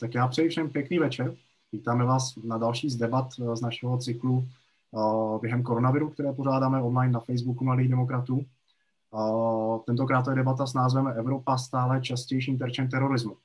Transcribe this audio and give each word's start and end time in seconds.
Tak 0.00 0.14
já 0.14 0.28
přeji 0.28 0.48
všem 0.48 0.70
pěkný 0.70 0.98
večer. 0.98 1.34
Vítáme 1.72 2.04
vás 2.04 2.36
na 2.36 2.58
další 2.58 2.90
z 2.90 2.96
debat 2.96 3.28
eh, 3.40 3.56
z 3.56 3.60
našeho 3.60 3.98
cyklu 3.98 4.48
eh, 4.48 5.38
během 5.40 5.62
koronaviru, 5.62 6.10
které 6.10 6.32
pořádáme 6.32 6.82
online 6.82 7.12
na 7.12 7.20
Facebooku 7.20 7.64
Mladých 7.64 7.88
demokratů. 7.88 8.46
Tentokrát 9.86 10.28
je 10.28 10.34
debata 10.34 10.66
s 10.66 10.74
názvem 10.74 11.06
Evropa 11.06 11.58
stále 11.58 12.00
častější 12.00 12.58
terčem 12.58 12.88
terorismu. 12.88 13.36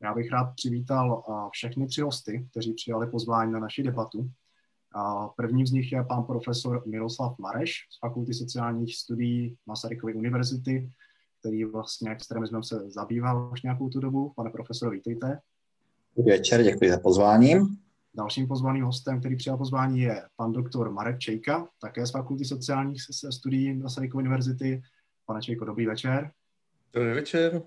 Já 0.00 0.14
bych 0.14 0.30
rád 0.30 0.54
přivítal 0.54 1.22
všechny 1.52 1.86
tři 1.86 2.00
hosty, 2.00 2.46
kteří 2.50 2.72
přijali 2.72 3.06
pozvání 3.06 3.52
na 3.52 3.58
naši 3.58 3.82
debatu. 3.82 4.30
Prvním 5.36 5.66
z 5.66 5.72
nich 5.72 5.92
je 5.92 6.04
pan 6.04 6.24
profesor 6.24 6.82
Miroslav 6.86 7.38
Mareš 7.38 7.86
z 7.90 7.98
Fakulty 7.98 8.34
sociálních 8.34 8.96
studií 8.96 9.56
Masarykovy 9.66 10.14
univerzity, 10.14 10.90
který 11.40 11.64
vlastně 11.64 12.10
extremismem 12.10 12.62
se 12.62 12.90
zabýval 12.90 13.50
už 13.52 13.62
nějakou 13.62 13.88
tu 13.88 14.00
dobu. 14.00 14.32
Pane 14.36 14.50
profesore, 14.50 14.96
vítejte. 14.96 15.40
Dobrý 16.16 16.32
večer, 16.32 16.62
děkuji 16.62 16.90
za 16.90 16.98
pozvání. 16.98 17.54
Dalším 18.14 18.48
pozvaným 18.48 18.84
hostem, 18.84 19.20
který 19.20 19.36
přijal 19.36 19.58
pozvání, 19.58 20.00
je 20.00 20.22
pan 20.36 20.52
doktor 20.52 20.90
Marek 20.90 21.18
Čejka, 21.18 21.68
také 21.80 22.06
z 22.06 22.10
Fakulty 22.10 22.44
sociálních 22.44 23.02
studií 23.30 23.74
Masarykovy 23.74 24.22
univerzity. 24.22 24.82
Pane 25.26 25.42
Čejko, 25.42 25.64
dobrý 25.64 25.86
večer. 25.86 26.30
Dobrý 26.92 27.12
večer. 27.12 27.62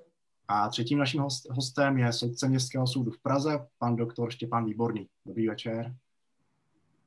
A 0.47 0.69
třetím 0.69 0.97
naším 0.97 1.21
host, 1.21 1.49
hostem 1.49 1.97
je 1.97 2.13
soudce 2.13 2.47
Městského 2.47 2.87
soudu 2.87 3.11
v 3.11 3.21
Praze, 3.21 3.59
pan 3.79 3.95
doktor 3.95 4.31
Štěpán 4.31 4.65
Výborný. 4.65 5.07
Dobrý 5.25 5.47
večer. 5.47 5.95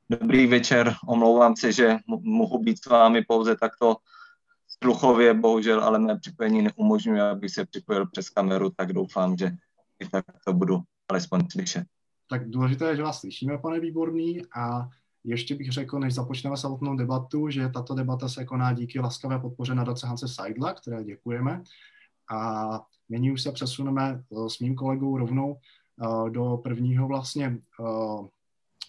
Dobrý 0.09 0.47
večer, 0.47 0.93
omlouvám 1.07 1.55
se, 1.55 1.71
že 1.71 1.97
mohu 2.21 2.63
být 2.63 2.83
s 2.83 2.85
vámi 2.85 3.21
pouze 3.27 3.55
takto 3.55 3.95
sluchově, 4.83 5.33
bohužel, 5.33 5.83
ale 5.83 5.99
mé 5.99 6.19
připojení 6.19 6.61
neumožňuje, 6.61 7.21
abych 7.21 7.51
se 7.51 7.65
připojil 7.65 8.05
přes 8.05 8.29
kameru, 8.29 8.69
tak 8.77 8.93
doufám, 8.93 9.37
že 9.37 9.51
i 9.99 10.09
tak 10.09 10.25
to 10.45 10.53
budu 10.53 10.79
alespoň 11.09 11.41
slyšet. 11.51 11.83
Tak 12.29 12.49
důležité 12.49 12.89
je, 12.89 12.95
že 12.95 13.03
vás 13.03 13.19
slyšíme, 13.19 13.57
pane 13.57 13.79
Výborný, 13.79 14.41
a 14.55 14.89
ještě 15.23 15.55
bych 15.55 15.71
řekl, 15.71 15.99
než 15.99 16.13
započneme 16.13 16.57
samotnou 16.57 16.95
debatu, 16.95 17.49
že 17.49 17.69
tato 17.69 17.95
debata 17.95 18.29
se 18.29 18.45
koná 18.45 18.73
díky 18.73 18.99
laskavé 18.99 19.39
podpoře 19.39 19.75
nadace 19.75 20.07
Hanse 20.07 20.27
Seidla, 20.27 20.73
které 20.73 21.03
děkujeme. 21.03 21.63
A 22.31 22.69
nyní 23.09 23.31
už 23.31 23.41
se 23.41 23.51
přesuneme 23.51 24.23
eh, 24.31 24.49
s 24.49 24.59
mým 24.59 24.75
kolegou 24.75 25.17
rovnou 25.17 25.57
eh, 25.57 26.29
do 26.29 26.57
prvního 26.63 27.07
vlastně 27.07 27.45
eh, 27.79 28.27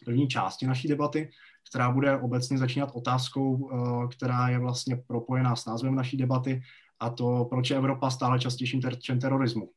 první 0.04 0.28
části 0.28 0.66
naší 0.66 0.88
debaty, 0.88 1.30
která 1.70 1.90
bude 1.90 2.16
obecně 2.16 2.58
začínat 2.58 2.90
otázkou, 2.94 3.70
která 4.16 4.48
je 4.48 4.58
vlastně 4.58 4.96
propojená 5.06 5.56
s 5.56 5.66
názvem 5.66 5.94
naší 5.94 6.16
debaty, 6.16 6.62
a 7.00 7.10
to, 7.10 7.46
proč 7.50 7.70
je 7.70 7.76
Evropa 7.76 8.10
stále 8.10 8.38
častějším 8.38 8.80
terčem 8.80 9.20
terorismu. 9.20 9.70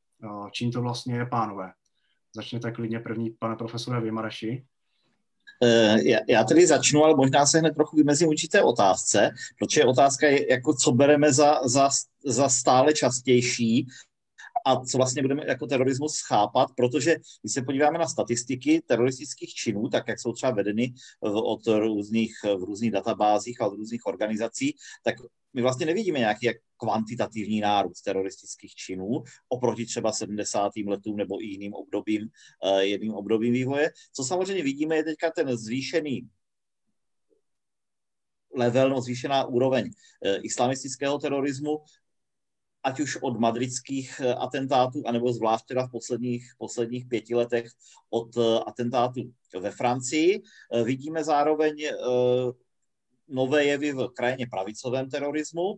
Čím 0.52 0.72
to 0.72 0.82
vlastně 0.82 1.16
je, 1.16 1.26
pánové? 1.26 1.72
Začněte 2.36 2.72
klidně 2.72 3.00
první, 3.00 3.30
pane 3.40 3.56
profesore 3.56 4.02
Vymaraši. 4.02 4.64
Já 6.28 6.44
tedy 6.44 6.68
začnu, 6.68 7.04
ale 7.04 7.16
možná 7.16 7.46
se 7.46 7.60
hned 7.60 7.76
trochu 7.76 7.96
vymezím 7.96 8.30
určité 8.30 8.64
otázce, 8.64 9.30
protože 9.60 9.86
otázka 9.86 10.28
je, 10.28 10.52
jako 10.52 10.74
co 10.74 10.92
bereme 10.92 11.34
za, 11.34 11.60
za, 11.68 11.90
za 12.26 12.50
stále 12.50 12.94
častější 12.94 13.88
a 14.66 14.86
co 14.86 14.98
vlastně 14.98 15.22
budeme 15.22 15.44
jako 15.48 15.68
terorismus 15.68 16.22
chápat, 16.28 16.70
protože 16.78 17.16
když 17.42 17.54
se 17.54 17.62
podíváme 17.62 18.00
na 18.00 18.08
statistiky 18.08 18.82
teroristických 18.82 19.54
činů, 19.54 19.90
tak 19.90 20.08
jak 20.08 20.20
jsou 20.20 20.34
třeba 20.34 20.52
vedeny 20.52 20.94
od 21.22 21.68
různých, 21.68 22.34
v 22.44 22.64
různých 22.64 22.92
databázích 22.92 23.62
a 23.62 23.68
od 23.68 23.76
různých 23.76 24.06
organizací, 24.06 24.76
tak 25.04 25.16
my 25.54 25.62
vlastně 25.62 25.86
nevidíme 25.86 26.20
nějaký 26.20 26.46
jak 26.46 26.58
kvantitativní 26.78 27.60
nárůst 27.60 28.02
teroristických 28.02 28.76
činů 28.76 29.24
oproti 29.50 29.86
třeba 29.86 30.12
70. 30.12 30.72
letům 30.88 31.18
nebo 31.18 31.44
i 31.44 31.46
jiným 31.46 31.74
obdobím, 31.74 32.22
uh, 32.22 32.80
jedným 32.80 33.14
obdobím 33.14 33.54
vývoje. 33.54 33.92
Co 34.14 34.24
samozřejmě 34.24 34.64
vidíme, 34.64 34.96
je 34.96 35.04
teďka 35.04 35.32
ten 35.32 35.58
zvýšený 35.58 36.30
level, 38.56 38.90
no 38.90 39.02
zvýšená 39.02 39.46
úroveň 39.46 39.86
uh, 39.86 40.46
islamistického 40.46 41.20
terorismu, 41.20 41.78
ať 42.84 43.00
už 43.00 43.18
od 43.22 43.40
madridských 43.40 44.20
eh, 44.20 44.34
atentátů, 44.34 45.04
anebo 45.06 45.34
zvlášť 45.34 45.66
teda 45.66 45.88
v 45.88 45.92
posledních, 45.92 46.44
posledních 46.58 47.06
pěti 47.06 47.36
letech 47.36 47.72
od 48.10 48.38
atentátů 48.66 49.22
ve 49.60 49.72
Francii. 49.72 50.42
Vidíme 50.84 51.24
zároveň 51.24 51.76
nové 53.28 53.66
jevy 53.66 53.92
v 53.92 54.08
krajině 54.08 54.48
pravicovém 54.52 55.10
terorismu. 55.10 55.78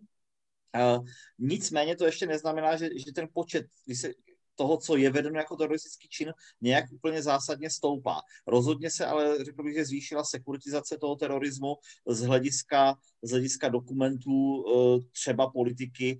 Nicméně 1.39 1.95
to 1.95 2.05
ještě 2.05 2.25
neznamená, 2.27 2.75
že, 2.75 2.89
že 3.05 3.11
ten 3.15 3.27
počet 3.33 3.65
když 3.85 3.99
se, 3.99 4.11
toho, 4.55 4.77
co 4.77 4.95
je 4.95 5.11
vedeno 5.11 5.39
jako 5.39 5.55
teroristický 5.55 6.07
čin, 6.09 6.33
nějak 6.61 6.85
úplně 6.91 7.21
zásadně 7.21 7.69
stoupá. 7.69 8.21
Rozhodně 8.47 8.91
se 8.91 9.05
ale, 9.05 9.45
řekl 9.45 9.63
bych, 9.63 9.75
že 9.75 9.85
zvýšila 9.85 10.23
sekuritizace 10.23 10.97
toho 10.97 11.15
terorismu 11.15 11.75
z 12.07 12.21
hlediska, 12.21 12.95
z 13.21 13.31
hlediska 13.31 13.69
dokumentů 13.69 14.63
e, 14.65 14.99
třeba 15.11 15.51
politiky 15.51 16.19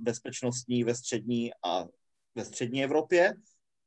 bezpečnostní 0.00 0.84
ve 0.84 0.94
střední 0.94 1.50
a 1.64 1.84
ve 2.34 2.44
střední 2.44 2.84
Evropě 2.84 3.34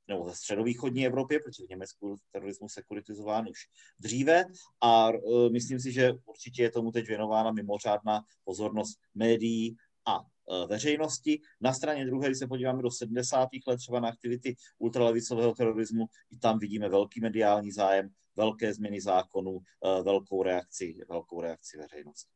nebo 0.10 0.24
ve 0.24 0.36
středovýchodní 0.36 1.06
Evropě, 1.06 1.40
protože 1.40 1.66
v 1.66 1.70
Německu 1.70 2.16
terorismus 2.32 2.74
sekuritizován 2.74 3.50
už 3.50 3.60
dříve 4.00 4.46
a 4.82 5.10
uh, 5.10 5.50
myslím 5.52 5.80
si, 5.80 5.92
že 5.92 6.14
určitě 6.26 6.64
je 6.64 6.72
tomu 6.72 6.92
teď 6.92 7.08
věnována 7.08 7.52
mimořádná 7.52 8.22
pozornost 8.44 9.00
médií 9.16 9.76
a 10.06 10.20
uh, 10.20 10.70
veřejnosti. 10.70 11.42
Na 11.62 11.74
straně 11.74 12.06
druhé, 12.06 12.28
když 12.28 12.40
se 12.40 12.48
podíváme 12.48 12.82
do 12.82 12.92
70. 12.92 13.50
let 13.68 13.78
třeba 13.78 14.00
na 14.00 14.08
aktivity 14.08 14.56
ultralevicového 14.78 15.54
terorismu, 15.54 16.06
i 16.32 16.38
tam 16.38 16.60
vidíme 16.60 16.90
velký 16.90 17.22
mediální 17.22 17.72
zájem, 17.72 18.10
velké 18.36 18.74
změny 18.74 19.02
zákonů, 19.02 19.52
uh, 19.52 19.62
velkou 20.04 20.44
reakci, 20.44 20.96
velkou 21.10 21.42
reakci 21.42 21.78
veřejnosti. 21.78 22.32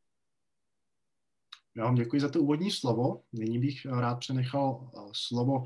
Já 1.76 1.84
vám 1.84 1.96
děkuji 1.96 2.22
za 2.22 2.30
to 2.30 2.42
úvodní 2.42 2.72
slovo. 2.72 3.22
Nyní 3.34 3.60
bych 3.60 3.86
rád 3.86 4.16
přenechal 4.16 4.92
slovo 5.14 5.64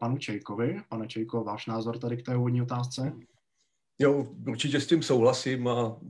panu 0.00 0.18
Čejkovi. 0.18 0.80
Pane 0.88 1.06
Čejko, 1.06 1.44
váš 1.44 1.66
názor 1.66 1.98
tady 1.98 2.16
k 2.16 2.22
té 2.22 2.36
úvodní 2.36 2.62
otázce? 2.62 3.12
Jo, 3.98 4.26
určitě 4.48 4.80
s 4.80 4.86
tím 4.86 5.02
souhlasím 5.02 5.68
a 5.68 6.00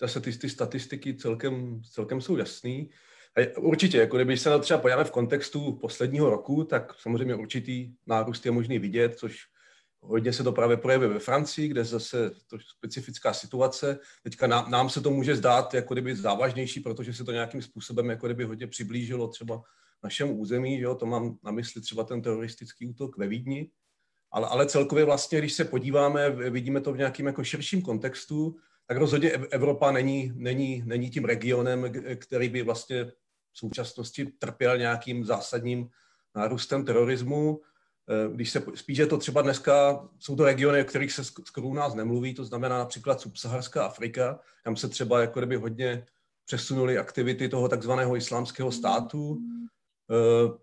zase 0.00 0.20
ty, 0.20 0.38
ty 0.38 0.48
statistiky 0.48 1.14
celkem, 1.14 1.82
celkem 1.82 2.20
jsou 2.20 2.36
jasný. 2.36 2.90
Určitě, 3.58 3.98
jako 3.98 4.16
kdyby 4.16 4.36
se 4.36 4.50
na 4.50 4.58
to 4.58 4.62
třeba 4.62 4.80
podíváme 4.80 5.04
v 5.04 5.10
kontextu 5.10 5.72
posledního 5.72 6.30
roku, 6.30 6.64
tak 6.64 6.94
samozřejmě 7.00 7.34
určitý 7.34 7.92
nárůst 8.06 8.46
je 8.46 8.52
možný 8.52 8.78
vidět, 8.78 9.18
což 9.18 9.38
hodně 10.00 10.32
se 10.32 10.44
to 10.44 10.52
právě 10.52 10.76
projevuje 10.76 11.08
ve 11.10 11.18
Francii, 11.18 11.68
kde 11.68 11.84
zase 11.84 12.30
to 12.46 12.58
specifická 12.76 13.32
situace. 13.32 13.98
Teďka 14.22 14.46
nám, 14.46 14.70
nám 14.70 14.90
se 14.90 15.00
to 15.00 15.10
může 15.10 15.36
zdát 15.36 15.74
jako 15.74 15.94
kdyby 15.94 16.16
závažnější, 16.16 16.80
protože 16.80 17.12
se 17.12 17.24
to 17.24 17.32
nějakým 17.32 17.62
způsobem 17.62 18.10
jako 18.10 18.26
kdyby 18.26 18.44
hodně 18.44 18.66
přiblížilo 18.66 19.28
třeba 19.28 19.62
našemu 20.02 20.36
území, 20.36 20.78
že 20.78 20.84
jo, 20.84 20.94
to 20.94 21.06
mám 21.06 21.38
na 21.44 21.50
mysli 21.50 21.80
třeba 21.80 22.04
ten 22.04 22.22
teroristický 22.22 22.86
útok 22.86 23.18
ve 23.18 23.26
Vídni, 23.26 23.70
ale, 24.30 24.48
ale 24.48 24.66
celkově 24.66 25.04
vlastně, 25.04 25.38
když 25.38 25.52
se 25.52 25.64
podíváme, 25.64 26.30
vidíme 26.30 26.80
to 26.80 26.92
v 26.92 26.98
nějakém 26.98 27.26
jako 27.26 27.44
širším 27.44 27.82
kontextu, 27.82 28.56
tak 28.86 28.96
rozhodně 28.96 29.30
Evropa 29.30 29.92
není, 29.92 30.32
není, 30.34 30.82
není 30.86 31.10
tím 31.10 31.24
regionem, 31.24 31.92
který 32.16 32.48
by 32.48 32.62
vlastně 32.62 33.12
v 33.56 33.58
současnosti 33.58 34.26
trpěl 34.26 34.78
nějakým 34.78 35.24
zásadním 35.24 35.88
nárůstem 36.34 36.84
terorismu. 36.84 37.60
Eh, 38.08 38.34
když 38.34 38.50
se 38.50 38.62
spíše 38.74 39.06
to 39.06 39.18
třeba 39.18 39.42
dneska, 39.42 40.08
jsou 40.18 40.36
to 40.36 40.44
regiony, 40.44 40.82
o 40.82 40.84
kterých 40.84 41.12
se 41.12 41.24
skoro 41.24 41.66
u 41.66 41.74
nás 41.74 41.94
nemluví, 41.94 42.34
to 42.34 42.44
znamená 42.44 42.78
například 42.78 43.20
subsaharská 43.20 43.86
Afrika, 43.86 44.40
tam 44.64 44.76
se 44.76 44.88
třeba 44.88 45.20
jako 45.20 45.40
kdyby 45.40 45.56
hodně 45.56 46.06
přesunuly 46.46 46.98
aktivity 46.98 47.48
toho 47.48 47.68
takzvaného 47.68 48.16
islámského 48.16 48.72
státu, 48.72 49.38
Eh, 50.10 50.58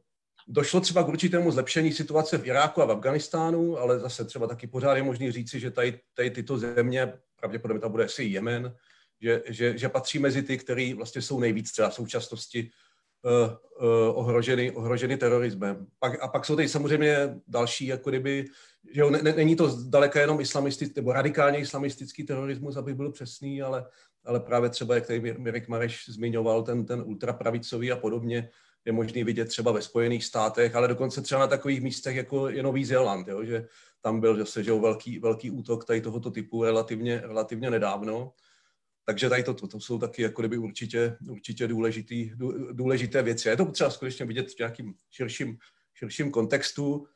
došlo 0.47 0.81
třeba 0.81 1.03
k 1.03 1.07
určitému 1.07 1.51
zlepšení 1.51 1.91
situace 1.91 2.37
v 2.37 2.45
Iráku 2.45 2.81
a 2.81 2.85
v 2.85 2.91
Afganistánu, 2.91 3.77
ale 3.77 3.99
zase 3.99 4.25
třeba 4.25 4.47
taky 4.47 4.67
pořád 4.67 4.95
je 4.95 5.03
možný 5.03 5.31
říci, 5.31 5.59
že 5.59 5.71
tady, 5.71 5.99
tady 6.13 6.29
tyto 6.29 6.57
země, 6.57 7.13
pravděpodobně 7.35 7.81
to 7.81 7.89
bude 7.89 8.05
asi 8.05 8.23
Jemen, 8.23 8.75
že, 9.21 9.43
že, 9.47 9.77
že 9.77 9.89
patří 9.89 10.19
mezi 10.19 10.43
ty, 10.43 10.57
které 10.57 10.93
vlastně 10.95 11.21
jsou 11.21 11.39
nejvíc 11.39 11.71
třeba 11.71 11.89
v 11.89 11.93
současnosti 11.93 12.71
ohroženy, 14.13 14.71
ohroženy 14.71 15.17
terorismem. 15.17 15.87
Pak, 15.99 16.23
a 16.23 16.27
pak 16.27 16.45
jsou 16.45 16.55
tady 16.55 16.69
samozřejmě 16.69 17.35
další, 17.47 17.87
jako 17.87 18.09
kdyby, 18.09 18.45
že 18.93 19.01
jo, 19.01 19.09
ne, 19.09 19.21
není 19.21 19.55
to 19.55 19.69
zdaleka 19.69 20.21
jenom 20.21 20.41
islamistický, 20.41 20.93
nebo 20.95 21.13
radikálně 21.13 21.59
islamistický 21.59 22.23
terorismus, 22.23 22.75
aby 22.75 22.93
byl 22.93 23.11
přesný, 23.11 23.61
ale, 23.61 23.85
ale 24.25 24.39
právě 24.39 24.69
třeba, 24.69 24.95
jak 24.95 25.07
tady 25.07 25.35
Mirek 25.37 25.67
Mareš 25.67 26.09
zmiňoval, 26.09 26.63
ten, 26.63 26.85
ten 26.85 27.03
ultrapravicový 27.05 27.91
a 27.91 27.95
podobně, 27.95 28.49
je 28.85 28.91
možný 28.91 29.23
vidět 29.23 29.45
třeba 29.45 29.71
ve 29.71 29.81
Spojených 29.81 30.25
státech, 30.25 30.75
ale 30.75 30.87
dokonce 30.87 31.21
třeba 31.21 31.41
na 31.41 31.47
takových 31.47 31.81
místech, 31.81 32.15
jako 32.15 32.49
je 32.49 32.63
Nový 32.63 32.85
Zéland, 32.85 33.27
jo, 33.27 33.43
že 33.43 33.67
tam 34.01 34.19
byl 34.19 34.35
zase 34.35 34.63
že 34.63 34.71
jo, 34.71 34.79
velký, 34.79 35.19
velký 35.19 35.51
útok 35.51 35.85
tady 35.85 36.01
tohoto 36.01 36.31
typu 36.31 36.63
relativně, 36.63 37.21
relativně 37.23 37.69
nedávno. 37.69 38.33
Takže 39.05 39.29
tady 39.29 39.43
to, 39.43 39.53
to, 39.53 39.67
to 39.67 39.79
jsou 39.79 39.99
taky 39.99 40.21
jako 40.21 40.41
kdyby 40.41 40.57
určitě, 40.57 41.17
určitě 41.29 41.67
důležitý, 41.67 42.31
důležité 42.71 43.23
věci. 43.23 43.49
Je 43.49 43.57
to 43.57 43.65
potřeba 43.65 43.89
skutečně 43.89 44.25
vidět 44.25 44.51
v 44.51 44.59
nějakým 44.59 44.93
širším, 45.11 45.57
širším 45.93 46.31
kontextu 46.31 47.07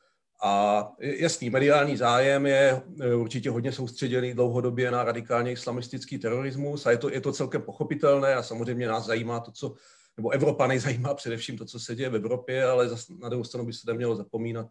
A 0.43 0.83
jasný, 0.99 1.49
mediální 1.49 1.97
zájem 1.97 2.45
je 2.45 2.81
e, 3.01 3.15
určitě 3.15 3.49
hodně 3.49 3.71
soustředěný 3.71 4.33
dlouhodobě 4.33 4.91
na 4.91 5.03
radikálně 5.03 5.51
islamistický 5.51 6.17
terorismus 6.17 6.85
a 6.85 6.91
je 6.91 6.97
to, 6.97 7.09
je 7.09 7.21
to 7.21 7.31
celkem 7.31 7.61
pochopitelné 7.61 8.35
a 8.35 8.43
samozřejmě 8.43 8.87
nás 8.87 9.05
zajímá 9.05 9.39
to, 9.39 9.51
co, 9.51 9.75
nebo 10.17 10.29
Evropa 10.29 10.67
nejzajímá 10.67 11.13
především 11.13 11.57
to, 11.57 11.65
co 11.65 11.79
se 11.79 11.95
děje 11.95 12.09
v 12.09 12.15
Evropě, 12.15 12.65
ale 12.65 12.89
zas, 12.89 13.09
na 13.09 13.29
druhou 13.29 13.43
stranu 13.43 13.65
by 13.65 13.73
se 13.73 13.81
nemělo 13.87 14.15
zapomínat, 14.15 14.67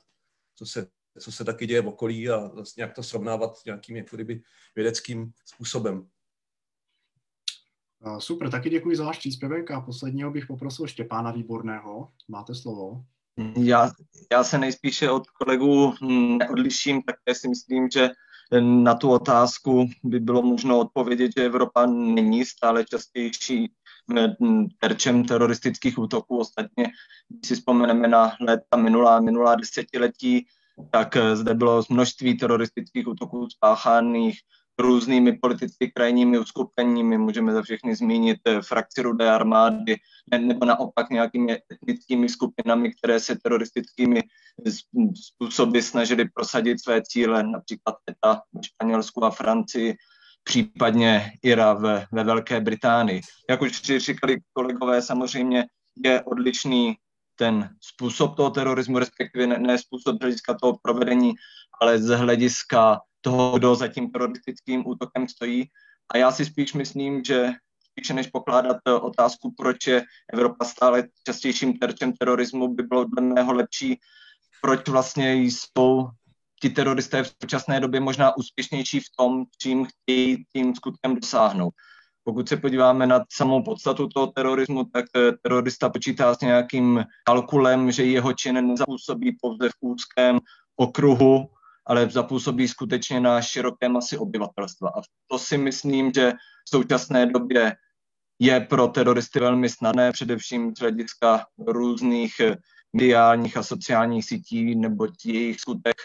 co 0.54 0.66
se, 0.66 0.86
co 1.18 1.32
se 1.32 1.44
taky 1.44 1.66
děje 1.66 1.82
v 1.82 1.88
okolí 1.88 2.30
a 2.30 2.50
vlastně 2.54 2.82
jak 2.82 2.94
to 2.94 3.02
srovnávat 3.02 3.56
s 3.56 3.64
nějakým 3.64 3.96
jako 3.96 4.16
kdyby 4.16 4.42
vědeckým 4.76 5.32
způsobem. 5.46 6.08
Super, 8.18 8.50
taky 8.50 8.70
děkuji 8.70 8.96
za 8.96 9.04
váš 9.04 9.18
příspěvek 9.18 9.70
a 9.70 9.80
posledního 9.80 10.30
bych 10.30 10.46
poprosil 10.46 10.86
Štěpána 10.86 11.30
Výborného. 11.30 12.08
Máte 12.28 12.54
slovo. 12.54 13.02
Já, 13.56 13.90
já 14.32 14.44
se 14.44 14.58
nejspíše 14.58 15.10
od 15.10 15.30
kolegů 15.30 15.94
neodliším, 16.38 17.02
také 17.02 17.34
si 17.34 17.48
myslím, 17.48 17.88
že 17.90 18.10
na 18.60 18.94
tu 18.94 19.10
otázku 19.10 19.88
by 20.04 20.20
bylo 20.20 20.42
možno 20.42 20.78
odpovědět, 20.78 21.30
že 21.36 21.44
Evropa 21.44 21.86
není 21.86 22.44
stále 22.44 22.84
častější 22.84 23.72
terčem 24.80 25.24
teroristických 25.24 25.98
útoků. 25.98 26.38
Ostatně, 26.38 26.86
když 27.28 27.48
si 27.48 27.54
vzpomeneme 27.54 28.08
na 28.08 28.32
léta 28.40 28.76
minulá, 28.76 29.20
minulá 29.20 29.54
desetiletí, 29.54 30.46
tak 30.90 31.16
zde 31.34 31.54
bylo 31.54 31.82
množství 31.90 32.36
teroristických 32.36 33.08
útoků 33.08 33.48
spáchaných 33.50 34.38
různými 34.78 35.32
politicky 35.32 35.90
krajními 35.94 36.38
uskupeními, 36.38 37.18
můžeme 37.18 37.52
za 37.52 37.62
všechny 37.62 37.96
zmínit 37.96 38.38
eh, 38.44 38.62
frakci 38.62 39.02
Rudé 39.02 39.30
armády, 39.30 39.96
nebo 40.38 40.66
naopak 40.66 41.10
nějakými 41.10 41.58
etnickými 41.72 42.28
skupinami, 42.28 42.92
které 42.92 43.20
se 43.20 43.36
teroristickými 43.42 44.22
způsoby 45.14 45.78
snažili 45.78 46.28
prosadit 46.34 46.82
své 46.82 47.02
cíle, 47.02 47.42
například 47.42 47.96
ETA 48.10 48.42
ve 48.52 48.62
Španělsku 48.62 49.24
a 49.24 49.30
Francii, 49.30 49.96
případně 50.44 51.32
IRA 51.42 51.72
ve, 51.72 52.06
ve 52.12 52.24
Velké 52.24 52.60
Británii. 52.60 53.20
Jak 53.50 53.62
už 53.62 53.82
říkali 53.82 54.38
kolegové, 54.52 55.02
samozřejmě 55.02 55.66
je 56.04 56.22
odlišný 56.22 56.96
ten 57.36 57.70
způsob 57.80 58.36
toho 58.36 58.50
terorismu, 58.50 58.98
respektive 58.98 59.46
ne, 59.46 59.58
ne 59.58 59.78
způsob 59.78 60.20
hlediska 60.20 60.54
toho 60.54 60.78
provedení, 60.82 61.32
ale 61.80 61.98
z 61.98 62.16
hlediska 62.16 63.00
toho, 63.26 63.58
kdo 63.58 63.74
za 63.74 63.88
tím 63.88 64.10
teroristickým 64.10 64.86
útokem 64.86 65.28
stojí. 65.28 65.64
A 66.14 66.18
já 66.18 66.32
si 66.32 66.44
spíš 66.44 66.74
myslím, 66.74 67.24
že 67.24 67.52
spíše 67.90 68.14
než 68.14 68.26
pokládat 68.26 68.76
eh, 68.88 68.92
otázku, 68.92 69.54
proč 69.58 69.86
je 69.86 70.04
Evropa 70.32 70.64
stále 70.64 71.08
častějším 71.26 71.78
terčem 71.78 72.12
terorismu, 72.12 72.74
by 72.74 72.82
bylo 72.82 73.04
dle 73.04 73.22
mého 73.22 73.52
lepší, 73.52 73.98
proč 74.62 74.88
vlastně 74.88 75.34
jsou 75.34 76.08
ti 76.60 76.70
teroristé 76.70 77.22
v 77.22 77.30
současné 77.42 77.80
době 77.80 78.00
možná 78.00 78.36
úspěšnější 78.36 79.00
v 79.00 79.10
tom, 79.18 79.44
čím 79.58 79.86
chtějí 79.86 80.44
tím 80.52 80.74
skutkem 80.74 81.14
dosáhnout. 81.14 81.74
Pokud 82.24 82.48
se 82.48 82.56
podíváme 82.56 83.06
na 83.06 83.24
samou 83.32 83.62
podstatu 83.62 84.08
toho 84.08 84.26
terorismu, 84.26 84.84
tak 84.84 85.04
eh, 85.16 85.32
terorista 85.42 85.90
počítá 85.90 86.34
s 86.34 86.40
nějakým 86.40 87.04
kalkulem, 87.24 87.92
že 87.92 88.04
jeho 88.04 88.32
čin 88.32 88.66
nezapůsobí 88.66 89.36
pouze 89.42 89.68
v 89.68 89.78
úzkém 89.80 90.38
okruhu 90.76 91.55
ale 91.86 92.10
zapůsobí 92.10 92.68
skutečně 92.68 93.20
na 93.20 93.42
široké 93.42 93.88
masy 93.88 94.18
obyvatelstva. 94.18 94.88
A 94.88 95.00
to 95.30 95.38
si 95.38 95.58
myslím, 95.58 96.12
že 96.14 96.32
v 96.66 96.70
současné 96.70 97.26
době 97.26 97.76
je 98.38 98.60
pro 98.60 98.88
teroristy 98.88 99.40
velmi 99.40 99.68
snadné, 99.68 100.12
především 100.12 100.76
z 100.76 100.80
hlediska 100.80 101.46
různých 101.66 102.32
mediálních 102.92 103.56
a 103.56 103.62
sociálních 103.62 104.24
sítí, 104.24 104.76
nebo 104.76 105.06
jejich 105.24 105.60
skutek 105.60 105.96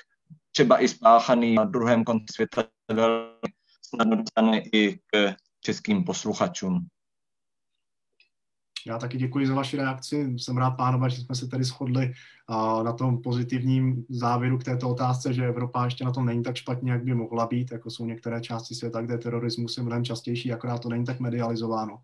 třeba 0.51 0.83
i 0.83 0.87
spáchaný 0.87 1.55
na 1.55 1.65
druhém 1.65 2.03
konci 2.03 2.25
světa 2.33 2.63
velmi 2.91 3.35
snadno 3.81 4.15
dostane 4.15 4.61
i 4.73 4.99
k 5.13 5.35
českým 5.61 6.03
posluchačům. 6.03 6.87
Já 8.87 8.97
taky 8.97 9.17
děkuji 9.17 9.47
za 9.47 9.55
vaši 9.55 9.77
reakci. 9.77 10.33
Jsem 10.37 10.57
rád, 10.57 10.71
pánové, 10.71 11.09
že 11.09 11.21
jsme 11.21 11.35
se 11.35 11.47
tady 11.47 11.63
shodli 11.63 12.13
na 12.83 12.93
tom 12.93 13.21
pozitivním 13.21 14.05
závěru 14.09 14.57
k 14.57 14.63
této 14.63 14.89
otázce, 14.89 15.33
že 15.33 15.47
Evropa 15.47 15.85
ještě 15.85 16.05
na 16.05 16.11
tom 16.11 16.25
není 16.25 16.43
tak 16.43 16.55
špatně, 16.55 16.91
jak 16.91 17.03
by 17.03 17.15
mohla 17.15 17.47
být, 17.47 17.71
jako 17.71 17.89
jsou 17.89 18.05
některé 18.05 18.41
části 18.41 18.75
světa, 18.75 19.01
kde 19.01 19.17
terorismus 19.17 19.77
je 19.77 19.83
mnohem 19.83 20.03
častější, 20.03 20.53
akorát 20.53 20.79
to 20.79 20.89
není 20.89 21.05
tak 21.05 21.19
medializováno. 21.19 21.97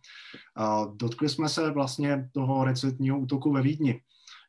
Dotkli 0.96 1.30
jsme 1.30 1.50
se 1.50 1.72
vlastně 1.72 2.30
toho 2.32 2.64
recentního 2.64 3.20
útoku 3.20 3.52
ve 3.52 3.62
Vídni. 3.62 4.02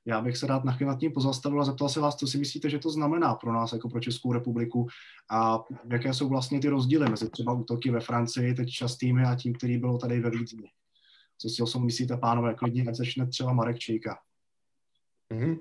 Já 0.07 0.21
bych 0.21 0.37
se 0.37 0.47
rád 0.47 0.65
na 0.65 0.73
chvíli 0.73 0.89
nad 0.89 0.99
tím 0.99 1.13
pozastavil 1.13 1.61
a 1.61 1.65
zeptal 1.65 1.89
se 1.89 2.01
vás, 2.01 2.17
co 2.17 2.27
si 2.27 2.39
myslíte, 2.39 2.71
že 2.71 2.79
to 2.79 2.91
znamená 2.91 3.35
pro 3.35 3.53
nás 3.53 3.73
jako 3.73 3.89
pro 3.89 4.01
Českou 4.01 4.33
republiku 4.33 4.87
a 5.31 5.61
jaké 5.93 6.15
jsou 6.15 6.29
vlastně 6.29 6.61
ty 6.61 6.69
rozdíly 6.69 7.11
mezi 7.11 7.31
třeba 7.31 7.53
útoky 7.53 7.91
ve 7.91 8.01
Francii, 8.01 8.55
teď 8.55 8.69
častými 8.69 9.25
a 9.25 9.35
tím, 9.35 9.55
který 9.55 9.79
bylo 9.79 9.99
tady 9.99 10.21
ve 10.21 10.31
Vídni. 10.31 10.71
Co 11.39 11.49
si 11.49 11.63
o 11.63 11.67
tom 11.67 11.85
myslíte, 11.85 12.17
pánové? 12.17 12.55
Klidně, 12.55 12.85
ať 12.89 12.95
začne 12.95 13.27
třeba 13.27 13.53
Marek 13.53 13.79
Čejka. 13.79 14.19
Mm-hmm. 15.35 15.59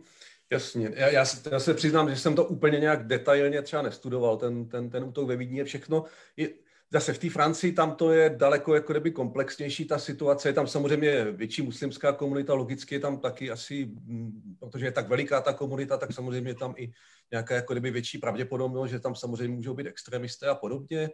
Jasně. 0.51 0.91
Já, 0.95 1.07
já, 1.07 1.25
já 1.51 1.59
se 1.59 1.73
přiznám, 1.73 2.09
že 2.09 2.15
jsem 2.15 2.35
to 2.35 2.45
úplně 2.45 2.79
nějak 2.79 3.07
detailně 3.07 3.61
třeba 3.61 3.81
nestudoval, 3.81 4.37
ten, 4.37 4.69
ten, 4.69 4.89
ten 4.89 5.03
útok 5.03 5.27
ve 5.27 5.35
Vídni 5.35 5.57
je 5.57 5.65
všechno. 5.65 6.03
Je, 6.37 6.49
zase 6.91 7.13
v 7.13 7.19
té 7.19 7.29
Francii 7.29 7.71
tam 7.71 7.95
to 7.95 8.11
je 8.11 8.29
daleko 8.29 8.75
jako 8.75 8.93
kdyby 8.93 9.11
komplexnější 9.11 9.85
ta 9.85 9.99
situace, 9.99 10.49
je 10.49 10.53
tam 10.53 10.67
samozřejmě 10.67 11.31
větší 11.31 11.61
muslimská 11.61 12.13
komunita, 12.13 12.53
logicky 12.53 12.95
je 12.95 12.99
tam 12.99 13.19
taky 13.19 13.51
asi, 13.51 13.85
mm, 13.85 14.55
protože 14.59 14.85
je 14.85 14.91
tak 14.91 15.07
veliká 15.07 15.41
ta 15.41 15.53
komunita, 15.53 15.97
tak 15.97 16.13
samozřejmě 16.13 16.49
je 16.49 16.55
tam 16.55 16.73
i 16.77 16.91
nějaká 17.31 17.55
jako 17.55 17.73
kdyby 17.73 17.91
větší 17.91 18.17
pravděpodobnost, 18.17 18.91
že 18.91 18.99
tam 18.99 19.15
samozřejmě 19.15 19.55
můžou 19.55 19.73
být 19.73 19.87
extremisté 19.87 20.47
a 20.47 20.55
podobně 20.55 21.09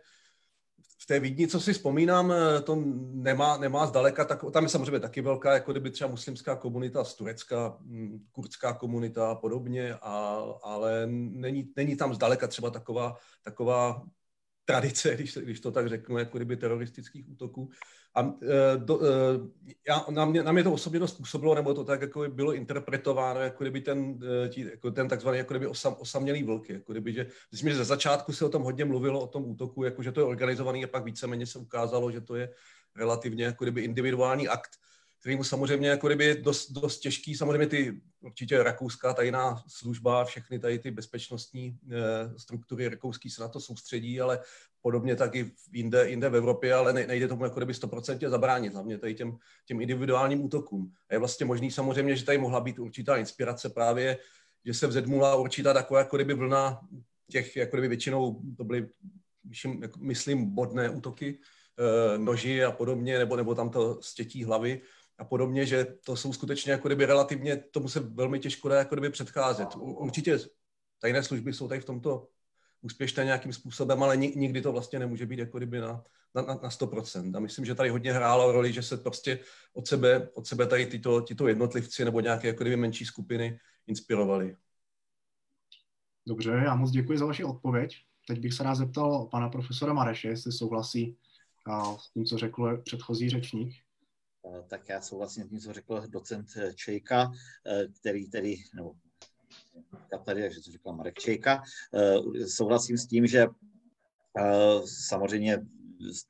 v 1.04 1.06
té 1.06 1.20
Vídni, 1.20 1.48
co 1.48 1.60
si 1.60 1.74
vzpomínám, 1.74 2.32
eh, 2.32 2.62
to 2.62 2.76
nemá, 3.14 3.58
nemá 3.58 3.88
zdaleka, 3.88 4.26
tak, 4.26 4.46
tam 4.54 4.64
je 4.64 4.70
samozřejmě 4.70 5.00
taky 5.00 5.22
velká, 5.22 5.54
jako 5.54 5.72
kdyby 5.72 5.90
třeba 5.90 6.10
muslimská 6.10 6.56
komunita 6.56 7.04
z 7.04 7.16
Turecka, 7.16 7.78
hm, 7.82 8.26
kurdská 8.32 8.74
komunita 8.74 9.32
a 9.32 9.36
podobně, 9.36 9.94
a, 9.94 10.44
ale 10.64 11.08
není, 11.08 11.70
není 11.76 11.96
tam 11.96 12.14
zdaleka 12.14 12.48
třeba 12.48 12.70
taková, 12.70 13.16
taková 13.44 14.04
tradice, 14.66 15.16
když, 15.16 15.38
když 15.38 15.60
to 15.60 15.72
tak 15.72 15.90
řeknu, 15.90 16.18
jako 16.18 16.38
kdyby 16.38 16.58
teroristických 16.58 17.30
útoků. 17.30 17.70
A 18.16 18.22
e, 18.22 18.78
do, 18.78 19.06
e, 19.06 19.10
já, 19.88 20.06
na, 20.10 20.26
mě, 20.26 20.44
na 20.44 20.52
mě 20.52 20.64
to 20.64 20.74
osobně 20.74 21.00
dost 21.00 21.14
působilo, 21.14 21.56
nebo 21.56 21.74
to 21.74 21.84
tak 21.84 22.02
jako 22.02 22.30
bylo 22.30 22.54
interpretováno, 22.54 23.40
jako 23.40 23.64
kdyby 23.64 23.82
ten, 23.82 24.20
e, 24.46 24.50
tí, 24.50 24.62
jako 24.62 24.92
ten 24.92 25.08
takzvaný 25.08 25.38
jako 25.38 25.54
kdyby 25.54 25.68
osam, 25.68 25.96
osamělý 26.00 26.44
vlk, 26.44 26.70
jako 26.70 26.92
kdyby, 26.92 27.14
že, 27.14 27.28
myslím, 27.52 27.70
že 27.70 27.76
ze 27.76 27.86
začátku 27.86 28.34
se 28.34 28.46
o 28.46 28.50
tom 28.50 28.64
hodně 28.64 28.86
mluvilo, 28.86 29.22
o 29.22 29.28
tom 29.28 29.44
útoku, 29.46 29.84
jako 29.84 30.04
že 30.04 30.12
to 30.12 30.20
je 30.20 30.26
organizovaný 30.26 30.84
a 30.84 30.88
pak 30.88 31.04
víceméně 31.04 31.46
se 31.46 31.60
ukázalo, 31.60 32.12
že 32.12 32.22
to 32.22 32.36
je 32.36 32.50
relativně 32.96 33.44
jako 33.44 33.66
kdyby 33.66 33.82
individuální 33.82 34.48
akt, 34.48 34.72
který 35.20 35.36
mu 35.36 35.44
samozřejmě 35.44 35.90
jako 35.90 36.08
kdyby 36.08 36.36
dost, 36.36 36.72
dost 36.72 37.00
těžký, 37.00 37.36
samozřejmě 37.36 37.68
ty 37.68 38.02
určitě 38.22 38.64
rakouská 38.64 39.14
tajná 39.14 39.64
služba, 39.68 40.26
všechny 40.26 40.60
tady 40.60 40.80
ty 40.80 40.92
bezpečnostní 40.92 41.80
e, 41.92 42.40
struktury 42.40 42.90
rakouský 42.90 43.30
se 43.30 43.42
na 43.42 43.48
to 43.48 43.60
soustředí, 43.60 44.22
ale 44.22 44.40
podobně 44.84 45.16
taky 45.16 45.52
jinde, 45.72 46.10
jinde 46.10 46.30
v 46.30 46.36
Evropě, 46.36 46.74
ale 46.74 46.94
nejde 46.94 47.28
tomu 47.28 47.44
jako 47.44 47.60
kdyby 47.60 47.74
100% 47.74 48.30
zabránit, 48.30 48.74
hlavně 48.74 48.98
tady 48.98 49.16
těm, 49.16 49.38
těm 49.66 49.82
individuálním 49.82 50.44
útokům. 50.44 50.92
A 51.10 51.14
je 51.14 51.20
vlastně 51.20 51.46
možný 51.46 51.72
samozřejmě, 51.72 52.16
že 52.16 52.26
tady 52.26 52.38
mohla 52.38 52.60
být 52.60 52.80
určitá 52.80 53.18
inspirace 53.18 53.70
právě, 53.70 54.18
že 54.66 54.74
se 54.74 54.88
vzedmula 54.88 55.36
určitá 55.36 55.74
taková 55.74 56.00
jako 56.00 56.16
kdyby 56.16 56.34
vlna 56.34 56.82
těch, 57.32 57.56
jako 57.56 57.76
kdyby 57.76 57.88
většinou 57.88 58.42
to 58.58 58.64
byly, 58.64 58.90
jako 59.82 60.00
myslím, 60.00 60.56
bodné 60.56 60.90
útoky, 60.90 61.40
e, 61.80 62.18
noži 62.18 62.64
a 62.64 62.72
podobně, 62.72 63.18
nebo, 63.18 63.36
nebo 63.36 63.56
tam 63.56 63.70
to 63.70 64.02
stětí 64.02 64.44
hlavy 64.44 64.82
a 65.18 65.26
podobně, 65.26 65.66
že 65.66 65.86
to 66.06 66.16
jsou 66.16 66.34
skutečně 66.34 66.72
jako 66.72 66.88
kdyby 66.88 67.06
relativně, 67.06 67.58
tomu 67.58 67.88
se 67.88 68.00
velmi 68.00 68.40
těžko 68.40 68.70
dá 68.70 68.78
jako 68.78 68.96
kdyby 68.96 69.10
předcházet. 69.10 69.76
Určitě 69.76 70.40
tajné 71.00 71.24
služby 71.24 71.54
jsou 71.54 71.68
tady 71.68 71.82
v 71.82 71.86
tomto 71.86 72.28
úspěšné 72.84 73.26
nějakým 73.26 73.54
způsobem, 73.54 74.04
ale 74.04 74.18
nikdy 74.18 74.62
to 74.62 74.72
vlastně 74.72 75.00
nemůže 75.00 75.26
být 75.26 75.40
jako 75.40 75.58
kdyby 75.58 75.80
na, 75.80 76.04
na, 76.36 76.42
na 76.42 76.70
100%. 76.70 77.38
A 77.38 77.40
myslím, 77.40 77.66
že 77.66 77.76
tady 77.76 77.90
hodně 77.90 78.14
hrálo 78.14 78.52
roli, 78.52 78.74
že 78.74 78.84
se 78.84 78.98
prostě 78.98 79.40
od 79.74 79.88
sebe, 79.88 80.30
od 80.34 80.48
sebe 80.48 80.68
tady 80.68 80.86
tyto, 80.86 81.22
tyto 81.22 81.48
jednotlivci 81.48 82.06
nebo 82.06 82.20
nějaké 82.20 82.48
jako 82.48 82.64
kdyby 82.64 82.76
menší 82.76 83.06
skupiny 83.06 83.60
inspirovali. 83.88 84.56
Dobře, 86.28 86.52
já 86.52 86.76
moc 86.76 86.92
děkuji 86.92 87.18
za 87.18 87.26
vaši 87.26 87.44
odpověď. 87.44 87.96
Teď 88.28 88.40
bych 88.40 88.54
se 88.54 88.64
rád 88.64 88.76
zeptal 88.76 89.28
pana 89.32 89.50
profesora 89.50 89.94
Mareše, 89.94 90.28
jestli 90.28 90.52
souhlasí 90.52 91.18
s 92.00 92.14
tím, 92.14 92.26
co 92.26 92.38
řekl 92.38 92.78
předchozí 92.78 93.30
řečník. 93.30 93.74
Tak 94.68 94.90
já 94.90 95.02
souhlasím 95.02 95.44
s 95.44 95.50
tím, 95.50 95.60
co 95.60 95.74
řekl 95.74 96.04
docent 96.08 96.48
Čejka, 96.76 97.32
který 98.00 98.30
tedy, 98.30 98.56
nebo 98.76 98.94
tady, 100.26 100.42
takže 100.42 100.62
to 100.62 100.72
řekla 100.72 100.94
Marek 100.94 101.20
Čejka. 101.20 101.64
Eh, 101.94 102.48
souhlasím 102.48 102.98
s 102.98 103.08
tím, 103.08 103.28
že 103.28 103.48
eh, 104.40 104.82
samozřejmě 104.86 105.66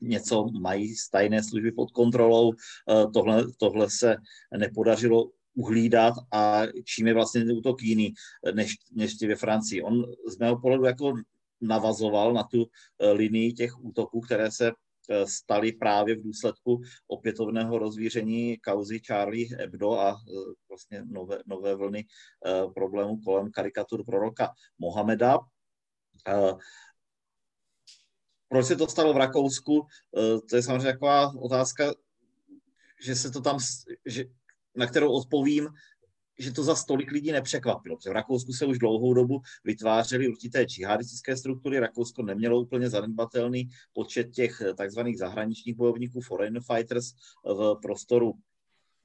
něco 0.02 0.46
mají 0.62 0.96
tajné 1.12 1.44
služby 1.44 1.72
pod 1.72 1.92
kontrolou. 1.92 2.54
Eh, 2.54 3.08
tohle, 3.14 3.44
tohle 3.58 3.90
se 3.90 4.16
nepodařilo 4.58 5.30
uhlídat 5.56 6.14
a 6.32 6.62
čím 6.86 7.08
je 7.08 7.14
vlastně 7.14 7.46
ten 7.46 7.58
útok 7.58 7.82
jiný 7.82 8.14
než, 8.54 8.76
než 8.92 9.16
ty 9.16 9.28
ve 9.28 9.36
Francii. 9.36 9.82
On 9.82 10.06
z 10.28 10.38
mého 10.38 10.60
pohledu 10.60 10.86
jako 10.86 11.14
navazoval 11.62 12.34
na 12.34 12.44
tu 12.44 12.66
linii 13.14 13.54
těch 13.54 13.84
útoků, 13.84 14.22
které 14.22 14.52
se 14.52 14.72
staly 15.26 15.72
právě 15.72 16.16
v 16.16 16.24
důsledku 16.24 16.82
opětovného 17.08 17.78
rozvíření 17.80 18.58
kauzy 18.58 19.00
Charlie 19.00 19.58
Hebdo 19.58 19.92
a 19.92 20.10
eh, 20.10 20.54
vlastně 20.70 21.04
nové, 21.06 21.40
nové 21.46 21.76
vlny 21.76 22.06
eh, 22.46 22.68
problémů 22.76 23.18
kolem 23.18 23.52
karikatur 23.52 24.06
proroka 24.06 24.52
Mohameda. 24.80 25.40
Proč 28.48 28.66
se 28.66 28.76
to 28.76 28.88
stalo 28.88 29.14
v 29.14 29.18
Rakousku? 29.18 29.88
To 30.50 30.56
je 30.56 30.64
samozřejmě 30.64 30.92
taková 30.92 31.34
otázka, 31.42 31.94
že 33.04 33.16
se 33.16 33.32
to 33.32 33.42
tam, 33.42 33.58
že, 34.06 34.26
na 34.76 34.88
kterou 34.88 35.12
odpovím, 35.12 35.70
že 36.40 36.54
to 36.54 36.64
za 36.64 36.76
stolik 36.76 37.12
lidí 37.12 37.32
nepřekvapilo, 37.32 37.98
protože 37.98 38.10
v 38.10 38.14
Rakousku 38.14 38.54
se 38.54 38.66
už 38.66 38.78
dlouhou 38.78 39.14
dobu 39.14 39.42
vytvářely 39.64 40.28
určité 40.28 40.64
džihadistické 40.64 41.38
struktury. 41.38 41.80
Rakousko 41.80 42.24
nemělo 42.24 42.62
úplně 42.62 42.90
zanedbatelný 42.90 43.70
počet 43.94 44.32
těch 44.32 44.62
takzvaných 44.78 45.18
zahraničních 45.18 45.76
bojovníků, 45.76 46.22
foreign 46.22 46.60
fighters 46.62 47.06
v 47.46 47.76
prostoru 47.82 48.34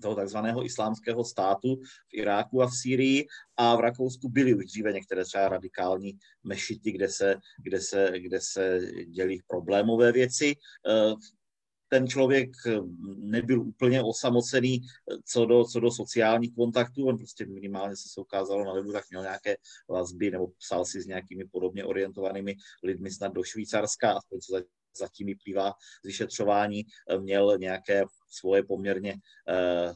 toho 0.02 0.14
takzvaného 0.14 0.64
islámského 0.64 1.24
státu 1.24 1.76
v 2.08 2.14
Iráku 2.14 2.62
a 2.62 2.66
v 2.66 2.74
Sýrii 2.74 3.26
a 3.56 3.76
v 3.76 3.80
Rakousku 3.80 4.28
byly 4.28 4.54
už 4.54 4.64
dříve 4.64 4.92
některé 4.92 5.24
třeba 5.24 5.48
radikální 5.48 6.18
mešity, 6.44 6.92
kde 6.92 7.08
se, 7.08 7.36
kde 7.62 7.80
se, 7.80 8.12
kde 8.18 8.40
se 8.40 8.80
dělí 9.06 9.42
problémové 9.46 10.12
věci 10.12 10.54
ten 11.88 12.08
člověk 12.08 12.50
eh, 12.66 12.78
nebyl 13.16 13.60
úplně 13.60 14.02
osamocený 14.02 14.80
eh, 14.82 15.16
co 15.24 15.46
do, 15.46 15.64
co 15.64 15.80
do 15.80 15.90
sociálních 15.90 16.54
kontaktů, 16.54 17.06
on 17.06 17.16
prostě 17.16 17.46
minimálně 17.46 17.96
se, 17.96 18.08
se 18.08 18.20
ukázalo 18.20 18.64
na 18.64 18.72
webu, 18.72 18.92
tak 18.92 19.04
měl 19.10 19.22
nějaké 19.22 19.56
vazby 19.88 20.30
nebo 20.30 20.46
psal 20.46 20.84
si 20.84 21.02
s 21.02 21.06
nějakými 21.06 21.44
podobně 21.44 21.84
orientovanými 21.84 22.56
lidmi 22.82 23.10
snad 23.10 23.32
do 23.32 23.44
Švýcarska, 23.44 24.12
aspoň 24.12 24.40
co 24.40 24.62
zatím 24.98 25.26
vyplývá 25.26 25.72
z 26.04 26.06
vyšetřování, 26.06 26.84
eh, 27.10 27.18
měl 27.18 27.58
nějaké 27.58 28.04
svoje 28.30 28.62
poměrně 28.62 29.14
eh, 29.48 29.92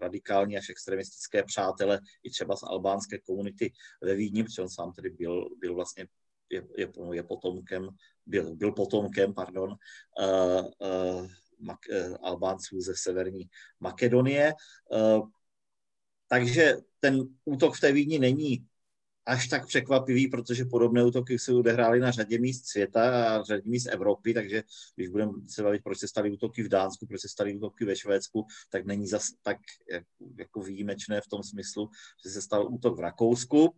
radikální 0.00 0.56
až 0.56 0.70
extremistické 0.70 1.42
přátele 1.42 2.00
i 2.22 2.30
třeba 2.30 2.56
z 2.56 2.62
albánské 2.62 3.18
komunity 3.18 3.72
ve 4.02 4.14
Vídni, 4.14 4.44
protože 4.44 4.62
on 4.62 4.68
sám 4.68 4.92
tedy 4.92 5.10
byl, 5.10 5.48
byl 5.60 5.74
vlastně 5.74 6.06
je, 6.50 6.66
je, 6.76 6.92
je 7.12 7.22
potomkem, 7.22 7.88
byl, 8.26 8.56
byl 8.56 8.72
potomkem, 8.72 9.34
pardon, 9.34 9.70
uh, 9.70 10.64
uh, 10.78 11.26
Mak, 11.60 11.78
uh, 11.90 12.16
Albánců 12.22 12.80
ze 12.80 12.96
severní 12.96 13.50
Makedonie. 13.80 14.54
Uh, 14.92 15.28
takže 16.28 16.76
ten 17.00 17.28
útok 17.44 17.74
v 17.74 17.80
té 17.80 17.92
Vídni 17.92 18.18
není 18.18 18.66
až 19.28 19.48
tak 19.48 19.66
překvapivý, 19.66 20.28
protože 20.28 20.64
podobné 20.64 21.04
útoky 21.04 21.38
se 21.38 21.52
odehrály 21.52 22.00
na 22.00 22.10
řadě 22.10 22.38
míst 22.38 22.66
světa 22.66 23.34
a 23.36 23.42
řadě 23.42 23.62
míst 23.64 23.86
Evropy, 23.86 24.34
takže 24.34 24.62
když 24.94 25.08
budeme 25.08 25.32
se 25.48 25.62
bavit, 25.62 25.82
proč 25.84 25.98
se 25.98 26.08
staly 26.08 26.30
útoky 26.30 26.62
v 26.62 26.68
Dánsku, 26.68 27.06
proč 27.06 27.20
se 27.20 27.28
staly 27.28 27.56
útoky 27.56 27.84
ve 27.84 27.96
Švédsku, 27.96 28.46
tak 28.70 28.86
není 28.86 29.06
zas 29.06 29.28
tak 29.42 29.56
jako, 29.92 30.06
jako 30.38 30.60
výjimečné 30.60 31.20
v 31.20 31.26
tom 31.26 31.42
smyslu, 31.42 31.90
že 32.24 32.30
se 32.30 32.42
stal 32.42 32.74
útok 32.74 32.96
v 32.96 33.00
Rakousku. 33.00 33.74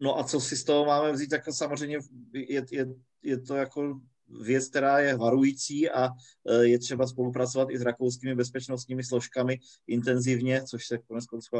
No 0.00 0.18
a 0.18 0.24
co 0.24 0.40
si 0.40 0.56
z 0.56 0.64
toho 0.64 0.84
máme 0.84 1.12
vzít, 1.12 1.28
tak 1.28 1.42
samozřejmě 1.50 1.98
je, 2.32 2.64
je, 2.70 2.86
je 3.22 3.40
to 3.40 3.54
jako 3.54 4.00
věc, 4.28 4.68
která 4.68 4.98
je 4.98 5.16
varující 5.16 5.90
a 5.90 6.08
e, 6.48 6.64
je 6.64 6.78
třeba 6.78 7.06
spolupracovat 7.06 7.70
i 7.70 7.78
s 7.78 7.82
rakouskými 7.82 8.34
bezpečnostními 8.34 9.04
složkami 9.04 9.58
intenzivně, 9.86 10.62
což 10.62 10.86
se 10.86 10.98
konec 10.98 11.26
konců 11.26 11.50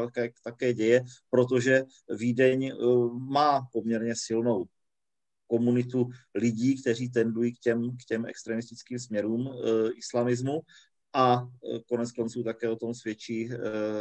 také, 0.43 0.73
děje, 0.73 1.03
protože 1.29 1.83
Vídeň 2.09 2.65
e, 2.65 2.73
má 3.13 3.67
poměrně 3.73 4.13
silnou 4.15 4.65
komunitu 5.47 6.09
lidí, 6.35 6.81
kteří 6.81 7.09
tendují 7.09 7.55
k 7.55 7.59
těm, 7.59 7.97
k 7.97 8.05
těm 8.07 8.25
extremistickým 8.25 8.99
směrům 8.99 9.47
e, 9.47 9.91
islamismu 9.91 10.61
a 11.13 11.47
konec 11.87 12.11
konců 12.11 12.43
také 12.43 12.69
o 12.69 12.75
tom 12.75 12.93
svědčí 12.93 13.49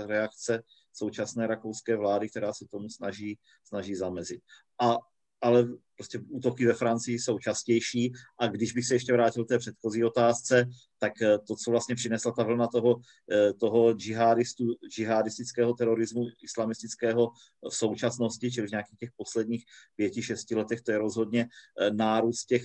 reakce 0.06 0.62
současné 0.98 1.46
rakouské 1.46 1.96
vlády, 1.96 2.28
která 2.28 2.52
se 2.52 2.66
tomu 2.70 2.88
snaží, 2.88 3.38
snaží 3.64 3.94
zamezit. 3.94 4.40
A 4.80 4.96
ale 5.40 5.68
prostě 5.96 6.18
útoky 6.28 6.66
ve 6.66 6.74
Francii 6.74 7.18
jsou 7.18 7.38
častější 7.38 8.12
a 8.38 8.46
když 8.46 8.72
bych 8.72 8.86
se 8.86 8.94
ještě 8.94 9.12
vrátil 9.12 9.44
k 9.44 9.48
té 9.48 9.58
předchozí 9.58 10.04
otázce, 10.04 10.68
tak 10.98 11.22
eh, 11.22 11.38
to, 11.38 11.56
co 11.56 11.70
vlastně 11.70 11.94
přinesla 11.94 12.32
ta 12.32 12.42
vlna 12.42 12.66
toho, 12.66 12.96
eh, 13.32 13.52
toho 13.52 13.92
džihadistu, 13.94 14.64
džihadistického 14.90 15.74
terorismu 15.74 16.26
islamistického 16.42 17.30
v 17.70 17.74
současnosti, 17.74 18.50
čili 18.50 18.66
v 18.66 18.70
nějakých 18.70 18.98
těch 18.98 19.10
posledních 19.16 19.64
pěti, 19.96 20.22
šesti 20.22 20.54
letech, 20.54 20.82
to 20.82 20.92
je 20.92 20.98
rozhodně 20.98 21.48
eh, 21.80 21.90
nárůst 21.90 22.44
těch 22.44 22.62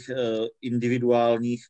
individuálních 0.61 1.65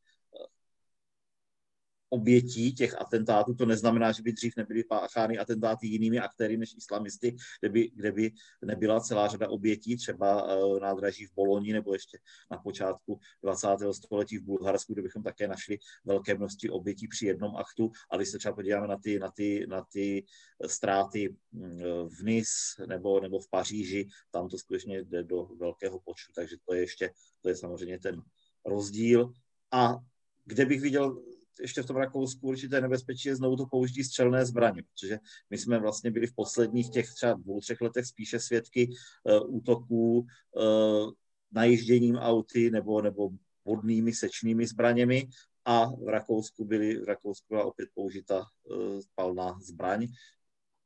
obětí 2.11 2.73
těch 2.73 3.01
atentátů. 3.01 3.53
To 3.53 3.65
neznamená, 3.65 4.11
že 4.11 4.23
by 4.23 4.33
dřív 4.33 4.53
nebyly 4.57 4.83
páchány 4.83 5.37
atentáty 5.37 5.87
jinými 5.87 6.19
aktéry 6.19 6.57
než 6.57 6.75
islamisty, 6.77 7.35
kde 7.59 7.69
by, 7.69 7.91
kde 7.95 8.11
by 8.11 8.31
nebyla 8.65 8.99
celá 8.99 9.27
řada 9.27 9.49
obětí, 9.49 9.97
třeba 9.97 10.57
uh, 10.57 10.79
nádraží 10.79 11.25
v 11.25 11.33
Boloni 11.35 11.73
nebo 11.73 11.93
ještě 11.93 12.17
na 12.51 12.57
počátku 12.57 13.19
20. 13.43 13.67
století 13.91 14.37
v 14.37 14.43
Bulharsku, 14.43 14.93
kde 14.93 15.01
bychom 15.01 15.23
také 15.23 15.47
našli 15.47 15.77
velké 16.05 16.35
množství 16.35 16.69
obětí 16.69 17.07
při 17.07 17.25
jednom 17.25 17.55
aktu. 17.55 17.91
A 18.11 18.17
když 18.17 18.29
se 18.29 18.37
třeba 18.37 18.55
podíváme 18.55 18.87
na 18.87 18.97
ty, 18.97 19.19
na 19.19 19.31
ty, 19.31 19.65
na 19.69 19.85
ty 19.91 20.25
ztráty 20.67 21.35
mm, 21.51 21.79
v 22.09 22.23
Nice 22.23 22.85
nebo, 22.87 23.19
nebo 23.19 23.39
v 23.39 23.49
Paříži, 23.49 24.07
tam 24.31 24.49
to 24.49 24.57
skutečně 24.57 25.03
jde 25.03 25.23
do 25.23 25.45
velkého 25.45 25.99
počtu, 25.99 26.31
takže 26.35 26.55
to 26.65 26.73
je 26.73 26.81
ještě, 26.81 27.11
to 27.41 27.49
je 27.49 27.55
samozřejmě 27.55 27.99
ten 27.99 28.21
rozdíl. 28.65 29.31
A 29.71 29.97
kde 30.45 30.65
bych 30.65 30.81
viděl 30.81 31.21
ještě 31.61 31.81
v 31.81 31.85
tom 31.85 31.95
Rakousku 31.95 32.47
určité 32.47 32.81
nebezpečí 32.81 33.29
je 33.29 33.35
znovu 33.35 33.55
to 33.55 33.65
použití 33.65 34.03
střelné 34.03 34.45
zbraně, 34.45 34.83
protože 34.83 35.19
my 35.49 35.57
jsme 35.57 35.79
vlastně 35.79 36.11
byli 36.11 36.27
v 36.27 36.35
posledních 36.35 36.89
těch 36.89 37.13
třeba 37.13 37.33
dvou, 37.33 37.59
třech 37.59 37.81
letech 37.81 38.05
spíše 38.05 38.39
svědky 38.39 38.89
uh, 39.23 39.55
útoků 39.55 40.19
uh, 40.19 41.11
najížděním 41.51 42.15
auty 42.15 42.71
nebo, 42.71 43.01
nebo 43.01 43.29
vodnými 43.65 44.13
sečnými 44.13 44.67
zbraněmi 44.67 45.29
a 45.65 45.85
v 45.85 46.07
Rakousku, 46.07 46.65
byly, 46.65 46.99
v 46.99 47.03
Rakousku 47.03 47.45
byla 47.49 47.65
opět 47.65 47.89
použita 47.93 48.39
uh, 48.63 48.99
palná 49.15 49.59
zbraň, 49.59 50.07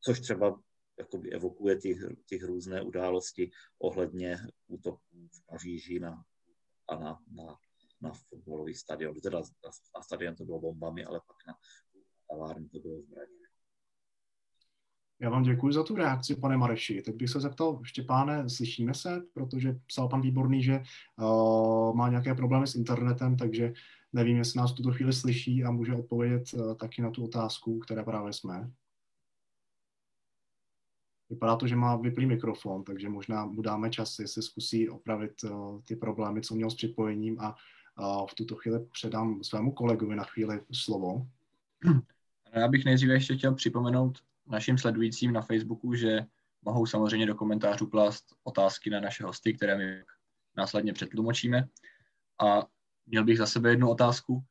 což 0.01 0.19
třeba 0.19 0.59
jakoby 0.99 1.31
evokuje 1.31 1.75
ty, 1.81 1.99
ty 2.29 2.37
různé 2.37 2.81
události 2.81 3.51
ohledně 3.79 4.37
útoků 4.67 5.27
v 5.31 5.45
Paříži 5.45 5.99
na, 5.99 6.23
a 6.87 6.95
na, 6.95 7.19
na 7.31 7.57
na 8.05 8.11
fotbalový 8.29 8.73
stadion. 8.73 9.15
Teda 9.21 9.41
na 9.95 10.01
stadion 10.01 10.35
to 10.35 10.45
bylo 10.45 10.59
bombami, 10.61 11.05
ale 11.05 11.21
pak 11.27 11.37
na 11.47 11.53
kavárnu 12.29 12.69
to 12.69 12.79
bylo 12.79 13.01
zbraněmi. 13.01 13.45
Já 15.19 15.29
vám 15.29 15.43
děkuji 15.43 15.73
za 15.73 15.83
tu 15.83 15.95
reakci, 15.95 16.35
pane 16.35 16.57
Mareši. 16.57 17.01
Teď 17.01 17.15
bych 17.15 17.29
se 17.29 17.39
zeptal, 17.39 17.79
Štěpáne, 17.83 18.49
slyšíme 18.49 18.93
se, 18.93 19.21
protože 19.33 19.79
psal 19.87 20.09
pan 20.09 20.21
Výborný, 20.21 20.63
že 20.63 20.83
uh, 21.17 21.95
má 21.95 22.09
nějaké 22.09 22.35
problémy 22.35 22.67
s 22.67 22.75
internetem, 22.75 23.37
takže 23.37 23.73
nevím, 24.13 24.37
jestli 24.37 24.57
nás 24.57 24.71
v 24.71 24.75
tuto 24.75 24.91
chvíli 24.91 25.13
slyší 25.13 25.63
a 25.63 25.71
může 25.71 25.95
odpovědět 25.95 26.53
uh, 26.53 26.75
taky 26.75 27.01
na 27.01 27.11
tu 27.11 27.23
otázku, 27.23 27.79
které 27.79 28.03
právě 28.03 28.33
jsme. 28.33 28.71
Vypadá 31.29 31.55
to, 31.55 31.67
že 31.67 31.75
má 31.75 31.95
vyplý 31.95 32.25
mikrofon, 32.25 32.83
takže 32.83 33.09
možná 33.09 33.45
mu 33.45 33.61
dáme 33.61 33.89
čas, 33.89 34.19
jestli 34.19 34.41
zkusí 34.41 34.89
opravit 34.89 35.43
uh, 35.43 35.81
ty 35.81 35.95
problémy, 35.95 36.41
co 36.41 36.55
měl 36.55 36.69
s 36.69 36.75
připojením 36.75 37.39
a 37.39 37.55
v 38.29 38.35
tuto 38.35 38.55
chvíli 38.55 38.85
předám 38.91 39.43
svému 39.43 39.71
kolegovi 39.71 40.15
na 40.15 40.23
chvíli 40.23 40.61
slovo. 40.71 41.27
Já 42.53 42.67
bych 42.67 42.85
nejdříve 42.85 43.13
ještě 43.13 43.37
chtěl 43.37 43.55
připomenout 43.55 44.19
našim 44.47 44.77
sledujícím 44.77 45.33
na 45.33 45.41
Facebooku, 45.41 45.93
že 45.93 46.25
mohou 46.61 46.85
samozřejmě 46.85 47.25
do 47.25 47.35
komentářů 47.35 47.87
klást 47.87 48.25
otázky 48.43 48.89
na 48.89 48.99
naše 48.99 49.23
hosty, 49.23 49.53
které 49.53 49.77
my 49.77 50.03
následně 50.57 50.93
přetlumočíme. 50.93 51.67
A 52.39 52.65
měl 53.07 53.23
bych 53.23 53.37
za 53.37 53.45
sebe 53.45 53.69
jednu 53.69 53.89
otázku. 53.89 54.43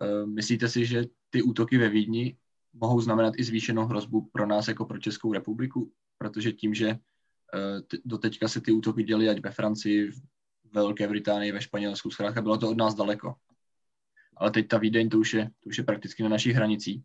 E, 0.00 0.26
myslíte 0.26 0.68
si, 0.68 0.86
že 0.86 1.04
ty 1.30 1.42
útoky 1.42 1.78
ve 1.78 1.88
Vídni 1.88 2.36
mohou 2.72 3.00
znamenat 3.00 3.34
i 3.36 3.44
zvýšenou 3.44 3.84
hrozbu 3.84 4.28
pro 4.32 4.46
nás 4.46 4.68
jako 4.68 4.84
pro 4.84 4.98
Českou 4.98 5.32
republiku? 5.32 5.92
Protože 6.18 6.52
tím, 6.52 6.74
že 6.74 6.88
e, 6.88 6.98
doteďka 8.04 8.48
se 8.48 8.60
ty 8.60 8.72
útoky 8.72 9.02
děly 9.02 9.28
ať 9.28 9.40
ve 9.40 9.50
Francii, 9.50 10.10
Velké 10.72 11.08
Británii, 11.08 11.52
ve 11.52 11.60
Španělsku, 11.60 12.10
zkrátka 12.10 12.42
bylo 12.42 12.58
to 12.58 12.70
od 12.70 12.76
nás 12.76 12.94
daleko. 12.94 13.34
Ale 14.36 14.50
teď 14.50 14.68
ta 14.68 14.78
Vídeň, 14.78 15.08
to 15.08 15.18
už 15.18 15.34
je, 15.34 15.44
to 15.44 15.68
už 15.68 15.78
je 15.78 15.84
prakticky 15.84 16.22
na 16.22 16.28
našich 16.28 16.54
hranicích. 16.54 17.02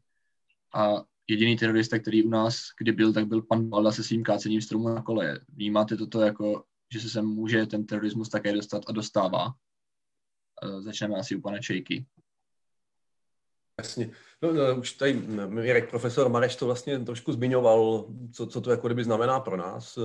A 0.75 1.03
jediný 1.27 1.57
terorista, 1.57 1.99
který 1.99 2.23
u 2.23 2.29
nás 2.29 2.59
kdy 2.79 2.91
byl, 2.91 3.13
tak 3.13 3.27
byl 3.27 3.41
pan 3.41 3.69
Balda 3.69 3.91
se 3.91 4.03
svým 4.03 4.23
kácením 4.23 4.61
stromu 4.61 4.89
na 4.89 5.01
kole. 5.01 5.39
Vnímáte 5.49 5.97
toto 5.97 6.21
jako, 6.21 6.63
že 6.93 6.99
se 6.99 7.09
sem 7.09 7.25
může 7.25 7.65
ten 7.65 7.85
terorismus 7.85 8.29
také 8.29 8.53
dostat 8.53 8.83
a 8.87 8.91
dostává? 8.91 9.53
E, 10.63 10.81
začneme 10.81 11.15
asi 11.15 11.35
u 11.35 11.41
pana 11.41 11.59
Čejky. 11.59 12.05
Jasně. 13.77 14.11
No, 14.41 14.53
no, 14.53 14.75
už 14.79 14.93
tady 14.93 15.13
Mirek, 15.47 15.89
profesor 15.89 16.29
Mareš 16.29 16.55
to 16.55 16.65
vlastně 16.65 16.99
trošku 16.99 17.33
zmiňoval, 17.33 18.07
co, 18.33 18.47
co 18.47 18.61
to 18.61 18.71
jako 18.71 18.87
kdyby 18.87 19.03
znamená 19.03 19.39
pro 19.39 19.57
nás. 19.57 19.99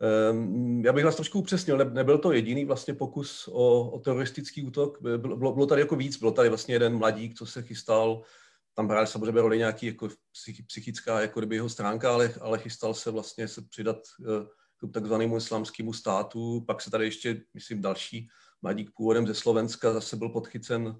Ehm, 0.00 0.82
já 0.84 0.92
bych 0.92 1.04
vás 1.04 1.16
trošku 1.16 1.38
upřesnil, 1.38 1.78
ne, 1.78 1.84
nebyl 1.84 2.18
to 2.18 2.32
jediný 2.32 2.64
vlastně 2.64 2.94
pokus 2.94 3.48
o, 3.52 3.90
o 3.90 3.98
teroristický 3.98 4.66
útok, 4.66 4.98
bylo, 5.16 5.52
bylo 5.52 5.66
tady 5.66 5.80
jako 5.80 5.96
víc, 5.96 6.16
bylo 6.16 6.32
tady 6.32 6.48
vlastně 6.48 6.74
jeden 6.74 6.98
mladík, 6.98 7.34
co 7.34 7.46
se 7.46 7.62
chystal, 7.62 8.22
tam 8.74 8.88
hráli 8.88 9.06
samozřejmě 9.06 9.40
roli 9.40 9.58
nějaký 9.58 9.86
jako 9.86 10.08
psychická 10.66 11.20
jako 11.20 11.40
kdyby 11.40 11.56
jeho 11.56 11.68
stránka, 11.68 12.12
ale, 12.12 12.34
ale 12.40 12.58
chystal 12.58 12.94
se 12.94 13.10
vlastně 13.10 13.48
se 13.48 13.62
přidat 13.62 13.96
eh, 14.20 14.46
k 14.76 14.92
takzvanému 14.92 15.36
islámskému 15.36 15.92
státu, 15.92 16.64
pak 16.66 16.80
se 16.80 16.90
tady 16.90 17.04
ještě, 17.04 17.42
myslím, 17.54 17.82
další 17.82 18.28
mladík 18.62 18.90
původem 18.96 19.26
ze 19.26 19.34
Slovenska 19.34 19.92
zase 19.92 20.16
byl 20.16 20.28
podchycen 20.28 20.96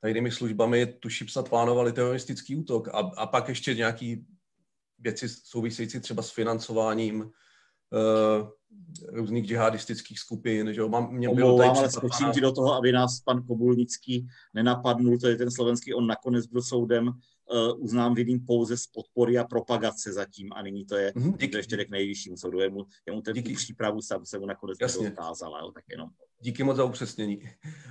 tajnými 0.00 0.30
službami, 0.30 0.86
tuším 0.86 1.28
snad 1.28 1.48
plánovali 1.48 1.92
teroristický 1.92 2.56
útok. 2.56 2.88
A, 2.88 2.98
a 3.16 3.26
pak 3.26 3.48
ještě 3.48 3.74
nějaký 3.74 4.26
věci 4.98 5.28
související 5.28 6.00
třeba 6.00 6.22
s 6.22 6.30
financováním 6.30 7.30
různých 9.12 9.46
džihadistických 9.46 10.18
skupin. 10.18 10.74
Že 10.74 10.80
jo? 10.80 10.88
Mám, 10.88 11.12
mě 11.12 11.28
bylo 11.28 11.58
tady 11.58 11.68
ale 11.68 11.90
skočím 11.90 12.30
ti 12.32 12.40
do 12.40 12.52
toho, 12.52 12.74
aby 12.74 12.92
nás 12.92 13.20
pan 13.20 13.42
Kobulnický 13.42 14.26
nenapadnul, 14.54 15.18
to 15.18 15.28
je 15.28 15.36
ten 15.36 15.50
slovenský, 15.50 15.94
on 15.94 16.06
nakonec 16.06 16.46
byl 16.46 16.62
soudem 16.62 17.12
uznám 17.76 18.14
vinným 18.14 18.46
pouze 18.46 18.76
z 18.76 18.86
podpory 18.86 19.38
a 19.38 19.44
propagace 19.44 20.12
zatím 20.12 20.52
a 20.52 20.62
nyní 20.62 20.86
to 20.86 20.96
je, 20.96 21.12
mm-hmm, 21.12 21.50
to 21.50 21.56
ještě 21.56 21.84
k 21.84 21.90
nejvyššímu 21.90 22.36
soudu. 22.36 22.60
Jemu, 22.60 22.86
jemu 23.06 23.22
ten 23.22 23.42
přípravu 23.56 24.02
se, 24.02 24.14
se 24.24 24.38
mu 24.38 24.46
nakonec 24.46 24.78
nedokázala, 25.00 25.60
jo, 25.60 25.72
tak 25.72 25.84
jenom. 25.90 26.08
Díky 26.40 26.62
moc 26.62 26.76
za 26.76 26.84
upřesnění. 26.84 27.42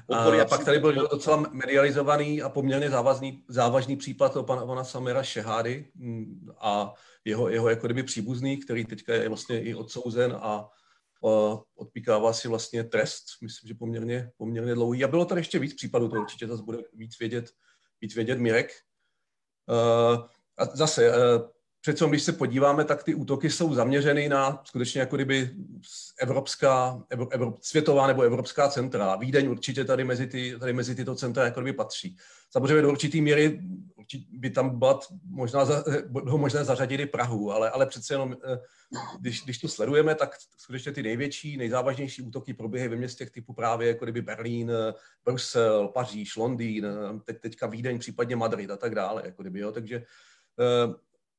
A, 0.10 0.42
a 0.42 0.46
pak 0.46 0.66
tady 0.66 0.80
byl 0.80 0.94
docela 0.94 1.38
medializovaný 1.51 2.42
a 2.42 2.50
poměrně 2.50 2.89
závazný, 2.89 3.44
závažný 3.48 3.96
případ 3.98 4.36
o 4.36 4.44
pana, 4.44 4.66
pana 4.66 4.84
Samira 4.84 5.24
Šehády 5.24 5.92
mm, 5.96 6.48
a 6.60 6.94
jeho, 7.25 7.50
jeho 7.50 7.70
jako 7.70 7.88
kdyby 7.88 8.04
příbuzný, 8.04 8.58
který 8.58 8.86
teďka 8.86 9.13
je 9.13 9.28
vlastně 9.28 9.63
i 9.63 9.75
odsouzen 9.75 10.32
a, 10.32 10.39
a 10.39 10.70
odpíkává 11.75 12.34
si 12.34 12.48
vlastně 12.48 12.84
trest, 12.84 13.25
myslím, 13.42 13.68
že 13.68 13.74
poměrně, 13.74 14.32
poměrně 14.38 14.74
dlouhý. 14.74 15.04
A 15.04 15.08
bylo 15.08 15.25
tady 15.25 15.42
ještě 15.42 15.60
víc 15.60 15.74
případů, 15.74 16.10
to 16.10 16.22
určitě 16.22 16.48
zase 16.48 16.63
bude 16.63 16.78
víc 16.94 17.20
vědět, 17.20 17.50
víc 18.01 18.16
vědět 18.16 18.39
Mirek. 18.39 18.72
Uh, 19.70 20.26
a 20.58 20.66
zase, 20.76 21.06
uh, 21.08 21.46
přece 21.81 22.05
když 22.05 22.24
se 22.24 22.33
podíváme, 22.33 22.86
tak 22.86 23.03
ty 23.03 23.15
útoky 23.15 23.50
jsou 23.50 23.74
zaměřeny 23.74 24.29
na 24.29 24.62
skutečně 24.65 25.01
jako 25.01 25.15
kdyby 25.15 25.51
evropská, 26.21 27.03
evro, 27.09 27.27
evro, 27.31 27.53
světová 27.62 28.07
nebo 28.07 28.21
evropská 28.21 28.69
centra. 28.69 29.15
Vídeň 29.15 29.48
určitě 29.48 29.86
tady 29.86 30.03
mezi, 30.03 30.27
ty, 30.27 30.55
tady 30.59 30.74
mezi 30.74 30.95
tyto 30.95 31.15
centra 31.15 31.45
jako 31.45 31.62
kdyby 31.62 31.77
patří. 31.77 32.17
Samozřejmě 32.51 32.81
do 32.81 32.89
určitý 32.89 33.21
míry 33.21 33.62
by 34.31 34.50
tam 34.50 34.79
byla 34.79 35.00
možná, 35.29 35.65
bylo 36.07 36.38
možné 36.38 36.63
zařadit 36.63 37.00
i 37.00 37.05
Prahu, 37.05 37.51
ale, 37.51 37.69
ale 37.69 37.86
přece 37.86 38.13
jenom, 38.13 38.38
eh, 38.45 38.59
když, 39.19 39.43
když 39.43 39.57
to 39.57 39.67
sledujeme, 39.67 40.15
tak 40.15 40.36
skutečně 40.57 40.91
ty 40.91 41.03
největší, 41.03 41.57
nejzávažnější 41.57 42.21
útoky 42.21 42.53
probíhají 42.53 42.89
ve 42.89 42.95
městech 42.95 43.31
typu 43.31 43.53
právě 43.53 43.88
jako 43.88 44.05
kdyby 44.05 44.21
Berlín, 44.21 44.71
Brusel, 45.25 45.88
Paříž, 45.88 46.36
Londýn, 46.36 46.88
teď, 47.25 47.39
teďka 47.39 47.67
Vídeň, 47.67 48.00
případně 48.00 48.36
Madrid 48.36 48.71
a 48.71 48.77
tak 48.77 48.95
dále. 48.95 49.21
Jako 49.25 49.41
kdyby, 49.41 49.59
jo. 49.59 49.71
Takže 49.71 50.03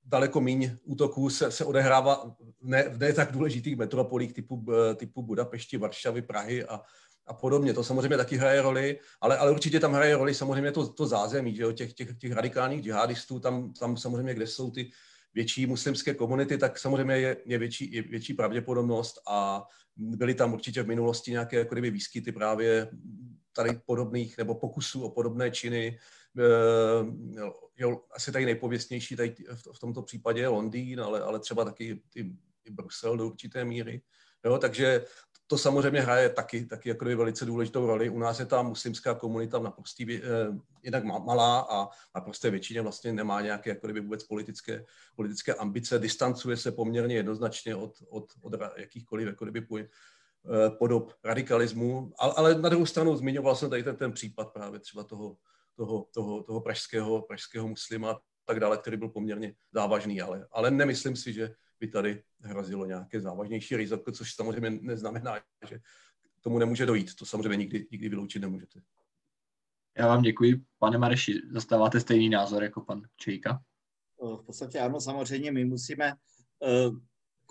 daleko 0.04 0.40
méně 0.40 0.78
útoků 0.84 1.30
se, 1.30 1.50
se 1.50 1.64
odehrává 1.64 2.36
ne, 2.62 2.88
v 2.88 2.98
ne 2.98 3.12
tak 3.12 3.32
důležitých 3.32 3.76
metropolích 3.76 4.32
typu, 4.32 4.66
typu 4.96 5.22
Budapešti, 5.22 5.76
Varšavy, 5.76 6.22
Prahy 6.22 6.64
a, 6.64 6.80
a 7.26 7.34
podobně. 7.34 7.74
To 7.74 7.84
samozřejmě 7.84 8.16
taky 8.16 8.36
hraje 8.36 8.62
roli, 8.62 8.98
ale, 9.20 9.38
ale 9.38 9.50
určitě 9.50 9.80
tam 9.80 9.92
hraje 9.92 10.16
roli 10.16 10.34
samozřejmě 10.34 10.72
to, 10.72 10.88
to 10.88 11.06
zázemí, 11.06 11.56
že 11.56 11.62
jo, 11.62 11.72
těch, 11.72 11.92
těch, 11.92 12.18
těch 12.18 12.32
radikálních 12.32 12.82
džihadistů, 12.82 13.40
tam, 13.40 13.72
tam 13.72 13.96
samozřejmě, 13.96 14.34
kde 14.34 14.46
jsou 14.46 14.70
ty 14.70 14.90
větší 15.34 15.66
muslimské 15.66 16.14
komunity, 16.14 16.58
tak 16.58 16.78
samozřejmě 16.78 17.16
je, 17.16 17.36
je, 17.46 17.58
větší, 17.58 17.92
je 17.92 18.02
větší 18.02 18.34
pravděpodobnost 18.34 19.20
a 19.28 19.62
byly 19.96 20.34
tam 20.34 20.54
určitě 20.54 20.82
v 20.82 20.88
minulosti 20.88 21.30
nějaké 21.30 21.56
jako 21.56 21.74
kdyby 21.74 21.90
výskyty 21.90 22.32
právě 22.32 22.90
tady 23.52 23.80
podobných 23.86 24.38
nebo 24.38 24.54
pokusů 24.54 25.04
o 25.04 25.10
podobné 25.10 25.50
činy, 25.50 25.98
Eh, 26.38 27.06
jo, 27.76 28.00
asi 28.10 28.32
tady 28.32 28.44
nejpověstnější 28.44 29.16
tady 29.16 29.34
v 29.72 29.78
tomto 29.78 30.02
případě 30.02 30.40
je 30.40 30.48
Londýn, 30.48 31.00
ale, 31.00 31.20
ale 31.22 31.40
třeba 31.40 31.64
taky 31.64 32.02
i, 32.14 32.20
i 32.64 32.70
Brusel 32.70 33.16
do 33.16 33.26
určité 33.26 33.64
míry. 33.64 34.02
Jo, 34.44 34.58
takže 34.58 35.04
to 35.46 35.58
samozřejmě 35.58 36.00
hraje 36.00 36.28
taky, 36.28 36.66
taky 36.66 36.88
jako 36.88 37.04
velice 37.04 37.44
důležitou 37.44 37.86
roli. 37.86 38.08
U 38.08 38.18
nás 38.18 38.40
je 38.40 38.46
ta 38.46 38.62
muslimská 38.62 39.14
komunita 39.14 39.58
naprostý, 39.58 40.16
eh, 40.16 40.20
jednak 40.82 41.04
malá 41.04 41.60
a 41.70 41.88
naprosté 42.14 42.50
většině 42.50 42.82
vlastně 42.82 43.12
nemá 43.12 43.40
nějaké 43.40 43.70
jako 43.70 43.88
vůbec 43.88 44.24
politické, 44.24 44.84
politické 45.16 45.54
ambice, 45.54 45.98
distancuje 45.98 46.56
se 46.56 46.72
poměrně 46.72 47.14
jednoznačně 47.14 47.74
od, 47.74 48.02
od, 48.08 48.32
od 48.42 48.54
jakýchkoliv 48.76 49.26
jako 49.26 49.44
kdyby, 49.44 49.88
podob 50.78 51.12
radikalismu, 51.24 52.12
ale, 52.18 52.34
ale 52.36 52.54
na 52.54 52.68
druhou 52.68 52.86
stranu 52.86 53.16
zmiňoval 53.16 53.56
jsem 53.56 53.70
tady 53.70 53.82
ten, 53.82 53.96
ten 53.96 54.12
případ 54.12 54.52
právě 54.52 54.80
třeba 54.80 55.04
toho, 55.04 55.36
toho, 55.74 56.06
toho, 56.14 56.42
toho 56.42 56.60
pražského, 56.60 57.22
pražského 57.22 57.68
muslima 57.68 58.10
a 58.10 58.20
tak 58.44 58.60
dále, 58.60 58.78
který 58.78 58.96
byl 58.96 59.08
poměrně 59.08 59.54
závažný, 59.72 60.20
ale, 60.20 60.46
ale 60.52 60.70
nemyslím 60.70 61.16
si, 61.16 61.32
že 61.32 61.54
by 61.80 61.88
tady 61.88 62.22
hrozilo 62.40 62.86
nějaké 62.86 63.20
závažnější 63.20 63.76
riziko, 63.76 64.12
což 64.12 64.34
samozřejmě 64.34 64.70
neznamená, 64.70 65.40
že 65.68 65.78
tomu 66.40 66.58
nemůže 66.58 66.86
dojít. 66.86 67.14
To 67.14 67.26
samozřejmě 67.26 67.56
nikdy, 67.56 67.86
nikdy 67.90 68.08
vyloučit 68.08 68.42
nemůžete. 68.42 68.80
Já 69.98 70.06
vám 70.06 70.22
děkuji. 70.22 70.64
Pane 70.78 70.98
Mareši, 70.98 71.40
zastáváte 71.50 72.00
stejný 72.00 72.28
názor 72.28 72.62
jako 72.62 72.80
pan 72.80 73.02
Čejka? 73.16 73.60
V 74.20 74.42
podstatě 74.46 74.80
ano, 74.80 75.00
samozřejmě 75.00 75.52
my 75.52 75.64
musíme 75.64 76.12
uh, 76.58 76.98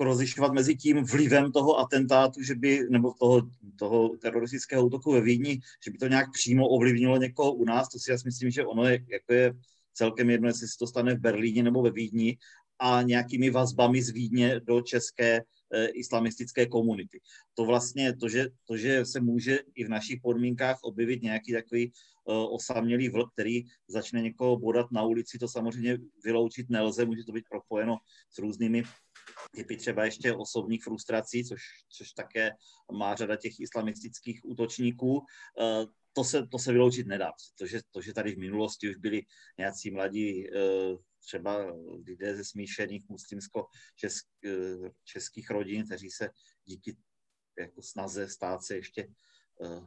rozlišovat 0.04 0.54
mezi 0.54 0.76
tím 0.76 1.04
vlivem 1.04 1.52
toho 1.52 1.80
atentátu, 1.80 2.44
že 2.44 2.56
by, 2.56 2.88
nebo 2.90 3.14
toho, 3.20 3.42
toho 3.76 4.10
teroristického 4.18 4.86
útoku 4.86 5.12
ve 5.12 5.22
Vídni, 5.22 5.60
že 5.86 5.92
by 5.92 5.98
to 5.98 6.08
nějak 6.08 6.32
přímo 6.34 6.68
ovlivnilo 6.68 7.18
někoho 7.18 7.54
u 7.54 7.66
nás, 7.66 7.90
to 7.90 8.00
si 8.00 8.12
já 8.12 8.18
myslím, 8.26 8.52
že 8.52 8.66
ono 8.66 8.86
je, 8.86 9.00
jako 9.08 9.34
je 9.34 9.54
celkem 9.94 10.30
jedno, 10.30 10.48
jestli 10.48 10.68
se 10.68 10.78
to 10.80 10.88
stane 10.88 11.16
v 11.16 11.20
Berlíně 11.20 11.64
nebo 11.64 11.82
ve 11.82 11.92
Vídni, 11.92 12.38
a 12.80 13.02
nějakými 13.02 13.50
vazbami 13.50 14.02
z 14.02 14.10
Vídně 14.10 14.60
do 14.60 14.82
české 14.82 15.44
e, 15.74 15.88
islamistické 15.88 16.66
komunity. 16.66 17.20
To 17.54 17.66
vlastně, 17.66 18.16
to 18.16 18.30
že, 18.30 18.48
to, 18.68 18.78
že 18.78 19.06
se 19.06 19.20
může 19.20 19.60
i 19.76 19.86
v 19.86 19.90
našich 19.90 20.22
podmínkách 20.22 20.80
objevit 20.84 21.24
nějaký 21.24 21.54
takový 21.54 21.84
e, 21.84 21.92
osamělý 22.34 23.10
vlk, 23.10 23.34
který 23.34 23.64
začne 23.88 24.22
někoho 24.22 24.58
bodat 24.58 24.92
na 24.92 25.04
ulici, 25.04 25.40
to 25.40 25.48
samozřejmě 25.48 25.98
vyloučit 26.24 26.70
nelze, 26.70 27.06
může 27.06 27.24
to 27.24 27.32
být 27.32 27.46
propojeno 27.50 27.98
s 28.32 28.38
různými 28.38 28.84
typy 29.52 29.78
třeba 29.78 30.06
ještě 30.06 30.34
osobních 30.34 30.84
frustrací, 30.84 31.46
což, 31.46 31.62
což 31.90 32.12
také 32.12 32.52
má 32.92 33.16
řada 33.16 33.36
těch 33.36 33.60
islamistických 33.60 34.42
útočníků. 34.44 35.26
Eh, 35.62 35.86
to 36.14 36.24
se, 36.24 36.48
to 36.48 36.60
se 36.60 36.72
vyloučit 36.72 37.08
nedá. 37.08 37.32
To 37.58 37.66
že, 37.66 37.82
to, 37.92 38.02
že 38.02 38.14
tady 38.14 38.36
v 38.36 38.40
minulosti 38.40 38.90
už 38.90 38.96
byli 38.96 39.22
nějací 39.58 39.92
mladí 39.92 40.48
eh, 40.48 40.52
třeba 41.20 41.74
lidé 42.06 42.36
ze 42.36 42.46
smíšených 42.46 43.10
muslimsko-českých 43.10 45.50
rodin, 45.50 45.86
kteří 45.86 46.10
se 46.10 46.30
díky 46.66 46.98
jako 47.60 47.82
snaze 47.82 48.30
stát 48.30 48.64
se 48.64 48.76
ještě 48.76 49.08
eh, 49.64 49.82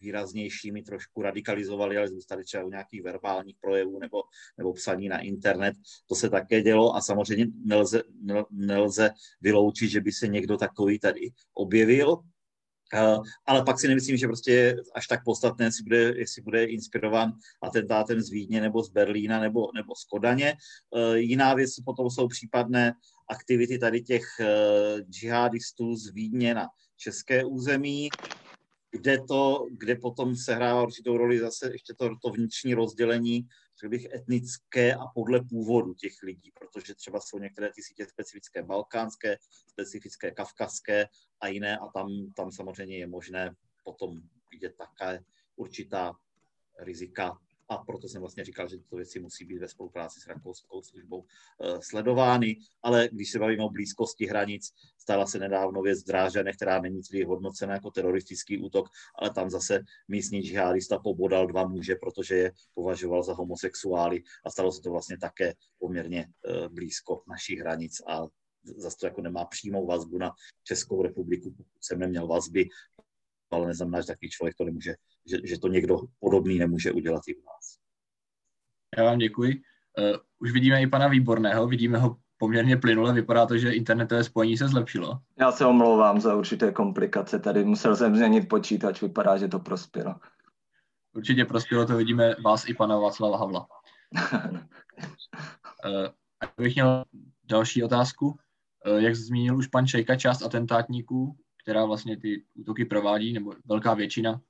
výraznějšími 0.00 0.82
trošku 0.82 1.22
radikalizovali, 1.22 1.98
ale 1.98 2.08
zůstali 2.08 2.44
třeba 2.44 2.64
u 2.64 2.70
nějakých 2.70 3.02
verbálních 3.02 3.56
projevů 3.60 3.98
nebo, 3.98 4.22
nebo 4.58 4.72
psaní 4.72 5.08
na 5.08 5.18
internet. 5.18 5.74
To 6.06 6.14
se 6.14 6.30
také 6.30 6.62
dělo 6.62 6.96
a 6.96 7.00
samozřejmě 7.00 7.46
nelze, 7.64 8.02
nelze 8.50 9.10
vyloučit, 9.40 9.90
že 9.90 10.00
by 10.00 10.12
se 10.12 10.28
někdo 10.28 10.56
takový 10.56 10.98
tady 10.98 11.30
objevil. 11.54 12.22
Uh, 12.94 13.24
ale 13.46 13.64
pak 13.64 13.80
si 13.80 13.88
nemyslím, 13.88 14.16
že 14.16 14.26
prostě 14.26 14.76
až 14.94 15.06
tak 15.06 15.24
podstatné, 15.24 15.64
jestli 15.64 15.82
bude, 15.82 15.98
jestli 16.16 16.42
bude 16.42 16.64
inspirován 16.64 17.32
atentátem 17.62 18.20
z 18.20 18.30
Vídně 18.30 18.60
nebo 18.60 18.82
z 18.82 18.90
Berlína 18.90 19.40
nebo, 19.40 19.68
nebo 19.74 19.94
z 19.94 20.04
Kodaně. 20.04 20.54
Uh, 20.90 21.14
jiná 21.14 21.54
věc 21.54 21.74
potom 21.84 22.10
jsou 22.10 22.28
případné 22.28 22.92
aktivity 23.30 23.78
tady 23.78 24.02
těch 24.02 24.24
uh, 24.40 25.00
džihadistů 25.10 25.96
z 25.96 26.12
Vídně 26.12 26.54
na 26.54 26.66
české 26.96 27.44
území 27.44 28.08
kde, 28.90 29.18
to, 29.28 29.66
kde 29.70 29.96
potom 29.96 30.36
sehrává 30.36 30.82
určitou 30.82 31.16
roli 31.16 31.38
zase 31.38 31.72
ještě 31.72 31.94
to, 31.94 32.10
to 32.22 32.30
vnitřní 32.30 32.74
rozdělení, 32.74 33.48
řekl 33.80 33.90
bych, 33.90 34.04
etnické 34.14 34.94
a 34.94 35.06
podle 35.14 35.44
původu 35.44 35.94
těch 35.94 36.12
lidí, 36.22 36.52
protože 36.60 36.94
třeba 36.94 37.20
jsou 37.20 37.38
některé 37.38 37.72
ty 37.72 37.82
sítě 37.82 38.06
specifické 38.06 38.62
balkánské, 38.62 39.36
specifické 39.66 40.30
kavkazské 40.30 41.06
a 41.40 41.48
jiné 41.48 41.78
a 41.78 41.86
tam, 41.86 42.08
tam 42.36 42.52
samozřejmě 42.52 42.98
je 42.98 43.06
možné 43.06 43.54
potom 43.84 44.20
vidět 44.50 44.74
také 44.76 45.24
určitá 45.56 46.12
rizika 46.78 47.38
a 47.68 47.78
proto 47.78 48.08
jsem 48.08 48.20
vlastně 48.20 48.44
říkal, 48.44 48.68
že 48.68 48.76
tyto 48.76 48.96
věci 48.96 49.20
musí 49.20 49.44
být 49.44 49.58
ve 49.58 49.68
spolupráci 49.68 50.20
s 50.20 50.26
rakouskou 50.26 50.82
službou 50.82 51.18
uh, 51.18 51.80
sledovány, 51.80 52.56
ale 52.82 53.08
když 53.12 53.30
se 53.30 53.38
bavíme 53.38 53.64
o 53.64 53.70
blízkosti 53.70 54.26
hranic, 54.26 54.72
stala 54.98 55.26
se 55.26 55.38
nedávno 55.38 55.82
věc 55.82 56.02
v 56.02 56.06
Drážane, 56.06 56.52
která 56.52 56.80
není 56.80 57.02
tedy 57.02 57.24
hodnocena 57.24 57.74
jako 57.74 57.90
teroristický 57.90 58.58
útok, 58.58 58.88
ale 59.18 59.30
tam 59.30 59.50
zase 59.50 59.80
místní 60.08 60.40
džihadista 60.42 60.98
pobodal 60.98 61.46
dva 61.46 61.68
muže, 61.68 61.94
protože 61.94 62.34
je 62.36 62.52
považoval 62.74 63.22
za 63.22 63.34
homosexuály. 63.34 64.22
A 64.44 64.50
stalo 64.50 64.72
se 64.72 64.82
to 64.82 64.90
vlastně 64.90 65.18
také 65.18 65.54
poměrně 65.78 66.26
uh, 66.26 66.68
blízko 66.68 67.22
našich 67.28 67.58
hranic. 67.58 68.02
A 68.06 68.26
zase 68.76 68.96
to 69.00 69.06
jako 69.06 69.22
nemá 69.22 69.44
přímou 69.44 69.86
vazbu 69.86 70.18
na 70.18 70.32
Českou 70.64 71.02
republiku, 71.02 71.50
pokud 71.50 71.84
jsem 71.84 71.98
neměl 71.98 72.26
vazby, 72.26 72.68
ale 73.56 73.66
neznamená, 73.66 74.00
že 74.00 74.06
takový 74.06 74.30
člověk 74.30 74.56
to 74.56 74.64
nemůže, 74.64 74.94
že, 75.26 75.38
že 75.44 75.58
to 75.58 75.68
někdo 75.68 76.00
podobný 76.20 76.58
nemůže 76.58 76.92
udělat 76.92 77.22
i 77.28 77.34
u 77.34 77.44
nás. 77.44 77.78
Já 78.98 79.04
vám 79.04 79.18
děkuji. 79.18 79.62
Uh, 79.98 80.16
už 80.38 80.52
vidíme 80.52 80.82
i 80.82 80.86
pana 80.86 81.08
Výborného, 81.08 81.66
vidíme 81.66 81.98
ho 81.98 82.16
poměrně 82.38 82.76
plynule, 82.76 83.12
vypadá 83.12 83.46
to, 83.46 83.58
že 83.58 83.72
internetové 83.72 84.24
spojení 84.24 84.56
se 84.56 84.68
zlepšilo. 84.68 85.18
Já 85.38 85.52
se 85.52 85.66
omlouvám 85.66 86.20
za 86.20 86.34
určité 86.34 86.72
komplikace, 86.72 87.38
tady 87.38 87.64
musel 87.64 87.96
jsem 87.96 88.16
změnit 88.16 88.48
počítač, 88.48 89.02
vypadá, 89.02 89.36
že 89.36 89.48
to 89.48 89.58
prospělo. 89.58 90.14
Určitě 91.16 91.44
prospělo, 91.44 91.86
to 91.86 91.96
vidíme 91.96 92.34
vás 92.44 92.68
i 92.68 92.74
pana 92.74 92.98
Václava 92.98 93.38
Havla. 93.38 93.66
uh, 95.84 96.06
bych 96.56 96.74
měl 96.74 97.04
další 97.44 97.82
otázku. 97.82 98.26
Uh, 98.26 98.98
jak 98.98 99.14
zmínil 99.14 99.56
už 99.56 99.66
pan 99.66 99.86
Čejka, 99.86 100.16
část 100.16 100.42
atentátníků 100.42 101.36
která 101.66 101.84
vlastně 101.84 102.16
ty 102.16 102.44
útoky 102.54 102.84
provádí, 102.84 103.32
nebo 103.32 103.52
velká 103.64 103.94
většina, 103.94 104.40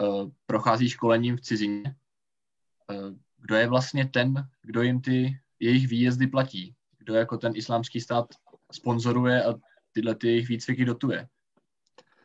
eh, 0.00 0.30
prochází 0.46 0.88
školením 0.88 1.36
v 1.36 1.40
cizině. 1.40 1.94
Eh, 2.90 2.94
kdo 3.38 3.56
je 3.56 3.66
vlastně 3.66 4.08
ten, 4.08 4.34
kdo 4.62 4.82
jim 4.82 5.00
ty 5.00 5.40
jejich 5.60 5.88
výjezdy 5.88 6.26
platí? 6.26 6.74
Kdo 6.98 7.14
jako 7.14 7.36
ten 7.36 7.52
islámský 7.56 8.00
stát 8.00 8.26
sponzoruje 8.72 9.44
a 9.44 9.54
tyhle 9.92 10.14
ty 10.14 10.28
jejich 10.28 10.48
výcviky 10.48 10.84
dotuje? 10.84 11.28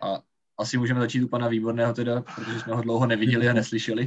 A 0.01 0.21
asi 0.57 0.77
můžeme 0.77 0.99
začít 0.99 1.23
u 1.23 1.27
pana 1.27 1.47
Výborného 1.47 1.93
teda, 1.93 2.21
protože 2.21 2.59
jsme 2.59 2.75
ho 2.75 2.81
dlouho 2.81 3.05
neviděli 3.05 3.49
a 3.49 3.53
neslyšeli. 3.53 4.05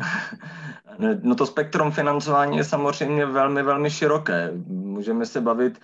No 1.23 1.35
to 1.35 1.47
spektrum 1.47 1.93
financování 1.93 2.57
je 2.57 2.65
samozřejmě 2.65 3.27
velmi, 3.27 3.63
velmi 3.63 3.91
široké. 3.91 4.51
Můžeme 4.67 5.27
se 5.27 5.41
bavit 5.41 5.81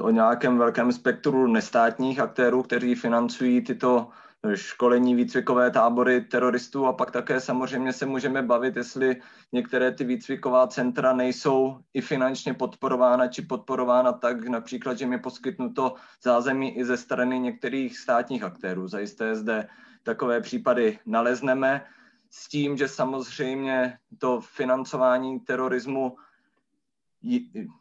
o 0.00 0.10
nějakém 0.10 0.58
velkém 0.58 0.92
spektru 0.92 1.46
nestátních 1.46 2.20
aktérů, 2.20 2.62
kteří 2.62 2.94
financují 2.94 3.64
tyto 3.64 4.08
školení, 4.54 5.14
výcvikové 5.14 5.70
tábory 5.70 6.20
teroristů 6.20 6.86
a 6.86 6.92
pak 6.92 7.10
také 7.10 7.40
samozřejmě 7.40 7.92
se 7.92 8.06
můžeme 8.06 8.42
bavit, 8.42 8.76
jestli 8.76 9.16
některé 9.52 9.92
ty 9.92 10.04
výcviková 10.04 10.66
centra 10.66 11.12
nejsou 11.12 11.78
i 11.94 12.00
finančně 12.00 12.54
podporována 12.54 13.28
či 13.28 13.42
podporována 13.42 14.12
tak, 14.12 14.48
například, 14.48 14.98
že 14.98 15.06
mi 15.06 15.18
poskytnuto 15.18 15.94
zázemí 16.22 16.78
i 16.78 16.84
ze 16.84 16.96
strany 16.96 17.38
některých 17.38 17.98
státních 17.98 18.42
aktérů. 18.42 18.88
Zajisté 18.88 19.34
zde 19.34 19.68
takové 20.02 20.40
případy 20.40 20.98
nalezneme 21.06 21.84
s 22.30 22.48
tím, 22.48 22.76
že 22.76 22.88
samozřejmě 22.88 23.98
to 24.18 24.40
financování 24.40 25.40
terorismu 25.40 26.16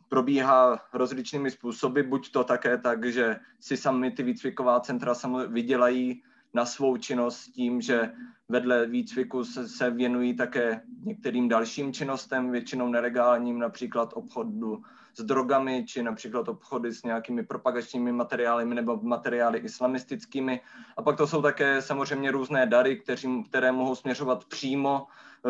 probíhá 0.09 0.79
rozličnými 0.93 1.51
způsoby, 1.51 2.01
buď 2.01 2.31
to 2.31 2.43
také 2.43 2.77
tak, 2.77 3.05
že 3.05 3.39
si 3.59 3.77
sami 3.77 4.11
ty 4.11 4.23
výcviková 4.23 4.79
centra 4.79 5.13
vydělají 5.47 6.23
na 6.53 6.65
svou 6.65 6.97
činnost 6.97 7.45
tím, 7.45 7.81
že 7.81 8.11
vedle 8.49 8.85
výcviku 8.85 9.43
se, 9.43 9.67
se 9.67 9.89
věnují 9.89 10.35
také 10.35 10.81
některým 11.03 11.49
dalším 11.49 11.93
činnostem, 11.93 12.51
většinou 12.51 12.89
nelegálním, 12.89 13.59
například 13.59 14.09
obchodu 14.13 14.81
s 15.13 15.23
drogami, 15.23 15.85
či 15.87 16.03
například 16.03 16.47
obchody 16.47 16.93
s 16.93 17.03
nějakými 17.03 17.43
propagačními 17.43 18.11
materiály 18.11 18.65
nebo 18.65 18.99
materiály 19.01 19.59
islamistickými. 19.59 20.61
A 20.97 21.01
pak 21.01 21.17
to 21.17 21.27
jsou 21.27 21.41
také 21.41 21.81
samozřejmě 21.81 22.31
různé 22.31 22.65
dary, 22.65 22.99
kteří, 22.99 23.43
které 23.43 23.71
mohou 23.71 23.95
směřovat 23.95 24.45
přímo 24.45 25.07
eh, 25.45 25.49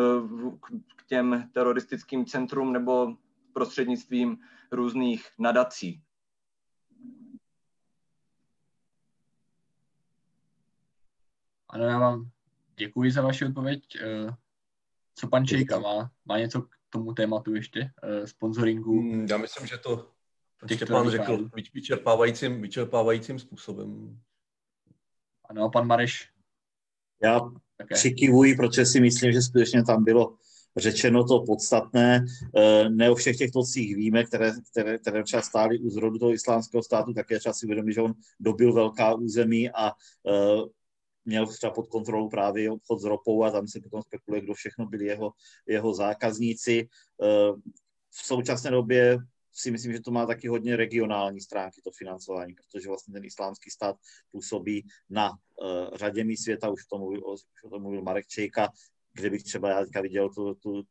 k 0.96 1.06
těm 1.06 1.48
teroristickým 1.52 2.26
centrum 2.26 2.72
nebo 2.72 3.16
prostřednictvím 3.58 4.38
různých 4.72 5.26
nadací. 5.38 6.02
Ano, 11.68 11.84
já 11.84 11.98
vám 11.98 12.30
děkuji 12.76 13.12
za 13.12 13.22
vaši 13.22 13.44
odpověď. 13.44 13.82
Eh, 14.00 14.34
co 15.14 15.28
pan 15.28 15.46
Čejka 15.46 15.78
má? 15.78 16.10
Má 16.24 16.38
něco 16.38 16.62
k 16.62 16.68
tomu 16.88 17.12
tématu 17.12 17.54
ještě? 17.54 17.90
Eh, 18.02 18.26
sponsoringu? 18.26 19.00
Hmm, 19.00 19.26
já 19.30 19.36
myslím, 19.36 19.66
že 19.66 19.78
to 19.78 20.10
Štěpán 20.74 21.10
řekl 21.10 21.50
vyčerpávajícím, 21.74 22.62
vyčerpávajícím 22.62 23.38
způsobem. 23.38 24.20
Ano, 25.44 25.64
a 25.64 25.68
pan 25.68 25.86
Mareš? 25.86 26.30
Já 27.22 27.40
také. 27.76 27.94
přikivuji, 27.94 28.56
protože 28.56 28.86
si 28.86 29.00
myslím, 29.00 29.32
že 29.32 29.42
skutečně 29.42 29.84
tam 29.84 30.04
bylo 30.04 30.36
řečeno 30.78 31.24
to 31.24 31.42
podstatné. 31.42 32.24
Eh, 32.56 32.88
ne 32.88 33.10
o 33.10 33.14
všech 33.14 33.36
těch 33.36 33.50
tocích 33.50 33.96
víme, 33.96 34.24
které, 34.24 34.52
které, 34.70 34.98
které 34.98 35.24
třeba 35.24 35.42
stály 35.42 35.78
u 35.78 35.90
zrodu 35.90 36.18
toho 36.18 36.32
islámského 36.32 36.82
státu, 36.82 37.14
také 37.14 37.38
třeba 37.38 37.52
si 37.52 37.66
uvědomit, 37.66 37.92
že 37.92 38.00
on 38.00 38.14
dobil 38.40 38.72
velká 38.72 39.14
území 39.14 39.70
a 39.70 39.90
eh, 39.90 40.62
měl 41.24 41.46
třeba 41.46 41.72
pod 41.72 41.86
kontrolou 41.86 42.28
právě 42.28 42.70
obchod 42.70 43.00
s 43.00 43.04
ropou 43.04 43.44
a 43.44 43.50
tam 43.50 43.68
se 43.68 43.80
potom 43.80 44.02
spekuluje, 44.02 44.42
kdo 44.42 44.54
všechno 44.54 44.86
byli 44.86 45.04
jeho, 45.04 45.32
jeho 45.66 45.94
zákazníci. 45.94 46.88
Eh, 47.22 47.52
v 48.10 48.26
současné 48.26 48.70
době 48.70 49.18
si 49.52 49.70
myslím, 49.70 49.92
že 49.92 50.00
to 50.00 50.10
má 50.10 50.26
taky 50.26 50.48
hodně 50.48 50.76
regionální 50.76 51.40
stránky, 51.40 51.80
to 51.84 51.90
financování, 51.90 52.54
protože 52.54 52.88
vlastně 52.88 53.12
ten 53.12 53.24
islámský 53.24 53.70
stát 53.70 53.96
působí 54.30 54.86
na 55.10 55.30
uh, 55.30 55.36
řadě 55.96 56.24
míst 56.24 56.42
světa, 56.42 56.68
už 56.70 56.86
to 56.86 56.98
mluvil, 56.98 57.32
už 57.32 57.40
o 57.64 57.68
tom 57.68 57.82
mluvil 57.82 58.02
Marek 58.02 58.26
Čejka, 58.26 58.68
kde 59.20 59.30
bych 59.30 59.42
třeba 59.42 59.68
já 59.68 59.84
teďka 59.84 60.00
viděl 60.00 60.28
tu, 60.28 60.54
tu 60.54 60.82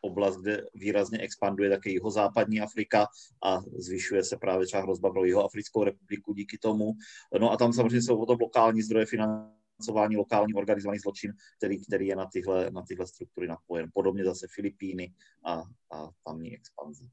oblast, 0.00 0.36
kde 0.36 0.66
výrazně 0.74 1.18
expanduje 1.18 1.70
také 1.70 1.90
jihozápadní 1.90 2.60
Afrika 2.60 3.06
a 3.44 3.60
zvyšuje 3.60 4.24
se 4.24 4.36
právě 4.36 4.66
třeba 4.66 4.82
hrozba 4.82 5.10
pro 5.10 5.24
jihoafrickou 5.24 5.84
republiku 5.84 6.34
díky 6.34 6.58
tomu. 6.58 6.92
No 7.40 7.52
a 7.52 7.56
tam 7.56 7.72
samozřejmě 7.72 8.02
jsou 8.02 8.18
o 8.18 8.26
tom 8.26 8.38
lokální 8.40 8.82
zdroje 8.82 9.06
financování, 9.06 10.16
lokální 10.16 10.54
organizovaný 10.54 10.98
zločin, 10.98 11.32
který, 11.56 11.84
který 11.84 12.06
je 12.06 12.16
na 12.16 12.26
tyhle, 12.32 12.70
na 12.70 12.82
tyhle 12.82 13.06
struktury 13.06 13.48
napojen. 13.48 13.90
Podobně 13.94 14.24
zase 14.24 14.46
Filipíny 14.54 15.12
a, 15.44 15.62
a 15.92 16.10
tamní 16.24 16.54
expanze. 16.56 17.04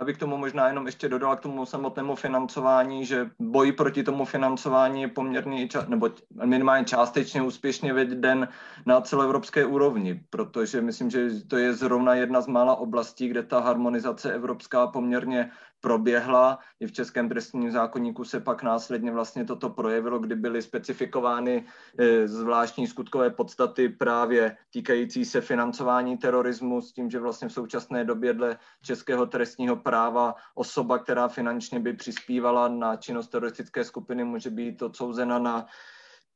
Já 0.00 0.04
bych 0.04 0.18
tomu 0.18 0.36
možná 0.36 0.68
jenom 0.68 0.86
ještě 0.86 1.08
dodal 1.08 1.36
k 1.36 1.40
tomu 1.40 1.66
samotnému 1.66 2.14
financování, 2.14 3.06
že 3.06 3.30
boj 3.38 3.72
proti 3.72 4.02
tomu 4.02 4.24
financování 4.24 5.02
je 5.02 5.08
poměrně, 5.08 5.68
nebo 5.88 6.10
minimálně 6.44 6.84
částečně 6.84 7.42
úspěšně 7.42 7.92
veden 7.92 8.48
na 8.86 9.00
celoevropské 9.00 9.64
úrovni, 9.64 10.20
protože 10.30 10.80
myslím, 10.80 11.10
že 11.10 11.28
to 11.48 11.56
je 11.56 11.72
zrovna 11.72 12.14
jedna 12.14 12.40
z 12.40 12.46
mála 12.46 12.76
oblastí, 12.76 13.28
kde 13.28 13.42
ta 13.42 13.60
harmonizace 13.60 14.32
evropská 14.32 14.86
poměrně 14.86 15.50
proběhla. 15.86 16.58
I 16.80 16.86
v 16.86 16.92
Českém 16.92 17.28
trestním 17.28 17.70
zákonníku 17.70 18.24
se 18.24 18.40
pak 18.40 18.62
následně 18.62 19.12
vlastně 19.12 19.44
toto 19.44 19.70
projevilo, 19.70 20.18
kdy 20.18 20.34
byly 20.34 20.62
specifikovány 20.62 21.64
eh, 21.98 22.28
zvláštní 22.28 22.86
skutkové 22.86 23.30
podstaty 23.30 23.88
právě 23.88 24.56
týkající 24.70 25.24
se 25.24 25.40
financování 25.40 26.18
terorismu 26.18 26.82
s 26.82 26.92
tím, 26.92 27.10
že 27.10 27.18
vlastně 27.18 27.48
v 27.48 27.52
současné 27.52 28.04
době 28.04 28.34
dle 28.34 28.58
českého 28.82 29.26
trestního 29.26 29.76
práva 29.76 30.34
osoba, 30.54 30.98
která 30.98 31.28
finančně 31.28 31.80
by 31.80 31.92
přispívala 31.92 32.68
na 32.68 32.96
činnost 32.96 33.28
teroristické 33.28 33.84
skupiny, 33.84 34.24
může 34.24 34.50
být 34.50 34.82
odsouzena 34.82 35.38
na 35.38 35.66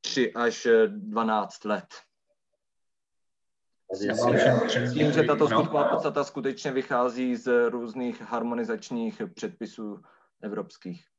3 0.01 0.33
až 0.33 0.67
12 0.87 1.65
let. 1.65 2.10
S 3.93 4.93
tím, 4.93 5.11
že 5.11 5.23
tato 5.23 5.47
skutková 5.47 5.83
podstata 5.83 6.23
skutečně 6.23 6.71
vychází 6.71 7.35
z 7.35 7.69
různých 7.69 8.21
harmonizačních 8.21 9.21
předpisů 9.35 10.01
evropských. 10.41 11.10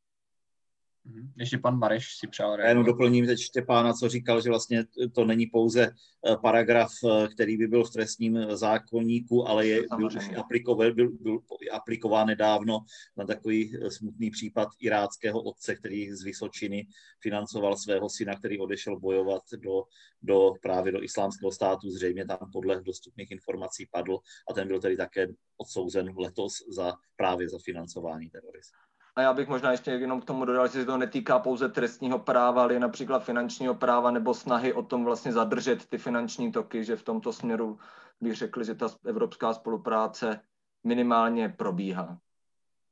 Mhm. 1.05 1.33
Ještě 1.39 1.59
pan 1.59 1.79
Mareš 1.79 2.17
si 2.17 2.27
přál 2.27 2.61
Já 2.61 2.69
jenom 2.69 2.85
doplním 2.85 3.27
teď 3.27 3.41
Štěpána, 3.41 3.93
co 3.93 4.09
říkal, 4.09 4.41
že 4.41 4.51
vlastně 4.51 4.85
to 5.15 5.25
není 5.25 5.47
pouze 5.47 5.83
eh, 5.83 6.37
paragraf, 6.37 6.93
eh, 7.05 7.29
který 7.29 7.57
by 7.57 7.67
byl 7.67 7.85
v 7.85 7.91
trestním 7.91 8.47
zákonníku, 8.51 9.49
ale 9.49 9.67
je, 9.67 9.83
byl, 9.97 10.09
aplikován, 10.37 10.95
byl, 10.95 11.11
byl 11.11 11.39
aplikován 11.73 12.27
nedávno 12.27 12.79
na 13.17 13.25
takový 13.25 13.77
eh, 13.77 13.91
smutný 13.91 14.31
případ 14.31 14.69
iráckého 14.81 15.43
otce, 15.43 15.75
který 15.75 16.13
z 16.13 16.23
Vysočiny 16.23 16.87
financoval 17.21 17.77
svého 17.77 18.09
syna, 18.09 18.37
který 18.37 18.59
odešel 18.59 19.01
bojovat 19.01 19.43
do, 19.57 19.85
do 20.23 20.53
právě 20.63 20.93
do 20.93 21.03
islámského 21.03 21.53
státu. 21.53 21.91
Zřejmě 21.91 22.27
tam 22.27 22.39
podle 22.53 22.83
dostupných 22.83 23.31
informací 23.31 23.89
padl 23.91 24.19
a 24.51 24.53
ten 24.55 24.69
byl 24.69 24.81
tedy 24.81 24.97
také 24.97 25.29
odsouzen 25.57 26.15
letos 26.17 26.53
za 26.77 26.95
právě 27.17 27.49
za 27.49 27.59
financování 27.65 28.31
terorismu. 28.31 28.92
A 29.17 29.23
já 29.23 29.33
bych 29.33 29.49
možná 29.49 29.73
ještě 29.73 29.91
jenom 29.91 30.21
k 30.21 30.25
tomu 30.25 30.45
dodal, 30.45 30.67
že 30.67 30.73
se 30.73 30.85
to 30.85 30.97
netýká 30.97 31.39
pouze 31.39 31.69
trestního 31.69 32.19
práva, 32.19 32.63
ale 32.63 32.79
například 32.79 33.25
finančního 33.25 33.75
práva 33.75 34.11
nebo 34.11 34.35
snahy 34.35 34.73
o 34.73 34.83
tom 34.83 35.05
vlastně 35.05 35.33
zadržet 35.33 35.87
ty 35.87 35.99
finanční 35.99 36.53
toky, 36.53 36.85
že 36.85 36.97
v 36.97 37.03
tomto 37.03 37.33
směru 37.33 37.79
bych 38.21 38.35
řekl, 38.37 38.65
že 38.65 38.75
ta 38.75 38.89
evropská 39.07 39.55
spolupráce 39.55 40.41
minimálně 40.85 41.49
probíhá. 41.49 42.19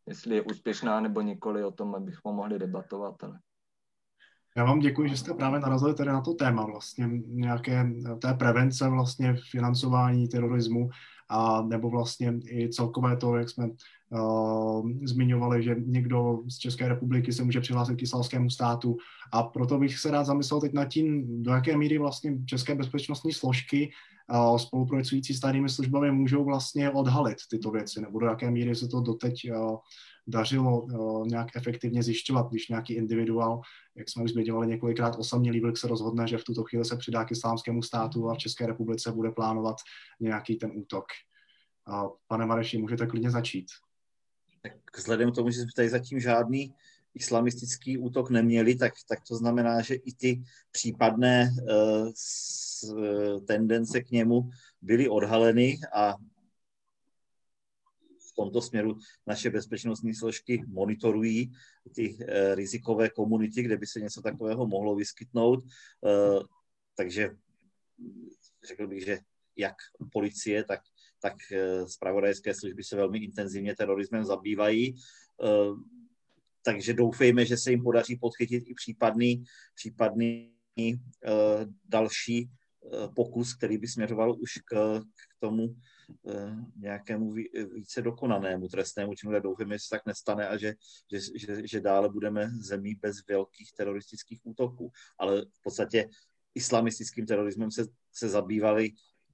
Jestli 0.07 0.37
je 0.37 0.43
úspěšná 0.43 1.01
nebo 1.01 1.21
nikoli, 1.21 1.65
o 1.65 1.71
tom 1.71 2.05
bychom 2.05 2.37
mohli 2.37 2.59
debatovat. 2.59 3.25
Ale... 3.25 3.39
Já 4.57 4.65
vám 4.65 4.79
děkuji, 4.79 5.09
že 5.09 5.17
jste 5.17 5.35
právě 5.35 5.61
narazili 5.61 5.95
tady 5.95 6.11
na 6.11 6.21
to 6.21 6.35
téma 6.35 6.65
vlastně 6.65 7.09
nějaké 7.27 7.91
té 8.23 8.35
prevence 8.35 8.89
vlastně 8.89 9.37
financování 9.51 10.29
terorismu 10.29 10.89
a 11.29 11.63
nebo 11.63 11.91
vlastně 11.91 12.33
i 12.45 12.69
celkové 12.69 13.17
to, 13.17 13.37
jak 13.37 13.51
jsme 13.51 13.69
zmiňovali, 15.03 15.63
že 15.63 15.77
někdo 15.79 16.43
z 16.49 16.59
České 16.59 16.89
republiky 16.89 17.33
se 17.33 17.45
může 17.45 17.61
přihlásit 17.61 17.97
k 17.97 18.03
islámskému 18.03 18.51
státu 18.51 18.97
a 19.33 19.43
proto 19.43 19.79
bych 19.79 19.99
se 19.99 20.11
rád 20.11 20.25
zamyslel 20.25 20.61
teď 20.61 20.73
nad 20.73 20.85
tím, 20.85 21.43
do 21.43 21.51
jaké 21.51 21.77
míry 21.77 21.99
vlastně 21.99 22.39
české 22.47 22.75
bezpečnostní 22.75 23.33
složky 23.33 23.91
uh, 24.33 24.57
spolupracující 24.57 25.35
s 25.35 25.41
tajnými 25.41 25.69
službami 25.69 26.11
můžou 26.11 26.45
vlastně 26.45 26.91
odhalit 26.91 27.39
tyto 27.51 27.71
věci, 27.71 28.01
nebo 28.01 28.19
do 28.19 28.27
jaké 28.27 28.51
míry 28.51 28.75
se 28.75 28.89
to 28.89 29.01
doteď 29.01 29.51
uh, 29.51 29.77
dařilo 30.27 30.81
uh, 30.81 31.27
nějak 31.27 31.49
efektivně 31.57 32.03
zjišťovat, 32.03 32.51
když 32.51 32.69
nějaký 32.69 32.95
individuál, 32.95 33.61
jak 33.97 34.09
jsme 34.09 34.25
už 34.25 34.33
zmiňovali 34.33 34.67
několikrát, 34.67 35.17
osamělý 35.19 35.61
vlk 35.61 35.79
se 35.79 35.89
rozhodne, 35.89 36.29
že 36.29 36.39
v 36.39 36.45
tuto 36.45 36.65
chvíli 36.65 36.85
se 36.85 36.97
přidá 36.97 37.25
k 37.25 37.31
islámskému 37.31 37.83
státu 37.83 38.31
a 38.31 38.35
v 38.35 38.39
České 38.39 38.67
republice 38.67 39.13
bude 39.13 39.31
plánovat 39.31 39.77
nějaký 40.21 40.57
ten 40.57 40.71
útok. 40.75 41.05
Pane 42.29 42.47
Mareši, 42.47 42.79
můžete 42.79 43.07
klidně 43.07 43.31
začít. 43.31 43.67
Tak 44.63 44.73
vzhledem 44.97 45.33
k 45.33 45.35
tomu, 45.35 45.51
že 45.51 45.61
jsme 45.61 45.71
tady 45.77 45.89
zatím 45.89 46.21
žádný 46.21 46.75
islamistický 47.15 47.99
útok 47.99 48.31
neměli, 48.31 48.75
tak, 48.75 48.93
tak 49.09 49.19
to 49.29 49.37
znamená, 49.37 49.83
že 49.83 49.95
i 49.95 50.13
ty 50.13 50.43
případné 50.71 51.51
uh, 51.51 52.11
s, 52.15 52.83
uh, 52.83 53.45
tendence 53.45 54.01
k 54.01 54.11
němu 54.11 54.51
byly 54.83 55.09
odhaleny 55.09 55.79
a 55.95 56.15
v 58.31 58.33
tomto 58.37 58.63
směru 58.63 58.99
naše 59.27 59.51
bezpečnostní 59.51 60.15
složky 60.15 60.65
monitorují 60.67 61.53
ty 61.95 62.15
uh, 62.15 62.55
rizikové 62.55 63.09
komunity, 63.11 63.63
kde 63.63 63.77
by 63.77 63.87
se 63.87 64.01
něco 64.01 64.23
takového 64.23 64.67
mohlo 64.67 64.97
vyskytnout. 64.97 65.65
Uh, 65.65 66.43
takže 66.97 67.31
řekl 68.69 68.87
bych, 68.87 69.05
že 69.05 69.19
jak 69.57 69.77
policie, 70.13 70.65
tak 70.65 70.81
tak 71.23 71.35
zpravodajské 71.87 72.55
služby 72.55 72.85
se 72.85 72.97
velmi 72.97 73.19
intenzivně 73.19 73.77
terorismem 73.77 74.25
zabývají. 74.25 74.95
Takže 76.63 76.95
doufejme, 76.95 77.47
že 77.47 77.57
se 77.57 77.71
jim 77.71 77.83
podaří 77.83 78.17
podchytit 78.17 78.65
i 78.67 78.75
případný, 78.75 79.45
případný 79.75 80.53
další 81.89 82.51
pokus, 83.17 83.55
který 83.55 83.79
by 83.79 83.89
směřoval 83.89 84.37
už 84.41 84.53
k, 84.65 85.01
k 85.01 85.41
tomu 85.41 85.77
nějakému 86.77 87.33
více 87.75 88.03
dokonanému 88.03 88.69
trestnému 88.69 89.15
činu. 89.15 89.41
Doufejme, 89.41 89.75
že 89.75 89.79
se 89.79 89.91
tak 89.91 90.07
nestane 90.07 90.49
a 90.49 90.57
že, 90.57 90.75
že, 91.13 91.19
že, 91.39 91.63
že 91.67 91.81
dále 91.81 92.09
budeme 92.09 92.51
zemí 92.61 92.95
bez 92.95 93.17
velkých 93.29 93.73
teroristických 93.73 94.41
útoků. 94.45 94.93
Ale 95.19 95.43
v 95.43 95.63
podstatě 95.63 96.09
islamistickým 96.55 97.27
terorismem 97.27 97.71
se, 97.71 97.87
se 98.13 98.29
zabývali 98.29 98.91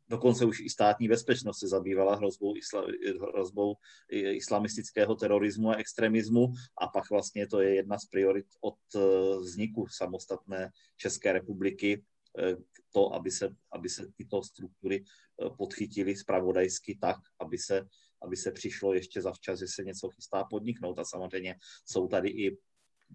dokonce 0.09 0.45
už 0.45 0.61
i 0.61 0.71
státní 0.71 1.09
bezpečnost 1.09 1.59
se 1.59 1.69
zabývala 1.69 2.17
hrozbou, 2.17 2.57
isla, 2.57 2.87
hrozbou 3.33 3.75
islamistického 4.11 5.15
terorismu 5.15 5.71
a 5.71 5.77
extremismu 5.77 6.53
a 6.81 6.87
pak 6.87 7.11
vlastně 7.11 7.47
to 7.47 7.61
je 7.61 7.75
jedna 7.75 7.99
z 7.99 8.07
priorit 8.07 8.47
od 8.61 8.79
eh, 8.97 9.01
vzniku 9.39 9.87
samostatné 9.87 10.71
České 10.97 11.33
republiky, 11.33 12.05
eh, 12.39 12.57
to, 12.93 13.15
aby 13.15 13.31
se, 13.31 13.55
aby 13.73 13.89
se 13.89 14.07
tyto 14.17 14.43
struktury 14.43 15.05
eh, 15.05 15.51
podchytily 15.59 16.17
spravodajsky 16.17 16.99
tak, 17.01 17.17
aby 17.41 17.59
se, 17.59 17.87
aby 18.23 18.37
se 18.37 18.53
přišlo 18.53 18.95
ještě 18.95 19.23
zavčas, 19.23 19.59
že 19.59 19.67
se 19.69 19.85
něco 19.85 20.09
chystá 20.09 20.45
podniknout. 20.45 20.99
A 20.99 21.05
samozřejmě 21.05 21.55
jsou 21.85 22.09
tady 22.09 22.29
i 22.29 22.59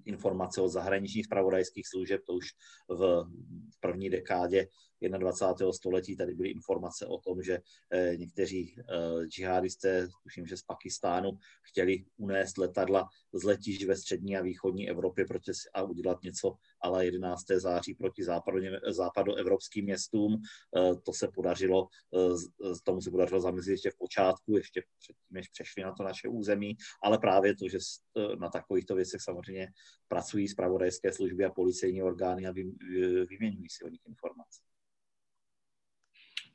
informace 0.06 0.62
od 0.62 0.67
zahraničních 0.67 1.25
spravodajských 1.25 1.88
služeb, 1.88 2.21
to 2.25 2.34
už 2.34 2.47
v 3.69 3.80
první 3.80 4.10
dekádě 4.10 4.67
21. 5.10 5.73
století 5.73 6.17
tady 6.17 6.34
byly 6.34 6.49
informace 6.49 7.06
o 7.06 7.17
tom, 7.17 7.43
že 7.43 7.60
eh, 7.89 8.17
někteří 8.17 8.75
eh, 8.80 9.25
džihadisté, 9.27 10.08
tuším, 10.23 10.47
že 10.47 10.58
z 10.58 10.62
Pakistánu, 10.62 11.32
chtěli 11.62 12.06
unést 12.17 12.58
letadla 12.58 13.08
z 13.34 13.43
letišť 13.43 13.86
ve 13.86 13.95
střední 13.95 14.38
a 14.38 14.41
východní 14.41 14.89
Evropě 14.89 15.25
proti, 15.25 15.51
a 15.73 15.84
udělat 15.84 16.23
něco 16.23 16.56
ale 16.82 17.06
11. 17.06 17.46
září 17.48 17.94
proti 17.94 18.24
západoevropským 18.88 19.86
městům. 19.86 20.41
Eh, 20.78 20.96
to 20.96 21.13
se 21.13 21.28
podařilo, 21.34 21.88
tomu 22.84 23.02
se 23.02 23.12
podařilo 23.12 23.41
zamezit 23.41 23.72
ještě 23.72 23.91
v 23.91 23.98
počátku, 23.98 24.58
ještě 24.58 24.84
předtím, 25.00 25.26
než 25.30 25.48
přešli 25.50 25.84
na 25.84 25.91
to 25.91 26.04
naše 26.04 26.28
území, 26.28 26.78
ale 27.04 27.17
právě 27.17 27.56
to, 27.56 27.70
že 27.70 27.78
na 28.39 28.50
takovýchto 28.50 28.96
věcech 28.96 29.22
samozřejmě 29.22 29.67
pracují 30.08 30.48
zpravodajské 30.48 31.13
služby 31.13 31.46
a 31.46 31.52
policejní 31.52 32.04
orgány 32.04 32.48
a 32.48 32.52
vyměňují 33.30 33.70
si 33.70 33.84
o 33.84 33.89
nich 33.89 34.02
informace. 34.08 34.62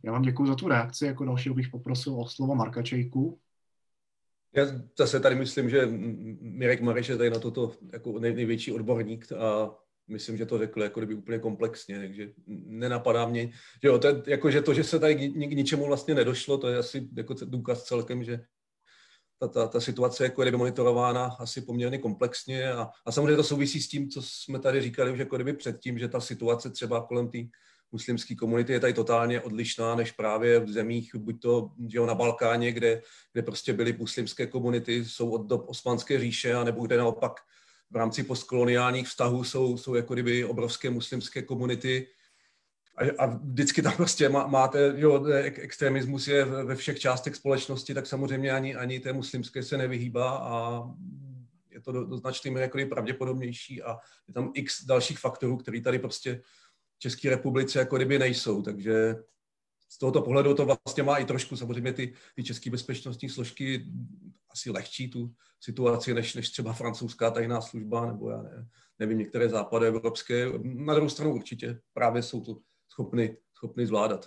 Já 0.03 0.13
vám 0.13 0.23
děkuji 0.23 0.47
za 0.47 0.55
tu 0.55 0.69
reakci. 0.69 1.07
Jako 1.07 1.25
dalšího 1.25 1.55
bych 1.55 1.69
poprosil 1.69 2.21
o 2.21 2.29
slovo 2.29 2.55
Marka 2.55 2.83
Čejku. 2.83 3.41
Já 4.53 4.65
zase 4.99 5.21
tady 5.21 5.35
myslím, 5.35 5.71
že 5.71 5.87
Mirek 6.41 6.81
Mareš 6.81 7.09
je 7.09 7.17
tady 7.17 7.31
na 7.31 7.39
toto 7.39 7.73
jako 7.93 8.19
nej, 8.19 8.35
největší 8.35 8.73
odborník 8.73 9.33
a 9.33 9.75
myslím, 10.09 10.37
že 10.37 10.47
to 10.47 10.59
řekl 10.59 10.83
jako 10.83 11.01
kdyby 11.01 11.15
úplně 11.15 11.39
komplexně, 11.39 11.99
takže 11.99 12.33
nenapadá 12.47 13.27
mě, 13.27 13.51
že, 13.83 13.89
jo, 13.89 13.99
to, 13.99 14.07
je, 14.07 14.23
jako, 14.27 14.51
že 14.51 14.63
to, 14.63 14.75
že 14.75 14.85
se 14.85 14.99
tady 14.99 15.15
k 15.29 15.57
ničemu 15.57 15.87
vlastně 15.87 16.15
nedošlo, 16.15 16.59
to 16.59 16.69
je 16.69 16.79
asi 16.79 17.09
jako 17.17 17.35
důkaz 17.45 17.85
celkem, 17.85 18.25
že 18.25 18.41
ta, 19.39 19.49
ta, 19.49 19.69
ta 19.69 19.81
situace 19.81 20.25
jako 20.25 20.43
je 20.43 20.57
monitorována 20.57 21.25
asi 21.25 21.61
poměrně 21.61 21.99
komplexně 21.99 22.73
a, 22.73 22.89
a 23.07 23.13
samozřejmě 23.13 23.37
to 23.37 23.45
souvisí 23.45 23.83
s 23.83 23.89
tím, 23.89 24.11
co 24.11 24.23
jsme 24.23 24.59
tady 24.59 24.81
říkali 24.81 25.17
že 25.17 25.23
jako 25.23 25.37
kdyby 25.37 25.53
předtím, 25.53 25.99
že 25.99 26.09
ta 26.09 26.21
situace 26.21 26.71
třeba 26.71 27.07
kolem 27.07 27.31
té 27.31 27.39
muslimské 27.93 28.35
komunity 28.35 28.73
je 28.73 28.81
tady 28.81 28.93
totálně 28.93 29.41
odlišná 29.41 29.95
než 29.95 30.13
právě 30.13 30.61
v 30.61 30.71
zemích, 30.71 31.15
buď 31.15 31.41
to 31.41 31.71
jo, 31.79 32.07
na 32.07 32.15
Balkáně, 32.15 32.73
kde, 32.73 33.03
kde 33.33 33.43
prostě 33.43 33.73
byly 33.73 33.93
muslimské 33.93 34.47
komunity, 34.47 35.05
jsou 35.05 35.31
od 35.31 35.47
dob 35.47 35.69
Osmanské 35.69 36.21
říše, 36.21 36.55
anebo 36.55 36.87
kde 36.87 36.97
naopak 36.97 37.33
v 37.91 37.97
rámci 37.97 38.23
postkoloniálních 38.23 39.09
vztahů 39.09 39.45
jsou, 39.45 39.77
jsou 39.77 39.95
jako 39.95 40.15
kdyby 40.15 40.45
obrovské 40.45 40.91
muslimské 40.91 41.43
komunity, 41.43 42.07
a, 42.97 43.23
a 43.23 43.27
vždycky 43.27 43.83
tam 43.83 43.97
prostě 43.97 44.29
má, 44.29 44.47
máte, 44.47 44.95
jo, 44.97 45.25
extremismus 45.43 46.29
je 46.29 46.45
ve 46.45 46.77
všech 46.77 46.99
částech 46.99 47.37
společnosti, 47.37 47.95
tak 47.95 48.07
samozřejmě 48.07 48.53
ani, 48.53 48.75
ani 48.75 49.01
té 49.01 49.13
muslimské 49.13 49.63
se 49.63 49.79
nevyhýbá 49.79 50.39
a 50.39 50.83
je 51.71 51.81
to 51.81 51.93
do, 51.93 52.05
do 52.05 52.17
značné 52.17 52.51
míry 52.51 52.63
jako 52.63 52.79
pravděpodobnější 52.89 53.83
a 53.83 53.97
je 54.29 54.35
tam 54.35 54.51
x 54.55 54.85
dalších 54.85 55.19
faktorů, 55.19 55.57
který 55.57 55.83
tady 55.83 55.99
prostě 55.99 56.43
České 56.99 57.31
republice 57.31 57.79
jako 57.79 57.97
kdyby 57.97 58.19
nejsou, 58.19 58.63
takže 58.63 59.17
z 59.89 59.99
tohoto 59.99 60.23
pohledu 60.23 60.55
to 60.55 60.67
vlastně 60.67 61.03
má 61.03 61.17
i 61.17 61.25
trošku 61.25 61.57
samozřejmě 61.57 61.93
ty, 61.93 62.13
ty 62.35 62.45
české 62.45 62.71
bezpečnostní 62.71 63.29
složky 63.29 63.87
asi 64.57 64.71
lehčí 64.71 65.11
tu 65.11 65.35
situaci, 65.61 66.15
než, 66.15 66.35
než 66.35 66.51
třeba 66.51 66.73
francouzská 66.73 67.31
tajná 67.31 67.61
služba, 67.61 68.07
nebo 68.07 68.31
já 68.31 68.43
ne, 68.43 68.69
nevím, 68.99 69.19
některé 69.19 69.49
západy 69.49 69.87
evropské. 69.87 70.47
Na 70.63 70.95
druhou 70.95 71.09
stranu 71.09 71.35
určitě 71.35 71.81
právě 71.93 72.23
jsou 72.23 72.41
to 72.45 72.59
schopny, 72.89 73.37
schopny 73.57 73.87
zvládat. 73.87 74.27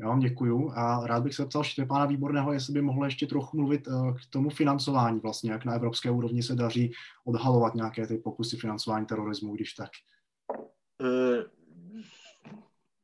Já 0.00 0.08
vám 0.08 0.18
děkuju 0.18 0.72
a 0.74 1.06
rád 1.06 1.22
bych 1.22 1.34
se 1.34 1.46
ptal 1.46 1.64
Štěpána 1.64 2.06
Výborného, 2.06 2.52
jestli 2.52 2.72
by 2.72 2.82
mohl 2.82 3.04
ještě 3.04 3.26
trochu 3.26 3.56
mluvit 3.56 3.88
eh, 3.88 4.12
k 4.12 4.30
tomu 4.30 4.50
financování 4.50 5.20
vlastně, 5.20 5.52
jak 5.52 5.64
na 5.64 5.74
evropské 5.74 6.10
úrovni 6.10 6.42
se 6.42 6.54
daří 6.54 6.92
odhalovat 7.24 7.74
nějaké 7.74 8.06
ty 8.06 8.18
pokusy 8.18 8.56
financování 8.56 9.06
terorismu, 9.06 9.54
když 9.54 9.72
tak. 9.72 9.90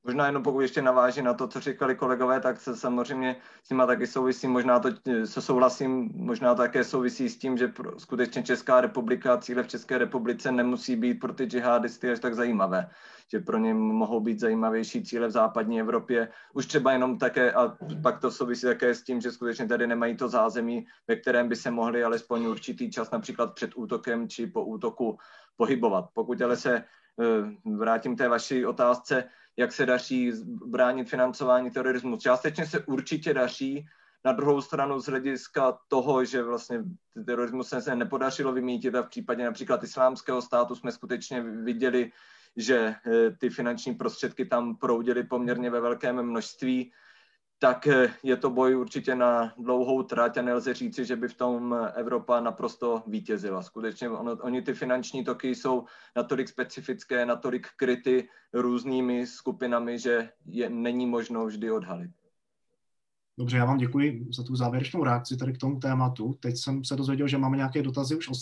Možná 0.05 0.27
jenom 0.27 0.43
pokud 0.43 0.61
ještě 0.61 0.83
naváží 0.83 1.23
na 1.23 1.35
to, 1.35 1.49
co 1.49 1.61
říkali 1.61 1.95
kolegové, 1.95 2.41
tak 2.41 2.61
se 2.61 2.77
samozřejmě 2.77 3.37
s 3.63 3.71
nima 3.71 3.87
taky 3.87 4.07
souvisí, 4.07 4.49
možná 4.49 4.81
to 4.81 4.89
se 5.25 5.43
souhlasím, 5.43 6.11
možná 6.15 6.55
to 6.55 6.63
také 6.63 6.85
souvisí 6.85 7.29
s 7.29 7.39
tím, 7.39 7.59
že 7.59 7.69
pro, 7.69 8.01
skutečně 8.01 8.43
Česká 8.43 8.81
republika, 8.81 9.39
cíle 9.39 9.63
v 9.63 9.69
České 9.69 9.99
republice 9.99 10.53
nemusí 10.53 10.97
být 10.97 11.15
pro 11.15 11.33
ty 11.33 11.45
džihadisty 11.45 12.11
až 12.11 12.21
tak 12.21 12.35
zajímavé, 12.35 12.91
že 13.31 13.41
pro 13.41 13.59
ně 13.59 13.75
mohou 13.75 14.21
být 14.21 14.41
zajímavější 14.41 15.05
cíle 15.05 15.29
v 15.29 15.31
západní 15.31 15.81
Evropě, 15.81 16.29
už 16.55 16.67
třeba 16.67 16.93
jenom 16.93 17.19
také, 17.19 17.53
a 17.53 17.77
pak 18.03 18.21
to 18.21 18.31
souvisí 18.31 18.67
také 18.67 18.95
s 18.95 19.03
tím, 19.03 19.21
že 19.21 19.33
skutečně 19.33 19.69
tady 19.69 19.87
nemají 19.87 20.17
to 20.17 20.29
zázemí, 20.29 20.87
ve 21.09 21.17
kterém 21.17 21.49
by 21.49 21.57
se 21.57 21.71
mohli 21.71 22.05
alespoň 22.05 22.47
určitý 22.47 22.91
čas 22.91 23.11
například 23.11 23.55
před 23.55 23.71
útokem 23.75 24.29
či 24.29 24.47
po 24.47 24.65
útoku 24.65 25.19
pohybovat. 25.57 26.05
Pokud 26.15 26.43
ale 26.43 26.57
se 26.57 26.77
eh, 26.77 26.85
vrátím 27.77 28.17
té 28.17 28.29
vaší 28.29 28.67
otázce, 28.67 29.25
jak 29.57 29.73
se 29.73 29.87
daří 29.87 30.33
bránit 30.67 31.11
financování 31.11 31.71
terorismu. 31.71 32.17
Částečně 32.17 32.67
se 32.67 32.81
určitě 32.81 33.35
daří 33.35 33.87
Na 34.25 34.33
druhou 34.33 34.63
stranu 34.63 35.01
z 35.01 35.07
hlediska 35.07 35.79
toho, 35.89 36.25
že 36.25 36.43
vlastně 36.43 36.85
terorismus 37.27 37.69
se 37.69 37.97
nepodařilo 37.97 38.53
vymítit 38.53 38.95
a 38.95 39.03
v 39.03 39.09
případě 39.09 39.45
například 39.45 39.83
islámského 39.83 40.43
státu 40.43 40.75
jsme 40.75 40.93
skutečně 40.93 41.43
viděli, 41.43 42.13
že 42.57 42.95
eh, 43.07 43.31
ty 43.31 43.51
finanční 43.51 43.95
prostředky 43.95 44.45
tam 44.45 44.77
proudily 44.77 45.25
poměrně 45.25 45.71
ve 45.71 45.81
velkém 45.81 46.23
množství, 46.23 46.93
tak 47.63 47.87
eh, 47.87 48.11
je 48.23 48.37
to 48.37 48.51
boj 48.51 48.77
určitě 48.77 49.15
na 49.15 49.55
dlouhou 49.59 50.03
trať 50.03 50.37
a 50.37 50.43
nelze 50.43 50.75
říci, 50.75 51.05
že 51.05 51.17
by 51.17 51.29
v 51.29 51.35
tom 51.35 51.77
Evropa 51.95 52.41
naprosto 52.41 53.03
vítězila. 53.07 53.63
Skutečně 53.63 54.11
ono, 54.11 54.33
oni 54.33 54.63
ty 54.63 54.75
finanční 54.75 55.25
toky 55.25 55.55
jsou 55.55 55.85
natolik 56.17 56.49
specifické, 56.49 57.27
natolik 57.27 57.67
kryty 57.77 58.29
různými 58.53 59.27
skupinami, 59.27 59.99
že 59.99 60.31
je 60.47 60.71
není 60.71 61.07
možno 61.07 61.47
vždy 61.47 61.71
odhalit. 61.71 62.11
Dobře, 63.39 63.57
já 63.57 63.65
vám 63.65 63.79
děkuji 63.79 64.27
za 64.37 64.43
tu 64.43 64.57
závěrečnou 64.57 65.05
reakci 65.05 65.37
tady 65.37 65.53
k 65.53 65.59
tomu 65.59 65.81
tématu. 65.81 66.37
Teď 66.41 66.57
jsem 66.57 66.85
se 66.85 66.97
dozvěděl, 66.97 67.29
že 67.29 67.39
máme 67.39 67.57
nějaké 67.57 67.83
dotazy 67.83 68.17
už 68.17 68.29
o 68.29 68.35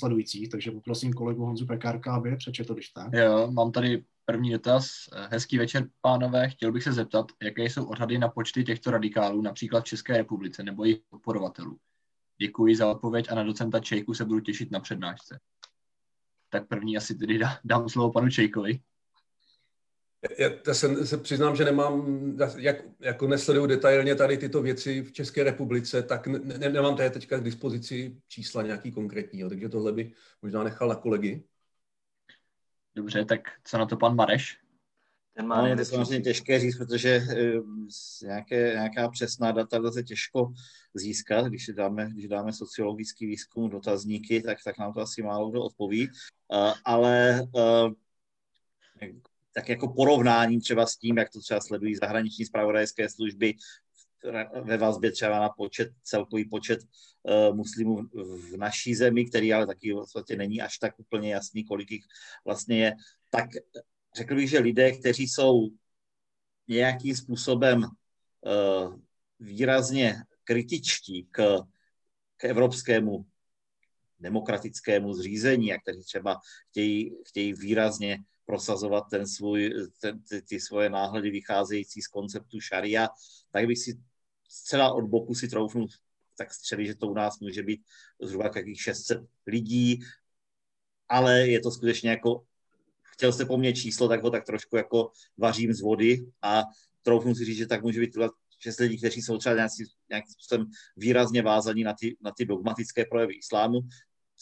takže 0.50 0.70
poprosím 0.70 1.12
kolegu 1.12 1.44
Honzu 1.44 1.66
Pekárka, 1.66 2.14
aby 2.14 2.36
přečetl, 2.36 2.74
když 2.74 2.88
tak. 2.88 3.12
Jo, 3.12 3.50
mám 3.50 3.72
tady 3.72 4.04
první 4.24 4.50
dotaz. 4.50 4.90
Hezký 5.30 5.58
večer, 5.58 5.88
pánové. 6.00 6.48
Chtěl 6.48 6.72
bych 6.72 6.82
se 6.82 6.92
zeptat, 6.92 7.26
jaké 7.42 7.64
jsou 7.64 7.84
odhady 7.84 8.18
na 8.18 8.28
počty 8.28 8.64
těchto 8.64 8.90
radikálů, 8.90 9.42
například 9.42 9.80
v 9.80 9.88
České 9.88 10.16
republice 10.16 10.62
nebo 10.62 10.84
jejich 10.84 11.00
podporovatelů. 11.10 11.78
Děkuji 12.40 12.76
za 12.76 12.90
odpověď 12.90 13.26
a 13.30 13.34
na 13.34 13.42
docenta 13.42 13.80
Čejku 13.80 14.14
se 14.14 14.24
budu 14.24 14.40
těšit 14.40 14.70
na 14.70 14.80
přednášce. 14.80 15.40
Tak 16.48 16.68
první 16.68 16.96
asi 16.96 17.14
tedy 17.14 17.40
dám 17.64 17.88
slovo 17.88 18.12
panu 18.12 18.30
Čejkovi. 18.30 18.80
Já, 20.38 20.48
já 20.66 20.74
se, 20.74 21.06
se 21.06 21.18
přiznám, 21.18 21.56
že 21.56 21.64
nemám, 21.64 22.22
jak, 22.56 22.76
jako 23.00 23.26
nesleduju 23.26 23.66
detailně 23.66 24.14
tady 24.14 24.38
tyto 24.38 24.62
věci 24.62 25.02
v 25.02 25.12
České 25.12 25.44
republice, 25.44 26.02
tak 26.02 26.26
ne, 26.26 26.38
ne, 26.58 26.68
nemám 26.68 26.96
tady 26.96 27.10
teďka 27.10 27.38
k 27.38 27.44
dispozici 27.44 28.16
čísla 28.28 28.62
nějaký 28.62 28.92
konkrétního, 28.92 29.48
takže 29.48 29.68
tohle 29.68 29.92
by 29.92 30.12
možná 30.42 30.64
nechal 30.64 30.88
na 30.88 30.94
kolegy. 30.94 31.44
Dobře, 32.94 33.24
tak 33.24 33.40
co 33.64 33.78
na 33.78 33.86
to 33.86 33.96
pan 33.96 34.16
Mareš? 34.16 34.58
Ten 35.32 35.46
má 35.46 35.62
no, 35.62 35.66
je 35.66 35.76
to 35.76 35.84
samozřejmě 35.84 36.20
těžké 36.20 36.60
říct, 36.60 36.76
protože 36.76 37.20
uh, 37.20 37.66
nějaké, 38.22 38.72
nějaká 38.72 39.08
přesná 39.08 39.52
data 39.52 39.78
lze 39.78 40.02
těžko 40.02 40.52
získat. 40.94 41.46
Když 41.46 41.66
dáme, 41.66 42.10
když 42.10 42.28
dáme 42.28 42.52
sociologický 42.52 43.26
výzkum 43.26 43.70
dotazníky, 43.70 44.42
tak, 44.42 44.58
tak 44.64 44.78
nám 44.78 44.92
to 44.92 45.00
asi 45.00 45.22
málo 45.22 45.50
kdo 45.50 45.62
odpoví. 45.62 46.08
Uh, 46.08 46.72
ale 46.84 47.42
uh, 47.54 47.92
tak 49.52 49.68
jako 49.68 49.88
porovnání 49.88 50.60
třeba 50.60 50.86
s 50.86 50.96
tím, 50.96 51.16
jak 51.16 51.30
to 51.30 51.40
třeba 51.40 51.60
sledují 51.60 51.96
zahraniční 51.96 52.44
zpravodajské 52.44 53.08
služby 53.08 53.54
ve 54.62 54.76
vazbě 54.76 55.12
třeba 55.12 55.40
na 55.40 55.48
počet, 55.48 55.88
celkový 56.02 56.44
počet 56.44 56.80
uh, 57.22 57.56
muslimů 57.56 57.96
v 58.52 58.56
naší 58.56 58.94
zemi, 58.94 59.24
který 59.24 59.52
ale 59.52 59.66
taky 59.66 59.94
vlastně 60.14 60.36
není 60.36 60.60
až 60.60 60.78
tak 60.78 60.98
úplně 60.98 61.32
jasný, 61.32 61.64
kolik 61.64 61.90
jich 61.90 62.04
vlastně 62.44 62.78
je, 62.78 62.94
tak 63.30 63.48
řekl 64.16 64.34
bych, 64.34 64.50
že 64.50 64.58
lidé, 64.58 64.92
kteří 64.92 65.28
jsou 65.28 65.68
nějakým 66.68 67.16
způsobem 67.16 67.84
uh, 67.84 68.94
výrazně 69.40 70.16
kritičtí 70.44 71.28
k, 71.30 71.62
k 72.36 72.44
evropskému 72.44 73.24
demokratickému 74.18 75.14
zřízení 75.14 75.72
a 75.72 75.78
kteří 75.78 76.02
třeba 76.04 76.40
chtějí, 76.70 77.16
chtějí 77.26 77.52
výrazně 77.52 78.18
prosazovat 78.50 79.04
ten 79.10 79.26
svůj, 79.26 79.74
ten, 80.00 80.22
ty, 80.22 80.42
ty 80.42 80.60
svoje 80.60 80.90
náhledy 80.90 81.30
vycházející 81.30 82.02
z 82.02 82.06
konceptu 82.06 82.60
šaria, 82.60 83.08
tak 83.52 83.66
bych 83.66 83.78
si 83.78 84.00
zcela 84.48 84.92
od 84.92 85.04
boku 85.04 85.34
si 85.34 85.48
troufnu 85.48 85.86
tak 86.38 86.54
střeli, 86.54 86.86
že 86.86 86.94
to 86.94 87.06
u 87.06 87.14
nás 87.14 87.40
může 87.40 87.62
být 87.62 87.80
zhruba 88.22 88.50
jakých 88.54 88.82
600 88.82 89.18
lidí, 89.46 90.00
ale 91.08 91.48
je 91.48 91.60
to 91.60 91.70
skutečně 91.70 92.10
jako, 92.10 92.42
chtěl 93.02 93.32
jste 93.32 93.44
po 93.44 93.56
mně 93.56 93.72
číslo, 93.72 94.08
tak 94.08 94.22
ho 94.22 94.30
tak 94.30 94.44
trošku 94.44 94.76
jako 94.76 95.10
vařím 95.38 95.72
z 95.72 95.80
vody 95.80 96.26
a 96.42 96.62
troufnu 97.02 97.34
si 97.34 97.44
říct, 97.44 97.58
že 97.58 97.66
tak 97.66 97.82
může 97.82 98.00
být 98.00 98.18
6 98.58 98.80
lidí, 98.80 98.98
kteří 98.98 99.22
jsou 99.22 99.38
třeba 99.38 99.54
nějakým, 99.54 99.86
nějakým 100.08 100.32
způsobem 100.32 100.66
výrazně 100.96 101.42
vázaní 101.42 101.84
na 101.84 101.94
ty, 101.94 102.16
na 102.20 102.32
ty 102.36 102.44
dogmatické 102.44 103.04
projevy 103.04 103.34
islámu, 103.34 103.80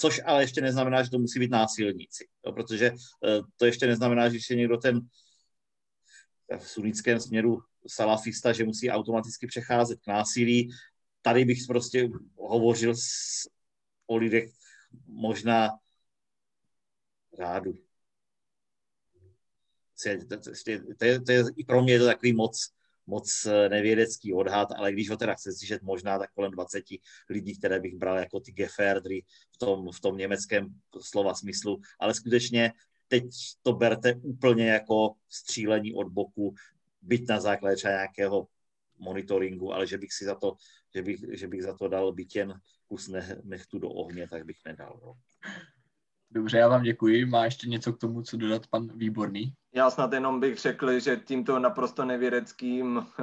což 0.00 0.20
ale 0.24 0.42
ještě 0.42 0.60
neznamená, 0.60 1.02
že 1.02 1.10
to 1.10 1.18
musí 1.18 1.38
být 1.38 1.50
násilníci, 1.50 2.28
jo, 2.46 2.52
protože 2.52 2.86
eh, 2.86 3.40
to 3.56 3.66
ještě 3.66 3.86
neznamená, 3.86 4.28
že 4.28 4.30
když 4.30 4.50
je 4.50 4.56
někdo 4.56 4.76
ten 4.76 5.00
v 6.58 6.68
sunnickém 6.68 7.20
směru 7.20 7.62
salafista, 7.86 8.52
že 8.52 8.64
musí 8.64 8.90
automaticky 8.90 9.46
přecházet 9.46 10.00
k 10.00 10.06
násilí. 10.06 10.70
Tady 11.22 11.44
bych 11.44 11.58
prostě 11.66 12.10
hovořil 12.36 12.94
s, 12.96 13.48
o 14.06 14.16
lidech 14.16 14.50
možná 15.06 15.70
rádu. 17.38 17.72
To, 20.02 20.36
to, 20.36 20.50
to, 20.98 21.04
je, 21.04 21.20
to 21.20 21.32
je, 21.32 21.44
I 21.56 21.64
pro 21.64 21.82
mě 21.82 21.92
je 21.92 21.98
to 21.98 22.06
takový 22.06 22.32
moc, 22.32 22.70
moc 23.08 23.46
eh, 23.46 23.68
nevědecký 23.68 24.32
odhad, 24.32 24.68
ale 24.76 24.92
když 24.92 25.10
ho 25.10 25.16
teda 25.16 25.34
chce 25.34 25.52
slyšet 25.52 25.82
možná 25.82 26.18
tak 26.18 26.30
kolem 26.32 26.52
20 26.52 26.84
lidí, 27.30 27.58
které 27.58 27.80
bych 27.80 27.96
bral 27.96 28.18
jako 28.18 28.40
ty 28.40 28.52
Geferdry 28.52 29.24
v 29.54 29.58
tom, 29.58 29.92
v 29.92 30.00
tom 30.00 30.16
německém 30.16 30.68
slova 31.00 31.34
smyslu, 31.34 31.80
ale 31.98 32.14
skutečně 32.14 32.72
teď 33.08 33.24
to 33.62 33.72
berte 33.72 34.14
úplně 34.14 34.68
jako 34.68 35.14
střílení 35.28 35.94
od 35.94 36.08
boku, 36.08 36.54
byť 37.02 37.28
na 37.28 37.40
základě 37.40 37.76
třeba 37.76 37.92
nějakého 37.92 38.46
monitoringu, 38.98 39.72
ale 39.72 39.86
že 39.86 39.98
bych 39.98 40.12
si 40.12 40.24
za 40.24 40.34
to, 40.34 40.56
že 40.94 41.02
bych, 41.02 41.20
že 41.32 41.48
bych 41.48 41.62
za 41.62 41.74
to 41.76 41.88
dal 41.88 42.12
byt 42.12 42.36
jen 42.36 42.54
kus 42.88 43.10
nechtu 43.44 43.78
do 43.78 43.88
ohně, 43.88 44.28
tak 44.28 44.44
bych 44.44 44.56
nedal. 44.66 45.00
No. 45.04 45.14
Dobře, 46.30 46.58
já 46.58 46.68
vám 46.68 46.82
děkuji. 46.82 47.26
Má 47.26 47.44
ještě 47.44 47.68
něco 47.68 47.92
k 47.92 47.98
tomu, 47.98 48.22
co 48.22 48.36
dodat 48.36 48.66
pan 48.66 48.88
Výborný? 48.94 49.52
Já 49.74 49.90
snad 49.90 50.12
jenom 50.12 50.40
bych 50.40 50.58
řekl, 50.58 50.98
že 50.98 51.16
tímto 51.16 51.58
naprosto 51.58 52.04
nevědeckým 52.04 53.06
eh, 53.20 53.22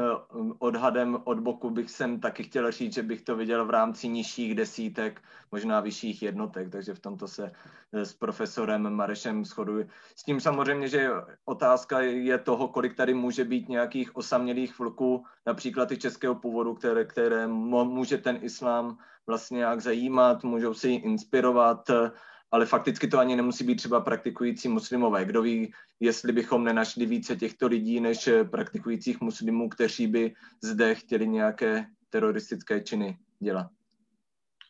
odhadem 0.59 1.17
od 1.23 1.39
boku 1.39 1.69
bych 1.69 1.91
sem 1.91 2.19
taky 2.19 2.43
chtěl 2.43 2.71
říct, 2.71 2.93
že 2.93 3.03
bych 3.03 3.21
to 3.21 3.35
viděl 3.35 3.65
v 3.65 3.69
rámci 3.69 4.07
nižších 4.07 4.55
desítek, 4.55 5.21
možná 5.51 5.79
vyšších 5.79 6.23
jednotek, 6.23 6.69
takže 6.69 6.93
v 6.93 6.99
tomto 6.99 7.27
se 7.27 7.51
eh, 7.93 8.05
s 8.05 8.13
profesorem 8.13 8.89
Marešem 8.93 9.45
shoduji. 9.45 9.87
S 10.15 10.23
tím 10.23 10.39
samozřejmě, 10.39 10.87
že 10.87 11.09
otázka 11.45 12.01
je 12.01 12.37
toho, 12.37 12.67
kolik 12.67 12.95
tady 12.95 13.13
může 13.13 13.43
být 13.43 13.69
nějakých 13.69 14.15
osamělých 14.15 14.79
vlků, 14.79 15.25
například 15.45 15.91
i 15.91 15.97
českého 15.97 16.35
původu, 16.35 16.73
které, 16.73 17.05
které 17.05 17.47
může 17.47 18.17
ten 18.17 18.39
islám 18.41 18.97
vlastně 19.27 19.57
nějak 19.57 19.81
zajímat, 19.81 20.43
můžou 20.43 20.73
si 20.73 20.89
inspirovat, 20.89 21.89
ale 22.51 22.65
fakticky 22.65 23.07
to 23.07 23.19
ani 23.19 23.35
nemusí 23.35 23.63
být 23.63 23.75
třeba 23.75 24.01
praktikující 24.01 24.67
muslimové. 24.67 25.25
Kdo 25.25 25.41
ví, 25.41 25.73
jestli 25.99 26.33
bychom 26.33 26.63
nenašli 26.63 27.05
více 27.05 27.35
těchto 27.35 27.67
lidí 27.67 27.99
než 27.99 28.29
praktikujících 28.51 29.21
muslimů, 29.21 29.69
kteří 29.69 30.07
by 30.07 30.33
zde 30.63 30.95
chtěli 30.95 31.27
nějaké 31.27 31.85
teroristické 32.09 32.81
činy 32.81 33.17
dělat. 33.39 33.67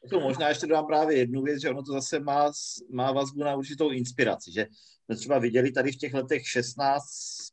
To 0.09 0.19
možná 0.19 0.49
ještě 0.49 0.67
dám 0.67 0.85
právě 0.85 1.17
jednu 1.17 1.43
věc, 1.43 1.61
že 1.61 1.69
ono 1.69 1.83
to 1.83 1.91
zase 1.91 2.19
má, 2.19 2.51
má 2.91 3.11
vazbu 3.11 3.43
na 3.43 3.55
určitou 3.55 3.89
inspiraci, 3.89 4.51
že 4.51 4.67
jsme 5.05 5.15
třeba 5.15 5.39
viděli 5.39 5.71
tady 5.71 5.91
v 5.91 5.97
těch 5.97 6.13
letech 6.13 6.47
16, 6.47 7.03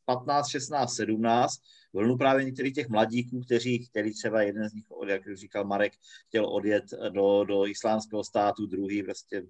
15, 0.05 0.49
16, 0.49 0.95
17, 0.95 1.53
vlnu 1.93 2.17
právě 2.17 2.45
některých 2.45 2.73
těch 2.73 2.89
mladíků, 2.89 3.41
kteří 3.41 3.85
chtěli 3.85 4.13
třeba 4.13 4.41
jeden 4.41 4.69
z 4.69 4.73
nich, 4.73 4.85
jak 5.07 5.37
říkal 5.37 5.65
Marek, 5.65 5.93
chtěl 6.27 6.45
odjet 6.45 6.83
do, 7.09 7.43
do 7.43 7.67
islámského 7.67 8.23
státu, 8.23 8.65
druhý 8.65 9.03
prostě 9.03 9.43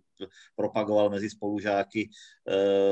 propagoval 0.56 1.10
mezi 1.10 1.30
spolužáky 1.30 2.10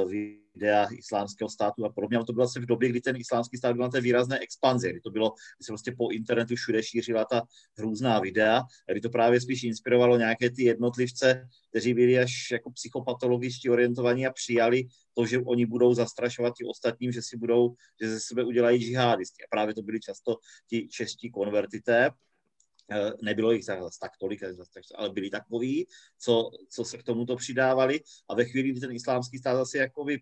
uh, 0.04 0.12
videa 0.12 0.88
islámského 0.91 1.50
státu 1.50 1.86
a 1.86 1.89
podobně. 1.89 2.17
Ale 2.17 2.26
to 2.26 2.34
bylo 2.34 2.46
asi 2.46 2.60
v 2.60 2.65
době, 2.65 2.89
kdy 2.89 3.02
ten 3.02 3.15
islámský 3.15 3.58
stát 3.58 3.76
byl 3.76 3.84
na 3.84 3.89
té 3.89 4.02
výrazné 4.02 4.39
expanzi, 4.39 4.89
kdy 4.89 5.02
to 5.02 5.10
bylo, 5.12 5.30
kdy 5.30 5.65
se 5.65 5.72
prostě 5.72 5.91
po 5.98 6.10
internetu 6.10 6.56
všude 6.56 6.84
šířila 6.84 7.26
ta 7.26 7.41
různá 7.78 8.20
videa, 8.20 8.62
kdy 8.91 9.02
to 9.02 9.10
právě 9.10 9.41
spíš 9.41 9.63
inspirovalo 9.63 10.17
nějaké 10.17 10.50
ty 10.50 10.63
jednotlivce, 10.63 11.48
kteří 11.70 11.94
byli 11.94 12.20
až 12.20 12.32
jako 12.52 12.72
psychopatologičtí 12.72 13.70
orientovaní 13.70 14.28
a 14.28 14.32
přijali 14.32 14.84
to, 15.13 15.26
že 15.26 15.39
oni 15.39 15.65
budou 15.65 15.94
zastrašovat 15.94 16.54
ti 16.58 16.65
ostatním, 16.65 17.12
že 17.12 17.22
si 17.22 17.38
budou, 17.38 17.76
že 18.02 18.10
ze 18.10 18.20
sebe 18.20 18.44
udělají 18.44 18.80
džihadisti. 18.80 19.44
A 19.44 19.48
právě 19.50 19.76
to 19.76 19.82
byli 19.82 20.00
často 20.00 20.36
ti 20.70 20.88
čeští 20.88 21.32
konvertité, 21.32 22.06
eh, 22.06 22.12
nebylo 23.21 23.51
jich 23.51 23.65
zase 23.65 23.99
tak 24.01 24.12
tolik, 24.19 24.41
ale 24.95 25.10
byli 25.10 25.30
takový, 25.30 25.88
co, 26.19 26.51
co 26.69 26.86
se 26.86 26.97
k 26.97 27.04
tomuto 27.04 27.36
přidávali 27.36 27.99
a 28.30 28.36
ve 28.36 28.45
chvíli, 28.45 28.71
kdy 28.71 28.80
ten 28.80 28.91
islámský 28.91 29.38
stát 29.38 29.56
zase 29.56 29.77
jakoby 29.77 30.21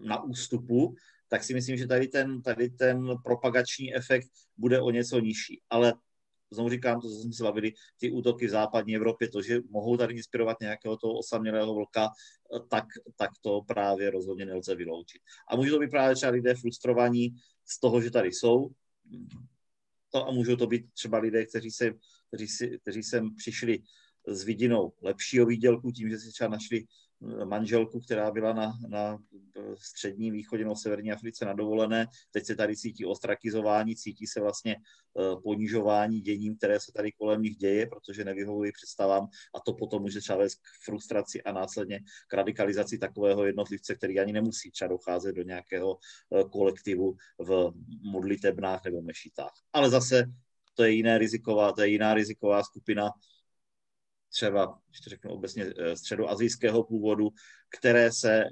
na 0.00 0.22
ústupu, 0.22 0.94
tak 1.28 1.44
si 1.44 1.54
myslím, 1.54 1.76
že 1.76 1.86
tady 1.86 2.08
ten, 2.08 2.42
tady 2.42 2.70
ten 2.70 3.14
propagační 3.24 3.94
efekt 3.94 4.28
bude 4.56 4.80
o 4.80 4.90
něco 4.90 5.18
nižší. 5.18 5.62
Ale 5.70 5.94
znovu 6.50 6.70
říkám, 6.70 7.00
to, 7.00 7.08
co 7.08 7.14
jsme 7.14 7.32
se 7.32 7.42
bavili, 7.42 7.72
ty 8.00 8.10
útoky 8.10 8.46
v 8.46 8.50
západní 8.50 8.96
Evropě, 8.96 9.28
to, 9.28 9.42
že 9.42 9.60
mohou 9.70 9.96
tady 9.96 10.14
inspirovat 10.14 10.60
nějakého 10.60 10.96
toho 10.96 11.18
osamělého 11.18 11.74
vlka, 11.74 12.08
tak, 12.68 12.84
tak 13.16 13.30
to 13.40 13.62
právě 13.62 14.10
rozhodně 14.10 14.46
nelze 14.46 14.74
vyloučit. 14.74 15.22
A 15.48 15.56
může 15.56 15.70
to 15.70 15.78
být 15.78 15.90
právě 15.90 16.16
třeba 16.16 16.32
lidé 16.32 16.54
frustrovaní 16.54 17.36
z 17.64 17.80
toho, 17.80 18.00
že 18.00 18.10
tady 18.10 18.32
jsou, 18.32 18.70
to 20.10 20.28
a 20.28 20.30
můžou 20.30 20.56
to 20.56 20.66
být 20.66 20.92
třeba 20.92 21.18
lidé, 21.18 21.46
kteří, 21.46 21.70
se, 21.70 21.90
kteří, 22.28 22.48
si, 22.48 22.78
kteří 22.82 23.02
sem 23.02 23.34
přišli 23.34 23.82
s 24.26 24.44
vidinou 24.44 24.92
lepšího 25.02 25.46
výdělku, 25.46 25.92
tím, 25.92 26.10
že 26.10 26.18
si 26.18 26.32
třeba 26.32 26.50
našli 26.50 26.84
manželku, 27.44 28.00
která 28.00 28.30
byla 28.30 28.52
na, 28.52 28.72
na 28.88 29.18
střední 29.74 30.30
východě, 30.30 30.64
no 30.64 30.76
severní 30.76 31.12
Africe 31.12 31.44
na 31.44 31.52
dovolené, 31.52 32.06
teď 32.30 32.44
se 32.44 32.56
tady 32.56 32.76
cítí 32.76 33.06
ostrakizování, 33.06 33.96
cítí 33.96 34.26
se 34.26 34.40
vlastně 34.40 34.76
uh, 35.14 35.42
ponižování 35.42 36.20
děním, 36.20 36.56
které 36.56 36.80
se 36.80 36.92
tady 36.92 37.12
kolem 37.12 37.42
nich 37.42 37.56
děje, 37.56 37.86
protože 37.86 38.24
nevyhovují 38.24 38.72
představám 38.72 39.28
a 39.54 39.60
to 39.60 39.72
potom 39.72 40.02
může 40.02 40.20
třeba 40.20 40.38
vést 40.38 40.54
k 40.54 40.84
frustraci 40.84 41.42
a 41.42 41.52
následně 41.52 42.00
k 42.28 42.34
radikalizaci 42.34 42.98
takového 42.98 43.46
jednotlivce, 43.46 43.94
který 43.94 44.20
ani 44.20 44.32
nemusí 44.32 44.70
třeba 44.70 44.88
docházet 44.88 45.32
do 45.32 45.42
nějakého 45.42 45.94
uh, 45.94 46.50
kolektivu 46.50 47.16
v 47.38 47.72
modlitebnách 48.02 48.84
nebo 48.84 49.02
mešitách. 49.02 49.52
Ale 49.72 49.90
zase 49.90 50.24
to 50.74 50.84
je 50.84 50.90
jiné 50.90 51.18
riziková, 51.18 51.72
to 51.72 51.82
je 51.82 51.88
jiná 51.88 52.14
riziková 52.14 52.62
skupina, 52.62 53.10
třeba, 54.28 54.78
když 54.88 55.00
to 55.00 55.10
řeknu 55.10 55.30
obecně, 55.30 55.66
eh, 55.78 55.96
středoazijského 55.96 56.84
původu, 56.84 57.28
které 57.78 58.12
se 58.12 58.44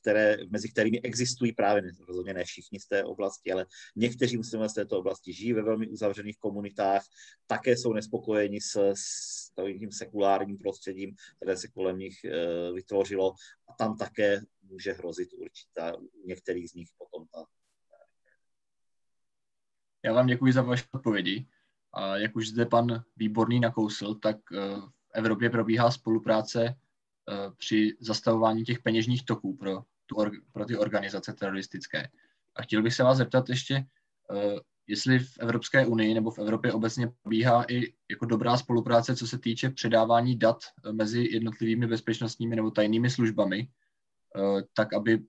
které, 0.00 0.36
mezi 0.50 0.68
kterými 0.68 1.00
existují 1.00 1.52
právě 1.52 1.82
rozhodně 2.08 2.34
ne 2.34 2.44
všichni 2.44 2.80
z 2.80 2.86
té 2.86 3.04
oblasti, 3.04 3.52
ale 3.52 3.66
někteří 3.96 4.36
muslimové 4.36 4.68
z 4.68 4.74
této 4.74 4.98
oblasti 4.98 5.32
žijí 5.32 5.52
ve 5.52 5.62
velmi 5.62 5.88
uzavřených 5.88 6.38
komunitách, 6.38 7.04
také 7.46 7.76
jsou 7.76 7.92
nespokojeni 7.92 8.60
s, 8.60 8.92
s 8.94 9.52
tím 9.78 9.92
sekulárním 9.92 10.58
prostředím, 10.58 11.16
které 11.36 11.56
se 11.56 11.68
kolem 11.68 11.98
nich 11.98 12.24
e, 12.24 12.72
vytvořilo 12.72 13.34
a 13.68 13.72
tam 13.78 13.96
také 13.96 14.40
může 14.62 14.92
hrozit 14.92 15.28
určitá, 15.32 15.92
některých 16.26 16.70
z 16.70 16.74
nich 16.74 16.88
potom 16.98 17.26
ta. 17.26 17.44
Já 20.04 20.12
vám 20.12 20.26
děkuji 20.26 20.52
za 20.52 20.62
vaše 20.62 20.84
odpovědi. 20.94 21.46
A 21.92 22.16
jak 22.16 22.36
už 22.36 22.48
zde 22.48 22.66
pan 22.66 23.04
Výborný 23.16 23.60
nakousl, 23.60 24.14
tak 24.14 24.36
eh, 24.52 24.76
Evropě 25.16 25.50
probíhá 25.50 25.90
spolupráce 25.90 26.64
eh, 26.64 27.50
při 27.56 27.96
zastavování 28.00 28.64
těch 28.64 28.78
peněžních 28.78 29.24
toků 29.24 29.56
pro, 29.56 29.82
tu, 30.06 30.16
pro 30.52 30.64
ty 30.64 30.76
organizace 30.76 31.32
teroristické. 31.32 32.08
A 32.56 32.62
chtěl 32.62 32.82
bych 32.82 32.94
se 32.94 33.02
vás 33.02 33.18
zeptat 33.18 33.48
ještě, 33.48 33.74
eh, 33.74 34.60
jestli 34.86 35.18
v 35.18 35.38
Evropské 35.38 35.86
unii 35.86 36.14
nebo 36.14 36.30
v 36.30 36.38
Evropě 36.38 36.72
obecně 36.72 37.12
probíhá 37.22 37.64
i 37.68 37.92
jako 38.10 38.26
dobrá 38.26 38.56
spolupráce, 38.56 39.16
co 39.16 39.26
se 39.26 39.38
týče 39.38 39.70
předávání 39.70 40.38
dat 40.38 40.58
eh, 40.64 40.92
mezi 40.92 41.28
jednotlivými 41.30 41.86
bezpečnostními 41.86 42.56
nebo 42.56 42.70
tajnými 42.70 43.10
službami, 43.10 43.68
tak 44.74 44.92
aby 44.92 45.24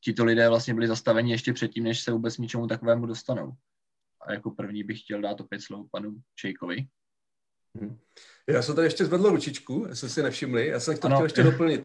tito 0.00 0.24
lidé 0.24 0.48
vlastně 0.48 0.74
byli 0.74 0.86
zastaveni 0.86 1.30
ještě 1.30 1.52
předtím, 1.52 1.84
než 1.84 2.00
se 2.00 2.12
vůbec 2.12 2.38
ničemu 2.38 2.66
takovému 2.66 3.06
dostanou. 3.06 3.52
A 4.20 4.32
jako 4.32 4.50
první 4.50 4.84
bych 4.84 5.00
chtěl 5.00 5.20
dát 5.20 5.40
opět 5.40 5.60
slovo 5.60 5.88
panu 5.90 6.16
Čejkovi. 6.34 6.86
Hmm. 7.78 7.98
Já 8.46 8.62
jsem 8.62 8.74
tady 8.74 8.86
ještě 8.86 9.04
zvedl 9.04 9.30
ručičku, 9.30 9.86
jestli 9.88 10.10
si 10.10 10.22
nevšimli. 10.22 10.66
Já 10.66 10.80
jsem 10.80 10.96
to 10.96 11.06
ano. 11.06 11.16
chtěl 11.16 11.24
ještě 11.24 11.42
doplnit. 11.42 11.82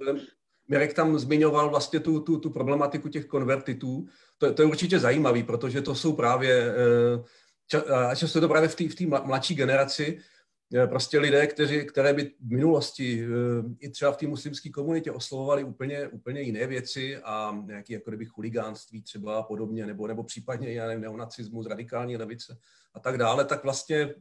Mirek 0.68 0.94
tam 0.94 1.20
zmiňoval 1.20 1.70
vlastně 1.70 2.00
tu, 2.00 2.20
tu, 2.20 2.40
tu 2.40 2.50
problematiku 2.50 3.10
těch 3.10 3.26
konvertitů. 3.26 4.08
To, 4.38 4.54
to 4.54 4.62
je 4.62 4.68
určitě 4.68 5.00
zajímavý, 5.00 5.44
protože 5.44 5.82
to 5.82 5.96
jsou 5.96 6.14
právě, 6.14 6.74
eh, 7.76 7.94
a 7.94 8.16
často 8.16 8.38
je 8.38 8.42
to 8.42 8.48
právě 8.48 8.70
v 8.70 8.76
té 8.76 8.84
v 8.84 9.26
mladší 9.26 9.56
generaci, 9.56 10.20
eh, 10.76 10.88
prostě 10.88 11.20
lidé, 11.20 11.48
kteří, 11.48 11.86
které 11.86 12.14
by 12.14 12.32
v 12.40 12.52
minulosti 12.52 13.26
eh, 13.26 13.28
i 13.80 13.90
třeba 13.90 14.12
v 14.12 14.18
té 14.18 14.28
muslimské 14.28 14.70
komunitě 14.70 15.12
oslovovali 15.12 15.64
úplně, 15.64 16.08
úplně 16.08 16.42
jiné 16.42 16.68
věci 16.68 17.18
a 17.18 17.64
nějaký 17.66 17.94
jako 17.94 18.12
kdyby 18.12 18.26
chuligánství 18.26 19.02
třeba 19.02 19.38
a 19.38 19.44
podobně, 19.44 19.86
nebo, 19.86 20.08
nebo 20.08 20.24
případně 20.24 20.74
já 20.74 20.88
nevím, 20.88 21.02
neonacismus, 21.02 21.68
radikální 21.68 22.18
levice 22.18 22.58
a 22.94 23.00
tak 23.00 23.18
dále, 23.18 23.46
tak 23.46 23.64
vlastně 23.64 24.14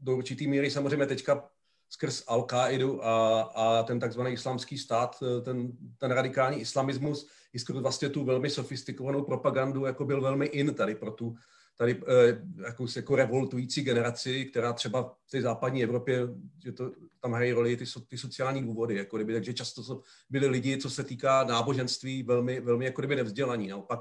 do 0.00 0.16
určitý 0.16 0.48
míry 0.48 0.70
samozřejmě 0.70 1.06
teďka 1.06 1.50
skrz 1.88 2.24
al 2.26 2.42
qaidu 2.42 3.04
a, 3.04 3.40
a 3.42 3.82
ten 3.82 4.00
takzvaný 4.00 4.32
islámský 4.32 4.78
stát, 4.78 5.22
ten, 5.42 5.72
ten 5.98 6.10
radikální 6.10 6.60
islamismus, 6.60 7.28
i 7.52 7.58
skrz 7.58 7.76
vlastně 7.76 8.08
tu 8.08 8.24
velmi 8.24 8.50
sofistikovanou 8.50 9.22
propagandu, 9.22 9.84
jako 9.84 10.04
byl 10.04 10.20
velmi 10.20 10.46
in 10.46 10.74
tady 10.74 10.94
pro 10.94 11.10
tu 11.10 11.36
tady 11.80 12.00
eh, 12.06 12.42
jakousi 12.66 12.98
jako 12.98 13.16
revoltující 13.16 13.82
generaci, 13.82 14.44
která 14.44 14.72
třeba 14.72 15.02
v 15.02 15.30
té 15.30 15.42
západní 15.42 15.82
Evropě, 15.82 16.28
že 16.64 16.72
to 16.72 16.92
tam 17.20 17.32
hrají 17.32 17.52
roli 17.52 17.76
ty, 17.76 17.84
ty 18.08 18.18
sociální 18.18 18.62
důvody, 18.62 18.96
jako 18.96 19.16
kdyby, 19.16 19.32
takže 19.32 19.54
často 19.54 19.82
jsou, 19.82 20.02
byli 20.30 20.46
lidi, 20.46 20.78
co 20.78 20.90
se 20.90 21.04
týká 21.04 21.44
náboženství, 21.44 22.22
velmi, 22.22 22.60
velmi 22.60 22.84
jako 22.84 23.00
kdyby 23.00 23.16
nevzdělaní. 23.16 23.68
Naopak 23.68 24.00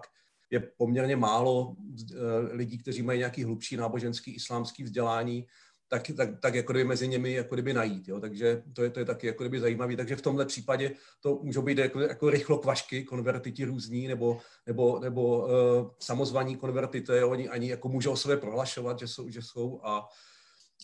je 0.52 0.60
poměrně 0.60 1.16
málo 1.16 1.76
eh, 2.12 2.16
lidí, 2.52 2.78
kteří 2.78 3.02
mají 3.02 3.20
nějaký 3.20 3.44
hlubší 3.44 3.78
náboženský 3.78 4.32
islámský 4.32 4.84
vzdělání, 4.84 5.48
tak, 5.90 6.12
tak, 6.18 6.30
tak 6.40 6.56
jako 6.56 6.74
kdyby 6.74 6.88
mezi 6.88 7.08
nimi 7.08 7.34
jako 7.34 7.56
kdyby 7.56 7.74
najít. 7.74 8.08
Jo? 8.08 8.20
Takže 8.20 8.64
to 8.74 8.84
je, 8.84 8.90
to 8.90 9.00
je 9.00 9.06
taky 9.06 9.28
jako 9.28 9.44
kdyby 9.44 9.60
zajímavé. 9.60 9.96
Takže 9.96 10.16
v 10.16 10.22
tomhle 10.22 10.46
případě 10.46 10.92
to 11.22 11.40
můžou 11.44 11.62
být 11.62 11.78
jako, 11.78 12.00
jako 12.00 12.30
rychlo 12.30 12.58
kvašky, 12.58 13.04
konvertiti 13.04 13.66
různí, 13.66 14.08
nebo, 14.08 14.38
nebo, 14.68 15.00
nebo 15.00 15.38
uh, 15.38 15.90
samozvaní 16.00 16.56
konverti, 16.56 17.02
to 17.02 17.14
je 17.14 17.26
oni 17.26 17.50
ani 17.50 17.70
jako 17.70 17.90
můžou 17.90 18.16
sobě 18.16 18.38
prohlašovat, 18.38 19.00
že 19.00 19.08
jsou, 19.08 19.30
že 19.30 19.42
jsou 19.42 19.80
a 19.84 20.08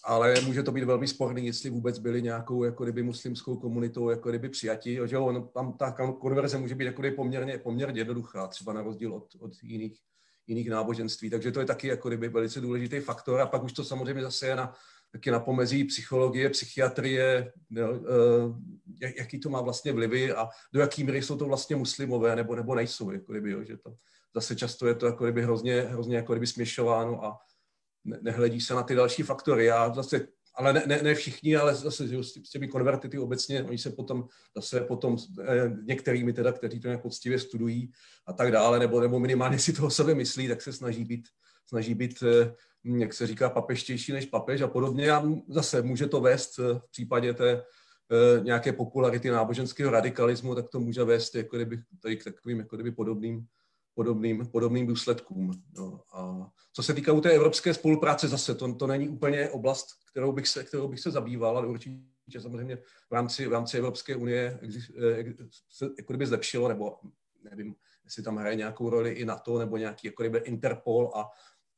ale 0.04 0.42
může 0.42 0.64
to 0.64 0.72
být 0.72 0.84
velmi 0.84 1.08
sporný, 1.08 1.46
jestli 1.46 1.70
vůbec 1.70 2.00
byli 2.00 2.22
nějakou 2.22 2.64
jako 2.64 2.84
kdyby 2.84 3.04
muslimskou 3.04 3.56
komunitou 3.56 4.10
jako 4.10 4.30
kdyby 4.30 4.50
přijatí, 4.50 5.00
že 5.06 5.18
on, 5.18 5.50
tam 5.54 5.74
ta 5.74 5.92
konverze 5.92 6.58
může 6.58 6.76
být 6.76 6.86
jako 6.86 7.02
kdyby 7.02 7.16
poměrně, 7.16 7.58
poměrně 7.58 8.00
jednoduchá, 8.00 8.48
třeba 8.48 8.74
na 8.74 8.82
rozdíl 8.82 9.14
od, 9.14 9.28
od 9.40 9.52
jiných, 9.64 10.00
jiných 10.48 10.70
náboženství. 10.70 11.30
Takže 11.30 11.52
to 11.52 11.60
je 11.60 11.66
taky 11.66 11.88
jako 11.88 12.08
kdyby 12.08 12.30
velice 12.30 12.62
důležitý 12.62 13.00
faktor 13.00 13.42
a 13.42 13.46
pak 13.46 13.64
už 13.64 13.74
to 13.74 13.84
samozřejmě 13.84 14.22
zase 14.22 14.48
je 14.48 14.56
na 14.56 14.74
taky 15.16 15.32
na 15.32 15.40
pomezí 15.40 15.84
psychologie, 15.84 16.50
psychiatrie, 16.50 17.54
eh, 17.78 17.84
jaký 19.18 19.40
to 19.40 19.50
má 19.50 19.62
vlastně 19.62 19.94
vlivy 19.94 20.34
a 20.34 20.48
do 20.74 20.80
jaký 20.80 21.04
míry 21.04 21.22
jsou 21.22 21.38
to 21.38 21.46
vlastně 21.46 21.76
muslimové 21.76 22.36
nebo, 22.36 22.56
nebo 22.56 22.76
nejsou, 22.76 23.12
jako 23.12 23.32
kdyby, 23.32 23.52
jo, 23.52 23.64
že 23.64 23.78
to 23.78 23.96
zase 24.36 24.56
často 24.56 24.88
je 24.88 24.96
to 24.96 25.06
jako 25.06 25.24
kdyby 25.24 25.42
hrozně, 25.42 25.82
hrozně 25.82 26.16
jako 26.16 26.34
kdyby 26.34 26.48
směšováno 26.48 27.26
a 27.26 27.38
ne, 28.06 28.20
nehledí 28.22 28.62
se 28.62 28.74
na 28.74 28.84
ty 28.84 28.96
další 28.96 29.24
faktory. 29.24 29.66
Já 29.66 29.94
zase 29.94 30.28
ale 30.56 30.74
ne, 30.74 30.84
ne, 30.86 31.00
ne 31.04 31.16
všichni, 31.16 31.56
ale 31.56 31.76
zase 31.76 32.08
že 32.08 32.24
s 32.24 32.50
těmi 32.50 32.68
konvertity 32.68 33.20
obecně, 33.20 33.64
oni 33.64 33.78
se 33.78 33.90
potom 33.90 34.28
zase 34.56 34.82
potom 34.82 35.18
eh, 35.42 35.76
některými 35.84 36.34
teda, 36.34 36.52
kteří 36.52 36.80
to 36.80 36.88
nějak 36.88 37.02
poctivě 37.02 37.40
studují 37.40 37.92
a 38.28 38.34
tak 38.34 38.52
dále, 38.52 38.80
nebo, 38.80 39.00
nebo 39.00 39.20
minimálně 39.20 39.60
si 39.60 39.74
to 39.74 39.86
o 39.86 39.90
sobě 39.90 40.16
myslí, 40.16 40.48
tak 40.48 40.62
se 40.62 40.74
snaží 40.74 41.06
být, 41.06 41.28
snaží 41.68 41.96
být 41.96 42.24
eh, 42.24 42.56
jak 42.86 43.14
se 43.14 43.28
říká, 43.28 43.50
papeštější 43.50 44.12
než 44.12 44.26
papež 44.26 44.62
a 44.62 44.68
podobně. 44.68 45.12
A 45.12 45.24
zase 45.48 45.82
může 45.82 46.08
to 46.08 46.22
vést 46.22 46.60
eh, 46.60 46.80
v 46.80 46.92
případě 46.92 47.34
té 47.34 47.52
eh, 47.52 48.44
nějaké 48.44 48.74
popularity 48.74 49.30
náboženského 49.30 49.92
radikalismu, 49.92 50.56
tak 50.56 50.70
to 50.70 50.80
může 50.80 51.04
vést 51.04 51.36
jako 51.36 51.56
kdyby, 51.56 51.80
tady 52.02 52.18
k 52.18 52.24
takovým 52.24 52.60
jako 52.60 52.76
kdyby 52.76 52.92
podobným, 52.92 53.46
podobným, 53.94 54.46
podobným 54.46 54.88
důsledkům. 54.88 55.52
No. 55.78 56.02
A 56.14 56.52
co 56.74 56.84
se 56.84 56.94
týká 56.94 57.14
u 57.14 57.22
té 57.22 57.32
evropské 57.32 57.74
spolupráce, 57.74 58.28
zase 58.28 58.56
to, 58.56 58.74
to 58.74 58.88
není 58.88 59.10
úplně 59.10 59.50
oblast, 59.50 59.88
kterou 60.12 60.32
bych 60.32 60.48
se, 60.48 60.64
kterou 60.64 60.88
bych 60.88 61.00
se 61.00 61.12
zabýval, 61.12 61.58
ale 61.58 61.68
určitě 61.68 62.40
samozřejmě 62.40 62.78
v 63.10 63.12
rámci, 63.12 63.48
v 63.48 63.52
rámci 63.52 63.78
Evropské 63.78 64.16
unie 64.16 64.60
se 65.70 65.86
jako 65.86 66.14
kdyby 66.14 66.28
zlepšilo, 66.28 66.68
nebo 66.68 66.98
nevím, 67.44 67.76
jestli 68.06 68.24
tam 68.24 68.38
hraje 68.38 68.56
nějakou 68.56 68.90
roli 68.90 69.12
i 69.12 69.26
NATO, 69.26 69.60
nebo 69.60 69.78
nějaký 69.78 70.08
jako 70.08 70.24
kdyby 70.24 70.38
Interpol 70.38 71.12
a 71.16 71.30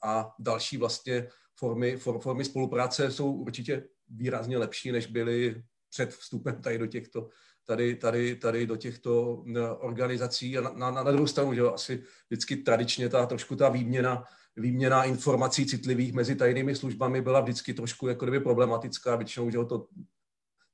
a 0.04 0.34
další 0.40 0.78
vlastně 0.78 1.28
formy, 1.56 1.98
for, 1.98 2.20
formy 2.20 2.46
spolupráce 2.46 3.12
jsou 3.12 3.32
určitě 3.32 3.84
výrazně 4.10 4.58
lepší, 4.58 4.92
než 4.92 5.08
byly 5.08 5.64
před 5.90 6.14
vstupem 6.14 6.62
tady 6.62 6.78
do 6.78 6.88
těchto, 6.88 7.30
tady, 7.66 7.96
tady, 7.96 8.36
tady 8.36 8.68
do 8.68 8.76
těchto 8.76 9.44
organizací. 9.80 10.58
A 10.58 10.62
na, 10.62 10.70
na, 10.70 10.92
na 10.92 11.12
druhou 11.12 11.28
stranu, 11.28 11.54
že 11.54 11.62
jo, 11.62 11.74
asi 11.74 12.04
vždycky 12.30 12.56
tradičně 12.56 13.10
ta 13.10 13.26
trošku 13.26 13.56
ta 13.56 13.70
výměna, 13.70 14.24
výměna 14.56 15.04
informací 15.04 15.66
citlivých 15.66 16.14
mezi 16.14 16.36
tajnými 16.36 16.76
službami 16.76 17.22
byla 17.22 17.42
vždycky 17.42 17.74
trošku 17.74 18.08
jako 18.08 18.26
kdyby 18.26 18.40
problematická, 18.40 19.16
většinou, 19.16 19.50
že 19.50 19.58
jo, 19.58 19.66
to 19.66 19.88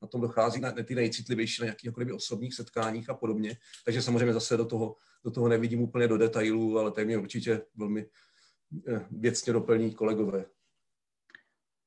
na 0.02 0.08
tom 0.08 0.22
dochází 0.22 0.62
na, 0.62 0.72
na 0.72 0.84
ty 0.84 0.96
nejcitlivější, 0.96 1.62
na 1.62 1.66
nějakých 1.66 1.86
jako 1.86 2.00
kdyby 2.00 2.14
osobních 2.14 2.54
setkáních 2.54 3.10
a 3.10 3.14
podobně. 3.14 3.58
Takže 3.86 4.02
samozřejmě 4.02 4.34
zase 4.34 4.58
do 4.58 4.66
toho, 4.66 4.96
do 5.24 5.32
toho 5.32 5.48
nevidím 5.48 5.82
úplně 5.82 6.08
do 6.08 6.18
detailů, 6.18 6.80
ale 6.80 6.92
to 6.92 7.00
je 7.00 7.06
mě 7.06 7.18
určitě 7.18 7.62
velmi, 7.76 8.06
Eh, 8.06 8.10
věcně 9.12 9.54
doplní 9.54 9.94
kolegové. 9.94 10.46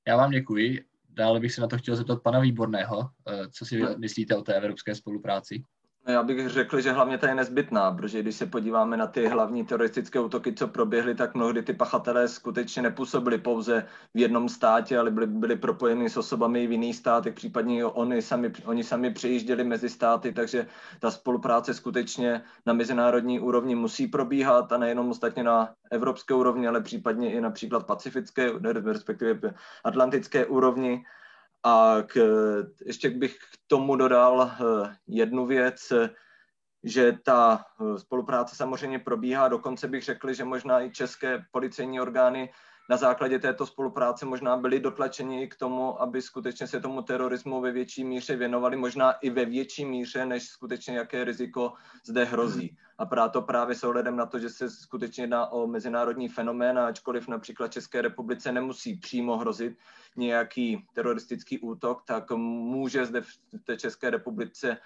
Já 0.08 0.16
vám 0.16 0.30
děkuji. 0.30 0.84
Dále 1.08 1.40
bych 1.40 1.52
se 1.52 1.60
na 1.60 1.66
to 1.66 1.78
chtěl 1.78 1.96
zeptat 1.96 2.22
pana 2.22 2.40
Výborného. 2.40 3.10
Eh, 3.28 3.48
co 3.48 3.66
si 3.66 3.82
myslíte 3.98 4.36
o 4.36 4.42
té 4.42 4.54
evropské 4.54 4.94
spolupráci? 4.94 5.62
No, 6.06 6.12
já 6.12 6.22
bych 6.22 6.48
řekl, 6.48 6.80
že 6.80 6.92
hlavně 6.92 7.18
ta 7.18 7.28
je 7.28 7.34
nezbytná, 7.34 7.92
protože 7.92 8.22
když 8.22 8.36
se 8.36 8.46
podíváme 8.46 8.96
na 8.96 9.06
ty 9.06 9.26
hlavní 9.26 9.64
teroristické 9.66 10.20
útoky, 10.20 10.52
co 10.52 10.68
proběhly, 10.68 11.14
tak 11.14 11.34
mnohdy 11.34 11.62
ty 11.62 11.72
pachatelé 11.72 12.28
skutečně 12.28 12.82
nepůsobili 12.82 13.38
pouze 13.38 13.86
v 14.14 14.18
jednom 14.18 14.48
státě, 14.48 14.98
ale 14.98 15.10
byli, 15.10 15.26
byli 15.26 15.56
propojeni 15.56 16.10
s 16.10 16.16
osobami 16.16 16.66
v 16.66 16.72
jiných 16.72 16.96
státech, 16.96 17.34
případně 17.34 17.84
oni 17.84 18.22
sami, 18.22 18.52
oni 18.64 18.84
sami 18.84 19.10
přejížděli 19.10 19.64
mezi 19.64 19.88
státy, 19.88 20.32
takže 20.32 20.66
ta 21.00 21.10
spolupráce 21.10 21.74
skutečně 21.74 22.42
na 22.66 22.72
mezinárodní 22.72 23.40
úrovni 23.40 23.74
musí 23.74 24.06
probíhat 24.06 24.72
a 24.72 24.78
nejenom 24.78 25.10
ostatně 25.10 25.42
na 25.42 25.74
evropské 25.90 26.34
úrovni, 26.34 26.68
ale 26.68 26.80
případně 26.80 27.32
i 27.32 27.40
například 27.40 27.86
pacifické, 27.86 28.50
respektive 28.84 29.54
atlantické 29.84 30.46
úrovni. 30.46 31.04
A 31.68 32.02
k, 32.06 32.16
ještě 32.86 33.10
bych 33.10 33.36
k 33.36 33.58
tomu 33.66 33.96
dodal 33.96 34.42
eh, 34.42 34.96
jednu 35.06 35.46
věc, 35.46 35.92
že 36.84 37.18
ta 37.24 37.64
eh, 37.80 37.98
spolupráce 37.98 38.56
samozřejmě 38.56 38.98
probíhá, 38.98 39.48
dokonce 39.48 39.88
bych 39.88 40.04
řekl, 40.04 40.32
že 40.32 40.44
možná 40.44 40.82
i 40.82 40.90
české 40.90 41.44
policejní 41.50 42.00
orgány 42.00 42.50
na 42.88 42.96
základě 42.96 43.38
této 43.38 43.66
spolupráce 43.66 44.26
možná 44.26 44.56
byli 44.56 44.80
dotlačeni 44.80 45.48
k 45.48 45.56
tomu, 45.56 46.02
aby 46.02 46.22
skutečně 46.22 46.66
se 46.66 46.80
tomu 46.80 47.02
terorismu 47.02 47.60
ve 47.60 47.72
větší 47.72 48.04
míře 48.04 48.36
věnovali, 48.36 48.76
možná 48.76 49.12
i 49.12 49.30
ve 49.30 49.44
větší 49.44 49.84
míře, 49.84 50.26
než 50.26 50.48
skutečně 50.48 50.96
jaké 50.96 51.24
riziko 51.24 51.72
zde 52.04 52.24
hrozí. 52.24 52.76
A 52.98 53.06
proto 53.06 53.42
právě 53.42 53.74
s 53.74 53.84
ohledem 53.84 54.16
na 54.16 54.26
to, 54.26 54.38
že 54.38 54.50
se 54.50 54.70
skutečně 54.70 55.22
jedná 55.22 55.46
o 55.46 55.66
mezinárodní 55.66 56.28
fenomén, 56.28 56.78
ačkoliv 56.78 57.28
například 57.28 57.72
České 57.72 58.02
republice 58.02 58.52
nemusí 58.52 58.96
přímo 58.96 59.36
hrozit 59.36 59.78
nějaký 60.16 60.86
teroristický 60.94 61.58
útok, 61.58 62.02
tak 62.06 62.30
může 62.30 63.06
zde 63.06 63.20
v 63.20 63.26
té 63.64 63.76
České 63.76 64.10
republice 64.10 64.76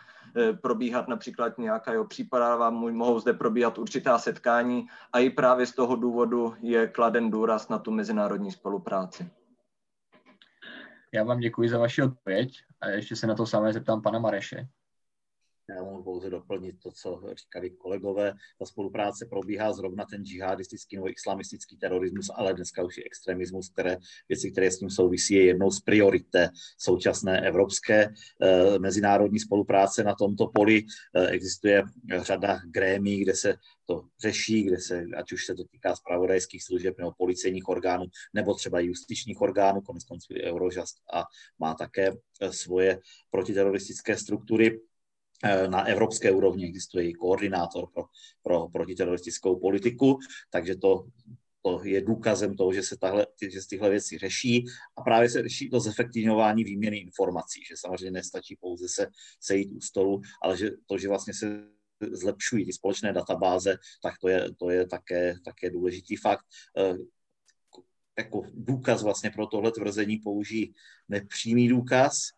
probíhat 0.62 1.08
například 1.08 1.58
nějaká 1.58 1.92
jeho 1.92 2.04
příprava, 2.04 2.70
mohou 2.70 3.20
zde 3.20 3.32
probíhat 3.32 3.78
určitá 3.78 4.18
setkání 4.18 4.86
a 5.12 5.18
i 5.18 5.30
právě 5.30 5.66
z 5.66 5.72
toho 5.72 5.96
důvodu 5.96 6.54
je 6.60 6.88
kladen 6.88 7.30
důraz 7.30 7.68
na 7.68 7.78
tu 7.78 7.90
mezinárodní 7.90 8.52
spolupráci. 8.52 9.30
Já 11.12 11.24
vám 11.24 11.40
děkuji 11.40 11.68
za 11.68 11.78
vaši 11.78 12.02
odpověď 12.02 12.62
a 12.80 12.88
ještě 12.88 13.16
se 13.16 13.26
na 13.26 13.34
to 13.34 13.46
samé 13.46 13.72
zeptám 13.72 14.02
pana 14.02 14.18
Mareše. 14.18 14.68
Já 15.76 15.82
mohu 15.82 16.02
pouze 16.02 16.30
doplnit 16.30 16.76
to, 16.82 16.92
co 16.92 17.22
říkali 17.34 17.70
kolegové. 17.70 18.32
Ta 18.58 18.66
spolupráce 18.66 19.26
probíhá 19.26 19.72
zrovna 19.72 20.04
ten 20.10 20.24
džihadistický 20.24 20.96
nebo 20.96 21.10
islamistický 21.10 21.76
terorismus, 21.76 22.30
ale 22.34 22.54
dneska 22.54 22.84
už 22.84 22.98
je 22.98 23.04
extremismus, 23.04 23.70
které 23.70 23.96
věci, 24.28 24.50
které 24.50 24.70
s 24.70 24.78
tím 24.78 24.90
souvisí, 24.90 25.34
je 25.34 25.44
jednou 25.44 25.70
z 25.70 25.80
priorit 25.80 26.26
současné 26.78 27.46
evropské 27.46 28.08
eh, 28.42 28.78
mezinárodní 28.78 29.40
spolupráce 29.40 30.04
na 30.04 30.14
tomto 30.14 30.46
poli. 30.54 30.82
Eh, 31.14 31.26
existuje 31.26 31.82
řada 32.18 32.60
grémí, 32.70 33.20
kde 33.20 33.34
se 33.34 33.54
to 33.86 34.04
řeší, 34.20 34.62
kde 34.62 34.78
se, 34.78 35.04
ať 35.16 35.32
už 35.32 35.46
se 35.46 35.54
to 35.54 35.64
týká 35.64 35.96
zpravodajských 35.96 36.64
služeb 36.64 36.98
nebo 36.98 37.12
policejních 37.18 37.68
orgánů, 37.68 38.04
nebo 38.34 38.54
třeba 38.54 38.80
justičních 38.80 39.40
orgánů, 39.40 39.80
konec 39.80 40.04
konců 40.04 40.34
a 41.12 41.24
má 41.58 41.74
také 41.74 42.12
eh, 42.40 42.52
svoje 42.52 42.98
protiteroristické 43.30 44.16
struktury. 44.16 44.80
Eh, 45.45 45.68
na 45.68 45.86
evropské 45.86 46.32
úrovni 46.32 46.68
existuje 46.68 47.09
i 47.09 47.12
koordinátor 47.12 47.88
pro, 47.95 48.05
pro 48.43 48.68
protiteroristickou 48.68 49.61
politiku, 49.61 50.18
takže 50.51 50.76
to, 50.76 51.07
to 51.62 51.80
je 51.84 52.01
důkazem 52.01 52.57
toho, 52.57 52.72
že 52.72 52.82
se, 52.82 52.97
tahle, 52.97 53.26
že 53.53 53.62
se 53.62 53.68
tyhle 53.68 53.91
věci 53.91 54.18
řeší 54.18 54.64
a 54.97 55.03
právě 55.03 55.30
se 55.30 55.43
řeší 55.43 55.70
to 55.70 55.80
zefektivňování 55.80 56.64
výměny 56.64 56.97
informací, 56.97 57.64
že 57.68 57.74
samozřejmě 57.76 58.11
nestačí 58.11 58.57
pouze 58.57 58.88
se 58.88 59.07
sejít 59.41 59.72
u 59.72 59.80
stolu, 59.80 60.20
ale 60.43 60.57
že 60.57 60.70
to, 60.86 60.99
že 60.99 61.09
vlastně 61.09 61.34
se 61.34 61.64
zlepšují 62.12 62.66
ty 62.66 62.72
společné 62.72 63.12
databáze, 63.12 63.78
tak 64.03 64.14
to 64.20 64.28
je, 64.28 64.55
to 64.59 64.70
je 64.70 64.86
také, 64.86 65.34
také 65.45 65.70
důležitý 65.70 66.16
fakt. 66.16 66.45
Eh, 66.78 66.95
jako 68.18 68.43
důkaz 68.55 69.03
vlastně 69.03 69.30
pro 69.30 69.47
tohle 69.47 69.72
tvrzení 69.72 70.16
použijí 70.16 70.74
nepřímý 71.09 71.68
důkaz, 71.68 72.30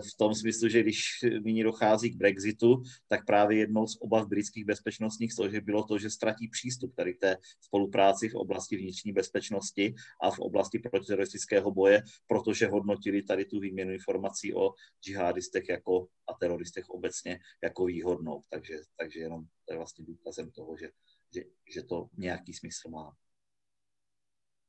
v 0.00 0.16
tom 0.18 0.34
smyslu, 0.34 0.68
že 0.68 0.82
když 0.82 1.04
nyní 1.44 1.62
dochází 1.62 2.10
k 2.10 2.16
Brexitu, 2.16 2.82
tak 3.08 3.26
právě 3.26 3.58
jednou 3.58 3.86
z 3.86 3.96
obav 4.00 4.28
britských 4.28 4.64
bezpečnostních 4.64 5.32
složek 5.32 5.64
bylo 5.64 5.84
to, 5.84 5.98
že 5.98 6.10
ztratí 6.10 6.48
přístup 6.48 6.94
tady 6.94 7.14
k 7.14 7.20
té 7.20 7.36
spolupráci 7.60 8.28
v 8.28 8.34
oblasti 8.34 8.76
vnitřní 8.76 9.12
bezpečnosti 9.12 9.94
a 10.22 10.30
v 10.30 10.38
oblasti 10.38 10.78
protiteroristického 10.78 11.70
boje, 11.70 12.02
protože 12.26 12.66
hodnotili 12.66 13.22
tady 13.22 13.44
tu 13.44 13.60
výměnu 13.60 13.92
informací 13.92 14.54
o 14.54 14.70
džihadistech 15.04 15.68
jako 15.68 16.06
a 16.28 16.34
teroristech 16.34 16.90
obecně 16.90 17.38
jako 17.62 17.84
výhodnou. 17.84 18.42
Takže, 18.50 18.74
takže 18.98 19.20
jenom 19.20 19.44
to 19.64 19.74
je 19.74 19.76
vlastně 19.78 20.04
důkazem 20.04 20.50
toho, 20.50 20.76
že, 20.76 20.88
že, 21.34 21.42
že 21.74 21.82
to 21.82 22.08
nějaký 22.16 22.54
smysl 22.54 22.88
má. 22.88 23.16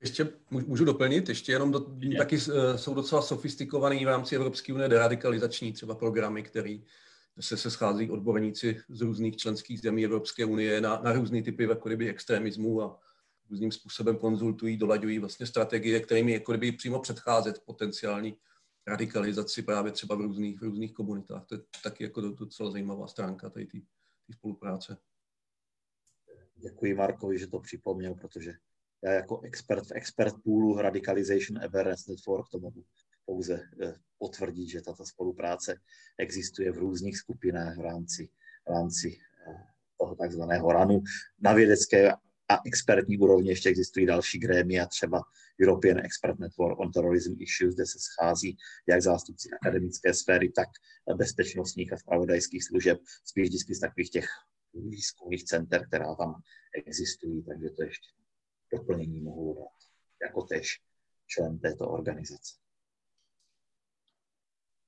Ještě 0.03 0.29
můžu 0.49 0.85
doplnit, 0.85 1.29
ještě 1.29 1.51
jenom 1.51 1.71
do, 1.71 1.79
taky 2.17 2.35
eh, 2.35 2.77
jsou 2.77 2.93
docela 2.93 3.21
sofistikovaný 3.21 4.05
v 4.05 4.07
rámci 4.07 4.35
Evropské 4.35 4.73
unie 4.73 4.89
deradikalizační 4.89 5.73
třeba 5.73 5.95
programy, 5.95 6.43
které 6.43 6.77
se, 7.39 7.57
se 7.57 7.71
schází 7.71 8.11
odborníci 8.11 8.81
z 8.89 9.01
různých 9.01 9.37
členských 9.37 9.81
zemí 9.81 10.05
Evropské 10.05 10.45
unie 10.45 10.81
na, 10.81 11.01
na 11.03 11.13
různé 11.13 11.41
typy 11.41 11.63
jako 11.63 11.89
kdyby 11.89 12.09
extremismu 12.09 12.81
a 12.81 12.99
různým 13.49 13.71
způsobem 13.71 14.17
konzultují, 14.17 14.77
dolaďují 14.77 15.19
vlastně 15.19 15.45
strategie, 15.45 15.99
kterými 15.99 16.33
jako 16.33 16.51
kdyby 16.51 16.71
přímo 16.71 16.99
předcházet 16.99 17.61
potenciální 17.65 18.37
radikalizaci 18.87 19.61
právě 19.61 19.91
třeba 19.91 20.15
v 20.15 20.21
různých, 20.21 20.59
v 20.59 20.63
různých 20.63 20.93
komunitách. 20.93 21.45
To 21.45 21.55
je 21.55 21.61
taky 21.83 22.03
jako 22.03 22.21
docela 22.21 22.71
zajímavá 22.71 23.07
stránka 23.07 23.49
tady 23.49 23.65
té 23.65 23.77
spolupráce. 24.33 24.97
Děkuji 26.55 26.93
Markovi, 26.93 27.39
že 27.39 27.47
to 27.47 27.59
připomněl, 27.59 28.15
protože 28.15 28.53
já 29.03 29.11
jako 29.11 29.41
expert 29.41 29.87
v 29.87 29.91
expert 29.91 30.35
poolu 30.43 30.77
Radicalization 30.77 31.63
Awareness 31.63 32.07
Network 32.07 32.49
to 32.49 32.59
mohu 32.59 32.83
pouze 33.25 33.61
eh, 33.83 33.95
potvrdit, 34.17 34.69
že 34.69 34.81
tato 34.81 35.05
spolupráce 35.05 35.75
existuje 36.17 36.71
v 36.71 36.77
různých 36.77 37.17
skupinách 37.17 37.77
v 37.77 37.81
rámci, 37.81 38.29
v 38.67 38.69
rámci 38.69 39.17
eh, 39.47 39.63
toho 39.97 40.15
takzvaného 40.15 40.71
RANu. 40.71 41.03
Na 41.39 41.53
vědecké 41.53 42.11
a 42.49 42.59
expertní 42.65 43.17
úrovni 43.17 43.49
ještě 43.49 43.69
existují 43.69 44.05
další 44.05 44.39
grémia, 44.39 44.85
třeba 44.85 45.23
European 45.61 45.99
Expert 45.99 46.39
Network 46.39 46.79
on 46.79 46.91
Terrorism 46.91 47.35
Issues, 47.39 47.75
kde 47.75 47.85
se 47.85 47.99
schází 47.99 48.57
jak 48.87 49.01
zástupci 49.01 49.49
akademické 49.61 50.13
sféry, 50.13 50.51
tak 50.51 50.67
bezpečnostních 51.15 51.93
a 51.93 51.97
spravodajských 51.97 52.63
služeb, 52.63 52.99
spíš 53.25 53.47
vždycky 53.47 53.75
z 53.75 53.79
takových 53.79 54.09
těch 54.09 54.27
výzkumných 54.73 55.43
center, 55.43 55.87
která 55.87 56.15
tam 56.15 56.41
existují, 56.75 57.43
takže 57.43 57.69
to 57.69 57.83
ještě 57.83 58.22
doplnění 58.77 59.21
mohu 59.21 59.53
dát 59.53 59.89
jako 60.27 60.41
tež 60.41 60.81
člen 61.27 61.59
této 61.59 61.89
organizace. 61.89 62.55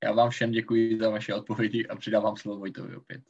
Já 0.04 0.12
vám 0.12 0.30
všem 0.30 0.50
děkuji 0.50 0.98
za 0.98 1.10
vaše 1.10 1.34
odpovědi 1.34 1.86
a 1.86 1.96
přidávám 1.96 2.36
slovo 2.36 2.58
Vojtovi 2.58 2.96
opět. 2.96 3.22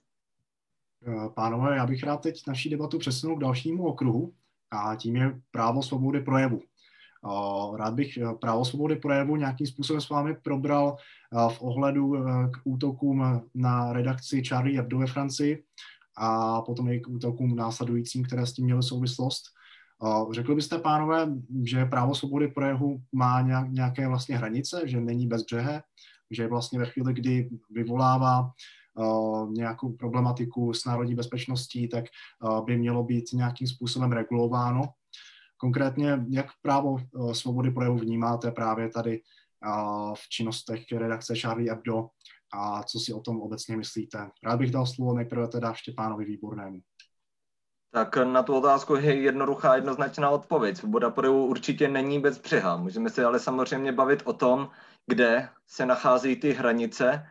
Eh, 1.09 1.29
pánové, 1.35 1.77
já 1.77 1.87
bych 1.87 2.03
rád 2.03 2.17
teď 2.17 2.43
naší 2.47 2.71
debatu 2.71 2.99
přesunul 2.99 3.37
k 3.37 3.41
dalšímu 3.41 3.87
okruhu 3.87 4.35
a 4.71 4.97
tím 4.97 5.17
je 5.17 5.41
právo 5.51 5.83
svobody 5.83 6.21
projevu. 6.21 6.63
Eh, 6.63 7.77
rád 7.77 7.95
bych 7.95 8.17
eh, 8.17 8.35
právo 8.41 8.65
svobody 8.65 8.97
projevu 8.97 9.37
nějakým 9.37 9.67
způsobem 9.67 10.01
s 10.01 10.09
vámi 10.09 10.35
probral 10.35 10.97
v 11.49 11.63
ohledu 11.63 12.13
k 12.51 12.61
útokům 12.65 13.49
na 13.55 13.93
redakci 13.93 14.43
Charlie 14.45 14.77
Hebdo 14.77 14.99
ve 14.99 15.07
Francii 15.07 15.65
a 16.17 16.61
potom 16.63 16.89
i 16.89 17.01
k 17.01 17.09
útokům 17.09 17.57
následujícím, 17.57 18.25
které 18.25 18.47
s 18.47 18.53
tím 18.53 18.65
měly 18.65 18.83
souvislost. 18.83 19.56
Řekl 20.30 20.55
byste, 20.55 20.78
pánové, 20.78 21.28
že 21.64 21.84
právo 21.84 22.14
svobody 22.14 22.49
projevu 22.49 23.03
má 23.12 23.40
nějaké 23.68 24.09
vlastně 24.09 24.36
hranice, 24.36 24.82
že 24.84 25.01
není 25.01 25.26
bezbřehe, 25.26 25.82
že 26.30 26.49
vlastně 26.49 26.78
ve 26.78 26.86
chvíli, 26.86 27.14
kdy 27.14 27.51
vyvolává 27.70 28.51
nějakou 29.51 29.92
problematiku 29.92 30.74
s 30.74 30.84
národní 30.84 31.14
bezpečností, 31.14 31.88
tak 31.88 32.05
by 32.64 32.78
mělo 32.78 33.05
být 33.05 33.24
nějakým 33.32 33.66
způsobem 33.66 34.12
regulováno. 34.12 34.82
Konkrétně, 35.57 36.26
jak 36.30 36.47
právo 36.62 36.97
svobody 37.32 37.70
projevu 37.70 37.99
vnímáte 37.99 38.51
právě 38.51 38.88
tady 38.88 39.20
v 40.14 40.28
činnostech 40.28 40.92
redakce 40.92 41.34
Charlie 41.36 41.70
Hebdo 41.70 42.09
a 42.55 42.82
co 42.82 43.01
si 43.01 43.12
o 43.12 43.20
tom 43.20 43.40
obecně 43.40 43.76
myslíte? 43.76 44.30
Rád 44.44 44.57
bych 44.57 44.70
dal 44.70 44.86
slovo 44.86 45.14
nejprve 45.14 45.49
teda 45.49 45.74
Štěpánovi 45.74 46.24
Výbornému. 46.24 46.80
Tak 47.97 48.16
na 48.16 48.42
tu 48.42 48.55
otázku 48.55 48.97
je 48.97 49.20
jednoduchá 49.20 49.74
jednoznačná 49.74 50.30
odpověď. 50.30 50.76
Svoboda 50.76 51.11
projevu 51.11 51.47
určitě 51.47 51.88
není 51.88 52.20
bez 52.20 52.38
břeha. 52.38 52.76
Můžeme 52.76 53.11
se 53.11 53.24
ale 53.24 53.40
samozřejmě 53.40 53.92
bavit 53.92 54.22
o 54.24 54.32
tom, 54.32 54.68
kde 55.07 55.49
se 55.66 55.86
nacházejí 55.86 56.36
ty 56.36 56.53
hranice 56.53 57.26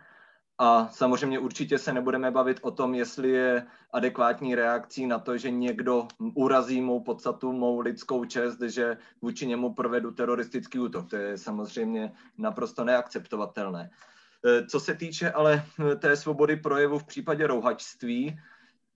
a 0.58 0.88
samozřejmě 0.88 1.40
určitě 1.40 1.78
se 1.78 1.94
nebudeme 1.94 2.32
bavit 2.32 2.60
o 2.62 2.72
tom, 2.72 2.96
jestli 2.96 3.30
je 3.30 3.66
adekvátní 3.94 4.56
reakcí 4.56 5.08
na 5.08 5.20
to, 5.20 5.38
že 5.38 5.52
někdo 5.52 6.08
urazí 6.34 6.82
mou 6.82 7.00
podstatu, 7.00 7.52
mou 7.52 7.80
lidskou 7.80 8.26
čest, 8.26 8.62
že 8.62 8.98
vůči 9.22 9.48
němu 9.48 9.74
provedu 9.74 10.12
teroristický 10.12 10.80
útok. 10.80 11.10
To 11.10 11.16
je 11.16 11.38
samozřejmě 11.38 12.12
naprosto 12.38 12.84
neakceptovatelné. 12.84 13.90
Co 14.70 14.80
se 14.80 14.96
týče 14.96 15.32
ale 15.32 15.64
té 16.00 16.16
svobody 16.16 16.56
projevu 16.56 17.00
v 17.00 17.06
případě 17.06 17.48
rouhačství, 17.48 18.40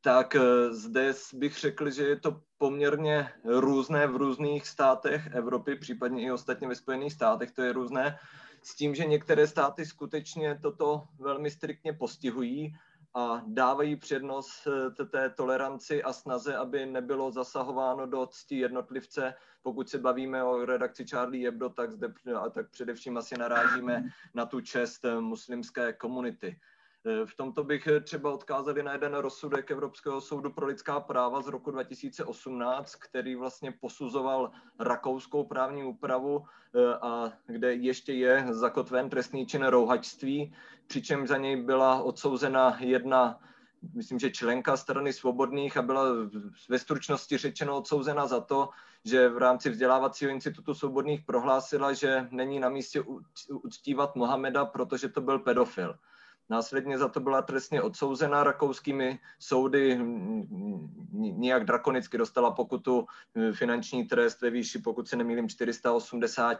tak 0.01 0.35
zde 0.69 1.13
bych 1.33 1.57
řekl, 1.57 1.89
že 1.89 2.03
je 2.03 2.19
to 2.19 2.41
poměrně 2.57 3.29
různé 3.45 4.07
v 4.07 4.15
různých 4.15 4.67
státech 4.67 5.27
Evropy, 5.31 5.75
případně 5.75 6.23
i 6.23 6.31
ostatně 6.31 6.67
ve 6.67 6.75
Spojených 6.75 7.13
státech, 7.13 7.51
to 7.51 7.61
je 7.61 7.73
různé, 7.73 8.19
s 8.63 8.75
tím, 8.75 8.95
že 8.95 9.05
některé 9.05 9.47
státy 9.47 9.85
skutečně 9.85 10.59
toto 10.61 11.03
velmi 11.19 11.51
striktně 11.51 11.93
postihují 11.93 12.75
a 13.13 13.41
dávají 13.47 13.95
přednost 13.95 14.67
eh, 15.01 15.05
té 15.05 15.29
toleranci 15.29 16.03
a 16.03 16.13
snaze, 16.13 16.55
aby 16.55 16.85
nebylo 16.85 17.31
zasahováno 17.31 18.05
do 18.05 18.25
cti 18.25 18.59
jednotlivce. 18.59 19.33
Pokud 19.61 19.89
se 19.89 19.97
bavíme 19.97 20.43
o 20.43 20.65
redakci 20.65 21.05
Charlie 21.05 21.47
Hebdo, 21.47 21.69
tak, 21.69 21.91
zde, 21.91 22.13
tak 22.51 22.69
především 22.69 23.17
asi 23.17 23.37
narážíme 23.37 24.03
na 24.33 24.45
tu 24.45 24.61
čest 24.61 25.05
eh, 25.05 25.21
muslimské 25.21 25.93
komunity. 25.93 26.59
Eh, 27.09 27.25
v 27.25 27.35
tomto 27.35 27.63
bych 27.63 27.87
eh, 27.87 27.99
třeba 27.99 28.33
odkázali 28.33 28.83
na 28.83 28.93
jeden 28.93 29.13
rozsudek 29.13 29.71
Evropského 29.71 30.21
soudu 30.21 30.49
pro 30.51 30.65
lidská 30.65 30.99
práva 30.99 31.41
z 31.41 31.47
roku 31.47 31.71
2018, 31.71 32.95
který 32.95 33.35
vlastně 33.35 33.71
posuzoval 33.71 34.51
rakouskou 34.79 35.43
právní 35.43 35.83
úpravu 35.83 36.45
eh, 36.75 36.95
a 37.01 37.31
kde 37.47 37.73
ještě 37.73 38.13
je 38.13 38.45
zakotven 38.49 39.09
trestný 39.09 39.45
čin 39.45 39.63
rouhačství, 39.63 40.53
přičemž 40.87 41.29
za 41.29 41.37
něj 41.37 41.55
byla 41.55 42.01
odsouzena 42.01 42.77
jedna 42.79 43.39
myslím, 43.93 44.19
že 44.19 44.31
členka 44.31 44.77
strany 44.77 45.13
svobodných 45.13 45.77
a 45.77 45.81
byla 45.81 46.03
ve 46.69 46.79
stručnosti 46.79 47.37
řečeno 47.37 47.77
odsouzena 47.77 48.27
za 48.27 48.39
to, 48.39 48.69
že 49.05 49.29
v 49.29 49.37
rámci 49.37 49.69
vzdělávacího 49.69 50.31
institutu 50.31 50.73
svobodných 50.73 51.21
prohlásila, 51.21 51.93
že 51.93 52.27
není 52.31 52.59
na 52.59 52.69
místě 52.69 53.03
uctívat 53.51 54.15
Mohameda, 54.15 54.65
protože 54.65 55.09
to 55.09 55.21
byl 55.21 55.39
pedofil. 55.39 55.95
Následně 56.49 56.97
za 56.97 57.07
to 57.07 57.19
byla 57.19 57.41
trestně 57.41 57.81
odsouzena 57.81 58.43
rakouskými 58.43 59.19
soudy, 59.39 59.99
nijak 61.13 61.65
drakonicky 61.65 62.17
dostala 62.17 62.51
pokutu 62.51 63.05
e, 63.35 63.53
finanční 63.53 64.07
trest 64.07 64.41
ve 64.41 64.49
výši, 64.49 64.79
pokud 64.79 65.07
se 65.07 65.15
nemýlím, 65.15 65.49
480 65.49 66.57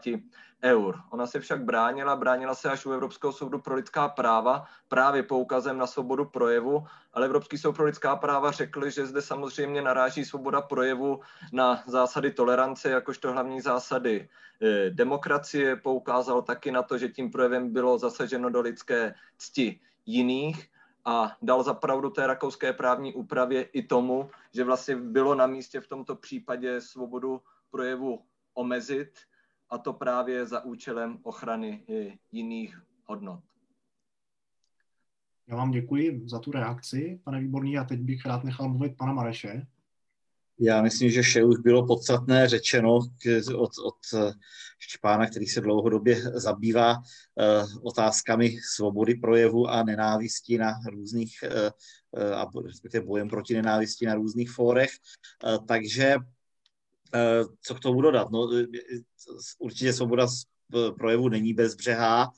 eur. 0.64 1.00
Ona 1.10 1.26
se 1.26 1.40
však 1.40 1.64
bránila, 1.64 2.16
bránila 2.16 2.54
se 2.54 2.70
až 2.70 2.86
u 2.86 2.92
Evropského 2.92 3.32
soudu 3.32 3.58
pro 3.58 3.74
lidská 3.74 4.08
práva, 4.08 4.64
právě 4.88 5.22
poukazem 5.22 5.78
na 5.78 5.86
svobodu 5.86 6.24
projevu, 6.24 6.86
ale 7.12 7.26
Evropský 7.26 7.58
soud 7.58 7.72
pro 7.72 7.84
lidská 7.84 8.16
práva 8.16 8.50
řekl, 8.50 8.90
že 8.90 9.06
zde 9.06 9.22
samozřejmě 9.22 9.82
naráží 9.82 10.24
svoboda 10.24 10.60
projevu 10.60 11.20
na 11.52 11.82
zásady 11.86 12.30
tolerance, 12.30 12.90
jakožto 12.90 13.32
hlavní 13.32 13.60
zásady 13.60 14.28
e, 14.62 14.90
demokracie, 14.90 15.76
poukázal 15.76 16.42
taky 16.42 16.70
na 16.70 16.82
to, 16.82 16.98
že 16.98 17.08
tím 17.08 17.30
projevem 17.30 17.72
bylo 17.72 17.98
zasaženo 17.98 18.50
do 18.50 18.60
lidské 18.60 19.14
cti 19.38 19.80
jiných 20.06 20.70
a 21.04 21.36
dal 21.42 21.62
zapravdu 21.62 22.10
té 22.10 22.26
rakouské 22.26 22.72
právní 22.72 23.14
úpravě 23.14 23.62
i 23.62 23.82
tomu, 23.82 24.30
že 24.54 24.64
vlastně 24.64 24.96
bylo 24.96 25.34
na 25.34 25.46
místě 25.46 25.80
v 25.80 25.88
tomto 25.88 26.16
případě 26.16 26.80
svobodu 26.80 27.40
projevu 27.70 28.24
omezit 28.54 29.18
a 29.70 29.78
to 29.78 29.92
právě 29.92 30.46
za 30.46 30.64
účelem 30.64 31.18
ochrany 31.22 31.84
jiných 32.32 32.80
hodnot. 33.04 33.40
Já 35.50 35.56
vám 35.56 35.70
děkuji 35.70 36.22
za 36.26 36.38
tu 36.38 36.50
reakci, 36.50 37.20
pane 37.24 37.40
Výborný, 37.40 37.78
a 37.78 37.84
teď 37.84 38.00
bych 38.00 38.26
rád 38.26 38.44
nechal 38.44 38.68
mluvit 38.68 38.96
pana 38.96 39.12
Mareše. 39.12 39.66
Já 40.60 40.82
myslím, 40.82 41.10
že 41.10 41.22
vše 41.22 41.44
už 41.44 41.58
bylo 41.58 41.86
podstatné 41.86 42.48
řečeno 42.48 42.96
od, 43.56 43.70
od 43.84 43.96
eh, 44.14 44.32
Štěpána, 44.78 45.26
který 45.26 45.46
se 45.46 45.60
dlouhodobě 45.60 46.22
zabývá 46.22 46.96
uh, 46.96 47.02
otázkami 47.82 48.56
svobody 48.74 49.14
projevu 49.14 49.66
a 49.66 49.82
nenávisti 49.82 50.58
na 50.58 50.72
různých, 50.90 51.44
uh, 52.16 52.34
a 52.34 52.50
respektive 52.66 53.04
bojem 53.04 53.28
proti 53.28 53.54
nenávisti 53.54 54.06
na 54.06 54.14
různých 54.14 54.50
fórech. 54.50 54.90
Takže 55.68 56.16
co 57.62 57.74
k 57.74 57.80
tomu 57.80 58.00
dodat? 58.00 58.30
No, 58.30 58.48
určitě 59.58 59.92
svoboda 59.92 60.26
projevu 60.98 61.28
není 61.28 61.54
bezbřehá. 61.54 62.30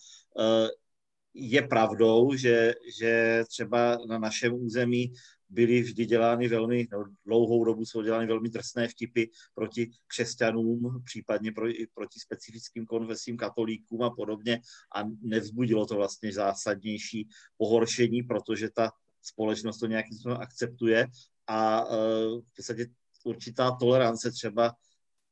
Je 1.35 1.63
pravdou, 1.63 2.35
že, 2.35 2.75
že 2.99 3.45
třeba 3.49 3.99
na 4.07 4.19
našem 4.19 4.55
území 4.55 5.13
byly 5.53 5.83
vždy 5.83 6.07
dělány 6.07 6.49
velmi, 6.49 6.87
no, 6.93 7.05
dlouhou 7.27 7.65
dobu 7.65 7.85
jsou 7.85 8.03
dělány 8.03 8.27
velmi 8.27 8.49
drsné 8.49 8.89
vtipy 8.89 9.25
proti 9.55 9.91
křesťanům, 10.07 11.03
případně 11.05 11.53
pro, 11.53 11.67
proti 11.95 12.21
specifickým 12.21 12.87
konfesím, 12.87 13.37
katolíkům 13.37 14.03
a 14.03 14.11
podobně. 14.11 14.61
A 14.97 15.03
nevzbudilo 15.23 15.87
to 15.87 15.95
vlastně 15.95 16.33
zásadnější 16.33 17.29
pohoršení, 17.57 18.23
protože 18.23 18.71
ta 18.71 18.91
společnost 19.23 19.79
to 19.79 19.87
nějakým 19.87 20.15
způsobem 20.15 20.39
akceptuje. 20.41 21.07
A 21.47 21.85
uh, 21.85 22.41
v 22.41 22.57
podstatě 22.57 22.87
určitá 23.25 23.71
tolerance 23.71 24.31
třeba 24.31 24.75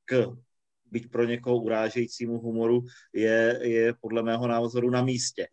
k 0.05 0.37
byť 0.91 1.11
pro 1.11 1.25
někoho 1.25 1.57
urážejícímu 1.57 2.39
humoru, 2.39 2.85
je, 3.13 3.59
je 3.63 3.95
podle 4.01 4.23
mého 4.23 4.49
názoru 4.49 4.91
na 4.91 5.03
místě. 5.03 5.43
E, 5.43 5.49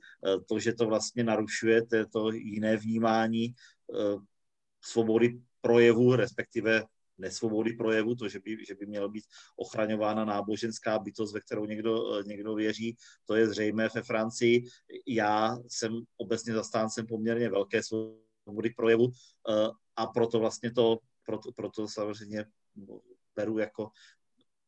to, 0.49 0.59
že 0.59 0.73
to 0.73 0.85
vlastně 0.85 1.23
narušuje 1.23 1.81
to 2.11 2.31
jiné 2.31 2.77
vnímání 2.77 3.45
e, 3.45 3.53
svobody 4.81 5.39
projevu, 5.61 6.15
respektive 6.15 6.83
nesvobody 7.17 7.73
projevu, 7.73 8.15
to, 8.15 8.29
že 8.29 8.39
by, 8.39 8.65
že 8.65 8.75
by 8.75 8.85
měla 8.85 9.07
být 9.07 9.23
ochraňována 9.55 10.25
náboženská 10.25 10.99
bytost, 10.99 11.33
ve 11.33 11.41
kterou 11.41 11.65
někdo, 11.65 12.21
někdo 12.23 12.55
věří, 12.55 12.95
to 13.25 13.35
je 13.35 13.47
zřejmé 13.47 13.89
ve 13.95 14.01
Francii. 14.01 14.63
Já 15.07 15.57
jsem 15.67 16.01
obecně 16.17 16.53
zastáncem 16.53 17.07
poměrně 17.07 17.49
velké 17.49 17.81
svobody 17.83 18.69
projevu 18.69 19.11
eh, 19.11 19.69
a 19.95 20.07
proto 20.07 20.39
vlastně 20.39 20.71
to, 20.71 20.99
proto, 21.25 21.51
proto 21.51 21.88
samozřejmě 21.88 22.45
beru 23.35 23.57
jako 23.57 23.89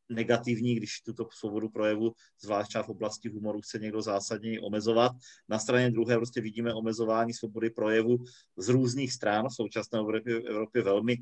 negativní, 0.09 0.75
když 0.75 1.01
tuto 1.01 1.27
svobodu 1.31 1.69
projevu, 1.69 2.13
zvlášť 2.41 2.75
v 2.85 2.89
oblasti 2.89 3.29
humoru, 3.29 3.61
chce 3.61 3.79
někdo 3.79 4.01
zásadně 4.01 4.59
omezovat. 4.61 5.11
Na 5.49 5.59
straně 5.59 5.91
druhé 5.91 6.17
prostě 6.17 6.41
vidíme 6.41 6.73
omezování 6.73 7.33
svobody 7.33 7.69
projevu 7.69 8.17
z 8.57 8.69
různých 8.69 9.13
stran, 9.13 9.49
v 9.49 9.55
současné 9.55 9.99
Evropě, 9.99 10.35
Evropě 10.35 10.81
velmi 10.83 11.17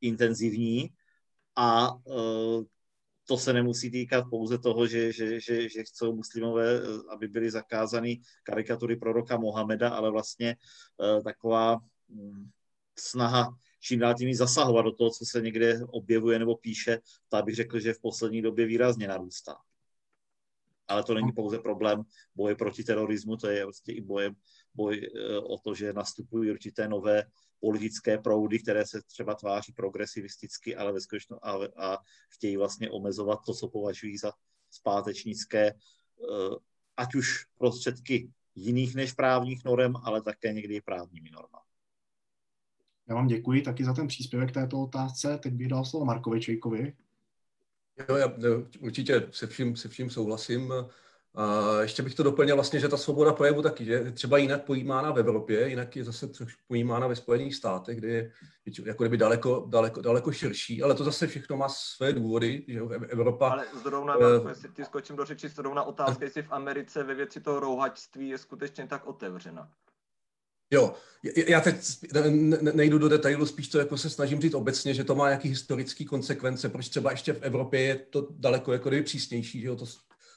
intenzivní 0.00 0.88
a 1.56 1.94
uh, 1.94 2.64
to 3.24 3.38
se 3.38 3.52
nemusí 3.52 3.90
týkat 3.90 4.24
pouze 4.30 4.58
toho, 4.58 4.86
že, 4.86 5.12
že, 5.12 5.40
že, 5.40 5.68
že 5.68 5.82
chcou 5.82 6.16
muslimové, 6.16 6.80
aby 7.08 7.28
byly 7.28 7.50
zakázány 7.50 8.20
karikatury 8.42 8.96
proroka 8.96 9.36
Mohameda, 9.36 9.88
ale 9.90 10.10
vlastně 10.10 10.56
uh, 10.96 11.22
taková 11.22 11.78
um, 12.08 12.50
snaha 12.98 13.54
čím 13.80 14.00
dál 14.00 14.14
tím 14.14 14.34
zasahovat 14.34 14.82
do 14.82 14.92
toho, 14.92 15.10
co 15.10 15.26
se 15.26 15.40
někde 15.40 15.80
objevuje 15.86 16.38
nebo 16.38 16.56
píše, 16.56 17.00
to 17.28 17.42
bych 17.42 17.54
řekl, 17.54 17.80
že 17.80 17.92
v 17.92 18.00
poslední 18.00 18.42
době 18.42 18.66
výrazně 18.66 19.08
narůstá. 19.08 19.56
Ale 20.88 21.04
to 21.04 21.14
není 21.14 21.32
pouze 21.32 21.58
problém 21.58 22.02
boje 22.34 22.54
proti 22.54 22.84
terorismu, 22.84 23.36
to 23.36 23.48
je 23.48 23.64
vlastně 23.64 23.94
i 23.94 24.00
boje, 24.00 24.30
boj 24.74 25.10
eh, 25.16 25.38
o 25.38 25.58
to, 25.58 25.74
že 25.74 25.92
nastupují 25.92 26.50
určité 26.50 26.88
nové 26.88 27.24
politické 27.60 28.18
proudy, 28.18 28.58
které 28.58 28.86
se 28.86 29.02
třeba 29.02 29.34
tváří 29.34 29.72
progresivisticky, 29.72 30.76
ale 30.76 30.92
ve 30.92 31.00
a, 31.42 31.58
a 31.76 31.98
chtějí 32.28 32.56
vlastně 32.56 32.90
omezovat 32.90 33.38
to, 33.46 33.54
co 33.54 33.68
považují 33.68 34.18
za 34.18 34.32
zpátečnické, 34.70 35.66
eh, 35.66 36.56
ať 36.96 37.14
už 37.14 37.46
prostředky 37.58 38.30
jiných 38.54 38.94
než 38.94 39.12
právních 39.12 39.64
norem, 39.64 39.96
ale 39.96 40.22
také 40.22 40.52
někdy 40.52 40.74
i 40.74 40.80
právními 40.80 41.30
normami. 41.30 41.69
Já 43.10 43.16
vám 43.16 43.26
děkuji 43.26 43.62
taky 43.62 43.84
za 43.84 43.92
ten 43.92 44.06
příspěvek 44.06 44.52
této 44.52 44.82
otázce. 44.82 45.38
Teď 45.42 45.52
bych 45.52 45.68
dal 45.68 45.84
slovo 45.84 46.04
Markovi 46.04 46.40
Čejkovi. 46.40 46.92
Jo, 48.08 48.16
já 48.16 48.32
určitě 48.80 49.28
se 49.30 49.46
vším, 49.46 49.76
se 49.76 49.88
vším 49.88 50.10
souhlasím. 50.10 50.72
A 51.34 51.80
ještě 51.80 52.02
bych 52.02 52.14
to 52.14 52.22
doplnil 52.22 52.54
vlastně, 52.54 52.80
že 52.80 52.88
ta 52.88 52.96
svoboda 52.96 53.32
projevu 53.32 53.62
taky, 53.62 53.84
že 53.84 54.12
třeba 54.12 54.38
jinak 54.38 54.64
pojímána 54.64 55.12
v 55.12 55.18
Evropě, 55.18 55.68
jinak 55.68 55.96
je 55.96 56.04
zase 56.04 56.26
trošku 56.26 56.62
pojímána 56.68 57.06
ve 57.06 57.16
Spojených 57.16 57.54
státech, 57.54 57.98
kde 57.98 58.08
je 58.08 58.32
jako 58.84 59.04
kdyby 59.04 59.16
daleko, 59.16 59.66
daleko, 59.68 60.00
daleko 60.00 60.32
širší, 60.32 60.82
ale 60.82 60.94
to 60.94 61.04
zase 61.04 61.26
všechno 61.26 61.56
má 61.56 61.68
své 61.68 62.12
důvody, 62.12 62.64
že 62.68 62.80
Evropa... 63.08 63.50
Ale 63.50 63.64
zrovna, 63.82 64.16
uh, 64.16 64.48
jestli 64.48 64.68
ty 64.68 64.84
skočím 64.84 65.16
do 65.16 65.24
řeči, 65.24 65.48
zrovna 65.48 65.82
otázka, 65.82 66.24
jestli 66.24 66.42
v 66.42 66.52
Americe 66.52 67.02
ve 67.02 67.14
věci 67.14 67.40
toho 67.40 67.60
rouhačství 67.60 68.28
je 68.28 68.38
skutečně 68.38 68.86
tak 68.86 69.06
otevřena. 69.06 69.70
Jo, 70.70 70.94
já 71.48 71.60
teď 71.60 71.76
nejdu 72.72 72.98
do 72.98 73.08
detailu, 73.08 73.46
spíš 73.46 73.68
to 73.68 73.78
jako 73.78 73.98
se 73.98 74.10
snažím 74.10 74.40
říct 74.40 74.54
obecně, 74.54 74.94
že 74.94 75.04
to 75.04 75.14
má 75.14 75.28
nějaký 75.28 75.48
historický 75.48 76.04
konsekvence, 76.04 76.68
proč 76.68 76.88
třeba 76.88 77.10
ještě 77.10 77.32
v 77.32 77.42
Evropě 77.42 77.80
je 77.80 77.94
to 77.94 78.28
daleko 78.30 78.72
jako 78.72 78.90
přísnější, 79.04 79.60
že 79.60 79.66
jo, 79.66 79.76
to 79.76 79.86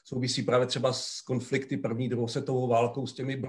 souvisí 0.04 0.42
právě 0.42 0.66
třeba 0.66 0.92
s 0.92 1.20
konflikty 1.20 1.76
první, 1.76 2.08
druhou 2.08 2.28
světovou 2.28 2.68
válkou, 2.68 3.06
s 3.06 3.12
těmi 3.12 3.42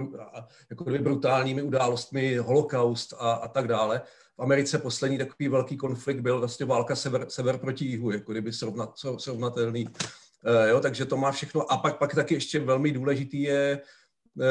jako 0.70 0.84
brutálními 0.84 1.62
událostmi, 1.62 2.38
holokaust 2.38 3.14
a, 3.14 3.32
a 3.34 3.48
tak 3.48 3.68
dále. 3.68 4.02
V 4.38 4.42
Americe 4.42 4.78
poslední 4.78 5.18
takový 5.18 5.50
velký 5.50 5.78
konflikt 5.78 6.20
byl 6.20 6.40
vlastně 6.40 6.66
válka 6.66 6.96
sever, 6.96 7.26
sever 7.30 7.58
proti 7.58 7.86
jihu, 7.86 8.12
jako 8.12 8.32
kdyby 8.32 8.54
srovnat, 8.54 8.94
srovnatelný. 9.18 9.88
Uh, 9.88 10.70
jo, 10.70 10.80
takže 10.80 11.06
to 11.06 11.18
má 11.18 11.32
všechno. 11.32 11.72
A 11.72 11.78
pak, 11.78 11.98
pak 11.98 12.16
taky 12.16 12.34
ještě 12.34 12.60
velmi 12.60 12.92
důležitý 12.92 13.42
je 13.42 13.82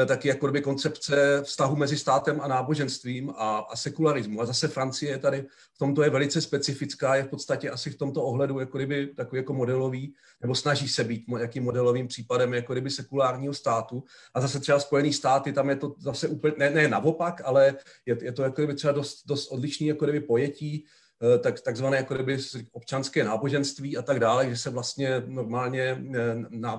taky 0.05 0.27
jako 0.27 0.51
by 0.51 0.61
koncepce 0.61 1.41
vztahu 1.43 1.75
mezi 1.75 1.97
státem 1.97 2.41
a 2.41 2.47
náboženstvím 2.47 3.29
a, 3.29 3.57
a 3.57 3.75
sekularismu. 3.75 4.41
A 4.41 4.45
zase 4.45 4.67
Francie 4.67 5.11
je 5.11 5.17
tady 5.17 5.45
v 5.73 5.77
tomto 5.77 6.03
je 6.03 6.09
velice 6.09 6.41
specifická, 6.41 7.15
je 7.15 7.23
v 7.23 7.27
podstatě 7.27 7.69
asi 7.69 7.89
v 7.89 7.97
tomto 7.97 8.23
ohledu 8.23 8.59
jako 8.59 8.77
kdyby 8.77 9.07
takový 9.07 9.37
jako 9.37 9.53
modelový, 9.53 10.13
nebo 10.41 10.55
snaží 10.55 10.87
se 10.87 11.03
být 11.03 11.25
jakým 11.39 11.63
modelovým 11.63 12.07
případem 12.07 12.53
jako 12.53 12.73
kdyby 12.73 12.89
sekulárního 12.89 13.53
státu. 13.53 14.03
A 14.33 14.41
zase 14.41 14.59
třeba 14.59 14.79
Spojený 14.79 15.13
státy, 15.13 15.53
tam 15.53 15.69
je 15.69 15.75
to 15.75 15.95
zase 15.99 16.27
úplně, 16.27 16.53
ne, 16.57 16.69
ne 16.69 16.87
naopak, 16.87 17.41
ale 17.45 17.75
je, 18.05 18.17
je 18.21 18.31
to 18.31 18.43
jako 18.43 18.61
kdyby 18.61 18.75
třeba 18.75 18.93
dost, 18.93 19.27
dost 19.27 19.47
odlišný 19.47 19.87
jako 19.87 20.05
kdyby 20.05 20.19
pojetí, 20.19 20.85
eh, 21.35 21.39
tak, 21.39 21.61
takzvané 21.61 21.97
jako 21.97 22.13
kdyby 22.13 22.37
občanské 22.71 23.23
náboženství 23.23 23.97
a 23.97 24.01
tak 24.01 24.19
dále, 24.19 24.49
že 24.49 24.57
se 24.57 24.69
vlastně 24.69 25.23
normálně 25.27 25.81
eh, 26.15 26.35